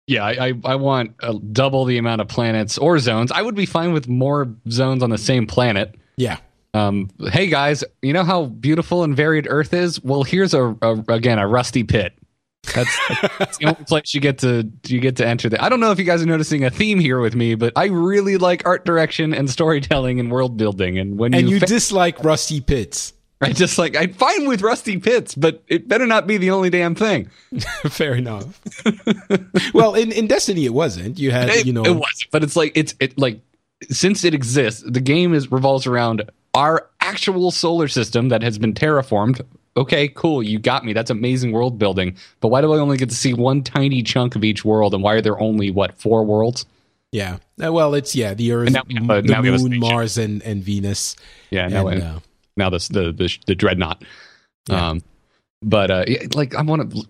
Yeah, 0.08 0.24
I, 0.24 0.48
I, 0.48 0.54
I 0.64 0.76
want 0.76 1.16
uh, 1.22 1.34
double 1.52 1.84
the 1.84 1.98
amount 1.98 2.22
of 2.22 2.30
planets 2.30 2.78
or 2.78 3.00
zones. 3.00 3.34
I 3.34 3.42
would 3.42 3.56
be 3.56 3.66
fine 3.66 3.92
with 3.92 4.08
more 4.08 4.48
zones 4.70 5.04
on 5.04 5.10
the 5.10 5.18
same 5.18 5.46
planet. 5.46 5.94
Yeah. 6.16 6.38
Um, 6.74 7.10
hey 7.32 7.48
guys, 7.48 7.84
you 8.02 8.14
know 8.14 8.24
how 8.24 8.46
beautiful 8.46 9.04
and 9.04 9.16
varied 9.16 9.46
Earth 9.50 9.74
is? 9.74 10.02
Well, 10.04 10.24
here's 10.24 10.54
a, 10.54 10.76
a 10.82 11.04
again 11.08 11.38
a 11.38 11.48
rusty 11.48 11.84
pit. 11.84 12.14
That's, 12.74 12.98
that's 13.38 13.58
the 13.58 13.66
only 13.66 13.84
place 13.86 14.14
you 14.14 14.22
get 14.22 14.38
to 14.40 14.70
you 14.88 15.00
get 15.00 15.18
to 15.18 15.28
enter. 15.28 15.50
That 15.50 15.62
I 15.62 15.70
don't 15.70 15.80
know 15.80 15.92
if 15.92 16.00
you 16.00 16.06
guys 16.06 16.22
are 16.24 16.26
noticing 16.26 16.64
a 16.64 16.70
theme 16.70 17.00
here 17.00 17.20
with 17.20 17.36
me, 17.36 17.56
but 17.56 17.74
I 17.76 17.86
really 17.86 18.38
like 18.38 18.66
art 18.66 18.86
direction 18.86 19.34
and 19.34 19.50
storytelling 19.50 20.20
and 20.20 20.32
world 20.32 20.58
building. 20.58 20.98
And 20.98 21.18
when 21.18 21.34
And 21.34 21.50
you, 21.50 21.56
you 21.56 21.60
fa- 21.60 21.66
dislike 21.66 22.24
rusty 22.24 22.62
pits. 22.62 23.14
I 23.42 23.52
just 23.52 23.78
like 23.78 23.98
I'm 23.98 24.14
fine 24.14 24.48
with 24.48 24.62
rusty 24.62 24.98
pits, 24.98 25.36
but 25.36 25.62
it 25.68 25.88
better 25.90 26.06
not 26.06 26.26
be 26.28 26.38
the 26.38 26.52
only 26.52 26.70
damn 26.70 26.96
thing. 26.96 27.30
Fair 27.90 28.16
enough. 28.16 28.62
well, 29.74 29.96
in, 29.96 30.12
in 30.14 30.28
Destiny, 30.28 30.66
it 30.66 30.74
wasn't. 30.74 31.20
You 31.20 31.32
had, 31.32 31.50
It, 31.50 31.66
you 31.66 31.74
know, 31.74 31.84
it 31.84 31.92
wasn't, 31.96 32.32
but 32.32 32.44
it's 32.44 32.56
like 32.56 32.72
it's 32.76 32.96
it 33.02 33.18
like 33.20 33.42
since 33.90 34.24
it 34.24 34.34
exists, 34.34 34.84
the 34.88 35.02
game 35.02 35.34
is 35.34 35.52
revolves 35.52 35.86
around 35.86 36.30
our 36.54 36.90
actual 37.02 37.52
solar 37.52 37.90
system 37.90 38.30
that 38.30 38.42
has 38.44 38.58
been 38.58 38.74
terraformed. 38.74 39.42
Okay, 39.76 40.08
cool, 40.10 40.44
you 40.44 40.60
got 40.60 40.86
me. 40.86 40.94
That's 40.94 41.10
amazing 41.10 41.52
world 41.52 41.80
building. 41.80 42.16
But 42.42 42.50
why 42.50 42.62
do 42.62 42.74
I 42.74 42.78
only 42.78 42.98
get 42.98 43.10
to 43.10 43.16
see 43.16 43.34
one 43.34 43.64
tiny 43.64 44.04
chunk 44.04 44.36
of 44.36 44.44
each 44.44 44.64
world, 44.64 44.94
and 44.94 45.02
why 45.02 45.14
are 45.16 45.22
there 45.22 45.40
only 45.40 45.72
what 45.72 46.00
four 46.00 46.24
worlds? 46.24 46.66
yeah. 47.12 47.38
Uh, 47.64 47.72
well, 47.72 47.94
it's 47.94 48.16
yeah, 48.16 48.34
the 48.34 48.52
Earth, 48.52 48.72
now 48.72 48.82
we 48.88 48.96
have 48.96 49.10
a- 49.10 49.22
the 49.22 49.28
now 49.28 49.42
we 49.42 49.52
have 49.52 49.62
Moon. 49.62 49.80
Mars, 49.80 50.18
and 50.18 50.42
and 50.44 50.64
Venus. 50.64 51.16
Yeah, 51.52 51.68
now 51.68 51.88
and, 51.88 52.02
uh, 52.04 52.20
now 52.58 52.70
this 52.70 52.88
the 52.88 53.12
the 53.12 53.36
the 53.48 53.56
dreadnought. 53.56 54.04
Yeah. 54.68 54.90
Um, 54.90 55.02
but 55.62 55.92
uh, 55.92 56.06
like 56.34 56.56
I 56.56 56.62
want 56.64 56.92
to, 56.92 57.06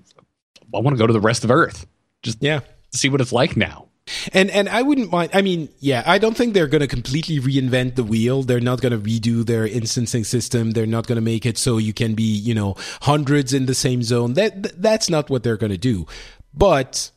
I 0.74 0.80
want 0.80 0.96
to 0.96 0.98
go 0.98 1.08
to 1.08 1.14
the 1.14 1.22
rest 1.22 1.44
of 1.44 1.52
Earth, 1.52 1.86
just 2.22 2.38
yeah. 2.42 2.60
see 2.94 3.10
what 3.10 3.22
it's 3.22 3.32
like 3.32 3.58
now. 3.58 3.88
And 4.34 4.50
and 4.52 4.68
I 4.68 4.82
wouldn't 4.82 5.12
mind. 5.12 5.32
I 5.34 5.42
mean, 5.42 5.70
yeah, 5.80 6.04
I 6.06 6.18
don't 6.18 6.36
think 6.36 6.54
they're 6.54 6.68
going 6.68 6.82
to 6.82 6.88
completely 6.88 7.40
reinvent 7.40 7.96
the 7.96 8.04
wheel. 8.04 8.44
They're 8.44 8.60
not 8.60 8.82
going 8.82 8.92
to 8.92 8.98
redo 8.98 9.46
their 9.46 9.66
instancing 9.66 10.26
system. 10.26 10.72
They're 10.72 10.86
not 10.86 11.08
going 11.08 11.16
to 11.16 11.22
make 11.22 11.46
it 11.46 11.58
so 11.58 11.78
you 11.78 11.94
can 11.94 12.14
be, 12.14 12.24
you 12.24 12.54
know, 12.54 12.76
hundreds 13.02 13.54
in 13.54 13.66
the 13.66 13.74
same 13.74 14.04
zone. 14.04 14.34
That 14.34 14.82
that's 14.82 15.10
not 15.10 15.30
what 15.30 15.44
they're 15.44 15.58
going 15.58 15.72
to 15.72 15.78
do. 15.78 16.06
But 16.54 17.12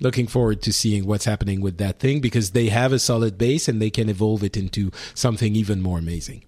looking 0.00 0.26
forward 0.26 0.62
to 0.62 0.72
seeing 0.72 1.06
what's 1.06 1.26
happening 1.26 1.60
with 1.60 1.78
that 1.78 2.00
thing 2.00 2.20
because 2.20 2.50
they 2.50 2.68
have 2.68 2.92
a 2.92 2.98
solid 2.98 3.38
base 3.38 3.68
and 3.68 3.80
they 3.80 3.90
can 3.90 4.08
evolve 4.08 4.42
it 4.42 4.56
into 4.56 4.90
something 5.14 5.54
even 5.54 5.82
more 5.82 5.98
amazing. 5.98 6.44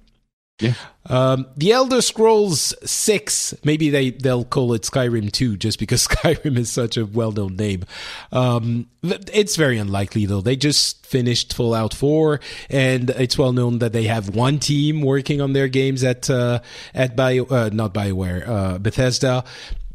Yeah. 0.58 0.72
Um, 1.04 1.46
the 1.56 1.72
Elder 1.72 2.00
Scrolls 2.00 2.74
Six, 2.88 3.54
maybe 3.62 3.90
they 3.90 4.10
they'll 4.10 4.44
call 4.44 4.72
it 4.72 4.82
Skyrim 4.82 5.30
Two, 5.30 5.56
just 5.56 5.78
because 5.78 6.06
Skyrim 6.08 6.56
is 6.56 6.70
such 6.70 6.96
a 6.96 7.04
well-known 7.04 7.56
name. 7.56 7.84
Um, 8.32 8.88
it's 9.02 9.56
very 9.56 9.78
unlikely 9.78 10.24
though. 10.24 10.40
They 10.40 10.56
just 10.56 11.04
finished 11.06 11.52
Fallout 11.52 11.92
Four, 11.92 12.40
and 12.70 13.10
it's 13.10 13.36
well 13.36 13.52
known 13.52 13.78
that 13.80 13.92
they 13.92 14.04
have 14.04 14.34
one 14.34 14.58
team 14.58 15.02
working 15.02 15.40
on 15.40 15.52
their 15.52 15.68
games 15.68 16.02
at 16.02 16.30
uh, 16.30 16.60
at 16.94 17.14
Bio, 17.16 17.44
uh, 17.44 17.70
not 17.72 17.92
Bioware, 17.92 18.48
uh, 18.48 18.78
Bethesda. 18.78 19.44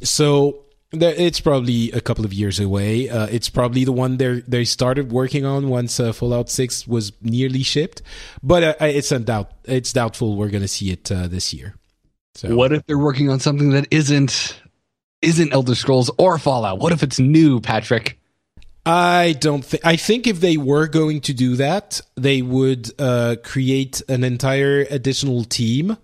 So 0.03 0.65
it's 0.91 1.39
probably 1.39 1.91
a 1.91 2.01
couple 2.01 2.25
of 2.25 2.33
years 2.33 2.59
away. 2.59 3.09
Uh, 3.09 3.27
it's 3.27 3.49
probably 3.49 3.85
the 3.85 3.91
one 3.91 4.17
they 4.17 4.41
they 4.47 4.65
started 4.65 5.11
working 5.11 5.45
on 5.45 5.69
once 5.69 5.99
uh, 5.99 6.11
Fallout 6.11 6.49
Six 6.49 6.85
was 6.87 7.13
nearly 7.21 7.63
shipped, 7.63 8.01
but 8.43 8.63
uh, 8.63 8.75
it's 8.81 9.09
doubt 9.09 9.51
it's 9.65 9.93
doubtful 9.93 10.35
we're 10.35 10.49
going 10.49 10.63
to 10.63 10.67
see 10.67 10.91
it 10.91 11.11
uh, 11.11 11.27
this 11.27 11.53
year. 11.53 11.75
So 12.35 12.55
What 12.55 12.71
if 12.71 12.85
they're 12.85 12.97
working 12.97 13.29
on 13.29 13.39
something 13.39 13.71
that 13.71 13.87
isn't 13.91 14.59
isn't 15.21 15.53
Elder 15.53 15.75
Scrolls 15.75 16.11
or 16.17 16.37
Fallout? 16.37 16.79
What 16.79 16.91
if 16.91 17.03
it's 17.03 17.19
new, 17.19 17.61
Patrick? 17.61 18.17
I 18.85 19.35
don't 19.39 19.63
think. 19.63 19.85
I 19.85 19.95
think 19.95 20.25
if 20.25 20.39
they 20.39 20.57
were 20.57 20.87
going 20.87 21.21
to 21.21 21.33
do 21.33 21.55
that, 21.57 22.01
they 22.15 22.41
would 22.41 22.89
uh, 22.99 23.35
create 23.43 24.01
an 24.09 24.23
entire 24.23 24.87
additional 24.89 25.43
team 25.43 25.97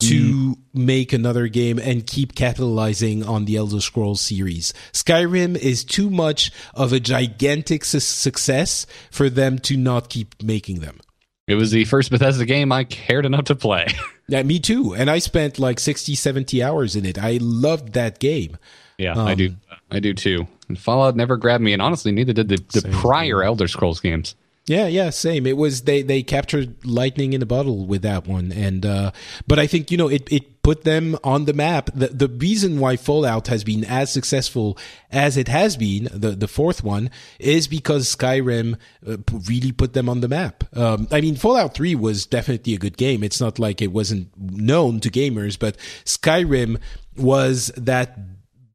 to 0.00 0.54
hmm. 0.54 0.54
make 0.72 1.12
another 1.12 1.48
game 1.48 1.78
and 1.78 2.06
keep 2.06 2.34
capitalizing 2.34 3.24
on 3.24 3.44
the 3.44 3.56
Elder 3.56 3.80
Scrolls 3.80 4.20
series. 4.20 4.72
Skyrim 4.92 5.56
is 5.56 5.84
too 5.84 6.08
much 6.08 6.52
of 6.74 6.92
a 6.92 7.00
gigantic 7.00 7.84
su- 7.84 8.00
success 8.00 8.86
for 9.10 9.28
them 9.28 9.58
to 9.60 9.76
not 9.76 10.08
keep 10.08 10.40
making 10.42 10.80
them. 10.80 11.00
It 11.48 11.54
was 11.54 11.70
the 11.70 11.84
first 11.84 12.10
Bethesda 12.10 12.44
game 12.44 12.70
I 12.70 12.84
cared 12.84 13.26
enough 13.26 13.44
to 13.46 13.56
play. 13.56 13.86
Yeah, 14.30 14.42
me 14.42 14.58
too. 14.58 14.94
And 14.94 15.08
I 15.08 15.20
spent 15.20 15.58
like 15.58 15.80
60, 15.80 16.14
70 16.14 16.62
hours 16.62 16.94
in 16.94 17.06
it. 17.06 17.18
I 17.18 17.38
loved 17.40 17.94
that 17.94 18.18
game. 18.18 18.58
yeah, 18.98 19.18
I 19.18 19.34
do. 19.34 19.48
Um, 19.70 19.78
I 19.90 20.00
do 20.00 20.12
too. 20.12 20.46
And 20.68 20.78
Fallout 20.78 21.16
never 21.16 21.38
grabbed 21.38 21.64
me, 21.64 21.72
and 21.72 21.80
honestly, 21.80 22.12
neither 22.12 22.34
did 22.34 22.48
the, 22.48 22.62
the 22.78 22.86
prior 22.90 23.42
Elder 23.42 23.66
Scrolls 23.68 24.00
games. 24.00 24.34
Yeah, 24.68 24.86
yeah, 24.86 25.10
same. 25.10 25.46
It 25.46 25.56
was 25.56 25.82
they 25.82 26.02
they 26.02 26.22
captured 26.22 26.84
lightning 26.84 27.32
in 27.32 27.40
a 27.40 27.46
bottle 27.46 27.86
with 27.86 28.02
that 28.02 28.26
one, 28.26 28.52
and 28.52 28.84
uh, 28.84 29.12
but 29.46 29.58
I 29.58 29.66
think 29.66 29.90
you 29.90 29.96
know 29.96 30.08
it 30.08 30.30
it 30.30 30.62
put 30.62 30.84
them 30.84 31.16
on 31.24 31.46
the 31.46 31.54
map. 31.54 31.88
The 31.94 32.08
the 32.08 32.28
reason 32.28 32.78
why 32.78 32.96
Fallout 32.96 33.46
has 33.48 33.64
been 33.64 33.82
as 33.84 34.12
successful 34.12 34.76
as 35.10 35.38
it 35.38 35.48
has 35.48 35.78
been, 35.78 36.08
the 36.12 36.32
the 36.32 36.48
fourth 36.48 36.84
one, 36.84 37.10
is 37.38 37.66
because 37.66 38.14
Skyrim 38.14 38.76
uh, 39.06 39.16
really 39.48 39.72
put 39.72 39.94
them 39.94 40.08
on 40.08 40.20
the 40.20 40.28
map. 40.28 40.64
Um, 40.76 41.08
I 41.10 41.22
mean, 41.22 41.36
Fallout 41.36 41.74
Three 41.74 41.94
was 41.94 42.26
definitely 42.26 42.74
a 42.74 42.78
good 42.78 42.98
game. 42.98 43.24
It's 43.24 43.40
not 43.40 43.58
like 43.58 43.80
it 43.80 43.92
wasn't 43.92 44.28
known 44.36 45.00
to 45.00 45.10
gamers, 45.10 45.58
but 45.58 45.78
Skyrim 46.04 46.78
was 47.16 47.68
that 47.76 48.18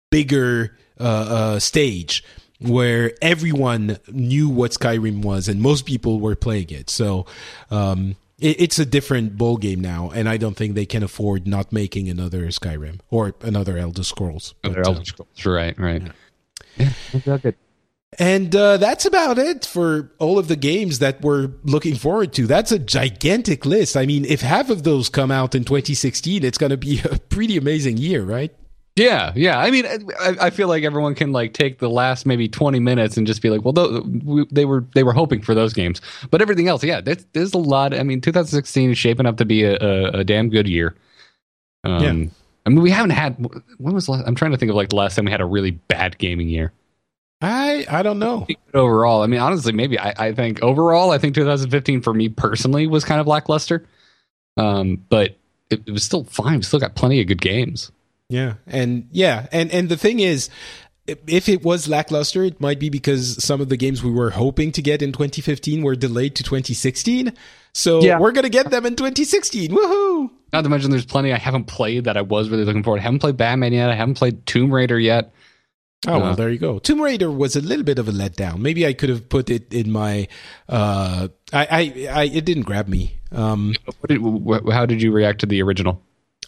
bigger 0.09 0.75
uh, 0.99 1.03
uh, 1.03 1.59
stage 1.59 2.23
where 2.59 3.11
everyone 3.21 3.97
knew 4.07 4.49
what 4.49 4.71
Skyrim 4.71 5.23
was 5.23 5.47
and 5.47 5.61
most 5.61 5.85
people 5.85 6.19
were 6.19 6.35
playing 6.35 6.69
it. 6.69 6.89
So 6.89 7.25
um, 7.71 8.15
it, 8.39 8.61
it's 8.61 8.79
a 8.79 8.85
different 8.85 9.37
ball 9.37 9.57
game 9.57 9.81
now, 9.81 10.11
and 10.13 10.29
I 10.29 10.37
don't 10.37 10.55
think 10.55 10.75
they 10.75 10.85
can 10.85 11.03
afford 11.03 11.47
not 11.47 11.71
making 11.71 12.09
another 12.09 12.47
Skyrim 12.47 12.99
or 13.09 13.35
another 13.41 13.77
Elder 13.77 14.03
Scrolls. 14.03 14.53
But, 14.61 14.77
uh, 14.77 14.83
Elder 14.85 15.05
Scrolls, 15.05 15.45
right? 15.45 15.77
Right. 15.79 16.03
Yeah, 16.77 17.37
good. 17.37 17.55
and 18.17 18.55
uh, 18.55 18.77
that's 18.77 19.05
about 19.05 19.37
it 19.37 19.65
for 19.65 20.11
all 20.19 20.39
of 20.39 20.47
the 20.47 20.55
games 20.55 20.99
that 20.99 21.21
we're 21.21 21.51
looking 21.63 21.95
forward 21.95 22.33
to. 22.33 22.47
That's 22.47 22.71
a 22.71 22.79
gigantic 22.79 23.65
list. 23.65 23.95
I 23.95 24.05
mean, 24.05 24.25
if 24.25 24.41
half 24.41 24.69
of 24.69 24.83
those 24.83 25.09
come 25.09 25.31
out 25.31 25.53
in 25.55 25.63
2016, 25.63 26.43
it's 26.43 26.57
going 26.57 26.71
to 26.71 26.77
be 26.77 26.99
a 27.11 27.19
pretty 27.19 27.57
amazing 27.57 27.97
year, 27.97 28.23
right? 28.23 28.53
Yeah, 28.95 29.33
yeah. 29.35 29.59
I 29.59 29.71
mean, 29.71 29.85
I, 30.19 30.35
I 30.39 30.49
feel 30.51 30.67
like 30.67 30.83
everyone 30.83 31.15
can 31.15 31.31
like 31.31 31.53
take 31.53 31.79
the 31.79 31.89
last 31.89 32.27
maybe 32.27 32.47
twenty 32.47 32.79
minutes 32.79 33.17
and 33.17 33.25
just 33.25 33.41
be 33.41 33.49
like, 33.49 33.63
well, 33.63 33.73
those, 33.73 34.03
we, 34.03 34.45
they 34.51 34.65
were 34.65 34.85
they 34.93 35.03
were 35.03 35.13
hoping 35.13 35.41
for 35.41 35.55
those 35.55 35.73
games, 35.73 35.99
but 36.29 36.41
everything 36.43 36.67
else, 36.67 36.83
yeah, 36.83 37.01
there's, 37.01 37.25
there's 37.33 37.53
a 37.53 37.57
lot. 37.57 37.93
I 37.93 38.03
mean, 38.03 38.21
2016 38.21 38.91
is 38.91 38.97
shaping 38.97 39.25
up 39.25 39.37
to 39.37 39.45
be 39.45 39.63
a, 39.63 39.77
a, 39.77 40.19
a 40.19 40.23
damn 40.23 40.49
good 40.49 40.67
year. 40.67 40.95
Um, 41.83 42.03
Yeah. 42.03 42.29
I 42.65 42.69
mean, 42.69 42.81
we 42.81 42.91
haven't 42.91 43.11
had. 43.11 43.35
When 43.77 43.93
was 43.93 44.07
last, 44.07 44.23
I'm 44.27 44.35
trying 44.35 44.51
to 44.51 44.57
think 44.57 44.69
of 44.69 44.75
like 44.75 44.89
the 44.89 44.95
last 44.95 45.15
time 45.15 45.25
we 45.25 45.31
had 45.31 45.41
a 45.41 45.45
really 45.45 45.71
bad 45.71 46.17
gaming 46.17 46.47
year. 46.47 46.71
I 47.41 47.85
I 47.89 48.03
don't 48.03 48.19
know. 48.19 48.47
Overall, 48.73 49.21
I 49.21 49.27
mean, 49.27 49.39
honestly, 49.41 49.73
maybe 49.73 49.99
I, 49.99 50.13
I 50.17 50.33
think 50.33 50.61
overall, 50.61 51.11
I 51.11 51.17
think 51.17 51.35
2015 51.35 52.01
for 52.01 52.13
me 52.13 52.29
personally 52.29 52.87
was 52.87 53.03
kind 53.03 53.19
of 53.19 53.27
lackluster. 53.27 53.85
Um, 54.55 55.03
but 55.09 55.35
it, 55.69 55.81
it 55.87 55.91
was 55.91 56.03
still 56.03 56.23
fine. 56.25 56.57
We 56.57 56.63
still 56.63 56.79
got 56.79 56.95
plenty 56.95 57.19
of 57.19 57.27
good 57.27 57.41
games. 57.41 57.91
Yeah, 58.33 58.53
and 58.67 59.07
yeah, 59.11 59.47
and 59.51 59.71
and 59.71 59.89
the 59.89 59.97
thing 59.97 60.19
is, 60.19 60.49
if 61.05 61.47
it 61.49 61.63
was 61.63 61.87
lackluster, 61.87 62.43
it 62.43 62.59
might 62.59 62.79
be 62.79 62.89
because 62.89 63.43
some 63.43 63.61
of 63.61 63.69
the 63.69 63.77
games 63.77 64.03
we 64.03 64.11
were 64.11 64.31
hoping 64.31 64.71
to 64.71 64.81
get 64.81 65.01
in 65.01 65.11
2015 65.11 65.83
were 65.83 65.95
delayed 65.95 66.35
to 66.37 66.43
2016. 66.43 67.33
So 67.73 68.01
Yeah. 68.01 68.19
we're 68.19 68.31
gonna 68.31 68.49
get 68.49 68.69
them 68.71 68.85
in 68.85 68.95
2016. 68.95 69.71
Woohoo! 69.71 70.29
Not 70.53 70.63
to 70.63 70.69
mention, 70.69 70.89
there's 70.91 71.05
plenty 71.05 71.33
I 71.33 71.37
haven't 71.37 71.65
played 71.65 72.05
that 72.05 72.17
I 72.17 72.21
was 72.21 72.49
really 72.49 72.65
looking 72.65 72.83
forward. 72.83 72.99
I 72.99 73.03
haven't 73.03 73.19
played 73.19 73.37
Batman 73.37 73.73
yet. 73.73 73.89
I 73.89 73.95
haven't 73.95 74.15
played 74.15 74.45
Tomb 74.45 74.71
Raider 74.73 74.99
yet. 74.99 75.33
Oh 76.07 76.19
well, 76.19 76.31
Uh. 76.31 76.35
there 76.35 76.49
you 76.49 76.59
go. 76.59 76.79
Tomb 76.79 77.01
Raider 77.01 77.29
was 77.31 77.55
a 77.55 77.61
little 77.61 77.83
bit 77.85 77.99
of 77.99 78.07
a 78.07 78.11
letdown. 78.11 78.59
Maybe 78.59 78.85
I 78.87 78.93
could 78.93 79.09
have 79.09 79.27
put 79.29 79.49
it 79.49 79.73
in 79.73 79.91
my. 79.91 80.27
Uh, 80.69 81.27
I, 81.51 81.63
I, 81.69 82.07
I 82.21 82.23
it 82.25 82.45
didn't 82.45 82.63
grab 82.63 82.87
me. 82.87 83.19
Um, 83.31 83.75
What 83.99 84.09
did, 84.09 84.19
wh- 84.21 84.71
how 84.73 84.85
did 84.85 85.01
you 85.01 85.11
react 85.11 85.39
to 85.41 85.45
the 85.45 85.61
original? 85.61 86.01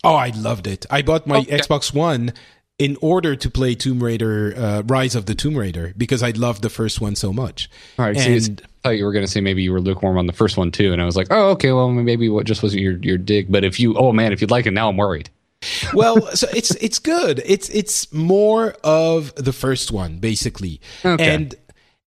Oh, 0.05 0.15
I 0.15 0.29
loved 0.29 0.67
it. 0.67 0.85
I 0.89 1.01
bought 1.01 1.27
my 1.27 1.39
Okay. 1.39 1.57
Xbox 1.57 1.93
One 1.93 2.31
in 2.77 2.97
order 3.01 3.35
to 3.37 3.49
play 3.49 3.73
Tomb 3.73 4.03
Raider, 4.03 4.53
uh, 4.57 4.83
Rise 4.85 5.15
of 5.15 5.25
the 5.27 5.35
Tomb 5.35 5.55
Raider, 5.57 5.93
because 5.97 6.21
I 6.21 6.31
loved 6.31 6.61
the 6.61 6.69
first 6.69 6.99
one 6.99 7.15
so 7.15 7.31
much. 7.31 7.69
All 7.97 8.05
right, 8.05 8.17
see, 8.17 8.35
and 8.35 8.61
I 8.61 8.67
thought 8.83 8.97
you 8.97 9.05
were 9.05 9.13
going 9.13 9.23
to 9.25 9.31
say 9.31 9.39
maybe 9.39 9.63
you 9.63 9.71
were 9.71 9.79
lukewarm 9.79 10.17
on 10.17 10.27
the 10.27 10.33
first 10.33 10.57
one 10.57 10.71
too, 10.71 10.91
and 10.91 11.01
I 11.01 11.05
was 11.05 11.15
like, 11.15 11.27
oh, 11.31 11.51
okay, 11.51 11.71
well, 11.71 11.89
maybe 11.91 12.27
what 12.29 12.45
just 12.45 12.61
wasn't 12.63 12.81
your 12.81 12.97
your 12.97 13.17
dig. 13.17 13.51
But 13.51 13.63
if 13.63 13.79
you, 13.79 13.95
oh 13.97 14.11
man, 14.11 14.33
if 14.33 14.41
you'd 14.41 14.51
like 14.51 14.65
it 14.65 14.71
now, 14.71 14.89
I'm 14.89 14.97
worried. 14.97 15.29
well, 15.93 16.27
so 16.35 16.47
it's 16.53 16.71
it's 16.75 16.99
good. 16.99 17.41
It's 17.45 17.69
it's 17.69 18.11
more 18.13 18.75
of 18.83 19.33
the 19.35 19.53
first 19.53 19.91
one 19.91 20.19
basically, 20.19 20.81
Okay. 21.03 21.33
and 21.33 21.55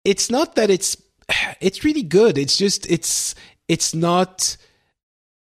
it's 0.04 0.30
not 0.30 0.54
that 0.56 0.68
it's 0.70 0.96
it's 1.60 1.82
really 1.82 2.02
good. 2.02 2.36
It's 2.36 2.58
just 2.58 2.88
it's 2.90 3.34
it's 3.68 3.94
not 3.94 4.56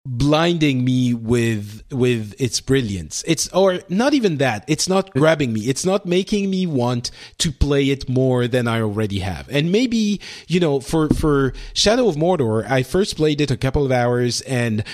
blinding 0.07 0.85
me 0.85 1.15
with 1.15 1.83
with 1.91 2.35
its 2.39 2.61
brilliance. 2.61 3.25
It's 3.27 3.49
or 3.49 3.81
not 3.89 4.13
even 4.13 4.37
that. 4.37 4.65
It's 4.69 4.89
not 4.89 5.11
grabbing 5.15 5.53
me. 5.53 5.63
It's 5.63 5.85
not 5.85 6.05
making 6.05 6.51
me 6.51 6.67
want 6.67 7.11
to 7.39 7.51
play 7.51 7.89
it 7.89 8.09
more 8.09 8.47
than 8.47 8.69
i 8.69 8.81
already 8.81 9.21
have. 9.21 9.49
And 9.49 9.73
maybe 9.73 10.21
you 10.47 10.61
know 10.61 10.81
for 10.81 11.09
for 11.11 11.55
shadow 11.73 12.09
of 12.09 12.17
mordor 12.17 12.69
i 12.71 12.83
first 12.83 13.17
played 13.17 13.41
it 13.41 13.51
a 13.51 13.57
couple 13.57 13.85
of 13.85 13.93
hours 13.93 14.43
and 14.43 14.85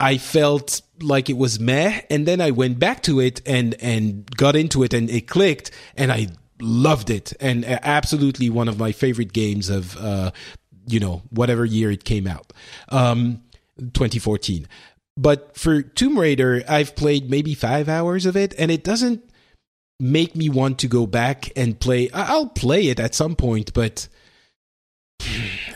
i 0.00 0.18
felt 0.18 0.82
like 1.00 1.30
it 1.30 1.36
was 1.36 1.60
meh. 1.60 2.00
And 2.10 2.26
then 2.26 2.40
i 2.40 2.50
went 2.50 2.80
back 2.80 3.02
to 3.04 3.20
it 3.20 3.40
and 3.46 3.76
and 3.80 4.28
got 4.36 4.56
into 4.56 4.82
it 4.82 4.92
and 4.92 5.08
it 5.08 5.28
clicked 5.28 5.70
and 5.96 6.10
i 6.10 6.26
loved 6.60 7.10
it. 7.10 7.32
And 7.38 7.64
absolutely 7.64 8.50
one 8.50 8.66
of 8.66 8.80
my 8.80 8.90
favorite 8.90 9.32
games 9.32 9.70
of 9.70 9.96
uh 9.98 10.32
you 10.88 10.98
know 10.98 11.22
whatever 11.30 11.64
year 11.64 11.92
it 11.92 12.02
came 12.02 12.26
out. 12.26 12.52
Um 12.88 13.42
2014. 13.78 14.66
But 15.16 15.56
for 15.56 15.82
Tomb 15.82 16.18
Raider, 16.18 16.62
I've 16.68 16.94
played 16.94 17.28
maybe 17.28 17.54
five 17.54 17.88
hours 17.88 18.24
of 18.26 18.36
it, 18.36 18.54
and 18.58 18.70
it 18.70 18.84
doesn't 18.84 19.28
make 20.00 20.36
me 20.36 20.48
want 20.48 20.78
to 20.78 20.88
go 20.88 21.06
back 21.06 21.50
and 21.56 21.78
play. 21.78 22.08
I'll 22.12 22.48
play 22.48 22.86
it 22.86 23.00
at 23.00 23.14
some 23.14 23.34
point, 23.34 23.74
but 23.74 24.08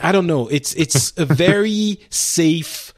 I 0.00 0.12
don't 0.12 0.26
know. 0.26 0.48
It's 0.48 0.74
it's 0.74 1.12
a 1.16 1.26
very 1.26 2.00
safe 2.11 2.94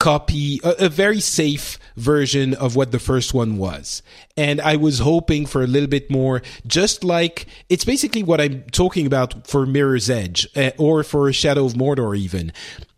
copy, 0.00 0.60
a, 0.62 0.86
a, 0.86 0.88
very 0.88 1.20
safe 1.20 1.78
version 1.96 2.52
of 2.54 2.76
what 2.76 2.92
the 2.92 2.98
first 2.98 3.32
one 3.32 3.56
was. 3.56 4.02
And 4.36 4.60
I 4.60 4.76
was 4.76 4.98
hoping 4.98 5.46
for 5.46 5.62
a 5.62 5.66
little 5.66 5.88
bit 5.88 6.10
more, 6.10 6.42
just 6.66 7.04
like 7.04 7.46
it's 7.70 7.84
basically 7.84 8.22
what 8.22 8.40
I'm 8.40 8.64
talking 8.70 9.06
about 9.06 9.46
for 9.46 9.64
Mirror's 9.64 10.10
Edge 10.10 10.46
uh, 10.56 10.72
or 10.76 11.04
for 11.04 11.32
Shadow 11.32 11.64
of 11.64 11.72
Mordor, 11.72 12.16
even. 12.18 12.52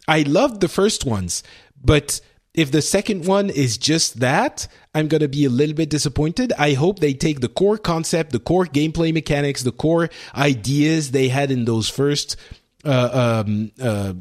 I 0.08 0.22
loved 0.22 0.60
the 0.60 0.68
first 0.68 1.04
ones, 1.04 1.42
but 1.82 2.20
if 2.54 2.70
the 2.72 2.82
second 2.82 3.26
one 3.26 3.50
is 3.50 3.76
just 3.76 4.20
that, 4.20 4.66
I'm 4.94 5.08
going 5.08 5.20
to 5.20 5.28
be 5.28 5.44
a 5.44 5.50
little 5.50 5.74
bit 5.74 5.90
disappointed. 5.90 6.54
I 6.58 6.72
hope 6.72 6.98
they 6.98 7.12
take 7.12 7.40
the 7.40 7.50
core 7.50 7.76
concept, 7.76 8.32
the 8.32 8.38
core 8.38 8.64
gameplay 8.64 9.12
mechanics, 9.12 9.62
the 9.62 9.72
core 9.72 10.08
ideas 10.34 11.10
they 11.10 11.28
had 11.28 11.50
in 11.50 11.66
those 11.66 11.90
first 11.90 12.36
uh, 12.84 13.42
um, 13.44 13.72
uh, 13.80 14.14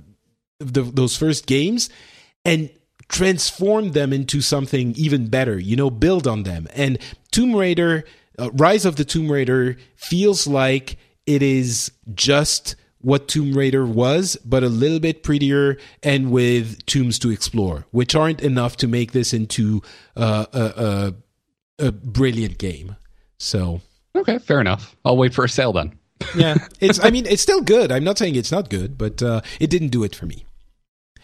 the, 0.60 0.82
those 0.82 1.16
first 1.16 1.46
games 1.46 1.90
and 2.44 2.70
transform 3.08 3.92
them 3.92 4.12
into 4.12 4.42
something 4.42 4.94
even 4.96 5.28
better, 5.28 5.60
you 5.60 5.76
know, 5.76 5.90
build 5.90 6.28
on 6.28 6.44
them. 6.44 6.68
And 6.74 6.98
Tomb 7.32 7.56
Raider, 7.56 8.04
uh, 8.40 8.50
Rise 8.52 8.86
of 8.86 8.96
the 8.96 9.06
Tomb 9.06 9.32
Raider 9.32 9.78
feels 9.96 10.48
like 10.48 10.98
it 11.26 11.42
is 11.42 11.92
just 12.14 12.76
what 13.06 13.28
Tomb 13.28 13.54
Raider 13.54 13.86
was, 13.86 14.36
but 14.44 14.64
a 14.64 14.68
little 14.68 15.00
bit 15.00 15.22
prettier 15.22 15.78
and 16.02 16.32
with 16.32 16.84
tombs 16.88 17.20
to 17.20 17.30
explore, 17.30 17.86
which 17.92 18.16
aren't 18.16 18.42
enough 18.42 18.78
to 18.78 18.88
make 18.88 19.12
this 19.12 19.32
into 19.32 19.84
uh, 20.18 20.48
a, 20.52 21.14
a, 21.80 21.88
a 21.88 21.92
brilliant 21.92 22.58
game. 22.58 22.96
So 23.38 23.82
okay, 24.16 24.40
fair 24.40 24.60
enough. 24.60 24.96
I'll 25.06 25.18
wait 25.18 25.36
for 25.36 25.46
a 25.46 25.50
sale 25.50 25.72
then. 25.72 26.00
yeah, 26.36 26.56
it's. 26.80 27.04
I 27.04 27.12
mean, 27.12 27.28
it's 27.28 27.44
still 27.44 27.62
good. 27.62 27.92
I'm 27.92 28.04
not 28.04 28.18
saying 28.18 28.36
it's 28.36 28.52
not 28.52 28.72
good, 28.72 28.98
but 28.98 29.22
uh, 29.22 29.42
it 29.60 29.70
didn't 29.70 29.90
do 29.90 30.04
it 30.04 30.16
for 30.16 30.26
me 30.26 30.46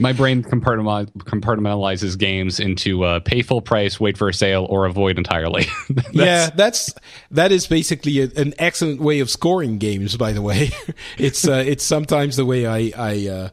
my 0.02 0.14
brain 0.14 0.44
compartmentalizes 0.44 2.18
games 2.18 2.60
into 2.60 3.04
uh, 3.04 3.20
pay 3.20 3.44
full 3.44 3.62
price, 3.62 4.00
wait 4.00 4.18
for 4.18 4.30
a 4.30 4.34
sale, 4.34 4.66
or 4.70 4.86
avoid 4.86 5.18
entirely. 5.18 5.66
that's, 5.90 6.14
yeah, 6.14 6.50
that's 6.50 6.94
that 7.30 7.52
is 7.52 7.68
basically 7.68 8.22
a, 8.22 8.30
an 8.36 8.54
excellent 8.58 9.00
way 9.00 9.20
of 9.20 9.30
scoring 9.30 9.78
games. 9.78 10.18
By 10.18 10.32
the 10.34 10.42
way, 10.42 10.72
it's 11.18 11.48
uh, 11.48 11.64
it's 11.66 11.84
sometimes 11.84 12.36
the 12.36 12.46
way 12.46 12.66
I 12.66 12.92
I 12.98 13.28
uh, 13.28 13.50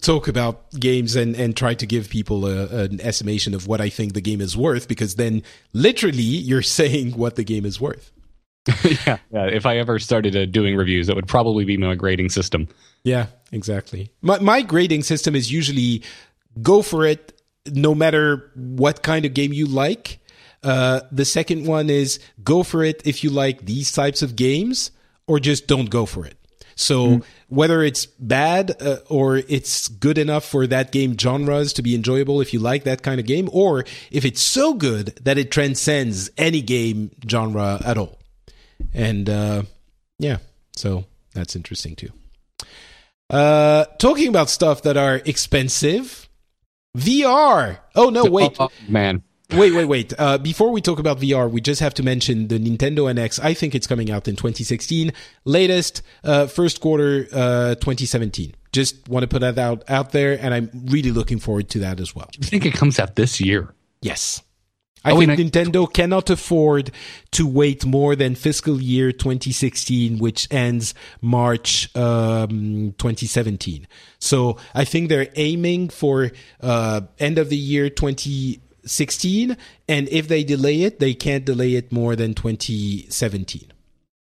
talk 0.00 0.28
about 0.28 0.70
games 0.78 1.16
and 1.16 1.34
and 1.34 1.56
try 1.56 1.74
to 1.74 1.86
give 1.86 2.08
people 2.08 2.46
a, 2.46 2.84
an 2.84 3.00
estimation 3.00 3.52
of 3.52 3.66
what 3.66 3.80
I 3.80 3.88
think 3.88 4.14
the 4.14 4.20
game 4.20 4.40
is 4.40 4.56
worth, 4.56 4.86
because 4.86 5.16
then 5.16 5.42
literally 5.72 6.22
you're 6.22 6.62
saying 6.80 7.16
what 7.16 7.34
the 7.34 7.44
game 7.44 7.66
is 7.66 7.80
worth. 7.80 8.12
yeah, 9.06 9.18
yeah. 9.30 9.46
If 9.46 9.66
I 9.66 9.78
ever 9.78 9.98
started 9.98 10.36
uh, 10.36 10.44
doing 10.46 10.76
reviews, 10.76 11.06
that 11.06 11.16
would 11.16 11.28
probably 11.28 11.64
be 11.64 11.76
my 11.76 11.94
grading 11.94 12.28
system. 12.28 12.68
Yeah, 13.04 13.26
exactly. 13.52 14.12
My 14.20 14.38
my 14.38 14.62
grading 14.62 15.02
system 15.02 15.34
is 15.34 15.50
usually 15.50 16.02
go 16.60 16.82
for 16.82 17.06
it, 17.06 17.40
no 17.66 17.94
matter 17.94 18.50
what 18.54 19.02
kind 19.02 19.24
of 19.24 19.34
game 19.34 19.52
you 19.52 19.66
like. 19.66 20.18
Uh, 20.62 21.00
the 21.10 21.24
second 21.24 21.66
one 21.66 21.88
is 21.88 22.20
go 22.44 22.62
for 22.62 22.84
it 22.84 23.00
if 23.06 23.24
you 23.24 23.30
like 23.30 23.64
these 23.64 23.92
types 23.92 24.20
of 24.20 24.36
games, 24.36 24.90
or 25.26 25.40
just 25.40 25.66
don't 25.66 25.88
go 25.88 26.04
for 26.04 26.26
it. 26.26 26.36
So 26.76 27.06
mm. 27.06 27.24
whether 27.48 27.82
it's 27.82 28.06
bad 28.06 28.80
uh, 28.80 28.98
or 29.08 29.38
it's 29.38 29.88
good 29.88 30.16
enough 30.16 30.44
for 30.44 30.66
that 30.66 30.92
game 30.92 31.16
genres 31.16 31.74
to 31.74 31.82
be 31.82 31.94
enjoyable 31.94 32.40
if 32.40 32.54
you 32.54 32.58
like 32.58 32.84
that 32.84 33.02
kind 33.02 33.20
of 33.20 33.26
game, 33.26 33.48
or 33.52 33.84
if 34.10 34.24
it's 34.24 34.42
so 34.42 34.74
good 34.74 35.18
that 35.22 35.38
it 35.38 35.50
transcends 35.50 36.30
any 36.36 36.60
game 36.60 37.10
genre 37.28 37.80
at 37.84 37.96
all. 37.96 38.19
And 38.94 39.28
uh, 39.28 39.62
yeah, 40.18 40.38
so 40.76 41.04
that's 41.34 41.56
interesting 41.56 41.96
too. 41.96 42.10
Uh, 43.28 43.84
talking 43.98 44.28
about 44.28 44.50
stuff 44.50 44.82
that 44.82 44.96
are 44.96 45.16
expensive, 45.24 46.28
VR. 46.96 47.78
Oh 47.94 48.10
no, 48.10 48.24
wait, 48.24 48.56
oh, 48.58 48.64
oh, 48.66 48.70
man. 48.88 49.22
Wait, 49.52 49.72
wait, 49.72 49.84
wait. 49.86 50.12
Uh, 50.16 50.38
before 50.38 50.70
we 50.70 50.80
talk 50.80 50.98
about 51.00 51.18
VR, 51.18 51.50
we 51.50 51.60
just 51.60 51.80
have 51.80 51.92
to 51.94 52.04
mention 52.04 52.48
the 52.48 52.58
Nintendo 52.58 53.12
NX. 53.12 53.40
I 53.42 53.52
think 53.54 53.74
it's 53.74 53.86
coming 53.86 54.10
out 54.10 54.28
in 54.28 54.36
2016, 54.36 55.12
latest 55.44 56.02
uh, 56.22 56.46
first 56.46 56.80
quarter 56.80 57.26
uh, 57.32 57.74
2017. 57.76 58.54
Just 58.72 59.08
want 59.08 59.24
to 59.24 59.26
put 59.26 59.40
that 59.40 59.58
out 59.58 59.82
out 59.90 60.12
there, 60.12 60.38
and 60.40 60.54
I'm 60.54 60.70
really 60.86 61.10
looking 61.10 61.40
forward 61.40 61.68
to 61.70 61.80
that 61.80 61.98
as 61.98 62.14
well. 62.14 62.30
I 62.40 62.46
think 62.46 62.64
it 62.64 62.74
comes 62.74 63.00
out 63.00 63.16
this 63.16 63.40
year. 63.40 63.74
Yes. 64.02 64.42
I 65.04 65.12
oh, 65.12 65.18
think 65.18 65.32
Nintendo 65.32 65.90
cannot 65.90 66.28
afford 66.28 66.90
to 67.30 67.46
wait 67.46 67.86
more 67.86 68.14
than 68.14 68.34
fiscal 68.34 68.80
year 68.80 69.12
2016, 69.12 70.18
which 70.18 70.46
ends 70.50 70.94
March 71.22 71.94
um, 71.96 72.94
2017. 72.98 73.86
So 74.18 74.58
I 74.74 74.84
think 74.84 75.08
they're 75.08 75.28
aiming 75.36 75.88
for 75.88 76.32
uh, 76.60 77.02
end 77.18 77.38
of 77.38 77.48
the 77.48 77.56
year 77.56 77.88
2016, 77.88 79.56
and 79.88 80.08
if 80.10 80.28
they 80.28 80.44
delay 80.44 80.82
it, 80.82 81.00
they 81.00 81.14
can't 81.14 81.46
delay 81.46 81.74
it 81.74 81.90
more 81.90 82.14
than 82.14 82.34
2017. 82.34 83.72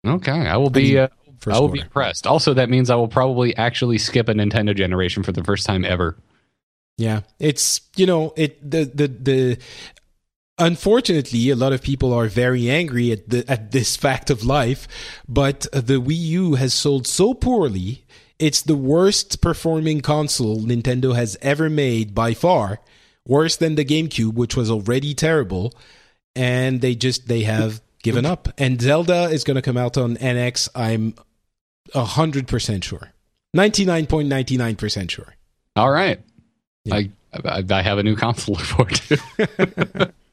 Okay, 0.07 0.31
I 0.31 0.57
will 0.59 0.71
be. 0.71 0.99
I, 0.99 1.03
mean, 1.03 1.05
uh, 1.05 1.09
I 1.47 1.53
will 1.53 1.69
quarter. 1.69 1.73
be 1.73 1.81
impressed. 1.81 2.27
Also, 2.27 2.55
that 2.55 2.69
means 2.69 2.91
I 2.91 2.97
will 2.97 3.09
probably 3.09 3.57
actually 3.57 3.99
skip 3.99 4.29
a 4.29 4.35
Nintendo 4.35 4.75
generation 4.77 5.23
for 5.23 5.33
the 5.33 5.43
first 5.43 5.65
time 5.65 5.85
ever. 5.85 6.17
Yeah, 6.99 7.23
it's 7.39 7.83
you 7.97 8.07
know 8.07 8.33
it 8.37 8.59
the 8.69 8.85
the 8.85 9.09
the 9.09 9.59
Unfortunately, 10.59 11.51
a 11.51 11.57
lot 11.57 11.75
of 11.75 11.83
people 11.83 12.15
are 12.15 12.29
very 12.29 12.71
angry 12.71 13.13
at 13.13 13.29
the, 13.29 13.45
at 13.51 13.73
this 13.73 13.97
fact 14.07 14.31
of 14.31 14.45
life, 14.45 14.89
but 15.29 15.67
the 15.73 16.01
Wii 16.01 16.17
U 16.17 16.55
has 16.55 16.73
sold 16.73 17.07
so 17.07 17.35
poorly. 17.35 18.05
It's 18.39 18.63
the 18.63 18.77
worst 18.77 19.41
performing 19.41 20.01
console 20.01 20.61
Nintendo 20.61 21.15
has 21.15 21.37
ever 21.43 21.69
made 21.71 22.15
by 22.15 22.35
far, 22.35 22.81
worse 23.27 23.57
than 23.57 23.75
the 23.75 23.85
GameCube, 23.85 24.35
which 24.35 24.57
was 24.57 24.71
already 24.71 25.15
terrible. 25.15 25.75
And 26.35 26.83
they 26.83 26.95
just 26.95 27.29
they 27.29 27.43
have 27.43 27.81
given 28.03 28.27
up. 28.27 28.49
And 28.59 28.81
Zelda 28.81 29.25
is 29.25 29.43
going 29.43 29.55
to 29.55 29.63
come 29.63 29.79
out 29.79 29.97
on 29.97 30.17
NX. 30.17 30.69
I'm 30.75 31.15
hundred 31.95 32.47
percent 32.47 32.85
sure, 32.85 33.13
ninety 33.55 33.87
nine 33.87 34.05
point 34.05 34.29
ninety 34.29 34.59
nine 34.59 34.77
percent 34.77 35.11
sure. 35.11 35.35
All 35.77 35.91
right, 35.91 36.21
yeah. 36.85 36.95
I, 36.95 37.11
I 37.43 37.65
I 37.71 37.81
have 37.81 37.97
a 37.97 38.03
new 38.03 38.17
console 38.17 38.57
to 38.57 38.61
look 38.77 38.91
forward 38.91 38.95
to. 38.97 40.13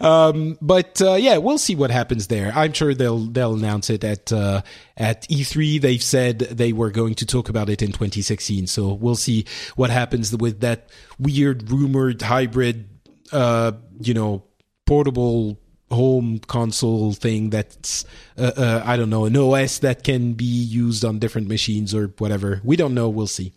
um, 0.00 0.58
but 0.60 1.00
uh, 1.02 1.14
yeah, 1.14 1.38
we'll 1.38 1.58
see 1.58 1.74
what 1.74 1.90
happens 1.90 2.26
there. 2.26 2.52
I'm 2.54 2.72
sure 2.72 2.94
they'll 2.94 3.18
they'll 3.18 3.54
announce 3.54 3.90
it 3.90 4.04
at 4.04 4.32
uh, 4.32 4.62
at 4.96 5.28
E3. 5.28 5.80
They've 5.80 6.02
said 6.02 6.38
they 6.38 6.72
were 6.72 6.90
going 6.90 7.14
to 7.16 7.26
talk 7.26 7.48
about 7.48 7.68
it 7.68 7.82
in 7.82 7.88
2016, 7.88 8.66
so 8.66 8.92
we'll 8.92 9.16
see 9.16 9.44
what 9.76 9.90
happens 9.90 10.36
with 10.36 10.60
that 10.60 10.88
weird 11.18 11.70
rumored 11.70 12.22
hybrid, 12.22 12.88
uh, 13.32 13.72
you 14.00 14.14
know, 14.14 14.44
portable 14.86 15.58
home 15.90 16.38
console 16.40 17.12
thing 17.12 17.50
that's 17.50 18.04
uh, 18.36 18.52
uh, 18.56 18.82
I 18.84 18.96
don't 18.96 19.10
know 19.10 19.24
an 19.24 19.36
OS 19.36 19.78
that 19.78 20.04
can 20.04 20.34
be 20.34 20.44
used 20.44 21.04
on 21.04 21.18
different 21.18 21.48
machines 21.48 21.94
or 21.94 22.08
whatever. 22.18 22.60
We 22.64 22.76
don't 22.76 22.94
know. 22.94 23.08
We'll 23.08 23.26
see. 23.26 23.52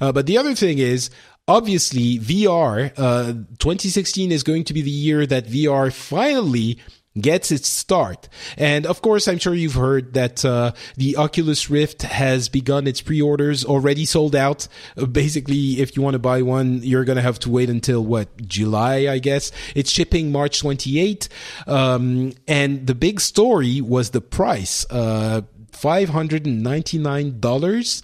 Uh, 0.00 0.12
but 0.12 0.26
the 0.26 0.38
other 0.38 0.54
thing 0.54 0.78
is, 0.78 1.10
obviously 1.46 2.18
VR, 2.18 2.92
uh, 2.96 3.32
2016 3.58 4.32
is 4.32 4.42
going 4.42 4.64
to 4.64 4.74
be 4.74 4.82
the 4.82 4.90
year 4.90 5.26
that 5.26 5.46
VR 5.46 5.92
finally 5.92 6.78
gets 7.20 7.52
its 7.52 7.68
start. 7.68 8.28
And 8.56 8.86
of 8.86 9.02
course, 9.02 9.28
I'm 9.28 9.38
sure 9.38 9.54
you've 9.54 9.74
heard 9.74 10.14
that 10.14 10.42
uh, 10.44 10.72
the 10.96 11.16
Oculus 11.16 11.70
Rift 11.70 12.02
has 12.02 12.48
begun 12.48 12.88
its 12.88 13.00
pre-orders, 13.00 13.64
already 13.64 14.04
sold 14.04 14.34
out. 14.34 14.66
Uh, 14.96 15.06
basically, 15.06 15.80
if 15.80 15.96
you 15.96 16.02
want 16.02 16.14
to 16.14 16.18
buy 16.18 16.42
one, 16.42 16.80
you're 16.82 17.04
going 17.04 17.14
to 17.16 17.22
have 17.22 17.38
to 17.40 17.50
wait 17.50 17.70
until 17.70 18.04
what 18.04 18.48
July, 18.48 19.06
I 19.08 19.20
guess. 19.20 19.52
It's 19.76 19.90
shipping 19.90 20.32
March 20.32 20.58
28. 20.58 21.28
Um, 21.66 22.32
and 22.48 22.86
the 22.86 22.94
big 22.94 23.20
story 23.20 23.80
was 23.80 24.10
the 24.10 24.20
price. 24.20 24.84
Uh, 24.90 25.42
$599. 25.70 28.02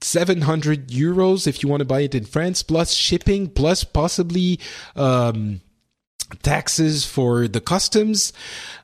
Uh, 0.00 0.04
700 0.04 0.88
euros 0.88 1.46
if 1.46 1.62
you 1.62 1.68
want 1.68 1.80
to 1.80 1.84
buy 1.84 2.00
it 2.00 2.14
in 2.14 2.24
France, 2.24 2.62
plus 2.62 2.94
shipping, 2.94 3.48
plus 3.48 3.84
possibly 3.84 4.60
um, 4.96 5.60
taxes 6.42 7.04
for 7.04 7.48
the 7.48 7.60
customs. 7.60 8.32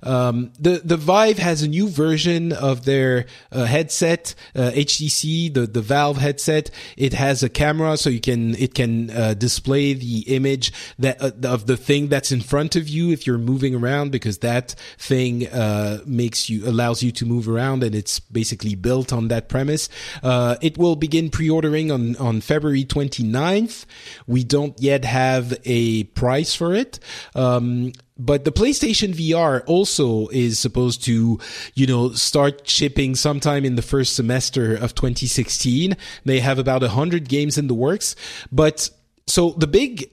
Um, 0.02 0.52
the 0.58 0.82
the 0.84 0.96
Vive 0.96 1.38
has 1.38 1.62
a 1.62 1.68
new 1.68 1.88
version 1.88 2.52
of 2.52 2.84
their 2.84 3.26
uh, 3.52 3.64
headset, 3.64 4.34
uh, 4.54 4.70
HTC, 4.74 5.52
the 5.52 5.66
the 5.66 5.80
Valve 5.80 6.18
headset. 6.18 6.70
It 6.96 7.14
has 7.14 7.42
a 7.42 7.48
camera, 7.48 7.96
so 7.96 8.10
you 8.10 8.20
can 8.20 8.54
it 8.56 8.74
can 8.74 9.10
uh, 9.10 9.34
display 9.34 9.94
the 9.94 10.20
image 10.34 10.72
that 10.98 11.22
uh, 11.22 11.30
of 11.44 11.66
the 11.66 11.76
thing 11.76 12.08
that's 12.08 12.32
in 12.32 12.40
front 12.40 12.76
of 12.76 12.88
you 12.88 13.10
if 13.10 13.26
you're 13.26 13.38
moving 13.38 13.74
around, 13.74 14.12
because 14.12 14.38
that 14.38 14.74
thing 14.98 15.46
uh, 15.48 16.00
makes 16.06 16.50
you 16.50 16.68
allows 16.68 17.02
you 17.02 17.12
to 17.12 17.26
move 17.26 17.48
around, 17.48 17.82
and 17.82 17.94
it's 17.94 18.20
basically 18.20 18.74
built 18.74 19.12
on 19.12 19.28
that 19.28 19.48
premise. 19.48 19.88
Uh, 20.22 20.56
it 20.60 20.76
will 20.76 20.96
begin 20.96 21.30
pre-ordering 21.30 21.90
on 21.90 22.16
on 22.16 22.40
February 22.40 22.84
29th. 22.84 23.86
We 24.26 24.44
don't 24.44 24.78
yet 24.80 25.04
have 25.04 25.54
a 25.64 26.04
price 26.04 26.54
for 26.54 26.74
it. 26.74 26.98
Um, 27.34 27.92
but 28.16 28.44
the 28.44 28.52
PlayStation 28.52 29.12
VR 29.12 29.62
also 29.66 30.28
is 30.28 30.58
supposed 30.58 31.04
to, 31.04 31.38
you 31.74 31.86
know, 31.86 32.12
start 32.12 32.68
shipping 32.68 33.14
sometime 33.14 33.64
in 33.64 33.74
the 33.74 33.82
first 33.82 34.14
semester 34.14 34.74
of 34.74 34.94
2016. 34.94 35.96
They 36.24 36.40
have 36.40 36.58
about 36.58 36.82
100 36.82 37.28
games 37.28 37.58
in 37.58 37.66
the 37.66 37.74
works. 37.74 38.14
But 38.52 38.88
so 39.26 39.50
the 39.50 39.66
big 39.66 40.10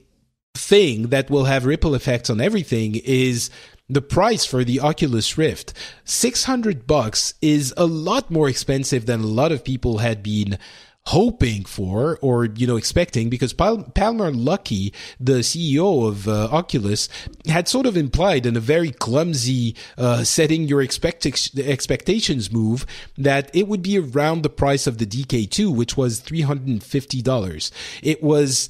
thing 0.54 1.08
that 1.08 1.30
will 1.30 1.44
have 1.44 1.64
ripple 1.64 1.94
effects 1.94 2.28
on 2.28 2.40
everything 2.40 2.96
is 3.04 3.50
the 3.88 4.02
price 4.02 4.44
for 4.44 4.64
the 4.64 4.80
Oculus 4.80 5.36
Rift. 5.36 5.72
600 6.04 6.86
bucks 6.86 7.34
is 7.42 7.74
a 7.76 7.86
lot 7.86 8.30
more 8.30 8.48
expensive 8.48 9.06
than 9.06 9.20
a 9.20 9.26
lot 9.26 9.52
of 9.52 9.64
people 9.64 9.98
had 9.98 10.22
been 10.22 10.58
hoping 11.06 11.64
for 11.64 12.18
or 12.22 12.44
you 12.44 12.66
know 12.66 12.76
expecting 12.76 13.28
because 13.28 13.52
Pal- 13.52 13.84
Palmer 13.94 14.30
Luckey, 14.30 14.92
the 15.18 15.40
CEO 15.40 16.06
of 16.08 16.28
uh, 16.28 16.48
Oculus, 16.50 17.08
had 17.46 17.68
sort 17.68 17.86
of 17.86 17.96
implied 17.96 18.46
in 18.46 18.56
a 18.56 18.60
very 18.60 18.90
clumsy 18.90 19.74
uh, 19.98 20.24
setting 20.24 20.68
your 20.68 20.80
expect- 20.80 21.26
expectations 21.58 22.52
move 22.52 22.86
that 23.16 23.50
it 23.54 23.68
would 23.68 23.82
be 23.82 23.98
around 23.98 24.42
the 24.42 24.50
price 24.50 24.86
of 24.86 24.98
the 24.98 25.06
DK2, 25.06 25.74
which 25.74 25.96
was 25.96 26.20
three 26.20 26.42
hundred 26.42 26.68
and 26.68 26.82
fifty 26.82 27.20
dollars. 27.20 27.72
It 28.02 28.22
was 28.22 28.68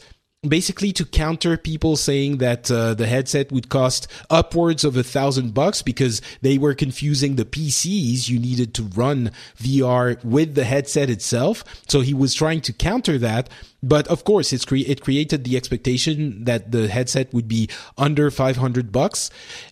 basically 0.49 0.93
to 0.93 1.05
counter 1.05 1.57
people 1.57 1.97
saying 1.97 2.39
that 2.39 2.69
uh, 2.69 2.95
the 2.95 3.07
headset 3.07 3.53
would 3.53 3.69
cost 3.69 4.09
upwards 4.29 4.83
of 4.83 4.97
a 4.97 5.05
thousand 5.05 5.55
bucks 5.55 5.83
because 5.83 6.21
they 6.41 6.59
were 6.59 6.75
confusing 6.75 7.37
the 7.37 7.45
PCs 7.45 8.29
you 8.29 8.41
needed 8.41 8.75
to 8.75 8.83
run 8.83 9.31
VR 9.57 10.23
with 10.25 10.57
the 10.57 10.65
headset 10.65 11.09
itself. 11.09 11.63
So 11.87 12.01
he 12.01 12.13
was 12.13 12.35
trying 12.35 12.61
to 12.63 12.73
counter 12.73 13.19
that. 13.19 13.51
But 13.85 14.09
of 14.09 14.25
course, 14.25 14.53
it's 14.53 14.65
cre- 14.65 14.77
it 14.77 15.01
created 15.01 15.45
the 15.45 15.57
expectation 15.57 16.43
that 16.45 16.73
the 16.73 16.89
headset 16.89 17.33
would 17.33 17.47
be 17.47 17.69
under 17.97 18.29
500 18.29 18.91
bucks. 18.91 19.31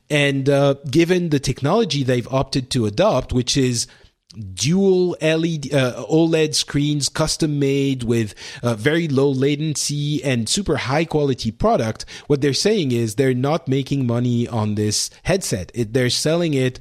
And 0.08 0.48
uh, 0.48 0.74
given 0.88 1.30
the 1.30 1.40
technology 1.40 2.04
they've 2.04 2.28
opted 2.32 2.70
to 2.70 2.86
adopt, 2.86 3.32
which 3.32 3.56
is 3.56 3.88
dual 4.54 5.16
LED 5.20 5.72
uh, 5.72 6.04
OLED 6.08 6.54
screens, 6.54 7.08
custom 7.08 7.58
made 7.58 8.04
with 8.04 8.34
uh, 8.62 8.74
very 8.74 9.08
low 9.08 9.28
latency 9.30 10.22
and 10.22 10.48
super 10.48 10.76
high 10.76 11.04
quality 11.04 11.50
product. 11.50 12.04
What 12.26 12.40
they're 12.40 12.54
saying 12.54 12.92
is 12.92 13.14
they're 13.14 13.34
not 13.34 13.68
making 13.68 14.06
money 14.06 14.46
on 14.46 14.76
this 14.76 15.10
headset. 15.24 15.72
It, 15.74 15.92
they're 15.92 16.10
selling 16.10 16.54
it 16.54 16.78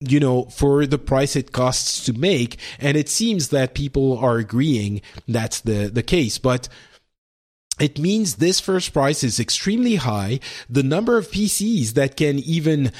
you 0.00 0.20
know, 0.20 0.44
for 0.44 0.86
the 0.86 0.98
price 0.98 1.36
it 1.36 1.52
costs 1.52 2.04
to 2.04 2.12
make. 2.12 2.58
And 2.78 2.96
it 2.96 3.08
seems 3.08 3.48
that 3.48 3.74
people 3.74 4.18
are 4.18 4.36
agreeing 4.36 5.00
that's 5.26 5.60
the, 5.62 5.88
the 5.88 6.02
case. 6.02 6.36
But 6.36 6.68
it 7.78 7.98
means 7.98 8.36
this 8.36 8.60
first 8.60 8.92
price 8.92 9.22
is 9.22 9.40
extremely 9.40 9.96
high. 9.96 10.40
The 10.68 10.82
number 10.82 11.18
of 11.18 11.30
PCs 11.30 11.90
that 11.92 12.16
can 12.16 12.38
even 12.38 12.92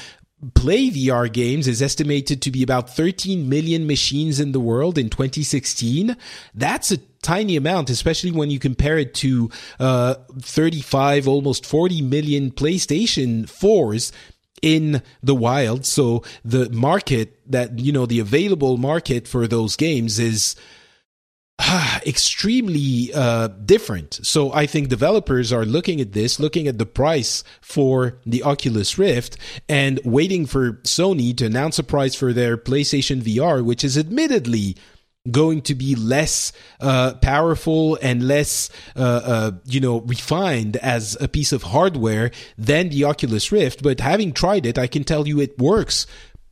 play 0.53 0.89
VR 0.89 1.31
games 1.31 1.67
is 1.67 1.81
estimated 1.81 2.41
to 2.43 2.51
be 2.51 2.61
about 2.61 2.89
13 2.89 3.49
million 3.49 3.87
machines 3.87 4.39
in 4.39 4.51
the 4.51 4.59
world 4.59 4.97
in 4.97 5.09
2016. 5.09 6.15
That's 6.53 6.91
a 6.91 6.97
tiny 7.21 7.55
amount, 7.55 7.89
especially 7.89 8.31
when 8.31 8.51
you 8.51 8.59
compare 8.59 8.97
it 8.97 9.13
to 9.15 9.49
uh, 9.79 10.15
35, 10.39 11.27
almost 11.27 11.65
40 11.65 12.01
million 12.03 12.51
PlayStation 12.51 13.45
4s 13.45 14.11
in 14.61 15.01
the 15.23 15.35
wild. 15.35 15.85
So 15.85 16.23
the 16.45 16.69
market 16.69 17.39
that, 17.51 17.79
you 17.79 17.91
know, 17.91 18.05
the 18.05 18.19
available 18.19 18.77
market 18.77 19.27
for 19.27 19.47
those 19.47 19.75
games 19.75 20.19
is 20.19 20.55
extremely 22.05 23.11
uh, 23.13 23.47
different. 23.47 24.19
So 24.25 24.53
I 24.53 24.65
think 24.65 24.89
developers 24.89 25.51
are 25.51 25.65
looking 25.65 25.99
at 25.99 26.13
this, 26.13 26.39
looking 26.39 26.67
at 26.67 26.77
the 26.77 26.85
price 26.85 27.43
for 27.61 28.19
the 28.25 28.43
Oculus 28.43 28.97
Rift, 28.97 29.37
and 29.67 29.99
waiting 30.03 30.45
for 30.45 30.73
Sony 30.83 31.35
to 31.37 31.45
announce 31.45 31.79
a 31.79 31.83
price 31.83 32.15
for 32.15 32.33
their 32.33 32.57
PlayStation 32.57 33.21
VR, 33.21 33.63
which 33.63 33.83
is 33.83 33.97
admittedly 33.97 34.77
going 35.31 35.61
to 35.61 35.75
be 35.75 35.95
less 35.95 36.51
uh, 36.79 37.13
powerful 37.15 37.97
and 38.01 38.27
less, 38.27 38.69
uh, 38.95 39.21
uh, 39.23 39.51
you 39.65 39.79
know, 39.79 40.01
refined 40.01 40.77
as 40.77 41.17
a 41.19 41.27
piece 41.27 41.51
of 41.51 41.63
hardware 41.63 42.31
than 42.57 42.89
the 42.89 43.03
Oculus 43.03 43.51
Rift. 43.51 43.83
But 43.83 43.99
having 43.99 44.31
tried 44.31 44.65
it, 44.65 44.77
I 44.77 44.87
can 44.87 45.03
tell 45.03 45.27
you 45.27 45.39
it 45.39 45.57
works 45.59 46.07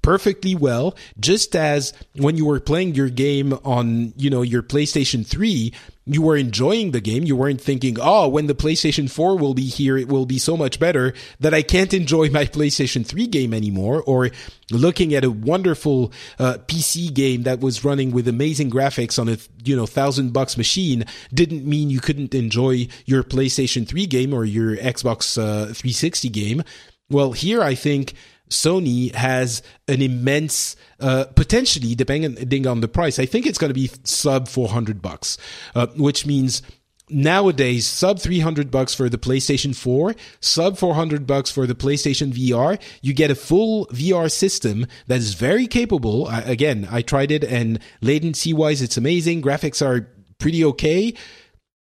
perfectly 0.05 0.53
well 0.53 0.95
just 1.19 1.55
as 1.55 1.91
when 2.15 2.37
you 2.37 2.45
were 2.45 2.59
playing 2.59 2.93
your 2.93 3.09
game 3.09 3.53
on 3.65 4.13
you 4.15 4.29
know 4.29 4.43
your 4.43 4.61
PlayStation 4.61 5.25
3 5.25 5.73
you 6.05 6.21
were 6.21 6.37
enjoying 6.37 6.91
the 6.91 7.01
game. 7.01 7.23
You 7.23 7.35
weren't 7.35 7.59
thinking 7.59 7.97
oh 7.99 8.27
when 8.27 8.45
the 8.45 8.53
PlayStation 8.53 9.09
4 9.09 9.37
will 9.37 9.55
be 9.55 9.65
here 9.65 9.97
it 9.97 10.07
will 10.07 10.27
be 10.27 10.37
so 10.37 10.55
much 10.55 10.79
better 10.79 11.13
that 11.39 11.55
I 11.55 11.63
can't 11.63 11.93
enjoy 11.93 12.29
my 12.29 12.45
PlayStation 12.45 13.03
3 13.05 13.25
game 13.27 13.53
anymore 13.53 14.03
or 14.05 14.29
looking 14.71 15.15
at 15.15 15.23
a 15.23 15.31
wonderful 15.31 16.13
uh, 16.37 16.59
PC 16.67 17.11
game 17.11 17.43
that 17.43 17.59
was 17.59 17.83
running 17.83 18.11
with 18.11 18.27
amazing 18.27 18.69
graphics 18.69 19.17
on 19.17 19.27
a 19.27 19.37
you 19.63 19.75
know 19.75 19.87
thousand 19.87 20.33
bucks 20.33 20.55
machine 20.55 21.05
didn't 21.33 21.65
mean 21.65 21.89
you 21.89 21.99
couldn't 21.99 22.35
enjoy 22.35 22.87
your 23.05 23.23
PlayStation 23.23 23.87
3 23.87 24.05
game 24.05 24.33
or 24.35 24.45
your 24.45 24.77
Xbox 24.77 25.37
uh, 25.39 25.73
360 25.73 26.29
game. 26.29 26.63
Well 27.09 27.31
here 27.31 27.63
I 27.63 27.73
think 27.73 28.13
Sony 28.49 29.13
has 29.13 29.61
an 29.87 30.01
immense 30.01 30.75
uh, 30.99 31.25
potentially 31.35 31.95
depending 31.95 32.67
on 32.67 32.81
the 32.81 32.87
price. 32.87 33.19
I 33.19 33.25
think 33.25 33.45
it's 33.45 33.57
going 33.57 33.69
to 33.69 33.73
be 33.73 33.89
sub 34.03 34.47
400 34.47 35.01
bucks, 35.01 35.37
uh, 35.73 35.87
which 35.95 36.25
means 36.25 36.61
nowadays 37.09 37.85
sub 37.85 38.19
300 38.19 38.71
bucks 38.71 38.93
for 38.93 39.09
the 39.09 39.17
PlayStation 39.17 39.75
4, 39.75 40.15
sub 40.39 40.77
400 40.77 41.27
bucks 41.27 41.51
for 41.51 41.67
the 41.67 41.75
PlayStation 41.75 42.31
VR. 42.31 42.79
You 43.01 43.13
get 43.13 43.31
a 43.31 43.35
full 43.35 43.87
VR 43.87 44.31
system 44.31 44.87
that 45.07 45.17
is 45.17 45.33
very 45.33 45.67
capable. 45.67 46.27
I, 46.27 46.41
again, 46.41 46.87
I 46.89 47.01
tried 47.01 47.31
it 47.31 47.43
and 47.43 47.79
latency 48.01 48.53
wise, 48.53 48.81
it's 48.81 48.97
amazing. 48.97 49.41
Graphics 49.41 49.85
are 49.85 50.07
pretty 50.39 50.63
okay. 50.65 51.13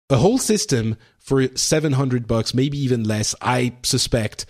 A 0.08 0.16
whole 0.16 0.38
system 0.38 0.96
for 1.18 1.46
700 1.56 2.26
bucks, 2.26 2.54
maybe 2.54 2.78
even 2.78 3.04
less, 3.04 3.34
I 3.40 3.74
suspect 3.82 4.46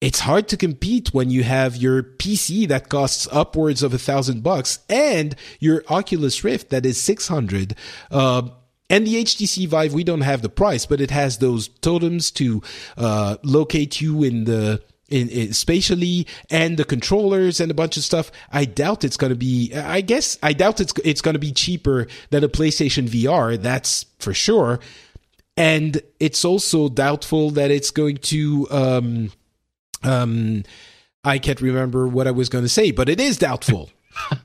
it's 0.00 0.20
hard 0.20 0.48
to 0.48 0.56
compete 0.56 1.12
when 1.12 1.30
you 1.30 1.42
have 1.42 1.76
your 1.76 2.02
PC 2.02 2.66
that 2.68 2.88
costs 2.88 3.28
upwards 3.30 3.82
of 3.82 3.92
a 3.92 3.98
thousand 3.98 4.42
bucks 4.42 4.78
and 4.88 5.36
your 5.58 5.84
Oculus 5.88 6.42
Rift 6.42 6.70
that 6.70 6.86
is 6.86 7.00
600. 7.00 7.74
Uh, 8.10 8.48
and 8.88 9.06
the 9.06 9.22
HTC 9.22 9.68
Vive, 9.68 9.92
we 9.92 10.02
don't 10.02 10.22
have 10.22 10.42
the 10.42 10.48
price, 10.48 10.86
but 10.86 11.00
it 11.00 11.10
has 11.10 11.38
those 11.38 11.68
totems 11.68 12.30
to 12.32 12.62
uh, 12.96 13.36
locate 13.42 14.00
you 14.00 14.22
in 14.22 14.44
the 14.44 14.82
in, 15.10 15.28
in, 15.28 15.52
spatially 15.52 16.26
and 16.50 16.76
the 16.76 16.84
controllers 16.84 17.60
and 17.60 17.70
a 17.70 17.74
bunch 17.74 17.96
of 17.96 18.04
stuff. 18.04 18.30
I 18.50 18.64
doubt 18.64 19.04
it's 19.04 19.16
going 19.16 19.32
to 19.32 19.36
be. 19.36 19.72
I 19.74 20.00
guess 20.00 20.38
I 20.42 20.52
doubt 20.54 20.80
it's 20.80 20.94
it's 21.04 21.20
going 21.20 21.34
to 21.34 21.40
be 21.40 21.52
cheaper 21.52 22.06
than 22.30 22.42
a 22.42 22.48
PlayStation 22.48 23.08
VR. 23.08 23.60
That's 23.60 24.06
for 24.18 24.32
sure. 24.32 24.80
And 25.56 26.00
it's 26.18 26.44
also 26.44 26.88
doubtful 26.88 27.50
that 27.50 27.70
it's 27.70 27.90
going 27.90 28.16
to. 28.18 28.66
Um, 28.70 29.32
um, 30.02 30.64
I 31.24 31.38
can't 31.38 31.60
remember 31.60 32.08
what 32.08 32.26
I 32.26 32.30
was 32.30 32.48
going 32.48 32.64
to 32.64 32.68
say, 32.68 32.90
but 32.90 33.08
it 33.08 33.20
is 33.20 33.38
doubtful. 33.38 33.90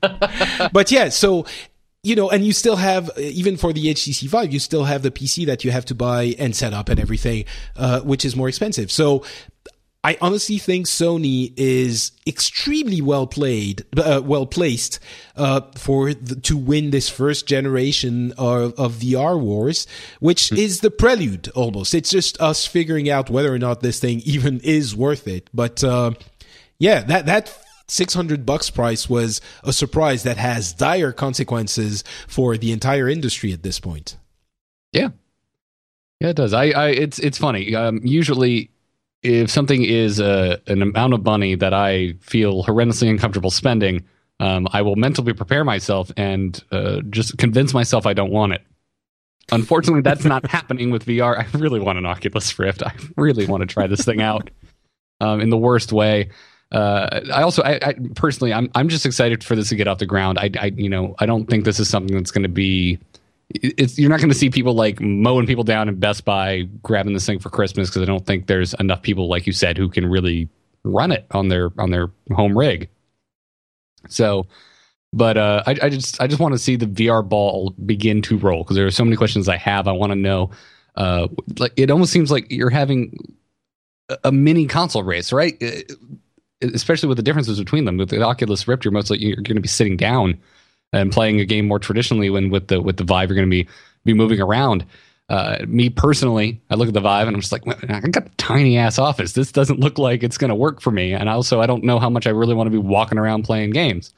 but 0.72 0.90
yeah, 0.90 1.08
so 1.08 1.46
you 2.02 2.14
know, 2.14 2.30
and 2.30 2.44
you 2.44 2.52
still 2.52 2.76
have 2.76 3.10
even 3.18 3.56
for 3.56 3.72
the 3.72 3.86
HTC 3.86 4.28
Vive, 4.28 4.52
you 4.52 4.60
still 4.60 4.84
have 4.84 5.02
the 5.02 5.10
PC 5.10 5.44
that 5.46 5.64
you 5.64 5.72
have 5.72 5.84
to 5.86 5.94
buy 5.94 6.36
and 6.38 6.54
set 6.54 6.72
up 6.72 6.88
and 6.88 7.00
everything, 7.00 7.44
uh, 7.74 8.00
which 8.02 8.24
is 8.24 8.36
more 8.36 8.48
expensive. 8.48 8.92
So 8.92 9.24
I 10.06 10.16
honestly 10.20 10.58
think 10.58 10.86
Sony 10.86 11.52
is 11.56 12.12
extremely 12.28 13.00
well 13.00 13.26
played, 13.26 13.84
uh, 13.96 14.22
well 14.24 14.46
placed 14.46 15.00
uh, 15.34 15.62
for 15.74 16.14
the, 16.14 16.36
to 16.42 16.56
win 16.56 16.90
this 16.90 17.08
first 17.08 17.48
generation 17.48 18.32
of, 18.38 18.78
of 18.78 18.92
VR 18.92 19.36
wars, 19.36 19.88
which 20.20 20.50
mm. 20.50 20.58
is 20.58 20.78
the 20.78 20.92
prelude 20.92 21.48
almost. 21.56 21.92
It's 21.92 22.08
just 22.08 22.40
us 22.40 22.64
figuring 22.64 23.10
out 23.10 23.30
whether 23.30 23.52
or 23.52 23.58
not 23.58 23.80
this 23.80 23.98
thing 23.98 24.20
even 24.24 24.60
is 24.60 24.94
worth 24.94 25.26
it. 25.26 25.50
But 25.52 25.82
uh, 25.82 26.12
yeah, 26.78 27.02
that 27.02 27.26
that 27.26 27.58
600 27.88 28.46
bucks 28.46 28.70
price 28.70 29.10
was 29.10 29.40
a 29.64 29.72
surprise 29.72 30.22
that 30.22 30.36
has 30.36 30.72
dire 30.72 31.10
consequences 31.10 32.04
for 32.28 32.56
the 32.56 32.70
entire 32.70 33.08
industry 33.08 33.52
at 33.52 33.64
this 33.64 33.80
point. 33.80 34.16
Yeah. 34.92 35.08
Yeah, 36.20 36.28
it 36.28 36.36
does. 36.36 36.52
I, 36.52 36.66
I 36.66 36.88
it's 36.90 37.18
it's 37.18 37.38
funny. 37.38 37.74
Um, 37.74 38.00
usually 38.04 38.70
if 39.22 39.50
something 39.50 39.82
is 39.82 40.20
uh, 40.20 40.58
an 40.66 40.82
amount 40.82 41.14
of 41.14 41.24
money 41.24 41.54
that 41.54 41.74
I 41.74 42.14
feel 42.20 42.64
horrendously 42.64 43.08
uncomfortable 43.08 43.50
spending, 43.50 44.04
um, 44.40 44.68
I 44.72 44.82
will 44.82 44.96
mentally 44.96 45.32
prepare 45.32 45.64
myself 45.64 46.10
and 46.16 46.62
uh, 46.70 47.00
just 47.10 47.38
convince 47.38 47.72
myself 47.72 48.06
I 48.06 48.12
don't 48.12 48.30
want 48.30 48.52
it. 48.52 48.62
Unfortunately, 49.52 50.02
that's 50.02 50.24
not 50.24 50.46
happening 50.50 50.90
with 50.90 51.06
VR. 51.06 51.38
I 51.38 51.58
really 51.58 51.80
want 51.80 51.98
an 51.98 52.06
Oculus 52.06 52.58
Rift. 52.58 52.82
I 52.82 52.92
really 53.16 53.46
want 53.46 53.62
to 53.62 53.66
try 53.66 53.86
this 53.86 54.04
thing 54.04 54.20
out 54.20 54.50
um, 55.20 55.40
in 55.40 55.50
the 55.50 55.56
worst 55.56 55.92
way. 55.92 56.30
Uh, 56.72 57.20
I 57.32 57.42
also, 57.42 57.62
I, 57.62 57.78
I, 57.80 57.94
personally, 58.16 58.52
I'm 58.52 58.68
I'm 58.74 58.88
just 58.88 59.06
excited 59.06 59.44
for 59.44 59.54
this 59.54 59.68
to 59.68 59.76
get 59.76 59.86
off 59.86 59.98
the 59.98 60.06
ground. 60.06 60.38
I, 60.38 60.50
I 60.58 60.66
you 60.74 60.88
know, 60.88 61.14
I 61.20 61.26
don't 61.26 61.48
think 61.48 61.64
this 61.64 61.78
is 61.78 61.88
something 61.88 62.16
that's 62.16 62.32
going 62.32 62.42
to 62.42 62.48
be. 62.48 62.98
It's 63.50 63.98
you're 63.98 64.10
not 64.10 64.18
going 64.18 64.30
to 64.30 64.36
see 64.36 64.50
people 64.50 64.74
like 64.74 65.00
mowing 65.00 65.46
people 65.46 65.64
down 65.64 65.88
in 65.88 65.96
Best 66.00 66.24
Buy 66.24 66.62
grabbing 66.82 67.12
this 67.12 67.26
thing 67.26 67.38
for 67.38 67.48
Christmas 67.48 67.88
because 67.88 68.02
I 68.02 68.04
don't 68.04 68.26
think 68.26 68.46
there's 68.46 68.74
enough 68.74 69.02
people 69.02 69.28
like 69.28 69.46
you 69.46 69.52
said 69.52 69.78
who 69.78 69.88
can 69.88 70.06
really 70.06 70.48
run 70.84 71.12
it 71.12 71.26
on 71.30 71.48
their 71.48 71.70
on 71.78 71.90
their 71.90 72.10
home 72.32 72.58
rig. 72.58 72.88
So, 74.08 74.46
but 75.12 75.36
uh, 75.36 75.62
I, 75.66 75.76
I 75.82 75.88
just 75.90 76.20
I 76.20 76.26
just 76.26 76.40
want 76.40 76.54
to 76.54 76.58
see 76.58 76.76
the 76.76 76.86
VR 76.86 77.26
ball 77.26 77.74
begin 77.84 78.20
to 78.22 78.36
roll 78.38 78.64
because 78.64 78.76
there 78.76 78.86
are 78.86 78.90
so 78.90 79.04
many 79.04 79.16
questions 79.16 79.48
I 79.48 79.56
have. 79.56 79.86
I 79.86 79.92
want 79.92 80.10
to 80.10 80.16
know. 80.16 80.50
Uh, 80.96 81.28
like 81.58 81.72
it 81.76 81.90
almost 81.90 82.12
seems 82.12 82.30
like 82.30 82.50
you're 82.50 82.70
having 82.70 83.36
a, 84.08 84.18
a 84.24 84.32
mini 84.32 84.66
console 84.66 85.04
race, 85.04 85.32
right? 85.32 85.60
Uh, 85.62 85.94
especially 86.62 87.08
with 87.08 87.16
the 87.16 87.22
differences 87.22 87.58
between 87.58 87.84
them. 87.84 87.96
With 87.96 88.10
the 88.10 88.22
Oculus 88.22 88.66
Rift, 88.66 88.84
you're 88.84 88.92
mostly 88.92 89.18
you're 89.18 89.36
going 89.36 89.56
to 89.56 89.60
be 89.60 89.68
sitting 89.68 89.96
down 89.96 90.40
and 90.92 91.12
playing 91.12 91.40
a 91.40 91.44
game 91.44 91.66
more 91.66 91.78
traditionally. 91.78 92.30
When 92.30 92.50
with 92.50 92.68
the 92.68 92.80
with 92.80 92.96
the 92.96 93.04
Vive, 93.04 93.28
you're 93.28 93.36
going 93.36 93.48
to 93.48 93.64
be 93.64 93.68
be 94.04 94.14
moving 94.14 94.40
around. 94.40 94.84
Uh, 95.28 95.58
me 95.66 95.90
personally, 95.90 96.60
I 96.70 96.76
look 96.76 96.86
at 96.86 96.94
the 96.94 97.00
Vive 97.00 97.26
and 97.26 97.34
I'm 97.36 97.40
just 97.40 97.50
like, 97.50 97.66
I 97.90 98.00
got 98.00 98.26
a 98.26 98.30
tiny 98.36 98.78
ass 98.78 98.96
office. 98.98 99.32
This 99.32 99.50
doesn't 99.50 99.80
look 99.80 99.98
like 99.98 100.22
it's 100.22 100.38
going 100.38 100.50
to 100.50 100.54
work 100.54 100.80
for 100.80 100.92
me. 100.92 101.14
And 101.14 101.28
also, 101.28 101.60
I 101.60 101.66
don't 101.66 101.82
know 101.82 101.98
how 101.98 102.08
much 102.08 102.28
I 102.28 102.30
really 102.30 102.54
want 102.54 102.68
to 102.68 102.70
be 102.70 102.78
walking 102.78 103.18
around 103.18 103.42
playing 103.42 103.70
games. 103.70 104.14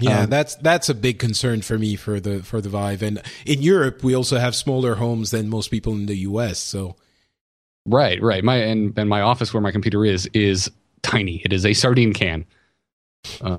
Yeah, 0.00 0.22
um, 0.22 0.30
that's 0.30 0.56
that's 0.56 0.88
a 0.88 0.94
big 0.94 1.18
concern 1.18 1.62
for 1.62 1.78
me 1.78 1.96
for 1.96 2.18
the 2.20 2.42
for 2.42 2.60
the 2.60 2.68
Vive. 2.68 3.02
And 3.02 3.22
in 3.46 3.62
Europe, 3.62 4.02
we 4.02 4.14
also 4.14 4.38
have 4.38 4.54
smaller 4.54 4.96
homes 4.96 5.30
than 5.30 5.48
most 5.48 5.70
people 5.70 5.92
in 5.92 6.06
the 6.06 6.16
US. 6.18 6.58
So, 6.58 6.96
right, 7.86 8.20
right. 8.20 8.42
My 8.42 8.56
and 8.56 8.98
and 8.98 9.08
my 9.08 9.20
office 9.20 9.54
where 9.54 9.60
my 9.60 9.70
computer 9.70 10.04
is 10.04 10.26
is 10.34 10.70
tiny. 11.02 11.42
It 11.44 11.52
is 11.52 11.64
a 11.64 11.74
sardine 11.74 12.12
can. 12.12 12.44
Uh, 13.40 13.58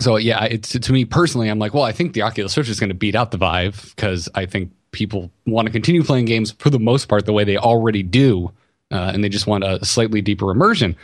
so 0.00 0.16
yeah, 0.16 0.44
it's 0.44 0.72
to 0.78 0.92
me 0.92 1.04
personally, 1.04 1.48
I'm 1.48 1.58
like, 1.58 1.74
well, 1.74 1.82
I 1.82 1.92
think 1.92 2.12
the 2.12 2.22
Oculus 2.22 2.56
Rift 2.56 2.68
is 2.68 2.78
going 2.78 2.90
to 2.90 2.94
beat 2.94 3.14
out 3.14 3.30
the 3.30 3.38
Vive 3.38 3.92
because 3.96 4.28
I 4.34 4.46
think 4.46 4.72
people 4.92 5.30
want 5.46 5.66
to 5.66 5.72
continue 5.72 6.02
playing 6.02 6.26
games 6.26 6.52
for 6.52 6.70
the 6.70 6.78
most 6.78 7.06
part 7.06 7.26
the 7.26 7.32
way 7.32 7.44
they 7.44 7.56
already 7.56 8.02
do, 8.02 8.52
uh, 8.90 9.10
and 9.12 9.24
they 9.24 9.28
just 9.28 9.46
want 9.46 9.64
a 9.64 9.84
slightly 9.84 10.20
deeper 10.20 10.50
immersion. 10.50 10.96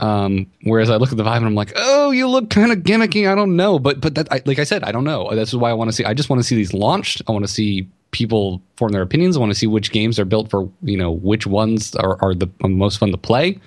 Um, 0.00 0.50
whereas 0.64 0.90
I 0.90 0.96
look 0.96 1.12
at 1.12 1.16
the 1.16 1.22
Vive 1.22 1.36
and 1.36 1.46
I'm 1.46 1.54
like, 1.54 1.72
oh, 1.76 2.10
you 2.10 2.26
look 2.26 2.50
kind 2.50 2.72
of 2.72 2.78
gimmicky. 2.78 3.30
I 3.30 3.34
don't 3.34 3.54
know, 3.54 3.78
but 3.78 4.00
but 4.00 4.14
that, 4.16 4.32
I, 4.32 4.40
like 4.46 4.58
I 4.58 4.64
said, 4.64 4.82
I 4.82 4.92
don't 4.92 5.04
know. 5.04 5.34
That's 5.34 5.54
why 5.54 5.70
I 5.70 5.74
want 5.74 5.90
to 5.90 5.92
see. 5.92 6.04
I 6.04 6.14
just 6.14 6.30
want 6.30 6.40
to 6.40 6.44
see 6.44 6.56
these 6.56 6.74
launched. 6.74 7.22
I 7.28 7.32
want 7.32 7.44
to 7.44 7.52
see 7.52 7.88
people 8.10 8.62
form 8.76 8.92
their 8.92 9.02
opinions. 9.02 9.36
I 9.36 9.40
want 9.40 9.52
to 9.52 9.58
see 9.58 9.66
which 9.66 9.92
games 9.92 10.18
are 10.18 10.24
built 10.24 10.50
for 10.50 10.68
you 10.82 10.96
know 10.96 11.12
which 11.12 11.46
ones 11.46 11.94
are, 11.96 12.16
are 12.22 12.34
the 12.34 12.48
most 12.62 12.98
fun 12.98 13.10
to 13.10 13.18
play. 13.18 13.60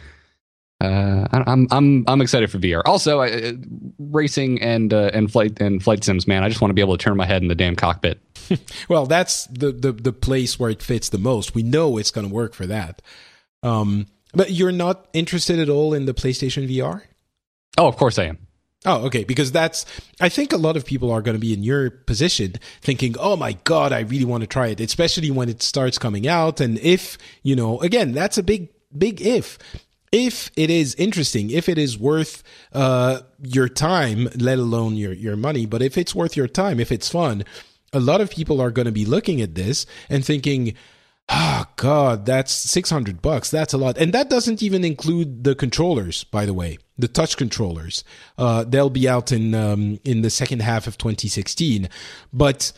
Uh, 0.86 1.44
I'm 1.48 1.68
I'm 1.72 2.04
I'm 2.08 2.22
excited 2.22 2.52
for 2.52 2.60
VR. 2.60 2.82
Also, 2.86 3.22
uh, 3.22 3.54
racing 4.00 4.62
and 4.62 4.94
uh, 4.94 5.12
and 5.14 5.32
flight 5.32 5.60
and 5.60 5.82
flight 5.84 6.04
sims, 6.04 6.28
man. 6.28 6.44
I 6.44 6.50
just 6.50 6.62
want 6.62 6.70
to 6.70 6.76
be 6.76 6.82
able 6.82 6.98
to 6.98 7.04
turn 7.04 7.18
my 7.18 7.26
head 7.26 7.42
in 7.42 7.48
the 7.48 7.56
damn 7.56 7.76
cockpit. 7.76 8.20
well, 8.90 9.06
that's 9.06 9.46
the, 9.48 9.72
the 9.72 9.92
the 9.92 10.14
place 10.14 10.60
where 10.60 10.70
it 10.70 10.82
fits 10.82 11.10
the 11.10 11.18
most. 11.18 11.56
We 11.56 11.64
know 11.64 11.98
it's 11.98 12.12
going 12.12 12.28
to 12.28 12.34
work 12.34 12.54
for 12.54 12.66
that. 12.68 13.02
Um, 13.64 14.08
but 14.36 14.52
you're 14.52 14.72
not 14.72 15.08
interested 15.14 15.60
at 15.60 15.70
all 15.70 15.94
in 15.94 16.06
the 16.06 16.14
PlayStation 16.14 16.70
VR? 16.70 17.02
Oh, 17.78 17.88
of 17.88 17.98
course 17.98 18.20
I 18.20 18.26
am. 18.26 18.38
Oh, 18.86 19.06
okay. 19.06 19.24
Because 19.24 19.52
that's, 19.52 19.86
I 20.22 20.30
think 20.30 20.54
a 20.54 20.58
lot 20.58 20.78
of 20.78 20.86
people 20.86 21.12
are 21.12 21.22
going 21.22 21.36
to 21.36 21.40
be 21.40 21.54
in 21.54 21.64
your 21.64 21.90
position 21.90 22.54
thinking, 22.82 23.16
oh 23.20 23.36
my 23.36 23.54
God, 23.64 23.92
I 23.92 24.02
really 24.02 24.26
want 24.26 24.42
to 24.42 24.48
try 24.48 24.68
it, 24.68 24.80
especially 24.80 25.32
when 25.32 25.50
it 25.50 25.64
starts 25.64 25.98
coming 25.98 26.28
out. 26.28 26.62
And 26.62 26.78
if, 26.80 27.18
you 27.42 27.56
know, 27.56 27.80
again, 27.80 28.12
that's 28.12 28.38
a 28.38 28.44
big, 28.44 28.70
big 28.96 29.22
if. 29.22 29.58
If 30.18 30.50
it 30.56 30.70
is 30.70 30.96
interesting, 30.96 31.50
if 31.50 31.68
it 31.68 31.78
is 31.78 31.98
worth 31.98 32.42
uh, 32.72 33.20
your 33.42 33.68
time, 33.68 34.30
let 34.38 34.60
alone 34.60 34.96
your, 34.96 35.12
your 35.12 35.36
money, 35.36 35.66
but 35.66 35.82
if 35.82 35.98
it's 35.98 36.16
worth 36.16 36.38
your 36.38 36.48
time, 36.48 36.80
if 36.80 36.90
it's 36.90 37.10
fun, 37.10 37.44
a 37.92 38.00
lot 38.00 38.22
of 38.22 38.30
people 38.30 38.62
are 38.62 38.72
going 38.72 38.86
to 38.86 38.94
be 38.94 39.04
looking 39.04 39.42
at 39.42 39.56
this 39.56 39.86
and 40.10 40.24
thinking, 40.24 40.74
Oh 41.28 41.66
God, 41.76 42.26
that's 42.26 42.54
six 42.54 42.90
hundred 42.90 43.22
bucks. 43.22 43.50
That's 43.50 43.74
a 43.74 43.78
lot, 43.78 43.98
and 43.98 44.14
that 44.14 44.30
doesn't 44.30 44.64
even 44.64 44.86
include 44.86 45.44
the 45.44 45.56
controllers. 45.56 46.24
By 46.24 46.46
the 46.46 46.54
way, 46.54 46.78
the 46.98 47.08
touch 47.08 47.36
controllers. 47.36 48.06
Uh, 48.38 48.64
they'll 48.64 48.92
be 48.92 49.10
out 49.10 49.32
in 49.32 49.54
um, 49.54 50.00
in 50.06 50.22
the 50.22 50.30
second 50.30 50.62
half 50.62 50.88
of 50.88 50.98
2016. 50.98 51.90
But 52.32 52.72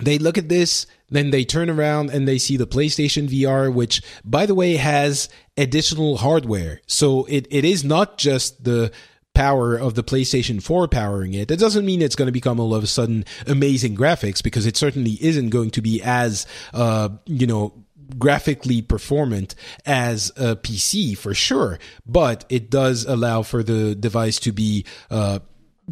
they 0.00 0.18
look 0.18 0.38
at 0.38 0.48
this, 0.48 0.86
then 1.10 1.30
they 1.30 1.44
turn 1.44 1.70
around 1.70 2.10
and 2.10 2.26
they 2.26 2.38
see 2.38 2.56
the 2.56 2.66
PlayStation 2.66 3.28
VR, 3.28 3.72
which, 3.72 4.02
by 4.24 4.46
the 4.46 4.54
way, 4.54 4.76
has 4.76 5.28
additional 5.58 6.16
hardware. 6.18 6.80
So 6.86 7.24
it, 7.24 7.46
it 7.50 7.64
is 7.64 7.84
not 7.84 8.16
just 8.16 8.64
the 8.64 8.92
power 9.34 9.76
of 9.76 9.94
the 9.94 10.02
PlayStation 10.02 10.62
4 10.62 10.88
powering 10.88 11.34
it. 11.34 11.48
That 11.48 11.60
doesn't 11.60 11.84
mean 11.84 12.02
it's 12.02 12.16
going 12.16 12.26
to 12.26 12.32
become 12.32 12.58
all 12.58 12.74
of 12.74 12.82
a 12.82 12.88
sudden 12.88 13.24
amazing 13.46 13.96
graphics 13.96 14.42
because 14.42 14.66
it 14.66 14.76
certainly 14.76 15.16
isn't 15.20 15.50
going 15.50 15.70
to 15.70 15.82
be 15.82 16.02
as, 16.02 16.46
uh, 16.74 17.10
you 17.26 17.46
know, 17.46 17.84
graphically 18.16 18.82
performant 18.82 19.54
as 19.84 20.30
a 20.36 20.56
PC 20.56 21.16
for 21.16 21.34
sure, 21.34 21.78
but 22.06 22.44
it 22.48 22.70
does 22.70 23.04
allow 23.04 23.42
for 23.42 23.62
the 23.62 23.94
device 23.94 24.40
to 24.40 24.52
be 24.52 24.84
uh, 25.10 25.40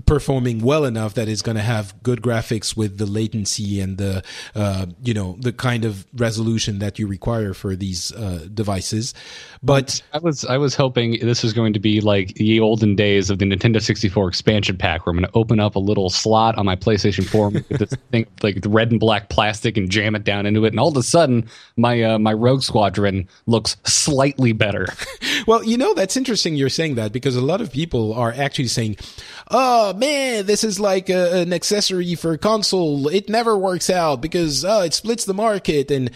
performing 0.05 0.61
well 0.61 0.85
enough 0.85 1.15
that 1.15 1.29
it's 1.29 1.43
going 1.43 1.57
to 1.57 1.63
have 1.63 2.03
good 2.03 2.21
graphics 2.21 2.77
with 2.77 2.99
the 2.99 3.07
latency 3.07 3.81
and 3.81 3.99
the 3.99 4.23
uh, 4.55 4.87
you 5.03 5.15
know 5.15 5.37
the 5.41 5.53
kind 5.53 5.85
of 5.85 6.07
resolution 6.15 6.79
that 6.81 6.99
you 6.99 7.07
require 7.07 7.55
for 7.55 7.75
these 7.75 8.13
uh, 8.13 8.47
devices. 8.53 9.15
But 9.63 10.03
i 10.13 10.19
was 10.19 10.45
i 10.45 10.57
was 10.57 10.75
hoping 10.75 11.19
this 11.21 11.43
was 11.43 11.53
going 11.53 11.73
to 11.73 11.79
be 11.79 12.01
like 12.01 12.35
the 12.35 12.61
olden 12.61 12.95
days 12.95 13.31
of 13.31 13.39
the 13.39 13.45
nintendo 13.45 13.81
64 13.81 14.29
expansion 14.29 14.77
pack 14.77 15.05
where 15.05 15.13
i'm 15.13 15.19
going 15.19 15.31
to 15.31 15.37
open 15.37 15.61
up 15.61 15.75
a 15.77 15.79
little 15.79 16.11
slot 16.11 16.57
on 16.57 16.67
my 16.67 16.77
playstation 16.77 17.25
4 17.27 17.51
with 17.51 17.69
this 17.69 17.91
thing 18.11 18.27
like 18.43 18.61
the 18.63 18.69
red 18.69 18.91
and 18.91 19.01
black 19.01 19.29
plastic 19.29 19.77
and 19.77 19.91
jam 19.91 20.15
it 20.15 20.25
down 20.25 20.47
into 20.47 20.65
it 20.65 20.69
and 20.69 20.81
all 20.81 20.89
of 20.89 20.97
a 20.97 21.03
sudden 21.03 21.49
my 21.77 22.03
uh, 22.03 22.19
my 22.19 22.33
rogue 22.33 22.63
squadron 22.63 23.29
looks 23.47 23.77
slightly 23.85 24.53
better. 24.53 24.87
Well 25.47 25.63
you 25.63 25.77
know 25.77 25.95
that's 25.95 26.17
interesting 26.17 26.57
you're 26.57 26.69
saying 26.69 26.97
that 26.97 27.13
because 27.13 27.37
a 27.37 27.41
lot 27.41 27.61
of 27.61 27.71
people 27.71 28.13
are 28.15 28.33
actually 28.33 28.67
saying 28.69 28.97
oh 29.51 29.86
oh 29.87 29.95
man, 29.95 30.47
this 30.47 30.65
is 30.65 30.81
like 30.81 31.09
a, 31.09 31.41
an 31.41 31.53
accessory 31.53 32.15
for 32.15 32.33
a 32.33 32.39
console. 32.39 33.09
It 33.09 33.29
never 33.29 33.57
works 33.57 33.91
out 33.91 34.21
because 34.21 34.65
oh, 34.65 34.83
it 34.83 34.95
splits 34.95 35.25
the 35.25 35.35
market. 35.35 35.91
And 35.91 36.11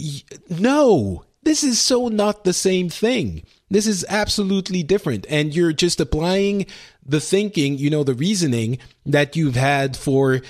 y- 0.00 0.22
no, 0.50 1.24
this 1.42 1.64
is 1.64 1.80
so 1.80 2.08
not 2.08 2.44
the 2.44 2.52
same 2.52 2.88
thing. 2.88 3.42
This 3.70 3.86
is 3.86 4.04
absolutely 4.08 4.82
different. 4.82 5.26
And 5.28 5.54
you're 5.54 5.72
just 5.72 6.00
applying 6.00 6.66
the 7.04 7.20
thinking, 7.20 7.78
you 7.78 7.90
know, 7.90 8.04
the 8.04 8.14
reasoning 8.14 8.78
that 9.06 9.36
you've 9.36 9.56
had 9.56 9.96
for 9.96 10.40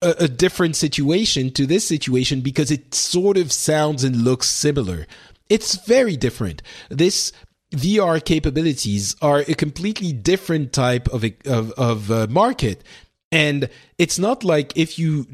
a, 0.00 0.14
a 0.20 0.28
different 0.28 0.76
situation 0.76 1.50
to 1.52 1.66
this 1.66 1.86
situation 1.86 2.40
because 2.40 2.70
it 2.70 2.94
sort 2.94 3.36
of 3.36 3.52
sounds 3.52 4.04
and 4.04 4.24
looks 4.24 4.48
similar. 4.48 5.06
It's 5.48 5.76
very 5.84 6.16
different. 6.16 6.62
This 6.88 7.32
VR 7.72 8.24
capabilities 8.24 9.16
are 9.20 9.40
a 9.40 9.54
completely 9.54 10.12
different 10.12 10.72
type 10.72 11.08
of 11.08 11.24
of, 11.46 11.72
of 11.72 12.10
uh, 12.10 12.26
market, 12.28 12.84
and 13.30 13.68
it's 13.98 14.18
not 14.18 14.44
like 14.44 14.76
if 14.76 14.98
you 14.98 15.26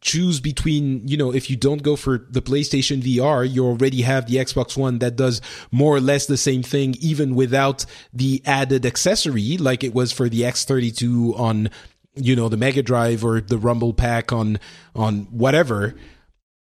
choose 0.00 0.40
between 0.40 1.06
you 1.06 1.16
know 1.16 1.32
if 1.32 1.48
you 1.48 1.56
don't 1.56 1.82
go 1.82 1.94
for 1.94 2.26
the 2.28 2.42
PlayStation 2.42 3.00
VR 3.00 3.48
you 3.48 3.64
already 3.64 4.02
have 4.02 4.26
the 4.26 4.36
Xbox 4.36 4.76
One 4.76 4.98
that 4.98 5.14
does 5.14 5.40
more 5.70 5.94
or 5.94 6.00
less 6.00 6.26
the 6.26 6.36
same 6.36 6.64
thing 6.64 6.96
even 6.98 7.36
without 7.36 7.86
the 8.12 8.42
added 8.44 8.84
accessory 8.84 9.56
like 9.58 9.84
it 9.84 9.94
was 9.94 10.10
for 10.10 10.28
the 10.28 10.40
X32 10.40 11.38
on 11.38 11.70
you 12.14 12.36
know 12.36 12.48
the 12.48 12.56
Mega 12.56 12.82
Drive 12.82 13.24
or 13.24 13.40
the 13.40 13.58
Rumble 13.58 13.94
Pack 13.94 14.32
on 14.32 14.58
on 14.94 15.24
whatever. 15.30 15.94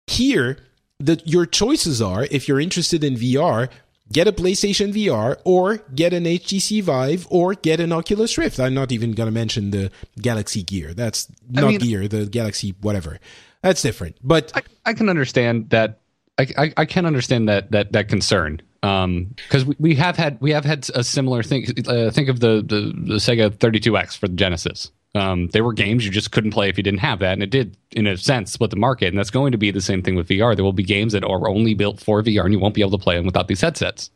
Here 0.07 0.57
that 0.99 1.27
your 1.27 1.45
choices 1.45 2.01
are 2.01 2.27
if 2.31 2.47
you're 2.47 2.59
interested 2.59 3.03
in 3.03 3.15
VR 3.15 3.69
get 4.11 4.27
a 4.27 4.31
PlayStation 4.31 4.93
VR 4.93 5.39
or 5.43 5.77
get 5.95 6.13
an 6.13 6.25
HTC 6.25 6.83
Vive 6.83 7.27
or 7.29 7.53
get 7.53 7.79
an 7.79 7.91
Oculus 7.91 8.37
Rift. 8.37 8.59
I'm 8.59 8.73
not 8.73 8.91
even 8.91 9.13
going 9.13 9.27
to 9.27 9.31
mention 9.31 9.71
the 9.71 9.91
Galaxy 10.21 10.63
Gear. 10.63 10.93
That's 10.93 11.27
not 11.49 11.63
I 11.63 11.67
mean, 11.67 11.79
Gear, 11.79 12.07
the 12.07 12.25
Galaxy 12.25 12.75
whatever. 12.81 13.19
That's 13.61 13.81
different. 13.81 14.17
But 14.23 14.51
I, 14.55 14.61
I 14.85 14.93
can 14.93 15.09
understand 15.09 15.69
that. 15.69 15.99
I, 16.37 16.47
I, 16.57 16.73
I, 16.77 16.85
can 16.85 17.05
understand 17.05 17.49
that 17.49 17.71
that 17.71 17.91
that 17.91 18.07
concern. 18.07 18.61
because 18.81 19.03
um, 19.03 19.35
we, 19.67 19.75
we 19.79 19.95
have 19.95 20.15
had 20.15 20.39
we 20.41 20.51
have 20.51 20.65
had 20.65 20.89
a 20.95 21.03
similar 21.03 21.43
thing. 21.43 21.67
Uh, 21.87 22.09
think 22.09 22.29
of 22.29 22.39
the, 22.39 22.63
the, 22.65 22.93
the 22.95 23.15
Sega 23.15 23.49
32X 23.51 24.17
for 24.17 24.27
the 24.27 24.35
Genesis. 24.35 24.91
Um, 25.13 25.47
they 25.47 25.61
were 25.61 25.73
games 25.73 26.05
you 26.05 26.11
just 26.11 26.31
couldn't 26.31 26.51
play 26.51 26.69
if 26.69 26.77
you 26.77 26.83
didn't 26.83 27.01
have 27.01 27.19
that, 27.19 27.33
and 27.33 27.43
it 27.43 27.49
did, 27.49 27.75
in 27.91 28.07
a 28.07 28.15
sense, 28.17 28.53
split 28.53 28.69
the 28.69 28.77
market. 28.77 29.07
And 29.07 29.17
that's 29.17 29.29
going 29.29 29.51
to 29.51 29.57
be 29.57 29.71
the 29.71 29.81
same 29.81 30.01
thing 30.01 30.15
with 30.15 30.29
VR. 30.29 30.55
There 30.55 30.63
will 30.63 30.71
be 30.71 30.83
games 30.83 31.13
that 31.13 31.23
are 31.23 31.49
only 31.49 31.73
built 31.73 31.99
for 31.99 32.23
VR, 32.23 32.45
and 32.45 32.53
you 32.53 32.59
won't 32.59 32.75
be 32.75 32.81
able 32.81 32.97
to 32.97 33.03
play 33.03 33.15
them 33.17 33.25
without 33.25 33.47
these 33.47 33.61
headsets 33.61 34.09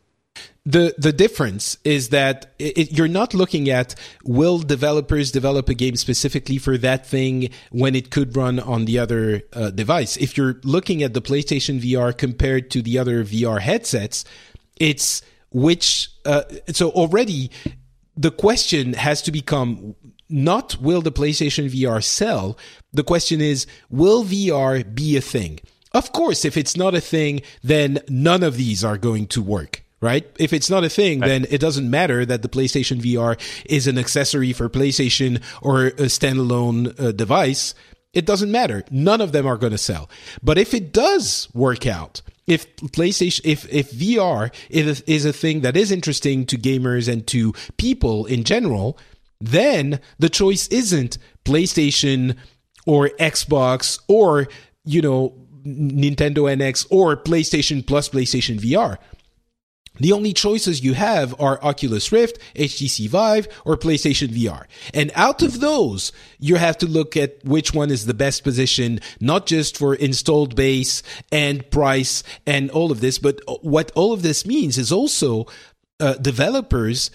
the 0.66 0.94
the 0.98 1.12
difference 1.12 1.78
is 1.84 2.08
that 2.08 2.52
it, 2.58 2.92
you're 2.92 3.08
not 3.08 3.34
looking 3.34 3.70
at 3.70 3.94
will 4.24 4.58
developers 4.58 5.30
develop 5.30 5.68
a 5.68 5.74
game 5.74 5.94
specifically 5.94 6.58
for 6.58 6.76
that 6.78 7.06
thing 7.06 7.50
when 7.70 7.94
it 7.94 8.10
could 8.10 8.36
run 8.36 8.58
on 8.58 8.84
the 8.84 8.98
other 8.98 9.42
uh, 9.52 9.70
device. 9.70 10.16
If 10.16 10.36
you're 10.36 10.60
looking 10.64 11.02
at 11.02 11.14
the 11.14 11.22
PlayStation 11.22 11.80
VR 11.80 12.16
compared 12.16 12.70
to 12.72 12.82
the 12.82 12.98
other 12.98 13.24
VR 13.24 13.60
headsets, 13.60 14.24
it's 14.76 15.22
which 15.50 16.10
uh, 16.24 16.42
so 16.72 16.90
already 16.90 17.52
the 18.16 18.32
question 18.32 18.94
has 18.94 19.22
to 19.22 19.30
become 19.30 19.94
not 20.28 20.76
will 20.80 21.02
the 21.02 21.12
PlayStation 21.12 21.70
VR 21.70 22.02
sell? 22.02 22.56
The 22.92 23.04
question 23.04 23.40
is 23.40 23.66
will 23.90 24.24
VR 24.24 24.94
be 24.94 25.16
a 25.16 25.20
thing? 25.20 25.60
Of 25.92 26.12
course, 26.12 26.44
if 26.44 26.56
it's 26.56 26.76
not 26.76 26.94
a 26.94 27.00
thing, 27.00 27.42
then 27.62 28.00
none 28.08 28.42
of 28.42 28.56
these 28.56 28.84
are 28.84 28.98
going 28.98 29.26
to 29.28 29.42
work 29.42 29.82
right? 30.00 30.30
If 30.38 30.52
it's 30.52 30.70
not 30.70 30.84
a 30.84 30.88
thing, 30.88 31.20
then 31.20 31.46
it 31.50 31.60
doesn't 31.60 31.90
matter 31.90 32.26
that 32.26 32.42
the 32.42 32.48
PlayStation 32.48 33.00
VR 33.00 33.40
is 33.64 33.86
an 33.86 33.98
accessory 33.98 34.52
for 34.52 34.68
PlayStation 34.68 35.42
or 35.62 35.86
a 35.86 36.08
standalone 36.12 36.98
uh, 37.00 37.12
device. 37.12 37.74
It 38.12 38.26
doesn't 38.26 38.52
matter. 38.52 38.84
None 38.90 39.20
of 39.20 39.32
them 39.32 39.46
are 39.46 39.56
going 39.56 39.72
to 39.72 39.78
sell. 39.78 40.08
But 40.42 40.58
if 40.58 40.74
it 40.74 40.92
does 40.92 41.48
work 41.54 41.86
out, 41.86 42.22
if 42.46 42.76
PlayStation, 42.76 43.40
if, 43.44 43.70
if 43.72 43.90
VR 43.90 44.52
is, 44.70 45.00
is 45.02 45.24
a 45.24 45.32
thing 45.32 45.62
that 45.62 45.76
is 45.76 45.90
interesting 45.90 46.46
to 46.46 46.56
gamers 46.56 47.12
and 47.12 47.26
to 47.28 47.52
people 47.76 48.26
in 48.26 48.44
general, 48.44 48.98
then 49.40 50.00
the 50.18 50.28
choice 50.28 50.68
isn't 50.68 51.18
PlayStation 51.44 52.36
or 52.86 53.08
Xbox 53.20 54.00
or, 54.08 54.48
you 54.84 55.02
know, 55.02 55.34
Nintendo 55.64 56.44
NX 56.56 56.86
or 56.90 57.16
PlayStation 57.16 57.84
plus 57.84 58.08
PlayStation 58.08 58.60
VR 58.60 58.98
the 59.98 60.12
only 60.12 60.32
choices 60.32 60.84
you 60.84 60.94
have 60.94 61.38
are 61.40 61.62
Oculus 61.62 62.12
Rift, 62.12 62.38
HTC 62.54 63.08
Vive, 63.08 63.48
or 63.64 63.76
PlayStation 63.76 64.28
VR. 64.28 64.64
And 64.92 65.10
out 65.14 65.42
of 65.42 65.60
those, 65.60 66.12
you 66.38 66.56
have 66.56 66.78
to 66.78 66.86
look 66.86 67.16
at 67.16 67.44
which 67.44 67.72
one 67.72 67.90
is 67.90 68.06
the 68.06 68.14
best 68.14 68.44
position, 68.44 69.00
not 69.20 69.46
just 69.46 69.76
for 69.76 69.94
installed 69.94 70.54
base 70.54 71.02
and 71.32 71.68
price 71.70 72.22
and 72.46 72.70
all 72.70 72.92
of 72.92 73.00
this, 73.00 73.18
but 73.18 73.40
what 73.62 73.90
all 73.92 74.12
of 74.12 74.22
this 74.22 74.46
means 74.46 74.78
is 74.78 74.92
also 74.92 75.46
uh, 75.98 76.14
developers 76.14 77.10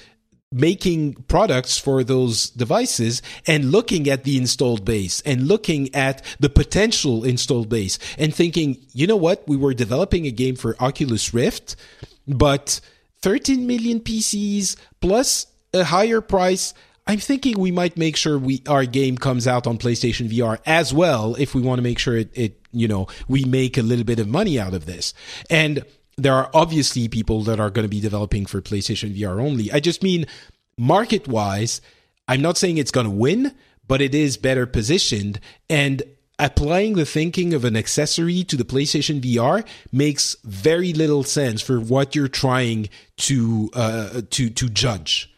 making 0.51 1.13
products 1.29 1.77
for 1.77 2.03
those 2.03 2.49
devices 2.49 3.21
and 3.47 3.71
looking 3.71 4.09
at 4.09 4.25
the 4.25 4.37
installed 4.37 4.83
base 4.83 5.21
and 5.21 5.47
looking 5.47 5.93
at 5.95 6.21
the 6.39 6.49
potential 6.49 7.23
installed 7.23 7.69
base 7.69 7.97
and 8.17 8.35
thinking, 8.35 8.77
you 8.91 9.07
know 9.07 9.15
what? 9.15 9.47
We 9.47 9.55
were 9.55 9.73
developing 9.73 10.25
a 10.25 10.31
game 10.31 10.55
for 10.55 10.75
Oculus 10.81 11.33
Rift 11.33 11.75
but 12.27 12.81
13 13.21 13.67
million 13.67 13.99
PCs 13.99 14.75
plus 14.99 15.47
a 15.73 15.83
higher 15.83 16.21
price. 16.21 16.73
I'm 17.07 17.19
thinking 17.19 17.59
we 17.59 17.71
might 17.71 17.97
make 17.97 18.15
sure 18.15 18.37
we 18.37 18.61
our 18.67 18.85
game 18.85 19.17
comes 19.17 19.47
out 19.47 19.67
on 19.67 19.77
PlayStation 19.77 20.29
VR 20.29 20.59
as 20.65 20.93
well 20.93 21.35
if 21.35 21.55
we 21.55 21.61
want 21.61 21.79
to 21.79 21.83
make 21.83 21.99
sure 21.99 22.17
it, 22.17 22.29
it 22.33 22.59
you 22.71 22.87
know 22.87 23.07
we 23.27 23.43
make 23.43 23.77
a 23.77 23.81
little 23.81 24.05
bit 24.05 24.19
of 24.19 24.27
money 24.27 24.59
out 24.59 24.73
of 24.73 24.85
this. 24.85 25.13
And 25.49 25.83
there 26.17 26.33
are 26.33 26.49
obviously 26.53 27.07
people 27.07 27.43
that 27.43 27.59
are 27.59 27.69
going 27.69 27.85
to 27.85 27.89
be 27.89 28.01
developing 28.01 28.45
for 28.45 28.61
PlayStation 28.61 29.17
VR 29.17 29.41
only. 29.41 29.71
I 29.71 29.79
just 29.79 30.03
mean 30.03 30.25
market 30.77 31.27
wise, 31.27 31.81
I'm 32.27 32.41
not 32.41 32.57
saying 32.57 32.77
it's 32.77 32.91
going 32.91 33.05
to 33.05 33.11
win, 33.11 33.55
but 33.87 34.01
it 34.01 34.13
is 34.13 34.37
better 34.37 34.65
positioned 34.65 35.39
and 35.69 36.03
applying 36.39 36.93
the 36.93 37.05
thinking 37.05 37.53
of 37.53 37.63
an 37.63 37.77
accessory 37.77 38.43
to 38.43 38.57
the 38.57 38.63
PlayStation 38.63 39.21
VR 39.21 39.65
makes 39.91 40.35
very 40.43 40.91
little 40.91 41.23
sense 41.23 41.61
for 41.61 41.79
what 41.79 42.15
you're 42.15 42.27
trying 42.27 42.89
to 43.17 43.69
uh, 43.73 44.21
to 44.31 44.49
to 44.49 44.69
judge. 44.69 45.33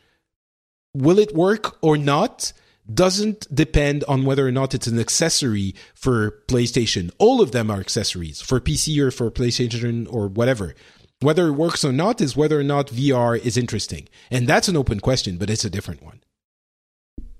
Will 0.93 1.19
it 1.19 1.35
work 1.35 1.77
or 1.81 1.97
not? 1.97 2.53
Doesn't 2.91 3.53
depend 3.53 4.03
on 4.05 4.25
whether 4.25 4.45
or 4.45 4.51
not 4.51 4.73
it's 4.73 4.87
an 4.87 4.99
accessory 4.99 5.73
for 5.95 6.41
PlayStation. 6.47 7.11
All 7.17 7.41
of 7.41 7.51
them 7.51 7.71
are 7.71 7.79
accessories 7.79 8.41
for 8.41 8.59
PC 8.59 8.97
or 8.99 9.09
for 9.09 9.31
PlayStation 9.31 10.05
or 10.11 10.27
whatever. 10.27 10.75
Whether 11.21 11.47
it 11.47 11.53
works 11.53 11.85
or 11.85 11.93
not 11.93 12.19
is 12.19 12.35
whether 12.35 12.59
or 12.59 12.63
not 12.63 12.87
VR 12.87 13.39
is 13.39 13.55
interesting. 13.55 14.09
And 14.29 14.47
that's 14.47 14.67
an 14.67 14.75
open 14.75 14.99
question, 14.99 15.37
but 15.37 15.49
it's 15.49 15.63
a 15.63 15.69
different 15.69 16.03
one. 16.03 16.19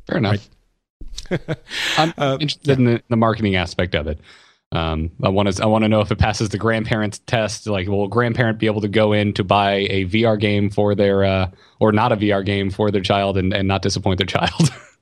Fair 0.08 0.20
enough. 0.20 0.50
Right? 1.30 1.42
I'm 1.98 2.14
uh, 2.18 2.38
interested 2.40 2.68
yeah. 2.68 2.76
in 2.76 2.84
the, 2.86 3.04
the, 3.10 3.18
marketing 3.18 3.56
aspect 3.56 3.96
of 3.96 4.08
it. 4.08 4.20
Um, 4.72 5.12
I 5.22 5.30
want 5.30 5.54
to 5.54 5.64
I 5.64 5.68
want 5.68 5.84
to 5.84 5.90
know 5.90 6.02
if 6.02 6.12
it 6.12 6.18
passes 6.18 6.50
the 6.50 6.58
grandparents 6.58 7.20
test. 7.20 7.68
Like, 7.68 7.88
will 7.88 8.06
a 8.06 8.10
grandparent 8.10 8.58
be 8.58 8.66
able 8.66 8.82
to 8.82 8.88
go 8.88 9.14
in 9.14 9.34
to 9.34 9.44
buy 9.44 9.88
a 9.90 10.06
VR 10.06 10.40
game 10.40 10.70
for 10.70 10.96
their 10.96 11.24
uh, 11.24 11.52
or 11.80 11.92
not 11.92 12.12
a 12.12 12.18
VR 12.18 12.44
game 12.44 12.72
for 12.72 12.90
their 12.90 13.02
child 13.02 13.38
and, 13.38 13.54
and 13.54 13.68
not 13.68 13.82
disappoint 13.82 14.18
their 14.18 14.26
child? 14.26 14.72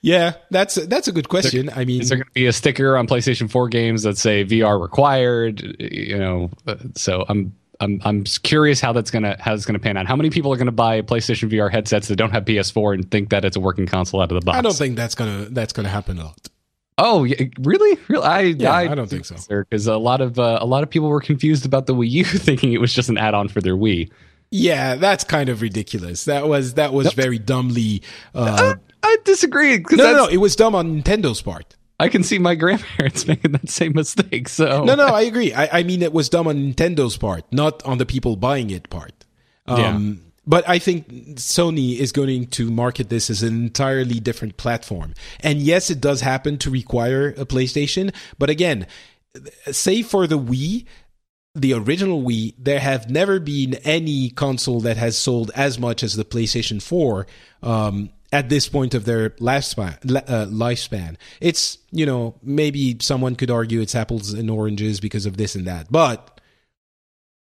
yeah, 0.00 0.34
that's 0.50 0.74
that's 0.74 1.08
a 1.08 1.12
good 1.12 1.28
question. 1.28 1.66
There, 1.66 1.78
I 1.78 1.84
mean, 1.84 2.02
is 2.02 2.08
there 2.08 2.18
going 2.18 2.26
to 2.26 2.32
be 2.32 2.46
a 2.46 2.52
sticker 2.52 2.96
on 2.96 3.06
PlayStation 3.06 3.50
4 3.50 3.68
games 3.68 4.04
that 4.04 4.16
say 4.16 4.44
VR 4.44 4.80
required? 4.80 5.76
You 5.80 6.18
know, 6.18 6.50
uh, 6.66 6.76
so 6.94 7.24
I'm 7.28 7.52
I'm 7.80 8.00
I'm 8.04 8.24
curious 8.24 8.80
how 8.80 8.92
that's 8.92 9.10
gonna 9.10 9.36
how 9.40 9.54
it's 9.54 9.64
gonna 9.64 9.78
pan 9.78 9.96
out. 9.96 10.06
How 10.06 10.16
many 10.16 10.30
people 10.30 10.52
are 10.52 10.56
gonna 10.56 10.70
buy 10.70 11.02
PlayStation 11.02 11.50
VR 11.50 11.70
headsets 11.70 12.08
that 12.08 12.16
don't 12.16 12.30
have 12.30 12.44
PS4 12.44 12.94
and 12.94 13.10
think 13.10 13.30
that 13.30 13.44
it's 13.44 13.56
a 13.56 13.60
working 13.60 13.86
console 13.86 14.20
out 14.20 14.30
of 14.30 14.40
the 14.40 14.44
box? 14.44 14.58
I 14.58 14.60
don't 14.60 14.76
think 14.76 14.96
that's 14.96 15.14
gonna 15.14 15.46
that's 15.50 15.72
gonna 15.72 15.88
happen 15.88 16.18
a 16.18 16.24
lot. 16.24 16.48
Oh, 16.98 17.26
really? 17.58 17.98
Really? 18.08 18.24
I 18.24 18.40
yeah, 18.40 18.72
I, 18.72 18.92
I 18.92 18.94
don't 18.94 19.08
think 19.08 19.24
so. 19.24 19.36
Because 19.48 19.86
a 19.86 19.96
lot 19.96 20.20
of 20.20 20.38
uh, 20.38 20.58
a 20.60 20.66
lot 20.66 20.82
of 20.82 20.90
people 20.90 21.08
were 21.08 21.20
confused 21.20 21.64
about 21.64 21.86
the 21.86 21.94
Wii 21.94 22.10
U, 22.10 22.24
thinking 22.24 22.74
it 22.74 22.80
was 22.80 22.92
just 22.92 23.08
an 23.08 23.16
add-on 23.16 23.48
for 23.48 23.62
their 23.62 23.76
Wii. 23.76 24.10
Yeah, 24.50 24.96
that's 24.96 25.24
kind 25.24 25.48
of 25.48 25.62
ridiculous. 25.62 26.26
That 26.26 26.46
was 26.46 26.74
that 26.74 26.92
was 26.92 27.06
nope. 27.06 27.14
very 27.14 27.38
dumbly. 27.38 28.02
Uh, 28.34 28.74
I 29.10 29.16
disagree. 29.24 29.78
No, 29.78 29.96
no, 29.96 30.16
no, 30.16 30.26
it 30.26 30.38
was 30.38 30.56
dumb 30.56 30.74
on 30.74 31.02
Nintendo's 31.02 31.42
part. 31.42 31.76
I 31.98 32.08
can 32.08 32.22
see 32.22 32.38
my 32.38 32.54
grandparents 32.56 33.26
making 33.26 33.52
that 33.52 33.68
same 33.68 33.92
mistake. 33.94 34.48
So 34.48 34.84
no, 34.84 34.94
no, 34.94 35.06
I 35.06 35.22
agree. 35.22 35.52
I, 35.52 35.80
I 35.80 35.82
mean, 35.82 36.02
it 36.02 36.12
was 36.12 36.28
dumb 36.28 36.48
on 36.48 36.56
Nintendo's 36.56 37.16
part, 37.16 37.44
not 37.52 37.84
on 37.84 37.98
the 37.98 38.06
people 38.06 38.36
buying 38.36 38.70
it 38.70 38.88
part. 38.90 39.12
Um, 39.66 39.78
yeah. 39.78 40.26
But 40.46 40.68
I 40.68 40.78
think 40.78 41.08
Sony 41.36 41.98
is 41.98 42.12
going 42.12 42.46
to 42.48 42.70
market 42.70 43.08
this 43.08 43.30
as 43.30 43.42
an 43.42 43.54
entirely 43.54 44.18
different 44.18 44.56
platform. 44.56 45.14
And 45.40 45.60
yes, 45.60 45.90
it 45.90 46.00
does 46.00 46.22
happen 46.22 46.58
to 46.58 46.70
require 46.70 47.28
a 47.28 47.46
PlayStation. 47.46 48.12
But 48.38 48.50
again, 48.50 48.86
say 49.70 50.02
for 50.02 50.26
the 50.26 50.38
Wii, 50.38 50.86
the 51.54 51.74
original 51.74 52.22
Wii, 52.22 52.54
there 52.58 52.80
have 52.80 53.10
never 53.10 53.38
been 53.38 53.74
any 53.84 54.30
console 54.30 54.80
that 54.80 54.96
has 54.96 55.18
sold 55.18 55.50
as 55.54 55.78
much 55.78 56.02
as 56.02 56.14
the 56.14 56.24
PlayStation 56.24 56.82
4. 56.82 57.26
Um, 57.62 58.10
at 58.32 58.48
this 58.48 58.68
point 58.68 58.94
of 58.94 59.04
their 59.04 59.30
lifespan, 59.30 59.96
uh, 60.16 60.46
lifespan. 60.46 61.16
It's, 61.40 61.78
you 61.90 62.06
know, 62.06 62.36
maybe 62.42 62.96
someone 63.00 63.34
could 63.34 63.50
argue 63.50 63.80
it's 63.80 63.94
apples 63.94 64.32
and 64.32 64.48
oranges 64.50 65.00
because 65.00 65.26
of 65.26 65.36
this 65.36 65.54
and 65.54 65.66
that, 65.66 65.90
but 65.90 66.40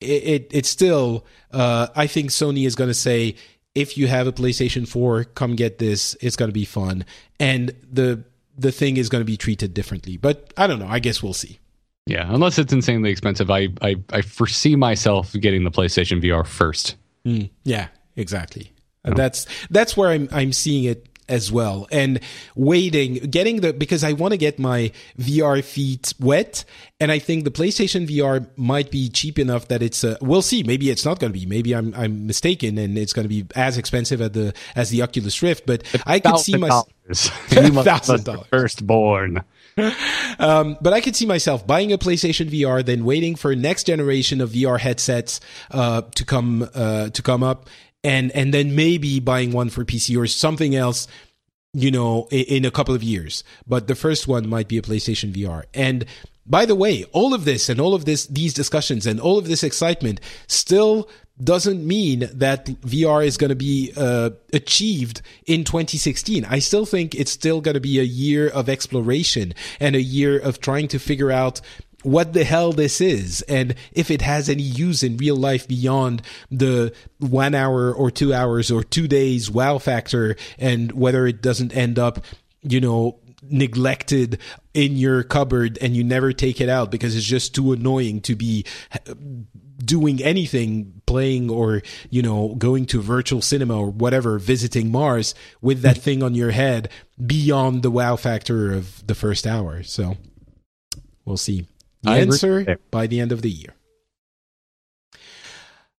it, 0.01 0.23
it 0.23 0.51
it's 0.53 0.69
still, 0.69 1.27
uh, 1.51 1.89
I 1.97 2.07
think 2.07 2.31
Sony 2.31 2.67
is 2.67 2.75
going 2.75 2.89
to 2.89 2.95
say, 2.95 3.35
if 3.75 3.99
you 3.99 4.07
have 4.07 4.27
a 4.27 4.33
PlayStation 4.33 4.89
4, 4.89 5.25
come 5.25 5.55
get 5.55 5.79
this. 5.79 6.17
It's 6.21 6.37
going 6.37 6.49
to 6.49 6.55
be 6.55 6.65
fun. 6.65 7.05
And 7.39 7.75
the, 7.91 8.25
the 8.57 8.73
thing 8.73 8.97
is 8.97 9.09
going 9.09 9.21
to 9.21 9.27
be 9.27 9.37
treated 9.37 9.75
differently, 9.75 10.17
but 10.17 10.53
I 10.57 10.67
don't 10.67 10.79
know. 10.79 10.89
I 10.89 10.99
guess 10.99 11.23
we'll 11.23 11.35
see. 11.35 11.59
Yeah, 12.07 12.33
unless 12.33 12.59
it's 12.59 12.73
insanely 12.73 13.11
expensive, 13.11 13.51
I, 13.51 13.69
I, 13.83 13.97
I 14.11 14.23
foresee 14.23 14.77
myself 14.77 15.33
getting 15.33 15.65
the 15.65 15.73
PlayStation 15.73 16.23
VR 16.23 16.47
first. 16.47 16.95
Mm, 17.27 17.51
yeah, 17.65 17.89
exactly. 18.15 18.73
That's 19.15 19.47
that's 19.71 19.97
where 19.97 20.11
I'm 20.11 20.29
I'm 20.33 20.53
seeing 20.53 20.85
it 20.85 21.09
as 21.29 21.51
well. 21.51 21.87
And 21.91 22.21
waiting 22.55 23.15
getting 23.15 23.61
the 23.61 23.73
because 23.73 24.05
i 24.05 24.13
want 24.13 24.33
to 24.33 24.37
get 24.37 24.59
my 24.59 24.93
vr 25.19 25.63
feet 25.63 26.15
wet 26.21 26.65
and 27.01 27.11
i 27.11 27.19
think 27.19 27.45
the 27.45 27.51
playstation 27.51 28.07
vr 28.07 28.47
might 28.57 28.91
be 28.91 29.09
cheap 29.09 29.39
enough 29.39 29.69
that 29.69 29.83
it's 29.83 30.05
uh, 30.05 30.17
we'll 30.21 30.43
see. 30.43 30.63
Maybe 30.63 30.91
it's 30.91 31.05
not 31.05 31.19
going 31.19 31.33
to 31.33 31.39
be. 31.39 31.47
Maybe 31.47 31.75
i'm 31.75 31.95
i'm 31.97 32.27
mistaken 32.27 32.79
and 32.79 32.97
it's 32.97 33.13
going 33.13 33.25
to 33.25 33.29
be 33.29 33.47
as 33.55 33.79
expensive 33.79 34.21
as 34.21 34.31
the 34.33 34.55
as 34.75 34.91
the 34.91 35.03
oculus 35.03 35.43
rift 35.43 35.67
but 35.67 35.83
i 36.07 36.21
could 36.21 36.39
see 36.39 36.57
myself 36.57 36.89
thousand 37.85 38.25
dollars. 38.25 38.47
Firstborn. 38.51 39.43
Um, 40.39 40.77
but 40.83 40.93
I 40.93 41.01
could 41.01 41.17
see 41.17 41.25
myself 41.25 41.67
buying 41.67 41.93
a 41.93 41.99
PlayStation 41.99 42.51
VR, 42.51 42.85
then 42.85 43.07
waiting 43.07 43.37
for 43.37 43.57
next 43.57 43.85
generation 43.85 44.43
of 44.43 44.51
VR 44.51 44.79
headsets 44.79 45.41
uh, 45.71 46.03
to 46.15 46.27
come 46.27 46.69
uh, 46.75 47.09
to 47.09 47.23
come 47.23 47.43
up, 47.43 47.69
and 48.07 48.31
and 48.33 48.55
then 48.55 48.75
maybe 48.75 49.21
buying 49.21 49.53
one 49.53 49.69
for 49.69 49.85
PC 49.85 50.17
or 50.17 50.27
something 50.27 50.75
else 50.75 51.09
you 51.77 51.91
know, 51.91 52.27
in, 52.31 52.45
in 52.45 52.65
a 52.65 52.71
couple 52.71 52.95
of 52.95 53.03
years. 53.03 53.45
But 53.67 53.87
the 53.87 53.95
first 53.95 54.27
one 54.27 54.49
might 54.49 54.67
be 54.67 54.79
a 54.79 54.83
PlayStation 54.83 55.31
VR. 55.35 55.65
And 55.75 56.07
by 56.47 56.65
the 56.65 56.75
way, 56.75 57.05
all 57.13 57.35
of 57.35 57.45
this 57.45 57.69
and 57.69 57.79
all 57.79 57.93
of 57.93 58.07
this, 58.07 58.27
these 58.27 58.55
discussions 58.55 59.07
and 59.07 59.21
all 59.21 59.37
of 59.37 59.47
this 59.47 59.63
excitement 59.63 60.21
still 60.47 61.09
doesn't 61.43 61.87
mean 61.87 62.31
that 62.33 62.65
VR 62.65 63.27
is 63.27 63.37
going 63.37 63.51
to 63.51 63.57
be 63.57 63.93
uh, 63.95 64.31
achieved 64.55 65.21
in 65.45 65.65
2016. 65.65 66.47
I 66.47 66.61
still 66.61 66.87
think 66.87 67.15
it's 67.15 67.31
still 67.31 67.61
going 67.61 67.75
to 67.75 67.81
be 67.81 68.01
a 68.01 68.05
year 68.05 68.49
of 68.49 68.71
exploration 68.71 69.53
and 69.79 69.95
a 69.95 70.01
year 70.01 70.39
of 70.39 70.61
trying 70.61 70.89
to 70.89 70.99
figure 70.99 71.31
out 71.31 71.61
what 72.07 72.33
the 72.33 72.45
hell 72.45 72.73
this 72.73 73.01
is 73.01 73.43
and 73.43 73.75
if 73.91 74.13
it 74.13 74.23
has 74.23 74.49
any 74.49 74.63
use 74.63 75.03
in 75.03 75.17
real 75.17 75.35
life 75.35 75.67
beyond 75.67 76.23
the 76.51 76.95
one 77.19 77.55
hour 77.55 77.93
or 77.93 78.13
two 78.13 78.33
hours 78.33 78.71
or 78.71 78.85
two 78.85 79.09
days 79.09 79.51
wow 79.51 79.77
factor 79.79 80.37
and 80.59 80.93
whether 80.93 81.27
it 81.27 81.43
doesn't 81.43 81.77
end 81.77 81.99
up, 81.99 82.25
you 82.63 82.81
know, 82.81 83.19
neglected 83.43 84.39
in 84.73 84.97
your 84.97 85.23
cupboard 85.23 85.79
and 85.81 85.97
you 85.97 86.05
never 86.05 86.33
take 86.33 86.61
it 86.61 86.69
out 86.69 86.91
because 86.91 87.17
it's 87.17 87.27
just 87.27 87.55
too 87.55 87.73
annoying 87.73 88.21
to 88.21 88.37
be 88.37 88.65
uh, 88.93 89.15
doing 89.79 90.23
anything 90.23 91.01
playing 91.07 91.51
or 91.51 91.83
you 92.11 92.23
know 92.23 92.55
going 92.57 92.87
to 92.87 93.01
virtual 93.01 93.41
cinema 93.41 93.79
or 93.79 93.91
whatever 93.91 94.39
visiting 94.39 94.91
mars 94.91 95.35
with 95.61 95.83
that 95.83 95.97
thing 95.99 96.23
on 96.23 96.35
your 96.35 96.51
head 96.51 96.89
beyond 97.25 97.83
the 97.83 97.91
wow 97.91 98.17
factor 98.17 98.73
of 98.73 99.07
the 99.07 99.15
first 99.15 99.47
hour. 99.47 99.83
So 99.83 100.17
we'll 101.25 101.37
see 101.37 101.67
I 102.05 102.21
answer 102.21 102.59
agree. 102.59 102.77
by 102.91 103.07
the 103.07 103.21
end 103.21 103.33
of 103.33 103.43
the 103.43 103.51
year 103.51 103.75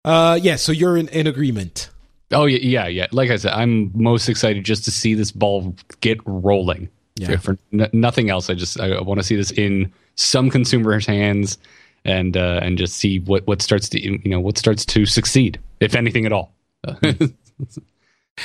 uh 0.06 0.40
yeah 0.42 0.56
so 0.56 0.72
you're 0.72 0.98
in, 0.98 1.08
in 1.10 1.28
agreement 1.28 1.90
Oh 2.32 2.46
yeah, 2.46 2.60
yeah, 2.62 2.88
yeah. 2.88 3.08
Like 3.12 3.30
I 3.30 3.38
said, 3.38 3.54
I'm 3.54 3.92
most 3.94 4.28
excited 4.28 4.64
just 4.66 4.84
to 4.86 4.92
see 4.92 5.14
this 5.14 5.32
ball 5.32 5.76
get 6.02 6.20
rolling. 6.26 6.90
Yeah. 7.16 7.38
For 7.38 7.58
n- 7.74 7.90
nothing 7.94 8.30
else, 8.30 8.50
I 8.50 8.54
just 8.54 8.80
I, 8.80 9.00
want 9.02 9.20
to 9.20 9.24
see 9.24 9.36
this 9.36 9.52
in 9.52 9.92
some 10.16 10.50
consumers' 10.50 11.06
hands 11.06 11.58
and 12.04 12.36
uh, 12.36 12.60
and 12.62 12.78
just 12.78 12.98
see 12.98 13.20
what 13.20 13.48
what 13.48 13.62
starts 13.62 13.88
to 13.90 14.02
you 14.02 14.20
know 14.26 14.40
what 14.40 14.58
starts 14.58 14.86
to 14.88 15.06
succeed, 15.06 15.60
if 15.80 15.96
anything 15.96 16.26
at 16.26 16.34
all. 16.34 16.54
see 17.04 17.32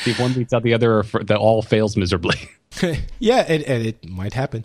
if 0.07 0.21
one 0.21 0.33
beats 0.33 0.53
out 0.53 0.63
the 0.63 0.75
other, 0.75 0.99
or 0.99 1.03
that 1.25 1.39
all 1.39 1.61
fails 1.61 1.97
miserably. 1.97 2.37
yeah, 3.19 3.45
and, 3.49 3.63
and 3.65 3.85
it 3.85 4.09
might 4.09 4.33
happen. 4.33 4.65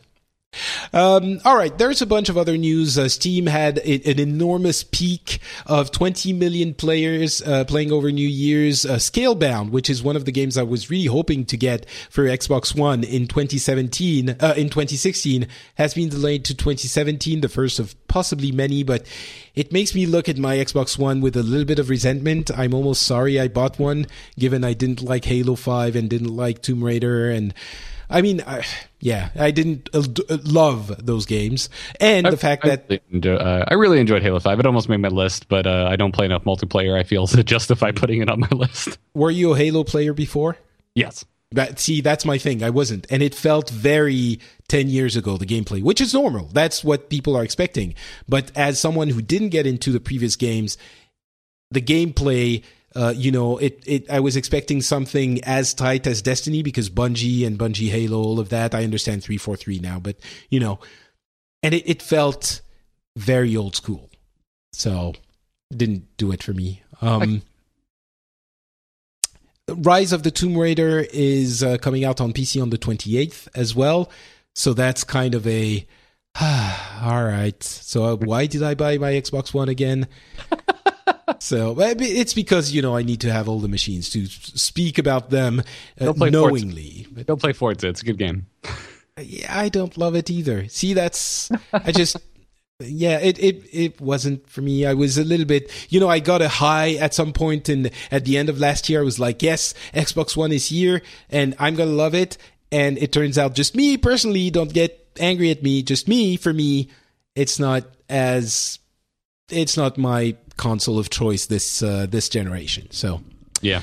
Um, 0.94 1.40
all 1.44 1.56
right, 1.56 1.78
there's 1.78 2.02
a 2.02 2.06
bunch 2.06 2.30
of 2.30 2.38
other 2.38 2.58
news. 2.58 2.98
Uh, 2.98 3.10
Steam 3.10 3.48
had 3.48 3.80
a, 3.80 4.10
an 4.10 4.20
enormous 4.20 4.84
peak 4.84 5.40
of 5.66 5.92
20 5.92 6.34
million 6.34 6.74
players 6.74 7.42
uh, 7.42 7.66
playing 7.66 7.92
over 7.92 8.12
New 8.12 8.28
Year's. 8.28 8.86
Uh, 8.86 8.96
Scalebound, 8.96 9.72
which 9.72 9.90
is 9.90 10.02
one 10.02 10.16
of 10.16 10.26
the 10.26 10.32
games 10.32 10.58
I 10.58 10.64
was 10.64 10.90
really 10.90 11.06
hoping 11.06 11.46
to 11.46 11.58
get 11.58 11.86
for 12.10 12.26
Xbox 12.26 12.76
One 12.76 13.04
in 13.04 13.28
2017, 13.28 14.30
uh, 14.30 14.54
in 14.58 14.70
2016, 14.70 15.48
has 15.76 15.94
been 15.94 16.10
delayed 16.10 16.46
to 16.46 16.56
2017, 16.56 17.42
the 17.42 17.50
first 17.50 17.80
of 17.80 17.96
possibly 18.08 18.52
many, 18.52 18.84
but 18.84 19.06
it 19.56 19.72
makes 19.72 19.94
me 19.94 20.06
look 20.06 20.30
at 20.30 20.38
my 20.38 20.56
Xbox 20.58 20.98
One 20.98 21.22
with 21.22 21.36
a 21.36 21.44
little 21.44 21.66
bit 21.66 21.80
of 21.80 21.90
resentment. 21.90 22.50
I'm 22.58 22.74
almost 22.74 23.04
sorry 23.04 23.40
I 23.40 23.48
bought 23.48 23.80
one, 23.80 24.08
given 24.38 24.64
I 24.64 24.74
didn't 24.74 25.02
like 25.02 25.26
Halo 25.26 25.56
5 25.56 25.96
and 25.96 26.10
didn't 26.10 26.36
like 26.36 26.62
Tomb 26.62 26.84
Raider 26.84 27.30
and 27.30 27.54
I 28.10 28.22
mean, 28.22 28.42
I, 28.48 28.64
yeah, 29.00 29.30
I 29.36 29.52
didn't 29.52 29.90
uh, 29.94 30.04
uh, 30.30 30.38
love 30.44 31.06
those 31.06 31.26
games, 31.26 31.70
and 32.00 32.26
the 32.26 32.38
fact 32.38 32.66
I 32.66 32.70
that 32.70 32.86
really 32.90 33.02
enjoy, 33.12 33.36
uh, 33.36 33.66
I 33.68 33.74
really 33.76 34.00
enjoyed 34.00 34.24
Halo 34.24 34.40
Five. 34.40 34.60
It 34.60 34.66
almost 34.66 34.90
made 34.90 34.98
my 34.98 35.10
list, 35.10 35.48
but 35.50 35.68
uh, 35.68 35.88
I 35.90 35.96
don't 35.96 36.14
play 36.14 36.26
enough 36.26 36.46
multiplayer. 36.46 36.98
I 36.98 37.04
feel 37.04 37.28
to 37.28 37.44
justify 37.44 37.92
putting 37.92 38.22
it 38.22 38.30
on 38.30 38.40
my 38.40 38.50
list. 38.52 38.98
were 39.14 39.32
you 39.32 39.54
a 39.54 39.58
Halo 39.58 39.84
player 39.84 40.14
before? 40.14 40.58
Yes. 40.96 41.26
That 41.52 41.80
see, 41.80 42.02
that's 42.02 42.26
my 42.26 42.38
thing. 42.38 42.62
I 42.64 42.72
wasn't, 42.72 43.08
and 43.10 43.24
it 43.24 43.34
felt 43.34 43.70
very 43.70 44.40
ten 44.68 44.90
years 44.90 45.16
ago. 45.16 45.38
The 45.38 45.46
gameplay, 45.46 45.82
which 45.82 46.02
is 46.02 46.14
normal, 46.14 46.50
that's 46.52 46.84
what 46.84 47.10
people 47.10 47.38
are 47.38 47.44
expecting. 47.44 47.94
But 48.28 48.52
as 48.56 48.80
someone 48.80 49.10
who 49.10 49.22
didn't 49.22 49.50
get 49.50 49.66
into 49.66 49.92
the 49.92 50.02
previous 50.02 50.36
games, 50.36 50.78
the 51.72 51.82
gameplay 51.82 52.64
uh, 52.96 53.14
you 53.16 53.32
know, 53.32 53.58
it, 53.58 53.84
it, 53.86 54.10
I 54.10 54.20
was 54.20 54.36
expecting 54.36 54.82
something 54.82 55.44
as 55.44 55.74
tight 55.74 56.08
as 56.08 56.22
Destiny 56.22 56.64
because 56.64 56.90
Bungie 56.90 57.46
and 57.46 57.60
Bungie 57.60 57.90
Halo, 57.90 58.22
all 58.22 58.40
of 58.40 58.50
that. 58.50 58.74
I 58.74 58.84
understand 58.84 59.24
343 59.24 59.80
now, 59.80 60.00
but, 60.00 60.18
you 60.50 60.60
know, 60.60 60.80
and 61.62 61.74
it, 61.74 61.88
it 61.88 62.02
felt 62.02 62.62
very 63.16 63.56
old 63.56 63.76
school. 63.76 64.10
So 64.74 65.14
didn't 65.76 66.18
do 66.18 66.32
it 66.32 66.42
for 66.42 66.54
me. 66.54 66.82
Um, 67.02 67.42
Rise 69.70 70.14
of 70.14 70.24
the 70.24 70.32
Tomb 70.32 70.58
Raider 70.58 71.06
is 71.12 71.62
uh, 71.62 71.78
coming 71.78 72.06
out 72.06 72.22
on 72.22 72.32
PC 72.32 72.62
on 72.62 72.70
the 72.70 72.78
28th 72.78 73.50
as 73.54 73.76
well. 73.76 74.10
So 74.56 74.74
that's 74.74 75.04
kind 75.04 75.36
of 75.36 75.46
a, 75.46 75.86
all 76.42 77.24
right. 77.24 77.62
So 77.62 78.06
uh, 78.06 78.16
why 78.16 78.46
did 78.46 78.64
I 78.64 78.76
buy 78.76 78.98
my 78.98 79.12
Xbox 79.12 79.54
One 79.54 79.68
again? 79.70 80.08
so 81.40 81.76
it's 81.80 82.34
because 82.34 82.72
you 82.72 82.82
know 82.82 82.96
I 82.96 83.04
need 83.04 83.22
to 83.22 83.32
have 83.32 83.48
all 83.50 83.60
the 83.60 83.68
machines 83.68 84.10
to 84.12 84.26
speak 84.26 84.98
about 84.98 85.30
them 85.30 85.62
uh, 86.00 86.14
knowingly. 86.16 87.06
Forza. 87.10 87.24
Don't 87.26 87.42
play 87.42 87.54
Forza; 87.54 87.88
it's 87.88 88.02
a 88.02 88.06
good 88.06 88.18
game. 88.18 88.48
yeah, 89.20 89.56
I 89.58 89.70
don't 89.70 89.98
love 89.98 90.16
it 90.16 90.30
either. 90.30 90.68
See, 90.70 90.94
that's 90.94 91.50
I 91.74 91.92
just 91.92 92.18
yeah, 92.80 93.20
it 93.20 93.40
it 93.40 93.64
it 93.72 94.02
wasn't 94.02 94.48
for 94.50 94.62
me. 94.62 94.86
I 94.86 94.94
was 94.94 95.18
a 95.18 95.24
little 95.24 95.46
bit, 95.46 95.72
you 95.90 96.00
know, 96.00 96.08
I 96.08 96.20
got 96.20 96.42
a 96.42 96.48
high 96.48 96.94
at 96.94 97.14
some 97.14 97.34
and 97.40 97.92
at 98.12 98.26
the 98.26 98.38
end 98.38 98.50
of 98.50 98.60
last 98.60 98.88
year. 98.88 99.02
I 99.02 99.04
was 99.04 99.20
like, 99.20 99.42
yes, 99.42 99.74
Xbox 99.94 100.38
One 100.38 100.52
is 100.52 100.70
here, 100.70 101.02
and 101.30 101.56
I'm 101.60 101.76
gonna 101.76 101.92
love 101.92 102.14
it. 102.14 102.38
And 102.72 102.98
it 102.98 103.14
turns 103.14 103.38
out, 103.38 103.56
just 103.56 103.76
me 103.76 103.98
personally, 103.98 104.50
don't 104.50 104.74
get 104.74 105.10
angry 105.20 105.52
at 105.52 105.64
me. 105.64 105.84
Just 105.84 106.08
me, 106.08 106.36
for 106.36 106.54
me, 106.54 106.90
it's 107.34 107.60
not 107.60 107.86
as 108.10 108.80
it's 109.50 109.78
not 109.78 109.98
my 109.98 110.36
console 110.58 111.00
of 111.00 111.10
choice 111.10 111.46
this 111.46 111.82
uh, 111.82 112.08
this 112.10 112.30
generation. 112.30 112.88
So 112.92 113.22
yeah, 113.62 113.82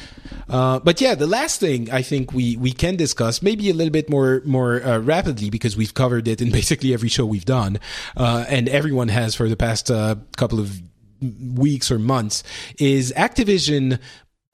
uh, 0.49 0.79
but 0.81 1.01
yeah, 1.01 1.15
the 1.15 1.27
last 1.27 1.61
thing 1.61 1.91
I 1.91 2.03
think 2.03 2.33
we 2.33 2.57
we 2.57 2.73
can 2.73 2.97
discuss 2.97 3.43
maybe 3.43 3.71
a 3.71 3.75
little 3.75 3.93
bit 3.93 4.11
more 4.11 4.43
more 4.45 4.83
uh, 4.83 4.99
rapidly 4.99 5.51
because 5.51 5.77
we've 5.77 5.95
covered 5.95 6.29
it 6.29 6.41
in 6.41 6.51
basically 6.61 6.93
every 6.93 7.09
show 7.09 7.25
we've 7.25 7.45
done, 7.45 7.79
uh, 8.17 8.45
and 8.49 8.69
everyone 8.69 9.09
has 9.09 9.35
for 9.35 9.49
the 9.49 9.57
past 9.57 9.91
uh, 9.91 10.17
couple 10.37 10.61
of 10.61 10.83
weeks 11.57 11.91
or 11.91 11.99
months 11.99 12.43
is 12.79 13.13
Activision 13.17 13.99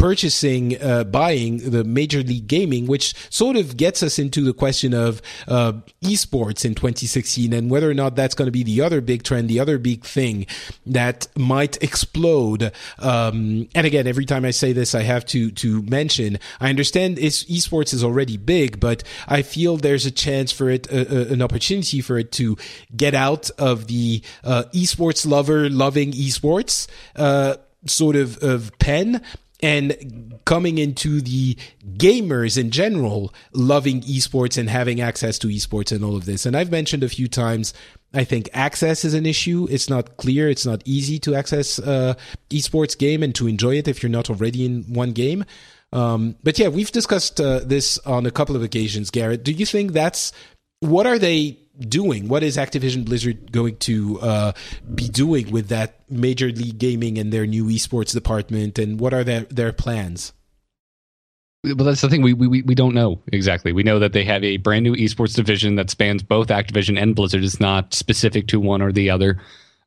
purchasing, 0.00 0.80
uh, 0.82 1.04
buying 1.04 1.58
the 1.58 1.84
Major 1.84 2.22
League 2.22 2.46
Gaming, 2.46 2.86
which 2.86 3.14
sort 3.28 3.56
of 3.56 3.76
gets 3.76 4.02
us 4.02 4.18
into 4.18 4.42
the 4.42 4.54
question 4.54 4.94
of 4.94 5.20
uh, 5.46 5.74
esports 6.02 6.64
in 6.64 6.74
2016 6.74 7.52
and 7.52 7.70
whether 7.70 7.90
or 7.90 7.92
not 7.92 8.16
that's 8.16 8.34
going 8.34 8.46
to 8.46 8.52
be 8.52 8.62
the 8.62 8.80
other 8.80 9.02
big 9.02 9.22
trend, 9.24 9.50
the 9.50 9.60
other 9.60 9.76
big 9.76 10.06
thing 10.06 10.46
that 10.86 11.28
might 11.36 11.82
explode. 11.82 12.72
Um, 12.98 13.68
and 13.74 13.86
again, 13.86 14.06
every 14.06 14.24
time 14.24 14.46
I 14.46 14.52
say 14.52 14.72
this, 14.72 14.94
I 14.94 15.02
have 15.02 15.26
to 15.26 15.50
to 15.50 15.82
mention. 15.82 16.38
I 16.60 16.70
understand 16.70 17.18
esports 17.18 17.92
is 17.92 18.02
already 18.02 18.38
big, 18.38 18.80
but 18.80 19.04
I 19.28 19.42
feel 19.42 19.76
there's 19.76 20.06
a 20.06 20.10
chance 20.10 20.50
for 20.50 20.70
it, 20.70 20.90
uh, 20.90 21.04
uh, 21.10 21.26
an 21.28 21.42
opportunity 21.42 22.00
for 22.00 22.16
it 22.16 22.32
to 22.32 22.56
get 22.96 23.14
out 23.14 23.50
of 23.58 23.86
the 23.86 24.22
uh, 24.44 24.64
esports 24.72 25.26
lover 25.26 25.68
loving 25.68 26.12
esports 26.12 26.88
sort 27.86 28.14
of 28.16 28.42
of 28.42 28.78
pen 28.78 29.22
and 29.62 30.38
coming 30.44 30.78
into 30.78 31.20
the 31.20 31.56
gamers 31.96 32.58
in 32.58 32.70
general 32.70 33.32
loving 33.52 34.00
esports 34.02 34.58
and 34.58 34.70
having 34.70 35.00
access 35.00 35.38
to 35.38 35.48
esports 35.48 35.92
and 35.92 36.04
all 36.04 36.16
of 36.16 36.24
this. 36.24 36.46
And 36.46 36.56
I've 36.56 36.70
mentioned 36.70 37.04
a 37.04 37.08
few 37.08 37.28
times, 37.28 37.74
I 38.12 38.24
think 38.24 38.48
access 38.52 39.04
is 39.04 39.14
an 39.14 39.26
issue. 39.26 39.66
It's 39.70 39.88
not 39.88 40.16
clear. 40.16 40.48
It's 40.48 40.66
not 40.66 40.82
easy 40.84 41.18
to 41.20 41.34
access 41.34 41.78
uh, 41.78 42.14
esports 42.50 42.98
game 42.98 43.22
and 43.22 43.34
to 43.36 43.46
enjoy 43.46 43.76
it 43.76 43.88
if 43.88 44.02
you're 44.02 44.10
not 44.10 44.30
already 44.30 44.64
in 44.64 44.82
one 44.92 45.12
game. 45.12 45.44
Um, 45.92 46.36
but 46.42 46.58
yeah, 46.58 46.68
we've 46.68 46.92
discussed 46.92 47.40
uh, 47.40 47.60
this 47.60 47.98
on 47.98 48.26
a 48.26 48.30
couple 48.30 48.56
of 48.56 48.62
occasions. 48.62 49.10
Garrett, 49.10 49.44
do 49.44 49.52
you 49.52 49.66
think 49.66 49.92
that's 49.92 50.32
what 50.80 51.06
are 51.06 51.18
they 51.18 51.58
doing? 51.78 52.28
What 52.28 52.42
is 52.42 52.56
Activision 52.56 53.04
Blizzard 53.04 53.52
going 53.52 53.76
to 53.78 54.20
uh, 54.20 54.52
be 54.94 55.08
doing 55.08 55.50
with 55.50 55.68
that 55.68 56.00
Major 56.10 56.48
League 56.48 56.78
Gaming 56.78 57.18
and 57.18 57.32
their 57.32 57.46
new 57.46 57.66
esports 57.66 58.12
department? 58.12 58.78
And 58.78 59.00
what 59.00 59.14
are 59.14 59.24
their, 59.24 59.40
their 59.42 59.72
plans? 59.72 60.32
Well, 61.62 61.74
that's 61.76 62.00
the 62.00 62.08
thing. 62.08 62.22
We, 62.22 62.32
we 62.32 62.62
we 62.62 62.74
don't 62.74 62.94
know 62.94 63.20
exactly. 63.30 63.72
We 63.72 63.82
know 63.82 63.98
that 63.98 64.14
they 64.14 64.24
have 64.24 64.42
a 64.42 64.56
brand 64.56 64.82
new 64.82 64.94
esports 64.94 65.36
division 65.36 65.74
that 65.74 65.90
spans 65.90 66.22
both 66.22 66.48
Activision 66.48 66.98
and 66.98 67.14
Blizzard. 67.14 67.44
It's 67.44 67.60
not 67.60 67.92
specific 67.92 68.46
to 68.48 68.58
one 68.58 68.80
or 68.80 68.92
the 68.92 69.10
other. 69.10 69.38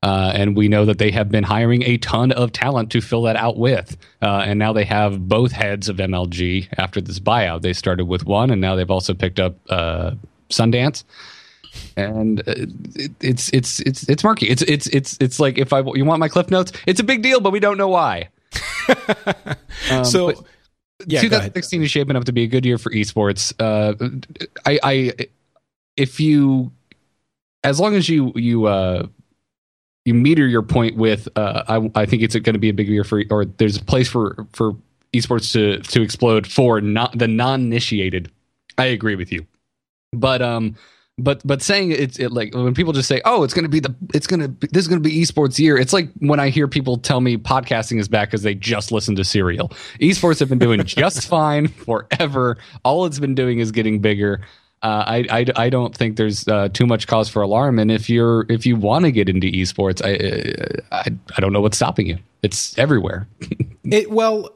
Uh, 0.03 0.33
and 0.35 0.55
we 0.55 0.67
know 0.67 0.85
that 0.85 0.97
they 0.97 1.09
have 1.11 1.29
been 1.29 1.45
hiring 1.45 1.81
a 1.83 1.97
ton 1.97 2.31
of 2.33 2.51
talent 2.51 2.91
to 2.91 2.99
fill 2.99 3.23
that 3.23 3.37
out 3.37 3.57
with. 3.57 3.97
Uh, 4.21 4.43
and 4.45 4.59
now 4.59 4.73
they 4.73 4.83
have 4.83 5.27
both 5.27 5.53
heads 5.53 5.87
of 5.87 5.95
MLG 5.95 6.67
after 6.77 6.99
this 6.99 7.19
buyout. 7.19 7.61
They 7.61 7.71
started 7.71 8.05
with 8.05 8.25
one, 8.25 8.51
and 8.51 8.59
now 8.59 8.75
they've 8.75 8.91
also 8.91 9.13
picked 9.13 9.39
up 9.39 9.55
uh, 9.69 10.11
Sundance 10.49 11.05
and 11.95 12.39
uh, 12.41 12.53
it, 12.95 13.11
it's 13.21 13.49
it's 13.49 13.79
it's 13.81 14.03
it's 14.09 14.23
murky. 14.23 14.47
It's 14.47 14.61
it's 14.63 14.87
it's 14.87 15.17
it's 15.19 15.39
like 15.39 15.57
if 15.57 15.73
I 15.73 15.81
you 15.93 16.05
want 16.05 16.19
my 16.19 16.29
cliff 16.29 16.49
notes, 16.49 16.71
it's 16.87 16.99
a 16.99 17.03
big 17.03 17.21
deal, 17.21 17.39
but 17.39 17.51
we 17.51 17.59
don't 17.59 17.77
know 17.77 17.89
why. 17.89 18.29
um, 19.91 20.05
so. 20.05 20.45
Yeah, 21.05 21.21
2016 21.21 21.83
is 21.83 21.91
shaping 21.91 22.15
up 22.15 22.23
to 22.25 22.31
be 22.31 22.43
a 22.43 22.47
good 22.47 22.65
year 22.65 22.77
for 22.77 22.89
esports. 22.91 23.51
Uh, 23.59 23.93
I, 24.65 24.79
I, 24.83 25.27
if 25.97 26.19
you, 26.19 26.71
as 27.63 27.77
long 27.77 27.95
as 27.95 28.07
you 28.07 28.31
you 28.35 28.67
uh, 28.67 29.07
you 30.05 30.13
meter 30.13 30.47
your 30.47 30.61
point 30.61 30.95
with, 30.95 31.27
uh, 31.35 31.63
I, 31.67 32.01
I 32.01 32.05
think 32.05 32.21
it's 32.21 32.35
going 32.35 32.53
to 32.53 32.59
be 32.59 32.69
a 32.69 32.73
big 32.73 32.87
year 32.87 33.03
for, 33.03 33.21
or 33.29 33.45
there's 33.45 33.77
a 33.77 33.83
place 33.83 34.07
for 34.07 34.47
for 34.53 34.75
esports 35.13 35.51
to 35.53 35.79
to 35.91 36.01
explode 36.01 36.47
for 36.47 36.79
not 36.79 37.17
the 37.17 37.27
non-initiated. 37.27 38.31
I 38.77 38.85
agree 38.85 39.15
with 39.15 39.31
you, 39.31 39.45
but 40.11 40.41
um, 40.41 40.75
but 41.17 41.45
but 41.45 41.61
saying 41.61 41.91
it's 41.91 42.17
it 42.17 42.31
like 42.31 42.55
when 42.55 42.73
people 42.73 42.91
just 42.91 43.07
say 43.07 43.21
oh 43.23 43.43
it's 43.43 43.53
going 43.53 43.63
to 43.63 43.69
be 43.69 43.79
the 43.79 43.93
it's 44.15 44.25
going 44.25 44.39
to 44.39 44.47
be 44.47 44.67
this 44.71 44.81
is 44.81 44.87
going 44.87 45.01
to 45.01 45.07
be 45.07 45.21
esports 45.21 45.59
year 45.59 45.77
it's 45.77 45.93
like 45.93 46.09
when 46.19 46.39
i 46.39 46.49
hear 46.49 46.67
people 46.67 46.97
tell 46.97 47.21
me 47.21 47.37
podcasting 47.37 47.99
is 47.99 48.07
back 48.07 48.29
because 48.29 48.41
they 48.41 48.55
just 48.55 48.91
listen 48.91 49.15
to 49.15 49.23
serial. 49.23 49.69
Esports 49.99 50.39
have 50.39 50.49
been 50.49 50.59
doing 50.59 50.83
just 50.85 51.27
fine 51.27 51.67
forever. 51.67 52.57
All 52.83 53.05
it's 53.05 53.19
been 53.19 53.35
doing 53.35 53.59
is 53.59 53.71
getting 53.71 53.99
bigger. 53.99 54.41
Uh, 54.81 55.03
I, 55.07 55.25
I, 55.29 55.45
I 55.55 55.69
don't 55.69 55.95
think 55.95 56.17
there's 56.17 56.45
uh, 56.47 56.67
too 56.69 56.85
much 56.85 57.07
cause 57.07 57.29
for 57.29 57.41
alarm. 57.41 57.79
And 57.79 57.89
if 57.89 58.09
you're 58.09 58.45
if 58.49 58.65
you 58.65 58.75
want 58.75 59.05
to 59.05 59.11
get 59.11 59.29
into 59.29 59.47
esports 59.47 60.01
I, 60.03 60.95
I 60.95 61.05
i 61.37 61.41
don't 61.41 61.53
know 61.53 61.61
what's 61.61 61.77
stopping 61.77 62.07
you. 62.07 62.17
It's 62.41 62.77
everywhere. 62.77 63.27
It 63.85 64.09
well, 64.09 64.49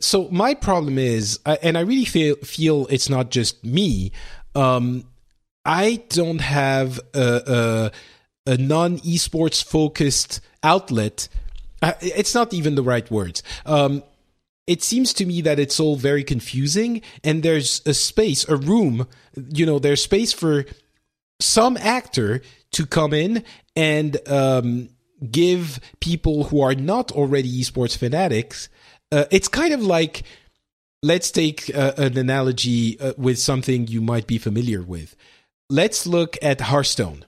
so 0.00 0.26
my 0.30 0.54
problem 0.54 0.98
is, 0.98 1.38
and 1.44 1.76
I 1.76 1.82
really 1.82 2.06
feel 2.06 2.36
feel 2.36 2.86
it's 2.86 3.10
not 3.10 3.30
just 3.30 3.62
me. 3.62 4.10
Um, 4.54 5.04
I 5.64 6.02
don't 6.08 6.40
have 6.40 7.00
a 7.14 7.90
a, 8.46 8.52
a 8.52 8.56
non 8.58 8.98
esports 8.98 9.62
focused 9.62 10.40
outlet. 10.62 11.28
It's 12.00 12.34
not 12.34 12.54
even 12.54 12.76
the 12.76 12.82
right 12.82 13.10
words. 13.10 13.42
Um, 13.66 14.02
it 14.66 14.82
seems 14.82 15.12
to 15.14 15.26
me 15.26 15.42
that 15.42 15.58
it's 15.58 15.78
all 15.78 15.96
very 15.96 16.24
confusing, 16.24 17.02
and 17.22 17.42
there's 17.42 17.82
a 17.84 17.92
space, 17.92 18.48
a 18.48 18.56
room. 18.56 19.06
You 19.36 19.66
know, 19.66 19.78
there's 19.78 20.02
space 20.02 20.32
for 20.32 20.64
some 21.40 21.76
actor 21.76 22.40
to 22.72 22.86
come 22.86 23.12
in 23.12 23.44
and 23.76 24.16
um, 24.28 24.88
give 25.30 25.80
people 26.00 26.44
who 26.44 26.60
are 26.60 26.74
not 26.74 27.12
already 27.12 27.60
esports 27.60 27.96
fanatics. 27.96 28.68
Uh, 29.12 29.24
it's 29.30 29.48
kind 29.48 29.74
of 29.74 29.82
like, 29.82 30.22
let's 31.02 31.30
take 31.30 31.74
uh, 31.74 31.92
an 31.98 32.16
analogy 32.16 32.98
uh, 33.00 33.12
with 33.18 33.38
something 33.38 33.86
you 33.86 34.00
might 34.00 34.26
be 34.26 34.38
familiar 34.38 34.82
with. 34.82 35.14
Let's 35.70 36.06
look 36.06 36.36
at 36.42 36.60
Hearthstone. 36.60 37.24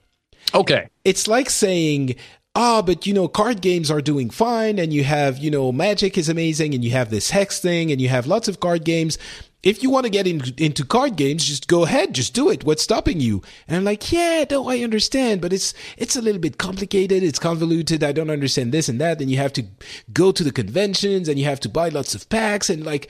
okay 0.53 0.89
It's 1.03 1.27
like 1.27 1.49
saying, 1.49 2.15
ah, 2.55 2.81
but 2.81 3.05
you 3.07 3.13
know, 3.13 3.27
card 3.27 3.61
games 3.61 3.89
are 3.89 4.01
doing 4.01 4.29
fine, 4.29 4.79
and 4.79 4.91
you 4.93 5.03
have, 5.03 5.37
you 5.37 5.51
know, 5.51 5.71
Magic 5.71 6.17
is 6.17 6.29
amazing, 6.29 6.73
and 6.73 6.83
you 6.83 6.91
have 6.91 7.09
this 7.09 7.31
Hex 7.31 7.59
thing, 7.59 7.91
and 7.91 8.01
you 8.01 8.09
have 8.09 8.27
lots 8.27 8.47
of 8.47 8.59
card 8.59 8.83
games. 8.83 9.17
If 9.63 9.81
you 9.81 9.89
want 9.89 10.05
to 10.05 10.11
get 10.11 10.27
in, 10.27 10.41
into 10.57 10.85
card 10.85 11.15
games, 11.15 11.43
just 11.43 11.67
go 11.67 11.83
ahead, 11.83 12.13
just 12.13 12.33
do 12.33 12.49
it. 12.49 12.63
What's 12.63 12.83
stopping 12.83 13.19
you? 13.19 13.41
And 13.67 13.75
I'm 13.75 13.83
like, 13.83 14.11
yeah, 14.11 14.45
no, 14.49 14.69
I 14.69 14.79
understand, 14.79 15.41
but 15.41 15.51
it's 15.51 15.73
it's 15.97 16.15
a 16.15 16.21
little 16.21 16.39
bit 16.39 16.57
complicated. 16.57 17.23
It's 17.23 17.39
convoluted. 17.39 18.03
I 18.03 18.11
don't 18.11 18.29
understand 18.29 18.71
this 18.71 18.87
and 18.87 19.01
that. 19.01 19.19
And 19.19 19.29
you 19.31 19.37
have 19.37 19.53
to 19.53 19.65
go 20.13 20.31
to 20.31 20.43
the 20.43 20.51
conventions, 20.51 21.27
and 21.27 21.39
you 21.39 21.45
have 21.45 21.59
to 21.61 21.69
buy 21.69 21.89
lots 21.89 22.15
of 22.15 22.29
packs, 22.29 22.69
and 22.69 22.85
like, 22.85 23.09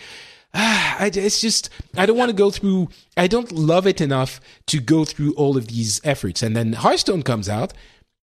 I, 0.53 1.11
it's 1.14 1.41
just 1.41 1.69
I 1.95 2.06
don't 2.06 2.18
want 2.18 2.30
to 2.30 2.36
go 2.36 2.52
through. 2.52 2.90
I 3.15 3.28
don't 3.28 3.52
love 3.52 3.86
it 3.86 4.02
enough 4.02 4.40
to 4.68 4.80
go 4.80 5.06
through 5.06 5.34
all 5.34 5.57
of 5.57 5.68
these 5.68 6.02
efforts. 6.03 6.41
And 6.41 6.56
then 6.56 6.74
Hearthstone 6.74 7.24
comes 7.24 7.48
out, 7.48 7.74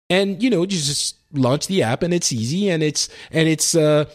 and 0.10 0.42
you 0.42 0.50
know 0.50 0.62
you 0.62 0.68
just 0.68 1.18
launch 1.34 1.68
the 1.68 1.84
app 1.84 2.04
and 2.04 2.14
it's 2.14 2.32
easy 2.32 2.70
and 2.70 2.84
it's 2.84 3.10
and 3.32 3.48
it's 3.48 3.76
uh, 3.76 4.06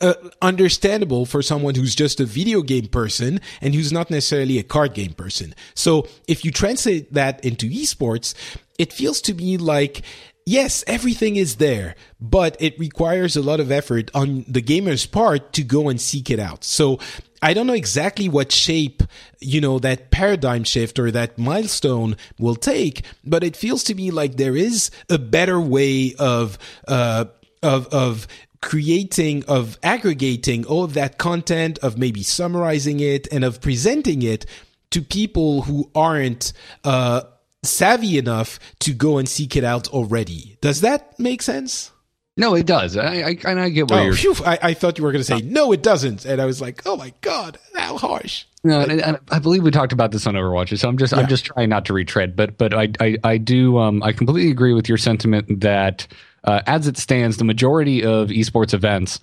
uh 0.00 0.14
understandable 0.42 1.24
for 1.24 1.42
someone 1.42 1.74
who's 1.74 1.94
just 1.94 2.20
a 2.20 2.24
video 2.24 2.60
game 2.62 2.86
person 2.86 3.40
and 3.60 3.74
who's 3.74 3.92
not 3.92 4.10
necessarily 4.10 4.58
a 4.58 4.62
card 4.62 4.94
game 4.94 5.14
person 5.14 5.54
so 5.74 6.06
if 6.28 6.44
you 6.44 6.50
translate 6.50 7.12
that 7.12 7.42
into 7.44 7.68
esports 7.70 8.34
it 8.78 8.92
feels 8.92 9.20
to 9.20 9.34
me 9.34 9.56
like 9.56 10.02
yes 10.46 10.82
everything 10.86 11.36
is 11.36 11.56
there 11.56 11.94
but 12.20 12.56
it 12.60 12.78
requires 12.78 13.36
a 13.36 13.42
lot 13.42 13.60
of 13.60 13.70
effort 13.70 14.10
on 14.14 14.44
the 14.46 14.60
gamer's 14.60 15.06
part 15.06 15.52
to 15.54 15.62
go 15.62 15.88
and 15.88 16.00
seek 16.00 16.30
it 16.30 16.38
out. 16.38 16.64
So 16.64 16.98
I 17.42 17.54
don't 17.54 17.66
know 17.66 17.72
exactly 17.72 18.28
what 18.28 18.52
shape, 18.52 19.02
you 19.40 19.60
know, 19.60 19.78
that 19.78 20.10
paradigm 20.10 20.64
shift 20.64 20.98
or 20.98 21.10
that 21.10 21.38
milestone 21.38 22.16
will 22.38 22.56
take, 22.56 23.02
but 23.24 23.42
it 23.42 23.56
feels 23.56 23.82
to 23.84 23.94
me 23.94 24.10
like 24.10 24.36
there 24.36 24.56
is 24.56 24.90
a 25.08 25.18
better 25.18 25.58
way 25.58 26.14
of, 26.18 26.58
uh, 26.86 27.26
of, 27.62 27.86
of 27.88 28.26
creating, 28.60 29.44
of 29.46 29.78
aggregating 29.82 30.66
all 30.66 30.84
of 30.84 30.94
that 30.94 31.16
content, 31.16 31.78
of 31.78 31.96
maybe 31.96 32.22
summarizing 32.22 33.00
it 33.00 33.26
and 33.32 33.42
of 33.42 33.62
presenting 33.62 34.20
it 34.20 34.44
to 34.90 35.00
people 35.00 35.62
who 35.62 35.90
aren't, 35.94 36.52
uh, 36.84 37.22
savvy 37.62 38.18
enough 38.18 38.58
to 38.80 38.92
go 38.92 39.18
and 39.18 39.28
seek 39.28 39.56
it 39.56 39.64
out 39.64 39.88
already. 39.88 40.58
Does 40.60 40.80
that 40.82 41.18
make 41.18 41.42
sense? 41.42 41.92
no 42.36 42.54
it 42.54 42.64
does 42.64 42.96
i 42.96 43.22
i, 43.22 43.36
I 43.44 43.68
get 43.70 43.90
where 43.90 44.00
Oh, 44.00 44.04
you're 44.04 44.14
phew, 44.14 44.34
I, 44.46 44.58
I 44.62 44.74
thought 44.74 44.96
you 44.96 45.04
were 45.04 45.10
going 45.10 45.20
to 45.20 45.24
say, 45.24 45.40
no, 45.42 45.72
it 45.72 45.82
doesn't. 45.82 46.24
And 46.24 46.40
I 46.40 46.46
was 46.46 46.60
like, 46.60 46.82
oh 46.86 46.96
my 46.96 47.12
God, 47.22 47.58
how 47.74 47.98
harsh. 47.98 48.44
No, 48.62 48.80
and, 48.80 49.00
and 49.00 49.18
I 49.30 49.40
believe 49.40 49.64
we 49.64 49.70
talked 49.72 49.92
about 49.92 50.12
this 50.12 50.26
on 50.28 50.34
Overwatch, 50.34 50.78
so 50.78 50.88
I'm 50.88 50.96
just 50.96 51.12
I'm 51.12 51.26
just 51.26 51.44
trying 51.44 51.68
not 51.68 51.84
to 51.86 51.92
retread, 51.92 52.36
but 52.36 52.56
but 52.56 52.72
I 52.72 52.88
I, 53.00 53.16
I 53.24 53.36
do 53.36 53.78
um 53.78 54.02
I 54.02 54.12
completely 54.12 54.50
agree 54.50 54.72
with 54.72 54.88
your 54.88 54.96
sentiment 54.96 55.60
that 55.60 56.06
uh, 56.44 56.62
as 56.66 56.86
it 56.86 56.96
stands, 56.96 57.36
the 57.36 57.44
majority 57.44 58.04
of 58.04 58.28
esports 58.28 58.72
events, 58.72 59.20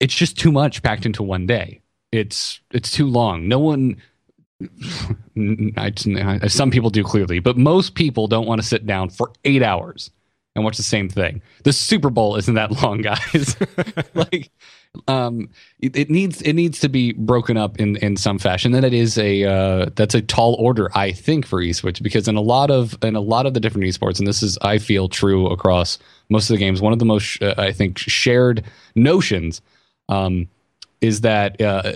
it's 0.00 0.14
just 0.14 0.36
too 0.36 0.52
much 0.52 0.82
packed 0.82 1.06
into 1.06 1.22
one 1.22 1.46
day. 1.46 1.80
It's 2.10 2.60
it's 2.72 2.90
too 2.90 3.06
long. 3.06 3.48
No 3.48 3.60
one. 3.60 3.96
Some 6.48 6.70
people 6.70 6.90
do 6.90 7.04
clearly, 7.04 7.38
but 7.38 7.56
most 7.56 7.94
people 7.94 8.26
don't 8.26 8.46
want 8.46 8.60
to 8.60 8.66
sit 8.66 8.86
down 8.86 9.10
for 9.10 9.32
eight 9.44 9.62
hours 9.62 10.10
and 10.58 10.64
watch 10.64 10.76
the 10.76 10.82
same 10.82 11.08
thing. 11.08 11.40
The 11.62 11.72
Super 11.72 12.10
Bowl 12.10 12.36
isn't 12.36 12.54
that 12.54 12.82
long, 12.82 13.00
guys. 13.02 13.56
like, 14.14 14.50
um, 15.06 15.50
it, 15.78 15.96
it 15.96 16.10
needs 16.10 16.42
it 16.42 16.54
needs 16.54 16.80
to 16.80 16.88
be 16.88 17.12
broken 17.12 17.56
up 17.56 17.78
in 17.78 17.96
in 17.96 18.16
some 18.16 18.38
fashion. 18.38 18.74
And 18.74 18.84
it 18.84 18.92
is 18.92 19.16
a 19.16 19.44
uh, 19.44 19.86
that's 19.94 20.14
a 20.14 20.22
tall 20.22 20.54
order, 20.54 20.90
I 20.96 21.12
think, 21.12 21.46
for 21.46 21.60
esports 21.62 22.02
because 22.02 22.26
in 22.26 22.36
a 22.36 22.40
lot 22.40 22.70
of 22.70 22.98
in 23.02 23.14
a 23.14 23.20
lot 23.20 23.46
of 23.46 23.54
the 23.54 23.60
different 23.60 23.86
esports, 23.86 24.18
and 24.18 24.26
this 24.26 24.42
is 24.42 24.58
I 24.62 24.78
feel 24.78 25.08
true 25.08 25.46
across 25.46 25.98
most 26.28 26.50
of 26.50 26.54
the 26.54 26.58
games. 26.58 26.80
One 26.80 26.92
of 26.92 26.98
the 26.98 27.04
most 27.04 27.40
uh, 27.42 27.54
I 27.56 27.72
think 27.72 27.98
shared 27.98 28.64
notions 28.96 29.60
um, 30.08 30.48
is 31.00 31.20
that 31.20 31.60
uh, 31.60 31.92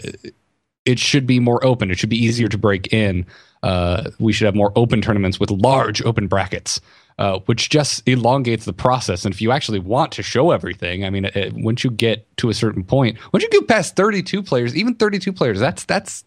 it 0.85 0.99
should 0.99 1.27
be 1.27 1.39
more 1.39 1.65
open. 1.65 1.91
It 1.91 1.99
should 1.99 2.11
be 2.11 2.23
easier 2.23 2.49
to 2.49 2.59
break 2.59 2.93
in. 2.93 3.27
Uh, 3.63 4.11
we 4.19 4.33
should 4.33 4.47
have 4.47 4.55
more 4.55 4.73
open 4.75 5.01
tournaments 5.01 5.39
with 5.39 5.51
large 5.51 6.03
open 6.03 6.27
brackets, 6.27 6.81
uh, 7.19 7.39
which 7.47 7.71
just 7.71 8.07
elongates 8.09 8.65
the 8.65 8.73
process. 8.73 9.25
And 9.25 9.33
if 9.33 9.41
you 9.41 9.53
actually 9.53 9.79
want 9.79 10.13
to 10.13 10.23
show 10.23 10.51
everything, 10.51 11.05
I 11.05 11.11
mean, 11.11 11.27
it, 11.27 11.53
once 11.55 11.85
you 11.85 11.91
get 11.91 12.37
to 12.39 12.49
a 12.49 12.55
certain 12.55 12.83
point, 12.83 13.19
once 13.33 13.45
you 13.45 13.51
get 13.51 13.69
past 13.69 13.95
32 13.95 14.43
players, 14.43 14.75
even 14.75 14.95
32 14.95 15.33
players, 15.33 15.61
that's 15.61 15.85
that's 15.85 16.25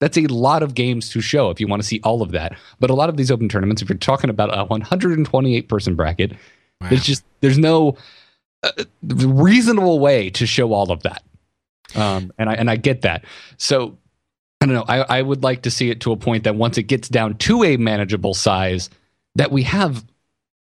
that's 0.00 0.18
a 0.18 0.26
lot 0.26 0.64
of 0.64 0.74
games 0.74 1.10
to 1.10 1.20
show 1.20 1.50
if 1.50 1.60
you 1.60 1.68
want 1.68 1.80
to 1.80 1.86
see 1.86 2.00
all 2.02 2.22
of 2.22 2.32
that. 2.32 2.56
But 2.80 2.90
a 2.90 2.94
lot 2.94 3.08
of 3.08 3.16
these 3.16 3.30
open 3.30 3.48
tournaments, 3.48 3.82
if 3.82 3.88
you're 3.88 3.96
talking 3.96 4.30
about 4.30 4.52
a 4.52 4.64
128 4.64 5.68
person 5.68 5.94
bracket, 5.94 6.32
there's 6.88 7.04
just 7.04 7.24
there's 7.40 7.58
no 7.58 7.96
uh, 8.64 8.72
reasonable 9.04 10.00
way 10.00 10.30
to 10.30 10.44
show 10.44 10.72
all 10.72 10.90
of 10.90 11.04
that. 11.04 11.22
Um, 11.96 12.32
and 12.38 12.48
I 12.48 12.54
and 12.54 12.70
I 12.70 12.76
get 12.76 13.02
that. 13.02 13.24
So 13.56 13.98
I 14.60 14.66
don't 14.66 14.74
know. 14.74 14.84
I, 14.86 15.18
I 15.18 15.22
would 15.22 15.42
like 15.42 15.62
to 15.62 15.70
see 15.70 15.90
it 15.90 16.00
to 16.02 16.12
a 16.12 16.16
point 16.16 16.44
that 16.44 16.54
once 16.54 16.78
it 16.78 16.84
gets 16.84 17.08
down 17.08 17.36
to 17.38 17.64
a 17.64 17.76
manageable 17.76 18.34
size, 18.34 18.90
that 19.34 19.50
we 19.50 19.64
have 19.64 20.04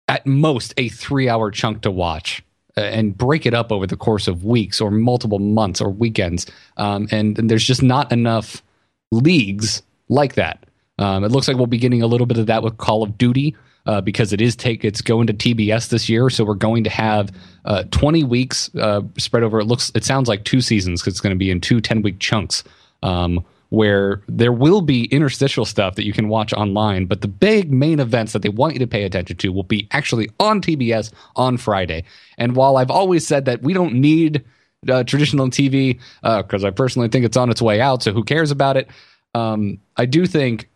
at 0.09 0.27
most 0.27 0.75
a 0.77 0.89
three 0.89 1.29
hour 1.29 1.51
chunk 1.51 1.83
to 1.83 1.91
watch 1.91 2.45
uh, 2.77 2.81
and 2.81 3.17
break 3.17 3.45
it 3.47 3.55
up 3.55 3.73
over 3.73 3.87
the 3.87 3.97
course 3.97 4.29
of 4.29 4.45
weeks 4.45 4.81
or 4.81 4.91
multiple 4.91 5.39
months 5.39 5.81
or 5.81 5.91
weekends. 5.91 6.47
Um, 6.77 7.09
and, 7.11 7.39
and 7.39 7.51
there's 7.51 7.67
just 7.67 7.83
not 7.83 8.13
enough 8.13 8.63
leagues 9.11 9.83
like 10.09 10.35
that. 10.35 10.65
Um, 10.99 11.25
it 11.25 11.33
looks 11.33 11.49
like 11.49 11.57
we'll 11.57 11.67
be 11.67 11.79
getting 11.79 12.03
a 12.03 12.07
little 12.07 12.27
bit 12.27 12.39
of 12.39 12.47
that 12.47 12.63
with 12.63 12.79
Call 12.79 13.03
of 13.03 13.19
Duty. 13.19 13.57
Uh, 13.85 14.01
because 14.01 14.33
it 14.33 14.41
is 14.41 14.55
take 14.55 14.85
it's 14.85 15.01
going 15.01 15.27
to 15.27 15.35
TBS 15.35 15.89
this 15.89 16.09
year, 16.09 16.31
so 16.31 16.45
we're 16.45 16.55
going 16.55 16.85
to 16.85 16.91
have 16.91 17.33
uh, 17.65 17.83
20 17.91 18.23
weeks 18.23 18.73
uh, 18.77 19.03
spread 19.19 19.43
over. 19.43 19.59
It 19.59 19.65
looks 19.65 19.91
it 19.97 20.05
sounds 20.05 20.29
like 20.29 20.45
two 20.45 20.61
seasons 20.61 21.01
because 21.01 21.15
it's 21.15 21.21
going 21.21 21.35
to 21.35 21.39
be 21.39 21.51
in 21.51 21.61
two 21.61 21.81
10 21.81 22.03
week 22.03 22.21
chunks. 22.21 22.63
Um, 23.03 23.45
where 23.71 24.21
there 24.29 24.53
will 24.53 24.83
be 24.83 25.07
interstitial 25.07 25.65
stuff 25.65 25.95
that 25.95 26.05
you 26.05 26.13
can 26.13 26.29
watch 26.29 26.53
online, 26.53 27.07
but 27.07 27.23
the 27.23 27.27
big 27.27 27.73
main 27.73 28.01
events 28.01 28.35
that 28.35 28.43
they 28.43 28.51
want 28.51 28.75
you 28.75 28.79
to 28.79 28.87
pay 28.87 29.03
attention 29.05 29.35
to 29.35 29.51
will 29.51 29.63
be 29.63 29.89
actually 29.93 30.29
on 30.39 30.61
TBS 30.61 31.11
on 31.37 31.57
Friday. 31.57 32.05
And 32.37 32.55
while 32.55 32.77
I've 32.77 32.91
always 32.91 33.27
said 33.27 33.47
that 33.47 33.63
we 33.63 33.73
don't 33.73 33.95
need 33.95 34.45
uh, 34.91 35.05
traditional 35.05 35.49
TV 35.49 35.99
because 36.23 36.65
I 36.65 36.71
personally 36.71 37.09
think 37.09 37.25
it's 37.25 37.39
on 37.39 37.49
its 37.49 37.63
way 37.63 37.81
out, 37.81 38.03
so 38.03 38.13
who 38.13 38.25
cares 38.25 38.51
about 38.51 38.77
it? 38.77 38.89
Um, 39.35 39.79
I 39.97 40.05
do 40.05 40.27
think 40.27 40.69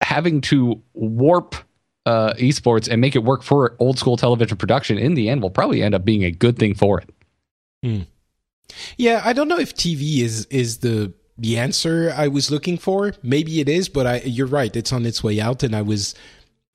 having 0.00 0.40
to 0.42 0.80
warp 0.94 1.56
uh, 2.06 2.34
esports 2.34 2.88
and 2.90 3.00
make 3.00 3.14
it 3.14 3.24
work 3.24 3.42
for 3.42 3.76
old 3.78 3.98
school 3.98 4.16
television 4.16 4.56
production 4.56 4.98
in 4.98 5.14
the 5.14 5.28
end 5.28 5.42
will 5.42 5.50
probably 5.50 5.82
end 5.82 5.94
up 5.94 6.04
being 6.04 6.24
a 6.24 6.30
good 6.30 6.58
thing 6.58 6.74
for 6.74 7.00
it. 7.00 8.04
Yeah, 8.96 9.22
I 9.24 9.32
don't 9.32 9.48
know 9.48 9.58
if 9.58 9.74
TV 9.74 10.18
is 10.20 10.46
is 10.46 10.78
the 10.78 11.12
the 11.38 11.58
answer 11.58 12.12
I 12.16 12.28
was 12.28 12.50
looking 12.50 12.78
for. 12.78 13.14
Maybe 13.22 13.60
it 13.60 13.68
is, 13.68 13.88
but 13.88 14.06
I 14.06 14.16
you're 14.24 14.46
right. 14.46 14.74
It's 14.74 14.92
on 14.92 15.04
its 15.06 15.22
way 15.22 15.40
out, 15.40 15.62
and 15.62 15.74
I 15.74 15.82
was 15.82 16.14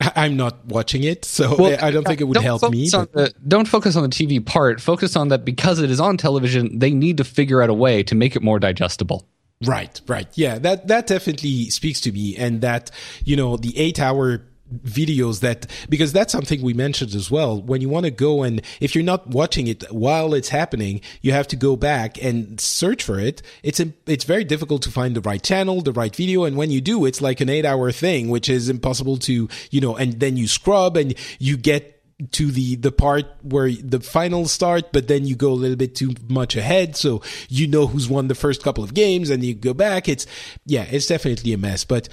I'm 0.00 0.36
not 0.36 0.66
watching 0.66 1.04
it, 1.04 1.24
so 1.24 1.56
well, 1.56 1.78
I 1.82 1.90
don't 1.90 2.06
think 2.06 2.20
it 2.20 2.24
would 2.24 2.36
help 2.38 2.70
me. 2.70 2.88
The, 2.88 3.34
don't 3.46 3.66
focus 3.66 3.96
on 3.96 4.02
the 4.02 4.08
TV 4.08 4.44
part. 4.44 4.80
Focus 4.80 5.16
on 5.16 5.28
that 5.28 5.44
because 5.44 5.80
it 5.80 5.90
is 5.90 6.00
on 6.00 6.16
television. 6.16 6.78
They 6.78 6.90
need 6.90 7.16
to 7.16 7.24
figure 7.24 7.62
out 7.62 7.70
a 7.70 7.74
way 7.74 8.02
to 8.04 8.14
make 8.14 8.36
it 8.36 8.42
more 8.42 8.58
digestible. 8.58 9.26
Right, 9.64 10.00
right. 10.06 10.28
Yeah, 10.34 10.58
that 10.60 10.86
that 10.86 11.08
definitely 11.08 11.70
speaks 11.70 12.00
to 12.02 12.12
me, 12.12 12.36
and 12.36 12.60
that 12.60 12.90
you 13.24 13.34
know 13.34 13.56
the 13.56 13.76
eight 13.76 13.98
hour 13.98 14.42
videos 14.84 15.40
that 15.40 15.66
because 15.88 16.12
that's 16.12 16.32
something 16.32 16.62
we 16.62 16.74
mentioned 16.74 17.14
as 17.14 17.30
well. 17.30 17.60
When 17.60 17.80
you 17.80 17.88
want 17.88 18.04
to 18.04 18.10
go 18.10 18.42
and 18.42 18.62
if 18.80 18.94
you're 18.94 19.04
not 19.04 19.26
watching 19.28 19.66
it 19.66 19.84
while 19.92 20.34
it's 20.34 20.50
happening 20.50 21.00
you 21.22 21.32
have 21.32 21.48
to 21.48 21.56
go 21.56 21.76
back 21.76 22.22
and 22.22 22.60
search 22.60 23.02
for 23.02 23.18
it. 23.18 23.42
It's 23.62 23.80
it's 24.06 24.24
very 24.24 24.44
difficult 24.44 24.82
to 24.82 24.90
find 24.90 25.14
the 25.14 25.20
right 25.20 25.42
channel 25.42 25.80
the 25.80 25.92
right 25.92 26.14
video. 26.14 26.44
And 26.44 26.56
when 26.56 26.70
you 26.70 26.80
do 26.80 27.04
it's 27.06 27.20
like 27.20 27.40
an 27.40 27.48
8 27.48 27.64
hour 27.64 27.90
thing 27.92 28.28
which 28.28 28.48
is 28.48 28.68
impossible 28.68 29.16
to 29.18 29.48
you 29.70 29.80
know 29.80 29.96
and 29.96 30.20
then 30.20 30.36
you 30.36 30.46
scrub 30.46 30.96
and 30.96 31.14
you 31.38 31.56
get 31.56 31.94
to 32.32 32.50
the 32.50 32.74
the 32.74 32.90
part 32.90 33.26
where 33.42 33.70
the 33.70 34.00
finals 34.00 34.50
start 34.50 34.92
but 34.92 35.06
then 35.06 35.24
you 35.24 35.36
go 35.36 35.52
a 35.52 35.54
little 35.54 35.76
bit 35.76 35.94
too 35.94 36.12
much 36.28 36.56
ahead. 36.56 36.96
So 36.96 37.22
you 37.48 37.66
know 37.66 37.86
who's 37.86 38.08
won 38.08 38.28
the 38.28 38.34
first 38.34 38.62
couple 38.62 38.82
of 38.82 38.92
games 38.92 39.30
and 39.30 39.44
you 39.44 39.54
go 39.54 39.72
back. 39.72 40.08
It's 40.08 40.26
yeah 40.66 40.82
it's 40.90 41.06
definitely 41.06 41.52
a 41.52 41.58
mess. 41.58 41.84
But 41.84 42.08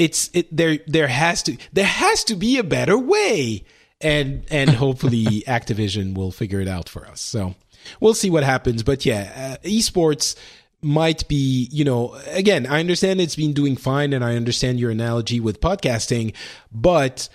it's 0.00 0.30
it 0.32 0.48
there 0.50 0.78
there 0.86 1.08
has 1.08 1.42
to 1.42 1.58
there 1.74 1.84
has 1.84 2.24
to 2.24 2.34
be 2.34 2.56
a 2.56 2.64
better 2.64 2.96
way 2.96 3.64
and 4.00 4.44
and 4.50 4.70
hopefully 4.70 5.26
Activision 5.46 6.14
will 6.14 6.32
figure 6.32 6.58
it 6.58 6.68
out 6.68 6.88
for 6.88 7.06
us. 7.06 7.20
So 7.20 7.54
we'll 8.00 8.14
see 8.14 8.30
what 8.30 8.42
happens. 8.42 8.82
But 8.82 9.04
yeah, 9.04 9.58
uh, 9.62 9.66
esports 9.68 10.36
might 10.80 11.28
be, 11.28 11.68
you 11.70 11.84
know, 11.84 12.14
again, 12.28 12.66
I 12.66 12.80
understand 12.80 13.20
it's 13.20 13.36
been 13.36 13.52
doing 13.52 13.76
fine 13.76 14.14
and 14.14 14.24
I 14.24 14.36
understand 14.36 14.80
your 14.80 14.90
analogy 14.90 15.38
with 15.38 15.60
podcasting, 15.60 16.34
but 16.72 17.28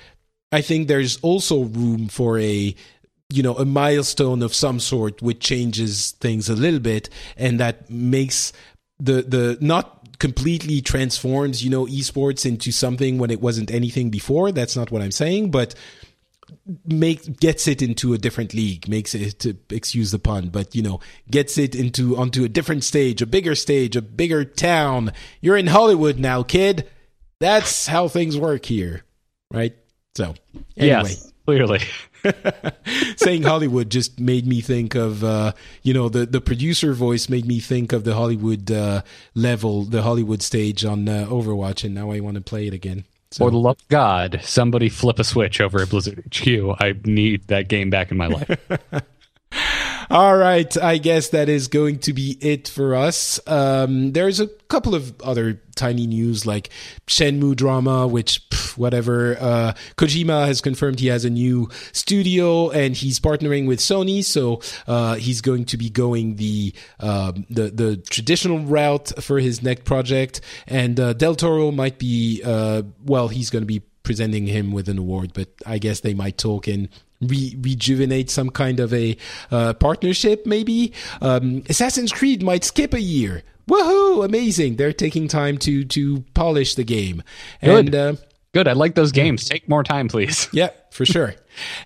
I 0.51 0.61
think 0.61 0.87
there's 0.87 1.17
also 1.17 1.65
room 1.65 2.07
for 2.07 2.39
a 2.39 2.75
you 3.29 3.43
know 3.43 3.55
a 3.57 3.65
milestone 3.65 4.41
of 4.41 4.55
some 4.55 4.79
sort 4.79 5.21
which 5.21 5.39
changes 5.39 6.11
things 6.19 6.49
a 6.49 6.55
little 6.55 6.79
bit 6.79 7.09
and 7.37 7.59
that 7.59 7.89
makes 7.91 8.53
the 8.99 9.23
the 9.23 9.57
not 9.61 9.94
completely 10.19 10.81
transforms, 10.81 11.63
you 11.63 11.69
know, 11.69 11.85
esports 11.85 12.45
into 12.45 12.71
something 12.71 13.17
when 13.17 13.31
it 13.31 13.41
wasn't 13.41 13.71
anything 13.71 14.09
before. 14.09 14.51
That's 14.51 14.75
not 14.75 14.91
what 14.91 15.01
I'm 15.01 15.11
saying, 15.11 15.51
but 15.51 15.75
make 16.85 17.39
gets 17.39 17.67
it 17.67 17.81
into 17.81 18.13
a 18.13 18.19
different 18.19 18.53
league 18.53 18.87
makes 18.87 19.15
it 19.15 19.39
to 19.39 19.57
excuse 19.71 20.11
the 20.11 20.19
pun 20.19 20.49
but 20.49 20.75
you 20.75 20.81
know 20.81 20.99
gets 21.29 21.57
it 21.57 21.73
into 21.73 22.15
onto 22.17 22.43
a 22.43 22.49
different 22.49 22.83
stage 22.83 23.19
a 23.19 23.25
bigger 23.25 23.55
stage 23.55 23.95
a 23.95 24.01
bigger 24.01 24.45
town. 24.45 25.11
You're 25.41 25.57
in 25.57 25.65
hollywood 25.67 26.19
now 26.19 26.43
kid. 26.43 26.87
That's 27.39 27.87
how 27.87 28.07
things 28.07 28.37
work 28.37 28.65
here 28.65 29.05
right? 29.51 29.75
So 30.15 30.35
anyway. 30.77 31.09
Yes, 31.09 31.33
clearly 31.45 31.81
saying 33.17 33.43
Hollywood 33.43 33.89
just 33.89 34.19
made 34.19 34.45
me 34.45 34.61
think 34.61 34.95
of 34.95 35.23
uh, 35.23 35.53
you 35.83 35.93
know 35.93 36.09
the 36.09 36.25
the 36.25 36.41
producer 36.41 36.93
voice 36.93 37.29
made 37.29 37.45
me 37.45 37.59
think 37.59 37.93
of 37.93 38.03
the 38.03 38.13
Hollywood 38.13 38.71
uh, 38.71 39.01
level, 39.33 39.83
the 39.83 40.01
Hollywood 40.01 40.41
stage 40.41 40.85
on 40.85 41.07
uh, 41.07 41.25
Overwatch, 41.29 41.83
and 41.83 41.93
now 41.95 42.11
I 42.11 42.19
want 42.19 42.35
to 42.35 42.41
play 42.41 42.67
it 42.67 42.73
again. 42.73 43.05
So. 43.31 43.45
For 43.45 43.51
the 43.51 43.57
love 43.57 43.77
of 43.79 43.87
God, 43.89 44.39
somebody 44.43 44.87
flip 44.87 45.19
a 45.19 45.23
switch 45.23 45.59
over 45.59 45.81
at 45.81 45.89
Blizzard 45.89 46.23
HQ. 46.33 46.47
I 46.79 46.93
need 47.03 47.47
that 47.47 47.67
game 47.67 47.89
back 47.89 48.11
in 48.11 48.17
my 48.17 48.27
life. 48.27 48.49
All 50.09 50.37
right, 50.37 50.75
I 50.77 50.97
guess 50.97 51.29
that 51.29 51.49
is 51.49 51.67
going 51.67 51.99
to 51.99 52.13
be 52.13 52.37
it 52.39 52.67
for 52.67 52.93
us. 52.93 53.39
Um, 53.47 54.11
there's 54.11 54.39
a 54.39 54.47
couple 54.67 54.93
of 54.93 55.19
other 55.21 55.61
tiny 55.75 56.05
news 56.05 56.45
like 56.45 56.69
Shenmue 57.07 57.55
drama, 57.55 58.05
which 58.05 58.47
pff, 58.49 58.77
whatever. 58.77 59.35
Uh, 59.39 59.73
Kojima 59.97 60.45
has 60.45 60.61
confirmed 60.61 60.99
he 60.99 61.07
has 61.07 61.25
a 61.25 61.29
new 61.29 61.69
studio 61.91 62.69
and 62.69 62.95
he's 62.95 63.19
partnering 63.19 63.67
with 63.67 63.79
Sony, 63.79 64.23
so 64.23 64.61
uh, 64.87 65.15
he's 65.15 65.41
going 65.41 65.65
to 65.65 65.77
be 65.77 65.89
going 65.89 66.35
the 66.35 66.73
uh, 66.99 67.31
the 67.49 67.71
the 67.71 67.97
traditional 67.97 68.59
route 68.59 69.11
for 69.23 69.39
his 69.39 69.63
next 69.63 69.85
project. 69.85 70.41
And 70.67 70.99
uh, 70.99 71.13
Del 71.13 71.35
Toro 71.35 71.71
might 71.71 71.97
be 71.97 72.43
uh, 72.45 72.83
well, 73.03 73.27
he's 73.27 73.49
going 73.49 73.63
to 73.63 73.67
be 73.67 73.81
presenting 74.03 74.45
him 74.45 74.71
with 74.71 74.87
an 74.87 74.99
award, 74.99 75.33
but 75.33 75.49
I 75.65 75.79
guess 75.79 76.01
they 76.01 76.13
might 76.13 76.37
talk 76.37 76.67
in 76.67 76.89
re- 77.21 77.55
rejuvenate 77.59 78.29
some 78.29 78.49
kind 78.49 78.79
of 78.79 78.93
a 78.93 79.17
uh, 79.51 79.73
partnership, 79.73 80.45
maybe. 80.45 80.93
Um, 81.21 81.63
Assassin's 81.69 82.11
Creed 82.11 82.43
might 82.43 82.63
skip 82.63 82.93
a 82.93 83.01
year. 83.01 83.43
Woohoo! 83.69 84.23
Amazing. 84.23 84.75
They're 84.75 84.93
taking 84.93 85.27
time 85.27 85.57
to 85.59 85.83
to 85.85 86.23
polish 86.33 86.75
the 86.75 86.83
game. 86.83 87.23
Good. 87.61 87.87
And, 87.87 87.95
uh, 87.95 88.15
Good. 88.53 88.67
I 88.69 88.73
like 88.73 88.95
those 88.95 89.11
games. 89.11 89.43
Take 89.43 89.67
more 89.67 89.83
time, 89.83 90.07
please. 90.07 90.47
Yeah, 90.53 90.69
for 90.89 91.05
sure. 91.05 91.35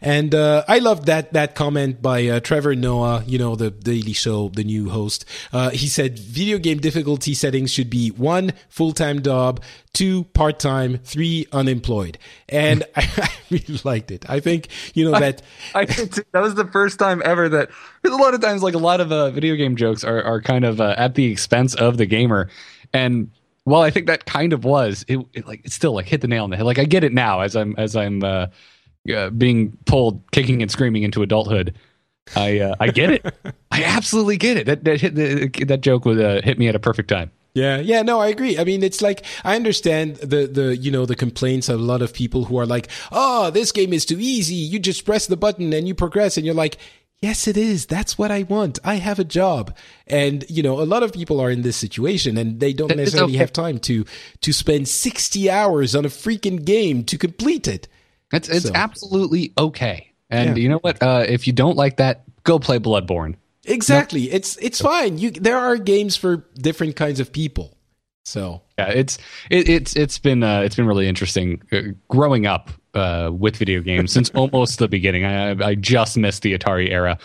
And 0.01 0.33
uh, 0.33 0.63
I 0.67 0.79
love 0.79 1.05
that 1.05 1.33
that 1.33 1.55
comment 1.55 2.01
by 2.01 2.27
uh, 2.27 2.39
Trevor 2.39 2.75
Noah, 2.75 3.23
you 3.25 3.37
know, 3.37 3.55
the 3.55 3.71
Daily 3.71 4.13
Show, 4.13 4.49
the 4.49 4.63
new 4.63 4.89
host. 4.89 5.25
Uh, 5.51 5.69
he 5.69 5.87
said 5.87 6.19
video 6.19 6.57
game 6.57 6.79
difficulty 6.79 7.33
settings 7.33 7.71
should 7.71 7.89
be 7.89 8.09
one 8.09 8.53
full 8.69 8.93
time 8.93 9.21
job, 9.21 9.61
two 9.93 10.25
part 10.25 10.59
time, 10.59 10.99
three 10.99 11.47
unemployed. 11.51 12.17
And 12.47 12.83
I, 12.95 13.07
I, 13.17 13.29
really 13.49 13.79
liked 13.83 14.11
it. 14.11 14.29
I 14.29 14.39
think 14.39 14.69
you 14.93 15.09
know 15.09 15.19
that. 15.19 15.41
I, 15.73 15.81
I 15.81 15.85
that 15.85 16.41
was 16.41 16.55
the 16.55 16.67
first 16.67 16.99
time 16.99 17.21
ever 17.25 17.49
that. 17.49 17.69
A 18.05 18.09
lot 18.09 18.33
of 18.33 18.41
times, 18.41 18.63
like 18.63 18.75
a 18.75 18.79
lot 18.79 19.01
of 19.01 19.11
uh, 19.11 19.29
video 19.29 19.55
game 19.55 19.75
jokes 19.75 20.03
are 20.03 20.23
are 20.23 20.41
kind 20.41 20.65
of 20.65 20.79
uh, 20.79 20.95
at 20.97 21.15
the 21.15 21.25
expense 21.25 21.75
of 21.75 21.97
the 21.97 22.05
gamer, 22.05 22.49
and 22.93 23.29
well, 23.65 23.81
I 23.81 23.91
think 23.91 24.07
that 24.07 24.25
kind 24.25 24.53
of 24.53 24.63
was 24.65 25.05
it, 25.07 25.19
it, 25.33 25.47
Like 25.47 25.65
it 25.65 25.71
still 25.71 25.93
like 25.93 26.07
hit 26.07 26.21
the 26.21 26.27
nail 26.27 26.43
on 26.43 26.49
the 26.49 26.57
head. 26.57 26.65
Like 26.65 26.79
I 26.79 26.85
get 26.85 27.03
it 27.03 27.13
now 27.13 27.41
as 27.41 27.55
I'm 27.55 27.75
as 27.77 27.95
I'm 27.95 28.23
uh, 28.23 28.47
uh, 29.13 29.29
being 29.31 29.77
pulled 29.85 30.21
kicking 30.31 30.61
and 30.61 30.71
screaming 30.71 31.03
into 31.03 31.21
adulthood. 31.21 31.75
I 32.35 32.59
uh, 32.59 32.75
I 32.79 32.89
get 32.89 33.11
it. 33.11 33.25
I 33.71 33.83
absolutely 33.83 34.37
get 34.37 34.57
it. 34.57 34.65
That 34.65 34.83
that 34.83 35.01
hit 35.01 35.67
that 35.67 35.81
joke 35.81 36.05
would 36.05 36.19
uh, 36.19 36.41
hit 36.41 36.59
me 36.59 36.67
at 36.67 36.75
a 36.75 36.79
perfect 36.79 37.09
time. 37.09 37.31
Yeah, 37.55 37.79
yeah, 37.79 38.03
no, 38.03 38.19
I 38.19 38.27
agree. 38.27 38.59
I 38.59 38.63
mean, 38.63 38.83
it's 38.83 39.01
like 39.01 39.25
I 39.43 39.55
understand 39.55 40.17
the 40.17 40.45
the 40.45 40.77
you 40.77 40.91
know 40.91 41.05
the 41.05 41.15
complaints 41.15 41.67
of 41.67 41.79
a 41.79 41.83
lot 41.83 42.01
of 42.01 42.13
people 42.13 42.45
who 42.45 42.59
are 42.59 42.65
like, 42.65 42.87
"Oh, 43.11 43.49
this 43.49 43.71
game 43.71 43.91
is 43.91 44.05
too 44.05 44.17
easy. 44.19 44.55
You 44.55 44.79
just 44.79 45.05
press 45.05 45.25
the 45.25 45.37
button 45.37 45.73
and 45.73 45.87
you 45.87 45.95
progress." 45.95 46.37
And 46.37 46.45
you're 46.45 46.55
like, 46.55 46.77
Yes, 47.21 47.49
it 47.49 47.57
is. 47.57 47.85
That's 47.85 48.17
what 48.17 48.31
I 48.31 48.43
want. 48.43 48.79
I 48.83 48.95
have 48.95 49.19
a 49.19 49.25
job. 49.25 49.75
And, 50.07 50.45
you 50.49 50.63
know, 50.63 50.79
a 50.79 50.83
lot 50.83 51.03
of 51.03 51.11
people 51.11 51.41
are 51.41 51.51
in 51.51 51.63
this 51.63 51.75
situation 51.75 52.37
and 52.37 52.61
they 52.61 52.71
don't 52.71 52.95
necessarily 52.95 53.33
okay. 53.33 53.39
have 53.39 53.51
time 53.51 53.77
to, 53.79 54.05
to 54.39 54.53
spend 54.53 54.87
60 54.87 55.49
hours 55.49 55.95
on 55.95 56.05
a 56.05 56.09
freaking 56.09 56.63
game 56.63 57.03
to 57.05 57.17
complete 57.17 57.67
it. 57.67 57.89
It's, 58.31 58.49
it's 58.49 58.67
so. 58.67 58.71
absolutely 58.75 59.53
okay. 59.57 60.11
And 60.29 60.57
yeah. 60.57 60.63
you 60.63 60.69
know 60.69 60.77
what? 60.77 61.01
Uh, 61.01 61.25
if 61.27 61.47
you 61.47 61.53
don't 61.53 61.75
like 61.75 61.97
that, 61.97 62.23
go 62.43 62.59
play 62.59 62.79
Bloodborne. 62.79 63.35
Exactly. 63.65 64.27
No. 64.27 64.35
It's, 64.35 64.57
it's 64.57 64.81
fine. 64.81 65.17
You, 65.17 65.31
there 65.31 65.57
are 65.57 65.77
games 65.77 66.15
for 66.15 66.45
different 66.55 66.95
kinds 66.95 67.19
of 67.19 67.31
people. 67.31 67.75
So 68.29 68.61
yeah, 68.77 68.89
it's 68.89 69.17
it, 69.49 69.67
it's 69.67 69.95
it's 69.95 70.19
been 70.19 70.43
uh, 70.43 70.61
it's 70.61 70.75
been 70.75 70.85
really 70.85 71.07
interesting 71.07 71.61
uh, 71.71 71.81
growing 72.07 72.45
up 72.45 72.69
uh, 72.93 73.31
with 73.33 73.57
video 73.57 73.81
games 73.81 74.11
since 74.11 74.29
almost 74.35 74.77
the 74.77 74.87
beginning. 74.87 75.25
I 75.25 75.51
I 75.63 75.75
just 75.75 76.15
missed 76.15 76.43
the 76.43 76.55
Atari 76.55 76.91
era, 76.91 77.17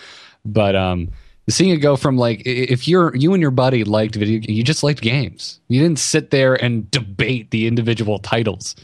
but 0.46 0.74
um, 0.74 1.10
seeing 1.48 1.70
it 1.70 1.78
go 1.78 1.96
from 1.96 2.16
like 2.16 2.42
if 2.46 2.88
you're 2.88 3.14
you 3.14 3.34
and 3.34 3.42
your 3.42 3.50
buddy 3.50 3.84
liked 3.84 4.14
video, 4.14 4.40
you 4.42 4.62
just 4.62 4.82
liked 4.82 5.02
games. 5.02 5.60
You 5.68 5.82
didn't 5.82 5.98
sit 5.98 6.30
there 6.30 6.54
and 6.54 6.90
debate 6.90 7.50
the 7.50 7.66
individual 7.66 8.18
titles. 8.18 8.74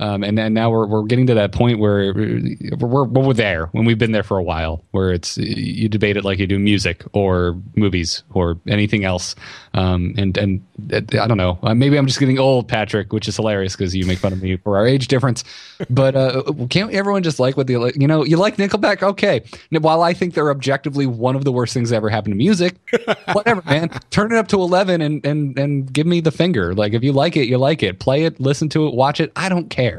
Um, 0.00 0.24
and 0.24 0.36
then 0.36 0.54
now 0.54 0.70
we're 0.70 0.86
we're 0.86 1.02
getting 1.04 1.26
to 1.26 1.34
that 1.34 1.52
point 1.52 1.78
where 1.78 2.14
we're, 2.14 2.56
we're 2.78 3.04
we're 3.04 3.34
there 3.34 3.66
when 3.66 3.84
we've 3.84 3.98
been 3.98 4.12
there 4.12 4.22
for 4.22 4.38
a 4.38 4.42
while, 4.42 4.82
where 4.92 5.12
it's 5.12 5.36
you 5.36 5.90
debate 5.90 6.16
it 6.16 6.24
like 6.24 6.38
you 6.38 6.46
do 6.46 6.58
music 6.58 7.04
or 7.12 7.56
movies 7.76 8.22
or 8.32 8.58
anything 8.66 9.04
else. 9.04 9.34
Um, 9.74 10.14
and 10.16 10.36
and 10.38 10.64
I 10.92 11.26
don't 11.26 11.36
know, 11.36 11.58
uh, 11.62 11.74
maybe 11.74 11.98
I'm 11.98 12.06
just 12.06 12.18
getting 12.18 12.38
old, 12.38 12.66
Patrick, 12.66 13.12
which 13.12 13.28
is 13.28 13.36
hilarious 13.36 13.76
because 13.76 13.94
you 13.94 14.06
make 14.06 14.18
fun 14.18 14.32
of 14.32 14.42
me 14.42 14.56
for 14.56 14.78
our 14.78 14.86
age 14.86 15.06
difference. 15.08 15.44
But 15.88 16.14
uh, 16.14 16.42
can't 16.68 16.92
everyone 16.92 17.22
just 17.22 17.40
like 17.40 17.56
what 17.56 17.66
they? 17.66 17.72
You 17.72 18.06
know, 18.06 18.24
you 18.24 18.36
like 18.36 18.58
Nickelback, 18.58 19.02
okay. 19.02 19.42
While 19.70 20.02
I 20.02 20.12
think 20.12 20.34
they're 20.34 20.50
objectively 20.50 21.06
one 21.06 21.36
of 21.36 21.44
the 21.44 21.50
worst 21.50 21.74
things 21.74 21.90
that 21.90 21.96
ever 21.96 22.10
happened 22.10 22.32
to 22.32 22.36
music, 22.36 22.76
whatever, 23.32 23.62
man. 23.62 23.88
Turn 24.10 24.30
it 24.30 24.36
up 24.36 24.46
to 24.48 24.56
eleven 24.60 25.00
and 25.00 25.24
and 25.24 25.58
and 25.58 25.92
give 25.92 26.06
me 26.06 26.20
the 26.20 26.30
finger. 26.30 26.74
Like 26.74 26.92
if 26.92 27.02
you 27.02 27.12
like 27.12 27.36
it, 27.36 27.48
you 27.48 27.58
like 27.58 27.82
it. 27.82 27.98
Play 27.98 28.24
it, 28.24 28.38
listen 28.38 28.68
to 28.70 28.86
it, 28.86 28.94
watch 28.94 29.20
it. 29.20 29.32
I 29.36 29.48
don't 29.48 29.68
care. 29.68 29.89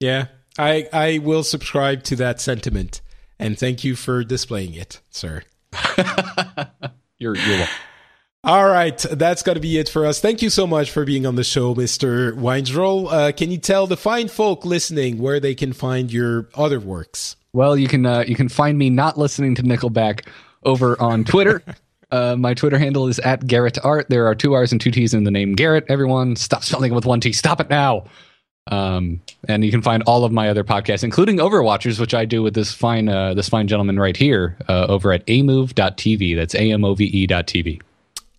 Yeah, 0.00 0.26
I 0.58 0.88
I 0.92 1.18
will 1.18 1.42
subscribe 1.42 2.02
to 2.04 2.16
that 2.16 2.40
sentiment, 2.40 3.00
and 3.38 3.58
thank 3.58 3.84
you 3.84 3.96
for 3.96 4.24
displaying 4.24 4.74
it, 4.74 5.00
sir. 5.10 5.42
you're 7.18 7.36
you're 7.36 7.58
welcome. 7.58 7.74
All 8.44 8.66
right, 8.66 8.98
that's 8.98 9.42
got 9.42 9.54
to 9.54 9.60
be 9.60 9.78
it 9.78 9.88
for 9.88 10.06
us. 10.06 10.20
Thank 10.20 10.42
you 10.42 10.50
so 10.50 10.66
much 10.66 10.90
for 10.90 11.04
being 11.04 11.26
on 11.26 11.34
the 11.34 11.44
show, 11.44 11.74
Mr. 11.74 12.32
Weinzierl. 12.32 13.12
Uh, 13.12 13.32
can 13.32 13.50
you 13.50 13.58
tell 13.58 13.86
the 13.86 13.96
fine 13.96 14.28
folk 14.28 14.64
listening 14.64 15.18
where 15.18 15.40
they 15.40 15.54
can 15.54 15.72
find 15.72 16.12
your 16.12 16.48
other 16.54 16.78
works? 16.78 17.34
Well, 17.52 17.76
you 17.76 17.88
can 17.88 18.06
uh, 18.06 18.24
you 18.26 18.36
can 18.36 18.48
find 18.48 18.78
me 18.78 18.90
not 18.90 19.18
listening 19.18 19.54
to 19.56 19.62
Nickelback 19.62 20.26
over 20.64 21.00
on 21.00 21.24
Twitter 21.24 21.62
Uh, 22.10 22.36
my 22.38 22.54
Twitter 22.54 22.78
handle 22.78 23.06
is 23.06 23.18
at 23.20 23.46
Garrett 23.46 23.78
Art. 23.84 24.08
There 24.08 24.26
are 24.26 24.34
two 24.34 24.54
R's 24.54 24.72
and 24.72 24.80
two 24.80 24.90
T's 24.90 25.12
in 25.12 25.24
the 25.24 25.30
name 25.30 25.54
Garrett. 25.54 25.84
Everyone, 25.88 26.36
stop 26.36 26.64
spelling 26.64 26.92
it 26.92 26.94
with 26.94 27.06
one 27.06 27.20
T. 27.20 27.32
Stop 27.32 27.60
it 27.60 27.68
now. 27.68 28.06
Um, 28.68 29.20
and 29.48 29.64
you 29.64 29.70
can 29.70 29.82
find 29.82 30.02
all 30.04 30.24
of 30.24 30.32
my 30.32 30.48
other 30.48 30.64
podcasts, 30.64 31.02
including 31.02 31.38
Overwatchers, 31.38 31.98
which 31.98 32.14
I 32.14 32.24
do 32.24 32.42
with 32.42 32.54
this 32.54 32.72
fine 32.72 33.08
uh, 33.08 33.34
this 33.34 33.48
fine 33.48 33.66
gentleman 33.66 33.98
right 33.98 34.16
here, 34.16 34.56
uh, 34.68 34.86
over 34.88 35.12
at 35.12 35.22
amove.tv. 35.28 36.36
That's 36.36 36.54
a 36.54 36.70
m 36.72 36.84
o 36.84 36.94
v 36.94 37.04
e 37.04 37.26
dot 37.26 37.46
tv. 37.46 37.80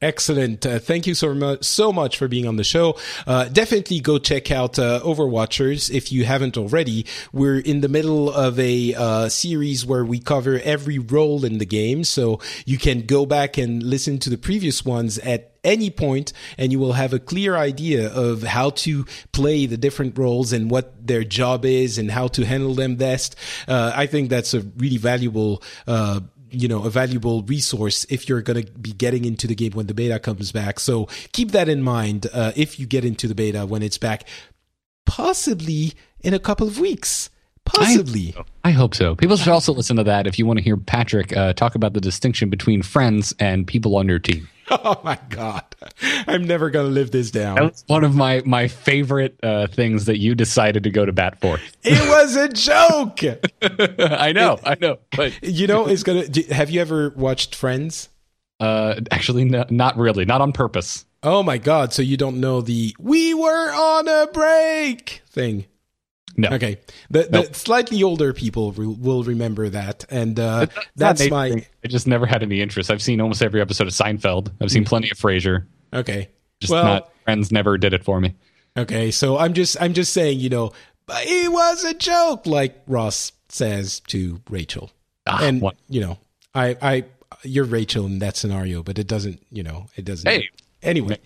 Excellent. 0.02 0.66
Uh, 0.66 0.80
thank 0.80 1.06
you 1.08 1.14
so 1.14 1.34
much, 1.34 1.64
so 1.64 1.92
much 1.92 2.18
for 2.18 2.30
being 2.30 2.48
on 2.48 2.56
the 2.56 2.64
show. 2.64 2.98
Uh, 3.28 3.50
definitely 3.50 4.00
go 4.00 4.18
check 4.18 4.50
out 4.50 4.80
uh, 4.80 5.02
Overwatchers 5.04 5.92
if 5.92 6.10
you 6.10 6.24
haven't 6.24 6.58
already. 6.58 7.06
We're 7.34 7.60
in 7.60 7.82
the 7.82 7.90
middle 7.90 8.32
of 8.32 8.58
a 8.60 8.94
uh, 8.94 9.28
series 9.28 9.86
where 9.86 10.06
we 10.06 10.20
cover 10.20 10.62
every 10.64 11.00
role 11.00 11.44
in 11.44 11.58
the 11.58 11.66
game, 11.66 12.06
so 12.06 12.40
you 12.66 12.78
can 12.78 13.02
go 13.02 13.26
back 13.26 13.58
and 13.58 13.84
listen 13.84 14.20
to 14.20 14.30
the 14.30 14.38
previous 14.38 14.86
ones 14.86 15.20
at 15.20 15.52
any 15.62 15.90
point 15.90 16.32
and 16.58 16.72
you 16.72 16.80
will 16.80 16.94
have 16.94 17.12
a 17.12 17.20
clear 17.20 17.58
idea 17.58 18.10
of 18.14 18.44
how 18.44 18.70
to 18.70 19.06
play 19.34 19.66
the 19.66 19.76
different 19.76 20.18
roles 20.18 20.54
and 20.54 20.72
what 20.72 21.06
their 21.06 21.26
job 21.26 21.66
is 21.66 21.98
and 21.98 22.12
how 22.12 22.30
to 22.30 22.46
handle 22.46 22.74
them 22.74 22.96
best. 22.96 23.36
Uh, 23.68 23.92
I 23.94 24.06
think 24.06 24.30
that's 24.30 24.54
a 24.54 24.62
really 24.78 24.96
valuable 24.96 25.62
uh, 25.86 26.22
you 26.52 26.68
know 26.68 26.84
a 26.84 26.90
valuable 26.90 27.44
resource 27.44 28.06
if 28.10 28.28
you're 28.28 28.42
going 28.42 28.64
to 28.64 28.72
be 28.74 28.92
getting 28.92 29.26
into 29.26 29.48
the 29.48 29.56
game 29.56 29.72
when 29.74 29.88
the 29.88 29.94
beta 29.94 30.20
comes 30.20 30.52
back 30.52 30.80
so 30.80 31.08
keep 31.32 31.52
that 31.52 31.70
in 31.70 31.82
mind 31.82 32.28
uh, 32.34 32.52
if 32.56 32.80
you 32.80 32.86
get 32.86 33.06
into 33.06 33.28
the 33.28 33.36
beta 33.36 33.66
when 33.66 33.82
it's 33.82 33.98
back 33.98 34.24
possibly 35.06 35.94
in 36.22 36.34
a 36.34 36.40
couple 36.40 36.68
of 36.68 36.80
weeks 36.80 37.30
possibly 37.66 38.34
I, 38.38 38.70
I 38.70 38.72
hope 38.72 38.94
so. 38.96 39.16
People 39.16 39.38
should 39.38 39.52
also 39.52 39.74
listen 39.74 39.96
to 39.98 40.04
that 40.04 40.28
if 40.28 40.38
you 40.38 40.46
want 40.46 40.58
to 40.58 40.64
hear 40.64 40.78
Patrick 40.78 41.36
uh, 41.36 41.54
talk 41.54 41.76
about 41.76 41.94
the 41.94 42.02
distinction 42.02 42.50
between 42.50 42.82
friends 42.82 43.34
and 43.40 43.66
people 43.66 43.96
on 43.96 44.08
your 44.08 44.20
team. 44.20 44.48
oh 44.84 45.00
my 45.04 45.18
god. 45.30 45.64
I'm 46.28 46.46
never 46.46 46.70
going 46.70 46.86
to 46.86 46.92
live 46.92 47.12
this 47.12 47.32
down. 47.32 47.56
That 47.56 47.64
was 47.64 47.84
one 47.88 48.04
of 48.04 48.16
my 48.16 48.42
my 48.46 48.68
favorite 48.68 49.40
uh, 49.42 49.68
things 49.68 50.06
that 50.06 50.20
you 50.20 50.36
decided 50.36 50.84
to 50.84 50.90
go 50.90 51.06
to 51.06 51.12
bat 51.12 51.40
for. 51.42 51.60
it 51.84 52.10
was 52.10 52.36
a 52.36 52.50
joke. 52.50 53.20
I 54.00 54.32
know, 54.32 54.60
I 54.64 54.78
know, 54.80 55.00
but 55.16 55.34
you 55.44 55.68
know 55.68 55.88
it's 55.88 56.04
gonna 56.04 56.26
have 56.52 56.70
you 56.70 56.82
ever 56.82 57.10
watched 57.16 57.56
friends? 57.56 58.10
Uh, 58.60 59.00
actually, 59.12 59.46
no, 59.46 59.66
not 59.70 59.98
really, 59.98 60.26
not 60.26 60.42
on 60.42 60.52
purpose. 60.52 61.06
oh 61.24 61.42
my 61.44 61.58
god. 61.58 61.94
So 61.94 62.02
you 62.02 62.18
don't 62.18 62.40
know 62.40 62.62
the 62.62 62.96
we 63.00 63.34
were 63.34 63.72
on 63.72 64.08
a 64.08 64.28
break 64.32 65.22
thing 65.30 65.66
No, 66.40 66.50
okay 66.50 66.78
the, 67.10 67.24
the 67.24 67.30
Nope. 67.44 67.56
slightly 67.56 68.02
older 68.04 68.34
people 68.34 68.72
re- 68.74 68.86
will 68.88 69.24
remember 69.24 69.70
that 69.70 70.06
and 70.10 70.40
uh, 70.40 70.68
It's 70.70 70.88
that's 70.96 71.30
my 71.30 71.50
thing. 71.52 71.66
I 71.84 71.88
just 71.88 72.08
never 72.08 72.26
had 72.26 72.42
any 72.44 72.62
interest. 72.62 72.90
I've 72.92 73.02
seen 73.02 73.20
almost 73.22 73.42
every 73.42 73.62
episode 73.62 73.88
of 73.88 73.94
Seinfeld. 73.94 74.52
I've 74.62 74.72
seen 74.72 74.86
plenty 74.86 75.10
of 75.12 75.18
Frasier. 75.18 75.66
okay 75.94 76.30
Just 76.60 76.72
well 76.72 76.84
not 76.84 77.12
Friends. 77.26 77.52
Never 77.52 77.78
did 77.78 77.94
it 77.94 78.04
for 78.04 78.20
me. 78.20 78.34
Okay, 78.78 79.12
so 79.12 79.38
I'm 79.38 79.54
just 79.54 79.80
I'm 79.82 79.94
just 79.94 80.14
saying, 80.14 80.40
you 80.40 80.50
know, 80.50 80.72
"But 81.06 81.26
it 81.28 81.52
was 81.52 81.84
a 81.84 81.94
joke, 81.94 82.46
like 82.48 82.82
Ross 82.88 83.32
says 83.50 84.00
to 84.08 84.42
Rachel, 84.50 84.92
Ah, 85.28 85.44
and 85.44 85.62
what- 85.62 85.76
you 85.90 86.02
know, 86.02 86.18
I 86.56 86.76
I 86.82 87.04
you're 87.44 87.66
Rachel 87.66 88.06
in 88.06 88.20
that 88.20 88.36
scenario, 88.38 88.82
but 88.84 88.98
it 88.98 89.08
doesn't, 89.08 89.42
you 89.52 89.64
know, 89.64 89.88
it 89.96 90.06
doesn't. 90.06 90.28
Hey. 90.30 90.50
Anyway, 90.82 91.18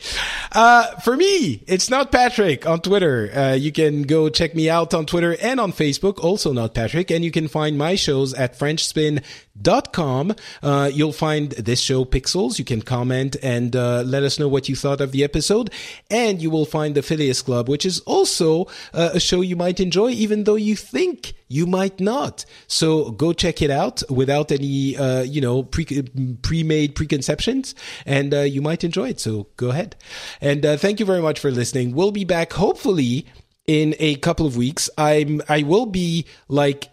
uh, 0.53 0.87
for 1.01 1.15
me, 1.15 1.63
it's 1.67 1.87
not 1.87 2.11
Patrick 2.11 2.65
on 2.65 2.81
Twitter. 2.81 3.29
Uh, 3.31 3.53
you 3.53 3.71
can 3.71 4.01
go 4.01 4.27
check 4.27 4.55
me 4.55 4.67
out 4.67 4.95
on 4.95 5.05
Twitter 5.05 5.37
and 5.39 5.59
on 5.59 5.71
Facebook, 5.71 6.23
also 6.23 6.51
not 6.53 6.73
Patrick, 6.73 7.11
and 7.11 7.23
you 7.23 7.29
can 7.29 7.47
find 7.47 7.77
my 7.77 7.93
shows 7.93 8.33
at 8.33 8.57
FrenchSpin.com. 8.57 10.33
Uh, 10.63 10.89
you'll 10.91 11.13
find 11.13 11.51
this 11.51 11.79
show, 11.79 12.03
Pixels. 12.03 12.57
You 12.57 12.65
can 12.65 12.81
comment 12.81 13.35
and 13.43 13.75
uh, 13.75 14.01
let 14.01 14.23
us 14.23 14.39
know 14.39 14.47
what 14.47 14.67
you 14.69 14.75
thought 14.75 15.01
of 15.01 15.11
the 15.11 15.23
episode, 15.23 15.69
and 16.09 16.41
you 16.41 16.49
will 16.49 16.65
find 16.65 16.95
the 16.95 17.03
Phileas 17.03 17.43
Club, 17.43 17.69
which 17.69 17.85
is 17.85 17.99
also 18.01 18.65
uh, 18.91 19.11
a 19.13 19.19
show 19.19 19.41
you 19.41 19.55
might 19.55 19.79
enjoy, 19.79 20.09
even 20.09 20.45
though 20.45 20.55
you 20.55 20.75
think 20.75 21.35
you 21.47 21.65
might 21.65 21.99
not. 21.99 22.45
So 22.67 23.11
go 23.11 23.33
check 23.33 23.61
it 23.61 23.69
out 23.69 24.03
without 24.09 24.51
any, 24.51 24.97
uh, 24.97 25.21
you 25.21 25.41
know, 25.41 25.63
pre 25.63 25.85
pre-made 26.41 26.95
preconceptions, 26.95 27.75
and 28.05 28.33
uh, 28.33 28.41
you 28.41 28.61
might 28.61 28.83
enjoy 28.83 29.09
it. 29.09 29.19
So 29.19 29.47
go 29.57 29.69
ahead. 29.69 29.95
And 30.41 30.65
uh, 30.65 30.77
thank 30.77 30.99
you 30.99 31.05
very 31.05 31.21
much 31.21 31.39
for 31.39 31.51
listening. 31.51 31.93
We'll 31.93 32.11
be 32.11 32.25
back 32.25 32.53
hopefully 32.53 33.25
in 33.67 33.95
a 33.99 34.15
couple 34.15 34.45
of 34.45 34.57
weeks. 34.57 34.89
I'm 34.97 35.41
I 35.47 35.63
will 35.63 35.85
be 35.85 36.25
like 36.47 36.89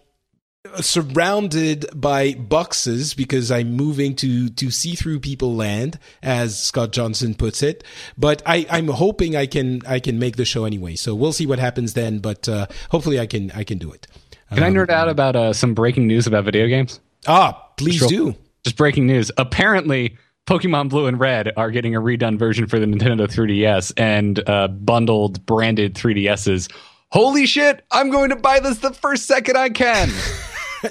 surrounded 0.79 1.87
by 1.93 2.33
boxes 2.33 3.13
because 3.13 3.51
I'm 3.51 3.73
moving 3.73 4.15
to 4.17 4.49
to 4.49 4.71
see 4.71 4.95
through 4.95 5.19
people 5.19 5.55
land, 5.55 5.99
as 6.21 6.57
Scott 6.59 6.91
Johnson 6.91 7.33
puts 7.33 7.63
it. 7.63 7.83
But 8.17 8.41
I, 8.45 8.65
I'm 8.69 8.87
hoping 8.87 9.35
I 9.35 9.47
can 9.47 9.81
I 9.87 9.99
can 9.99 10.19
make 10.19 10.35
the 10.35 10.45
show 10.45 10.65
anyway. 10.65 10.95
So 10.95 11.15
we'll 11.15 11.33
see 11.33 11.47
what 11.47 11.59
happens 11.59 11.93
then. 11.93 12.19
But 12.19 12.47
uh, 12.47 12.67
hopefully 12.89 13.19
I 13.19 13.25
can 13.25 13.51
I 13.51 13.63
can 13.63 13.77
do 13.77 13.91
it. 13.91 14.07
Can 14.53 14.63
I 14.63 14.69
nerd 14.69 14.89
out 14.89 15.09
about 15.09 15.35
uh, 15.35 15.53
some 15.53 15.73
breaking 15.73 16.07
news 16.07 16.27
about 16.27 16.43
video 16.45 16.67
games? 16.67 16.99
Ah, 17.27 17.53
please 17.77 17.95
Sure. 17.95 18.07
do. 18.09 18.35
Just 18.63 18.75
breaking 18.77 19.07
news. 19.07 19.31
Apparently, 19.37 20.17
Pokemon 20.47 20.89
Blue 20.89 21.07
and 21.07 21.19
Red 21.19 21.51
are 21.57 21.71
getting 21.71 21.95
a 21.95 22.01
redone 22.01 22.37
version 22.37 22.67
for 22.67 22.79
the 22.79 22.85
Nintendo 22.85 23.27
3DS 23.27 23.93
and 23.97 24.47
uh, 24.49 24.67
bundled 24.67 25.45
branded 25.45 25.95
3DSs. 25.95 26.71
Holy 27.11 27.45
shit! 27.45 27.83
I'm 27.91 28.09
going 28.09 28.29
to 28.29 28.35
buy 28.35 28.59
this 28.59 28.77
the 28.79 28.93
first 28.93 29.25
second 29.25 29.57
I 29.57 29.69
can. 29.69 30.09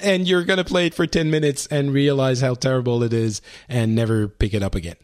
And 0.03 0.29
you're 0.29 0.45
gonna 0.45 0.63
play 0.63 0.87
it 0.87 0.95
for 0.95 1.05
ten 1.05 1.33
minutes 1.33 1.67
and 1.67 1.93
realize 1.93 2.41
how 2.41 2.55
terrible 2.55 3.03
it 3.03 3.13
is 3.13 3.43
and 3.69 3.93
never 3.97 4.29
pick 4.29 4.55
it 4.55 4.63
up 4.63 4.77
again. 4.77 4.95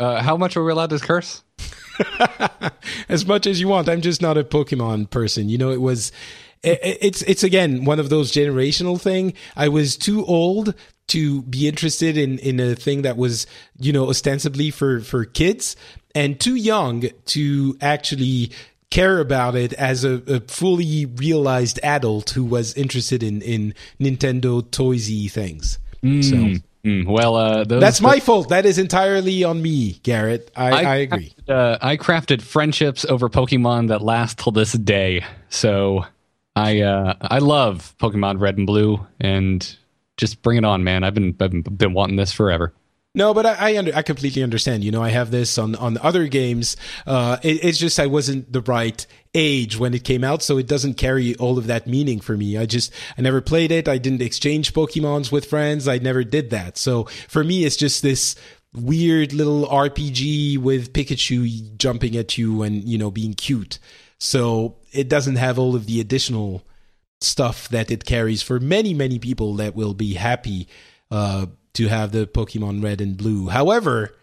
uh, 0.00 0.20
how 0.20 0.36
much 0.36 0.56
are 0.56 0.64
we 0.64 0.72
allowed 0.72 0.90
to 0.90 0.98
curse? 0.98 1.44
as 3.08 3.24
much 3.24 3.46
as 3.46 3.60
you 3.60 3.68
want. 3.68 3.88
I'm 3.88 4.00
just 4.00 4.20
not 4.20 4.36
a 4.36 4.42
Pokemon 4.42 5.10
person. 5.10 5.48
You 5.48 5.58
know, 5.58 5.70
it 5.70 5.80
was, 5.80 6.10
i- 6.10 6.16
i- 6.16 6.49
it's, 6.62 7.22
it's 7.22 7.42
again, 7.42 7.84
one 7.84 7.98
of 7.98 8.08
those 8.08 8.32
generational 8.32 9.00
thing. 9.00 9.34
I 9.56 9.68
was 9.68 9.96
too 9.96 10.24
old 10.26 10.74
to 11.08 11.42
be 11.42 11.66
interested 11.66 12.16
in, 12.16 12.38
in 12.38 12.60
a 12.60 12.74
thing 12.74 13.02
that 13.02 13.16
was, 13.16 13.46
you 13.78 13.92
know, 13.92 14.08
ostensibly 14.08 14.70
for, 14.70 15.00
for 15.00 15.24
kids 15.24 15.74
and 16.14 16.38
too 16.38 16.54
young 16.54 17.04
to 17.26 17.76
actually 17.80 18.52
care 18.90 19.18
about 19.20 19.54
it 19.54 19.72
as 19.74 20.04
a, 20.04 20.22
a 20.26 20.40
fully 20.40 21.06
realized 21.06 21.80
adult 21.82 22.30
who 22.30 22.44
was 22.44 22.74
interested 22.74 23.22
in, 23.22 23.42
in 23.42 23.74
Nintendo 24.00 24.62
toysy 24.62 25.30
things. 25.30 25.78
So 26.22 26.60
Mm, 26.84 27.06
well, 27.06 27.36
uh, 27.36 27.64
those, 27.64 27.80
that's 27.80 28.00
my 28.00 28.20
fault. 28.20 28.48
That 28.48 28.64
is 28.64 28.78
entirely 28.78 29.44
on 29.44 29.60
me, 29.60 30.00
Garrett. 30.02 30.50
I, 30.56 30.70
I, 30.70 30.94
agree. 30.96 31.34
crafted, 31.46 31.54
uh, 31.54 31.78
I 31.82 31.96
crafted 31.98 32.40
friendships 32.40 33.04
over 33.04 33.28
Pokemon 33.28 33.88
that 33.88 34.00
last 34.00 34.38
till 34.38 34.52
this 34.52 34.72
day. 34.72 35.24
So 35.50 36.06
I 36.60 36.80
uh, 36.80 37.14
I 37.20 37.38
love 37.38 37.94
Pokemon 37.98 38.40
Red 38.40 38.58
and 38.58 38.66
Blue, 38.66 39.06
and 39.18 39.76
just 40.16 40.42
bring 40.42 40.58
it 40.58 40.64
on, 40.64 40.84
man. 40.84 41.04
I've 41.04 41.14
been 41.14 41.34
I've 41.40 41.78
been 41.78 41.94
wanting 41.94 42.16
this 42.16 42.32
forever. 42.32 42.74
No, 43.12 43.34
but 43.34 43.44
I 43.44 43.72
I, 43.72 43.78
under, 43.78 43.94
I 43.94 44.02
completely 44.02 44.42
understand. 44.42 44.84
You 44.84 44.92
know, 44.92 45.02
I 45.02 45.08
have 45.08 45.30
this 45.30 45.56
on 45.58 45.74
on 45.74 45.96
other 45.98 46.28
games. 46.28 46.76
Uh, 47.06 47.38
it, 47.42 47.64
it's 47.64 47.78
just 47.78 47.98
I 47.98 48.06
wasn't 48.06 48.52
the 48.52 48.60
right 48.60 49.04
age 49.34 49.78
when 49.78 49.94
it 49.94 50.04
came 50.04 50.22
out, 50.22 50.42
so 50.42 50.58
it 50.58 50.66
doesn't 50.66 50.94
carry 50.94 51.34
all 51.36 51.56
of 51.56 51.66
that 51.66 51.86
meaning 51.86 52.20
for 52.20 52.36
me. 52.36 52.58
I 52.58 52.66
just 52.66 52.92
I 53.16 53.22
never 53.22 53.40
played 53.40 53.72
it. 53.72 53.88
I 53.88 53.98
didn't 53.98 54.22
exchange 54.22 54.74
Pokemons 54.74 55.32
with 55.32 55.46
friends. 55.46 55.88
I 55.88 55.98
never 55.98 56.24
did 56.24 56.50
that. 56.50 56.76
So 56.76 57.04
for 57.26 57.42
me, 57.42 57.64
it's 57.64 57.76
just 57.76 58.02
this 58.02 58.36
weird 58.72 59.32
little 59.32 59.66
RPG 59.66 60.58
with 60.58 60.92
Pikachu 60.92 61.76
jumping 61.78 62.16
at 62.16 62.36
you 62.36 62.62
and 62.62 62.84
you 62.84 62.98
know 62.98 63.10
being 63.10 63.32
cute. 63.34 63.78
So 64.18 64.76
it 64.92 65.08
doesn't 65.08 65.36
have 65.36 65.58
all 65.58 65.74
of 65.74 65.86
the 65.86 66.00
additional 66.00 66.62
stuff 67.20 67.68
that 67.68 67.90
it 67.90 68.04
carries 68.04 68.42
for 68.42 68.58
many 68.58 68.94
many 68.94 69.18
people 69.18 69.54
that 69.54 69.74
will 69.74 69.94
be 69.94 70.14
happy 70.14 70.68
uh, 71.10 71.46
to 71.74 71.88
have 71.88 72.12
the 72.12 72.26
Pokemon 72.26 72.82
Red 72.82 73.00
and 73.00 73.16
Blue. 73.16 73.48
However, 73.48 74.16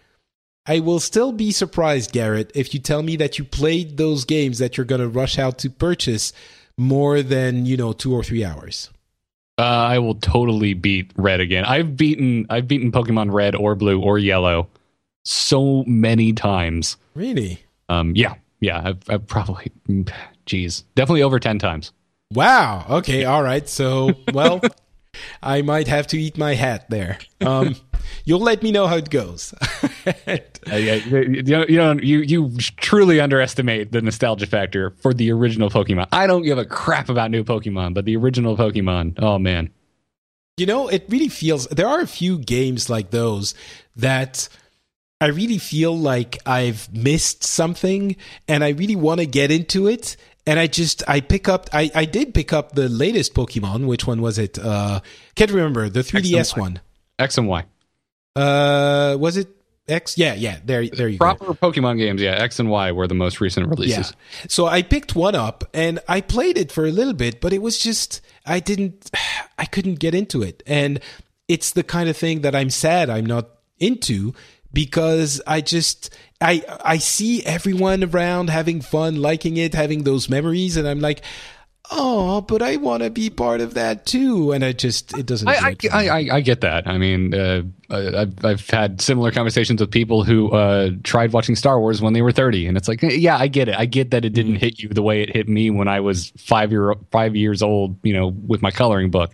I 0.65 0.79
will 0.79 0.99
still 0.99 1.31
be 1.31 1.51
surprised, 1.51 2.11
Garrett, 2.11 2.51
if 2.53 2.73
you 2.73 2.79
tell 2.79 3.01
me 3.01 3.15
that 3.17 3.37
you 3.37 3.45
played 3.45 3.97
those 3.97 4.25
games 4.25 4.57
that 4.57 4.75
you're 4.75 4.85
going 4.85 5.01
to 5.01 5.07
rush 5.07 5.39
out 5.39 5.57
to 5.59 5.69
purchase 5.69 6.33
more 6.77 7.21
than 7.21 7.65
you 7.65 7.77
know 7.77 7.93
two 7.93 8.13
or 8.13 8.23
three 8.23 8.43
hours. 8.43 8.89
Uh, 9.59 9.63
I 9.63 9.99
will 9.99 10.15
totally 10.15 10.73
beat 10.75 11.11
Red 11.15 11.39
again. 11.39 11.65
I've 11.65 11.97
beaten 11.97 12.45
I've 12.49 12.67
beaten 12.67 12.91
Pokemon 12.91 13.31
Red 13.31 13.55
or 13.55 13.75
Blue 13.75 13.99
or 14.01 14.19
Yellow 14.19 14.69
so 15.27 15.83
many 15.85 16.31
times. 16.33 16.97
Really? 17.13 17.59
Um, 17.89 18.13
yeah, 18.15 18.35
yeah. 18.59 18.81
I've, 18.83 19.09
I've 19.09 19.27
probably, 19.27 19.71
geez, 20.47 20.83
definitely 20.95 21.21
over 21.21 21.39
ten 21.39 21.59
times. 21.59 21.93
Wow. 22.33 22.85
Okay. 22.89 23.23
All 23.23 23.43
right. 23.43 23.69
So, 23.69 24.11
well, 24.33 24.61
I 25.41 25.61
might 25.61 25.87
have 25.87 26.07
to 26.07 26.17
eat 26.19 26.37
my 26.37 26.55
hat 26.55 26.89
there. 26.89 27.19
Um, 27.39 27.75
you'll 28.25 28.41
let 28.41 28.61
me 28.63 28.71
know 28.71 28.87
how 28.87 28.97
it 28.97 29.09
goes. 29.09 29.53
Uh, 30.69 30.75
yeah, 30.75 30.95
you, 30.95 31.43
you, 31.67 31.77
don't 31.77 32.03
you 32.03 32.19
you 32.19 32.51
truly 32.77 33.19
underestimate 33.21 33.91
the 33.91 34.01
nostalgia 34.01 34.45
factor 34.45 34.91
for 35.01 35.13
the 35.13 35.31
original 35.31 35.69
Pokemon. 35.69 36.07
I 36.11 36.27
don't 36.27 36.43
give 36.43 36.57
a 36.57 36.65
crap 36.65 37.07
about 37.09 37.31
new 37.31 37.43
Pokemon, 37.43 37.93
but 37.93 38.03
the 38.05 38.15
original 38.17 38.57
Pokemon, 38.57 39.15
oh 39.19 39.37
man, 39.39 39.69
You 40.57 40.65
know, 40.65 40.87
it 40.89 41.05
really 41.09 41.29
feels 41.29 41.67
there 41.67 41.87
are 41.87 42.01
a 42.01 42.07
few 42.07 42.37
games 42.39 42.89
like 42.89 43.11
those 43.11 43.53
that 43.95 44.49
I 45.19 45.27
really 45.27 45.57
feel 45.57 45.97
like 45.97 46.37
I've 46.45 46.93
missed 46.93 47.43
something 47.43 48.15
and 48.47 48.63
I 48.63 48.69
really 48.69 48.95
want 48.95 49.19
to 49.19 49.25
get 49.25 49.51
into 49.51 49.87
it. 49.87 50.15
And 50.47 50.59
I 50.59 50.65
just 50.67 51.03
I 51.07 51.19
pick 51.19 51.47
up 51.47 51.69
I, 51.73 51.91
I 51.93 52.05
did 52.05 52.33
pick 52.33 52.53
up 52.53 52.71
the 52.71 52.89
latest 52.89 53.33
Pokemon. 53.35 53.85
Which 53.85 54.07
one 54.07 54.21
was 54.21 54.39
it? 54.39 54.57
Uh 54.57 55.01
can't 55.35 55.51
remember. 55.51 55.89
The 55.89 55.99
3DS 55.99 56.57
one. 56.57 56.79
X 57.19 57.37
and 57.37 57.47
Y. 57.47 57.65
Uh 58.35 59.17
was 59.19 59.37
it 59.37 59.49
X? 59.87 60.17
Yeah, 60.17 60.33
yeah. 60.33 60.59
There 60.63 60.87
there 60.87 61.07
you 61.07 61.17
Proper 61.17 61.45
go. 61.45 61.53
Pokemon 61.53 61.97
games, 61.97 62.21
yeah. 62.21 62.31
X 62.31 62.59
and 62.59 62.69
Y 62.69 62.91
were 62.91 63.07
the 63.07 63.15
most 63.15 63.39
recent 63.41 63.67
releases. 63.69 64.11
Yeah. 64.11 64.45
So 64.49 64.65
I 64.65 64.81
picked 64.81 65.15
one 65.15 65.35
up 65.35 65.63
and 65.73 65.99
I 66.07 66.21
played 66.21 66.57
it 66.57 66.71
for 66.71 66.85
a 66.85 66.91
little 66.91 67.13
bit, 67.13 67.39
but 67.41 67.53
it 67.53 67.61
was 67.61 67.77
just 67.77 68.21
I 68.45 68.59
didn't 68.59 69.11
I 69.57 69.65
couldn't 69.65 69.99
get 69.99 70.15
into 70.15 70.41
it. 70.43 70.63
And 70.65 70.99
it's 71.47 71.71
the 71.71 71.83
kind 71.83 72.09
of 72.09 72.17
thing 72.17 72.41
that 72.41 72.55
I'm 72.55 72.69
sad 72.69 73.09
I'm 73.09 73.25
not 73.25 73.49
into 73.79 74.33
because 74.73 75.41
I 75.47 75.61
just 75.61 76.13
I 76.39 76.63
I 76.83 76.97
see 76.97 77.43
everyone 77.43 78.03
around 78.03 78.49
having 78.49 78.81
fun, 78.81 79.15
liking 79.15 79.57
it, 79.57 79.73
having 79.73 80.03
those 80.03 80.29
memories 80.29 80.77
and 80.77 80.87
I'm 80.87 80.99
like 80.99 81.23
Oh, 81.89 82.41
but 82.41 82.61
I 82.61 82.75
want 82.75 83.03
to 83.03 83.09
be 83.09 83.29
part 83.29 83.61
of 83.61 83.75
that 83.75 84.05
too, 84.05 84.51
and 84.51 84.63
I 84.63 84.73
just 84.73 85.17
it 85.17 85.25
doesn't. 85.25 85.47
I 85.47 85.75
I, 85.91 86.07
I, 86.09 86.27
I, 86.33 86.41
get 86.41 86.59
that. 86.61 86.85
I 86.85 86.97
mean, 86.97 87.33
uh, 87.33 87.61
I've 87.89 88.43
I've 88.43 88.69
had 88.69 88.99
similar 88.99 89.31
conversations 89.31 89.79
with 89.79 89.89
people 89.89 90.25
who 90.25 90.51
uh, 90.51 90.91
tried 91.03 91.31
watching 91.31 91.55
Star 91.55 91.79
Wars 91.79 92.01
when 92.01 92.11
they 92.11 92.21
were 92.21 92.33
thirty, 92.33 92.67
and 92.67 92.75
it's 92.75 92.89
like, 92.89 93.01
yeah, 93.03 93.37
I 93.37 93.47
get 93.47 93.69
it. 93.69 93.75
I 93.77 93.85
get 93.85 94.11
that 94.11 94.25
it 94.25 94.31
didn't 94.31 94.53
mm-hmm. 94.55 94.59
hit 94.59 94.79
you 94.79 94.89
the 94.89 95.01
way 95.01 95.21
it 95.21 95.33
hit 95.33 95.47
me 95.47 95.69
when 95.69 95.87
I 95.87 96.01
was 96.01 96.33
five 96.37 96.71
year 96.71 96.93
five 97.11 97.37
years 97.37 97.61
old, 97.61 97.97
you 98.03 98.13
know, 98.13 98.27
with 98.27 98.61
my 98.61 98.71
coloring 98.71 99.09
book. 99.09 99.33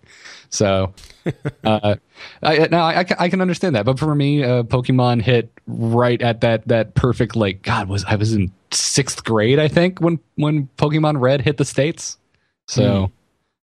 So, 0.54 0.94
uh, 1.64 1.96
I, 2.44 2.68
now 2.70 2.84
I, 2.84 3.04
I 3.18 3.30
can 3.30 3.42
understand 3.42 3.76
that, 3.76 3.86
but 3.86 3.98
for 3.98 4.14
me, 4.14 4.44
uh, 4.44 4.62
Pokemon 4.62 5.24
hit 5.24 5.52
right 5.66 6.22
at 6.22 6.42
that 6.42 6.68
that 6.68 6.94
perfect 6.94 7.36
like 7.36 7.64
God 7.64 7.90
was 7.90 8.04
I 8.06 8.16
was 8.16 8.34
in 8.34 8.52
sixth 8.70 9.24
grade 9.24 9.58
I 9.58 9.68
think 9.68 10.00
when 10.00 10.20
when 10.36 10.70
Pokemon 10.78 11.20
Red 11.20 11.42
hit 11.42 11.58
the 11.58 11.66
states. 11.66 12.20
So 12.68 12.84
mm. 12.84 13.12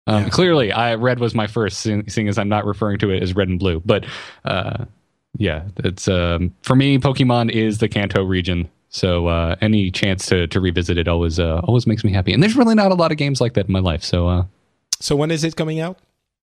um, 0.07 0.23
yeah. 0.23 0.29
clearly, 0.29 0.73
I 0.73 0.95
red 0.95 1.19
was 1.19 1.33
my 1.33 1.47
first, 1.47 1.79
seeing, 1.79 2.09
seeing, 2.09 2.27
as 2.27 2.37
I'm 2.37 2.49
not 2.49 2.65
referring 2.65 2.99
to 2.99 3.09
it 3.09 3.23
as 3.23 3.35
red 3.35 3.47
and 3.47 3.57
blue. 3.57 3.81
But 3.85 4.05
uh, 4.43 4.85
yeah, 5.37 5.63
it's 5.77 6.09
um, 6.09 6.53
for 6.61 6.75
me. 6.75 6.97
Pokemon 6.97 7.51
is 7.51 7.77
the 7.77 7.87
Kanto 7.87 8.21
region. 8.21 8.69
So 8.89 9.27
uh, 9.27 9.55
any 9.61 9.91
chance 9.91 10.25
to 10.25 10.45
to 10.47 10.59
revisit 10.59 10.97
it 10.97 11.07
always 11.07 11.39
uh, 11.39 11.61
always 11.63 11.87
makes 11.87 12.03
me 12.03 12.11
happy. 12.11 12.33
And 12.33 12.43
there's 12.43 12.57
really 12.57 12.75
not 12.75 12.91
a 12.91 12.95
lot 12.95 13.11
of 13.11 13.17
games 13.17 13.39
like 13.39 13.53
that 13.53 13.67
in 13.67 13.71
my 13.71 13.79
life. 13.79 14.03
So 14.03 14.27
uh, 14.27 14.43
so 14.99 15.15
when 15.15 15.31
is 15.31 15.45
it 15.45 15.55
coming 15.55 15.79
out? 15.79 15.97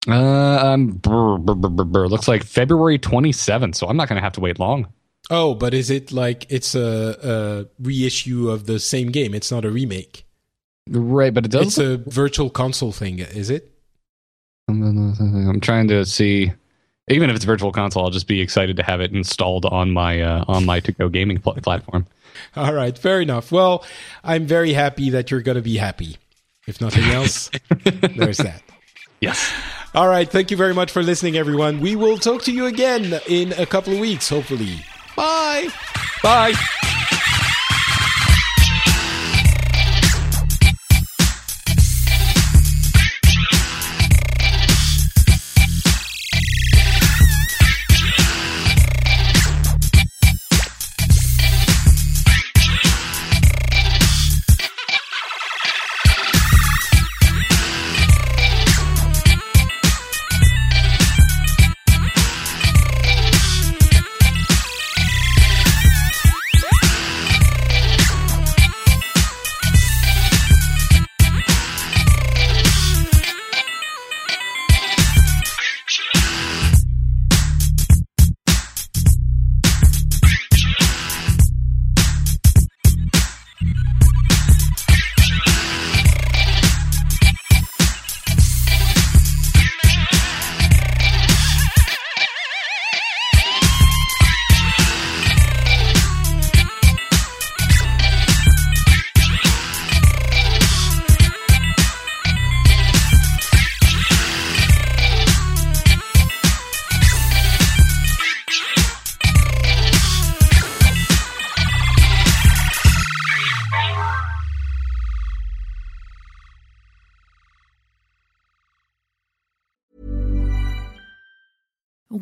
Uh, 0.08 0.72
um, 0.72 0.92
brr, 0.92 1.38
brr, 1.38 1.54
brr, 1.54 2.08
looks 2.08 2.28
like 2.28 2.44
February 2.44 2.98
27th. 2.98 3.74
So 3.74 3.86
I'm 3.86 3.96
not 3.96 4.08
going 4.08 4.16
to 4.16 4.22
have 4.22 4.32
to 4.34 4.40
wait 4.40 4.58
long. 4.58 4.88
Oh, 5.30 5.54
but 5.54 5.74
is 5.74 5.90
it 5.90 6.12
like 6.12 6.46
it's 6.48 6.74
a, 6.74 7.68
a 7.78 7.82
reissue 7.82 8.48
of 8.50 8.66
the 8.66 8.78
same 8.78 9.10
game? 9.10 9.34
It's 9.34 9.50
not 9.50 9.64
a 9.64 9.70
remake. 9.70 10.24
Right, 10.88 11.34
but 11.34 11.44
it 11.44 11.50
does. 11.50 11.66
It's 11.66 11.78
a 11.78 11.98
virtual 12.10 12.48
console 12.48 12.92
thing, 12.92 13.18
is 13.18 13.50
it? 13.50 13.70
I'm 14.68 15.60
trying 15.60 15.88
to 15.88 16.04
see. 16.06 16.52
Even 17.10 17.30
if 17.30 17.36
it's 17.36 17.44
virtual 17.44 17.72
console, 17.72 18.04
I'll 18.04 18.10
just 18.10 18.26
be 18.26 18.40
excited 18.40 18.76
to 18.76 18.82
have 18.82 19.00
it 19.00 19.12
installed 19.12 19.64
on 19.66 19.92
my 19.92 20.20
uh, 20.20 20.44
on 20.46 20.64
my 20.64 20.80
to 20.80 20.92
go 20.92 21.08
gaming 21.08 21.38
pl- 21.38 21.54
platform. 21.54 22.06
All 22.56 22.72
right, 22.72 22.96
fair 22.96 23.20
enough. 23.20 23.50
Well, 23.50 23.84
I'm 24.22 24.46
very 24.46 24.72
happy 24.72 25.10
that 25.10 25.30
you're 25.30 25.40
going 25.40 25.56
to 25.56 25.62
be 25.62 25.76
happy. 25.76 26.16
If 26.66 26.80
nothing 26.80 27.04
else, 27.04 27.50
there's 27.84 28.38
that. 28.38 28.62
Yes. 29.20 29.52
All 29.94 30.08
right. 30.08 30.30
Thank 30.30 30.50
you 30.50 30.56
very 30.56 30.74
much 30.74 30.92
for 30.92 31.02
listening, 31.02 31.36
everyone. 31.36 31.80
We 31.80 31.96
will 31.96 32.18
talk 32.18 32.42
to 32.44 32.52
you 32.52 32.66
again 32.66 33.20
in 33.26 33.52
a 33.52 33.66
couple 33.66 33.92
of 33.94 33.98
weeks, 33.98 34.28
hopefully. 34.28 34.84
Bye. 35.16 35.68
Bye. 36.22 36.54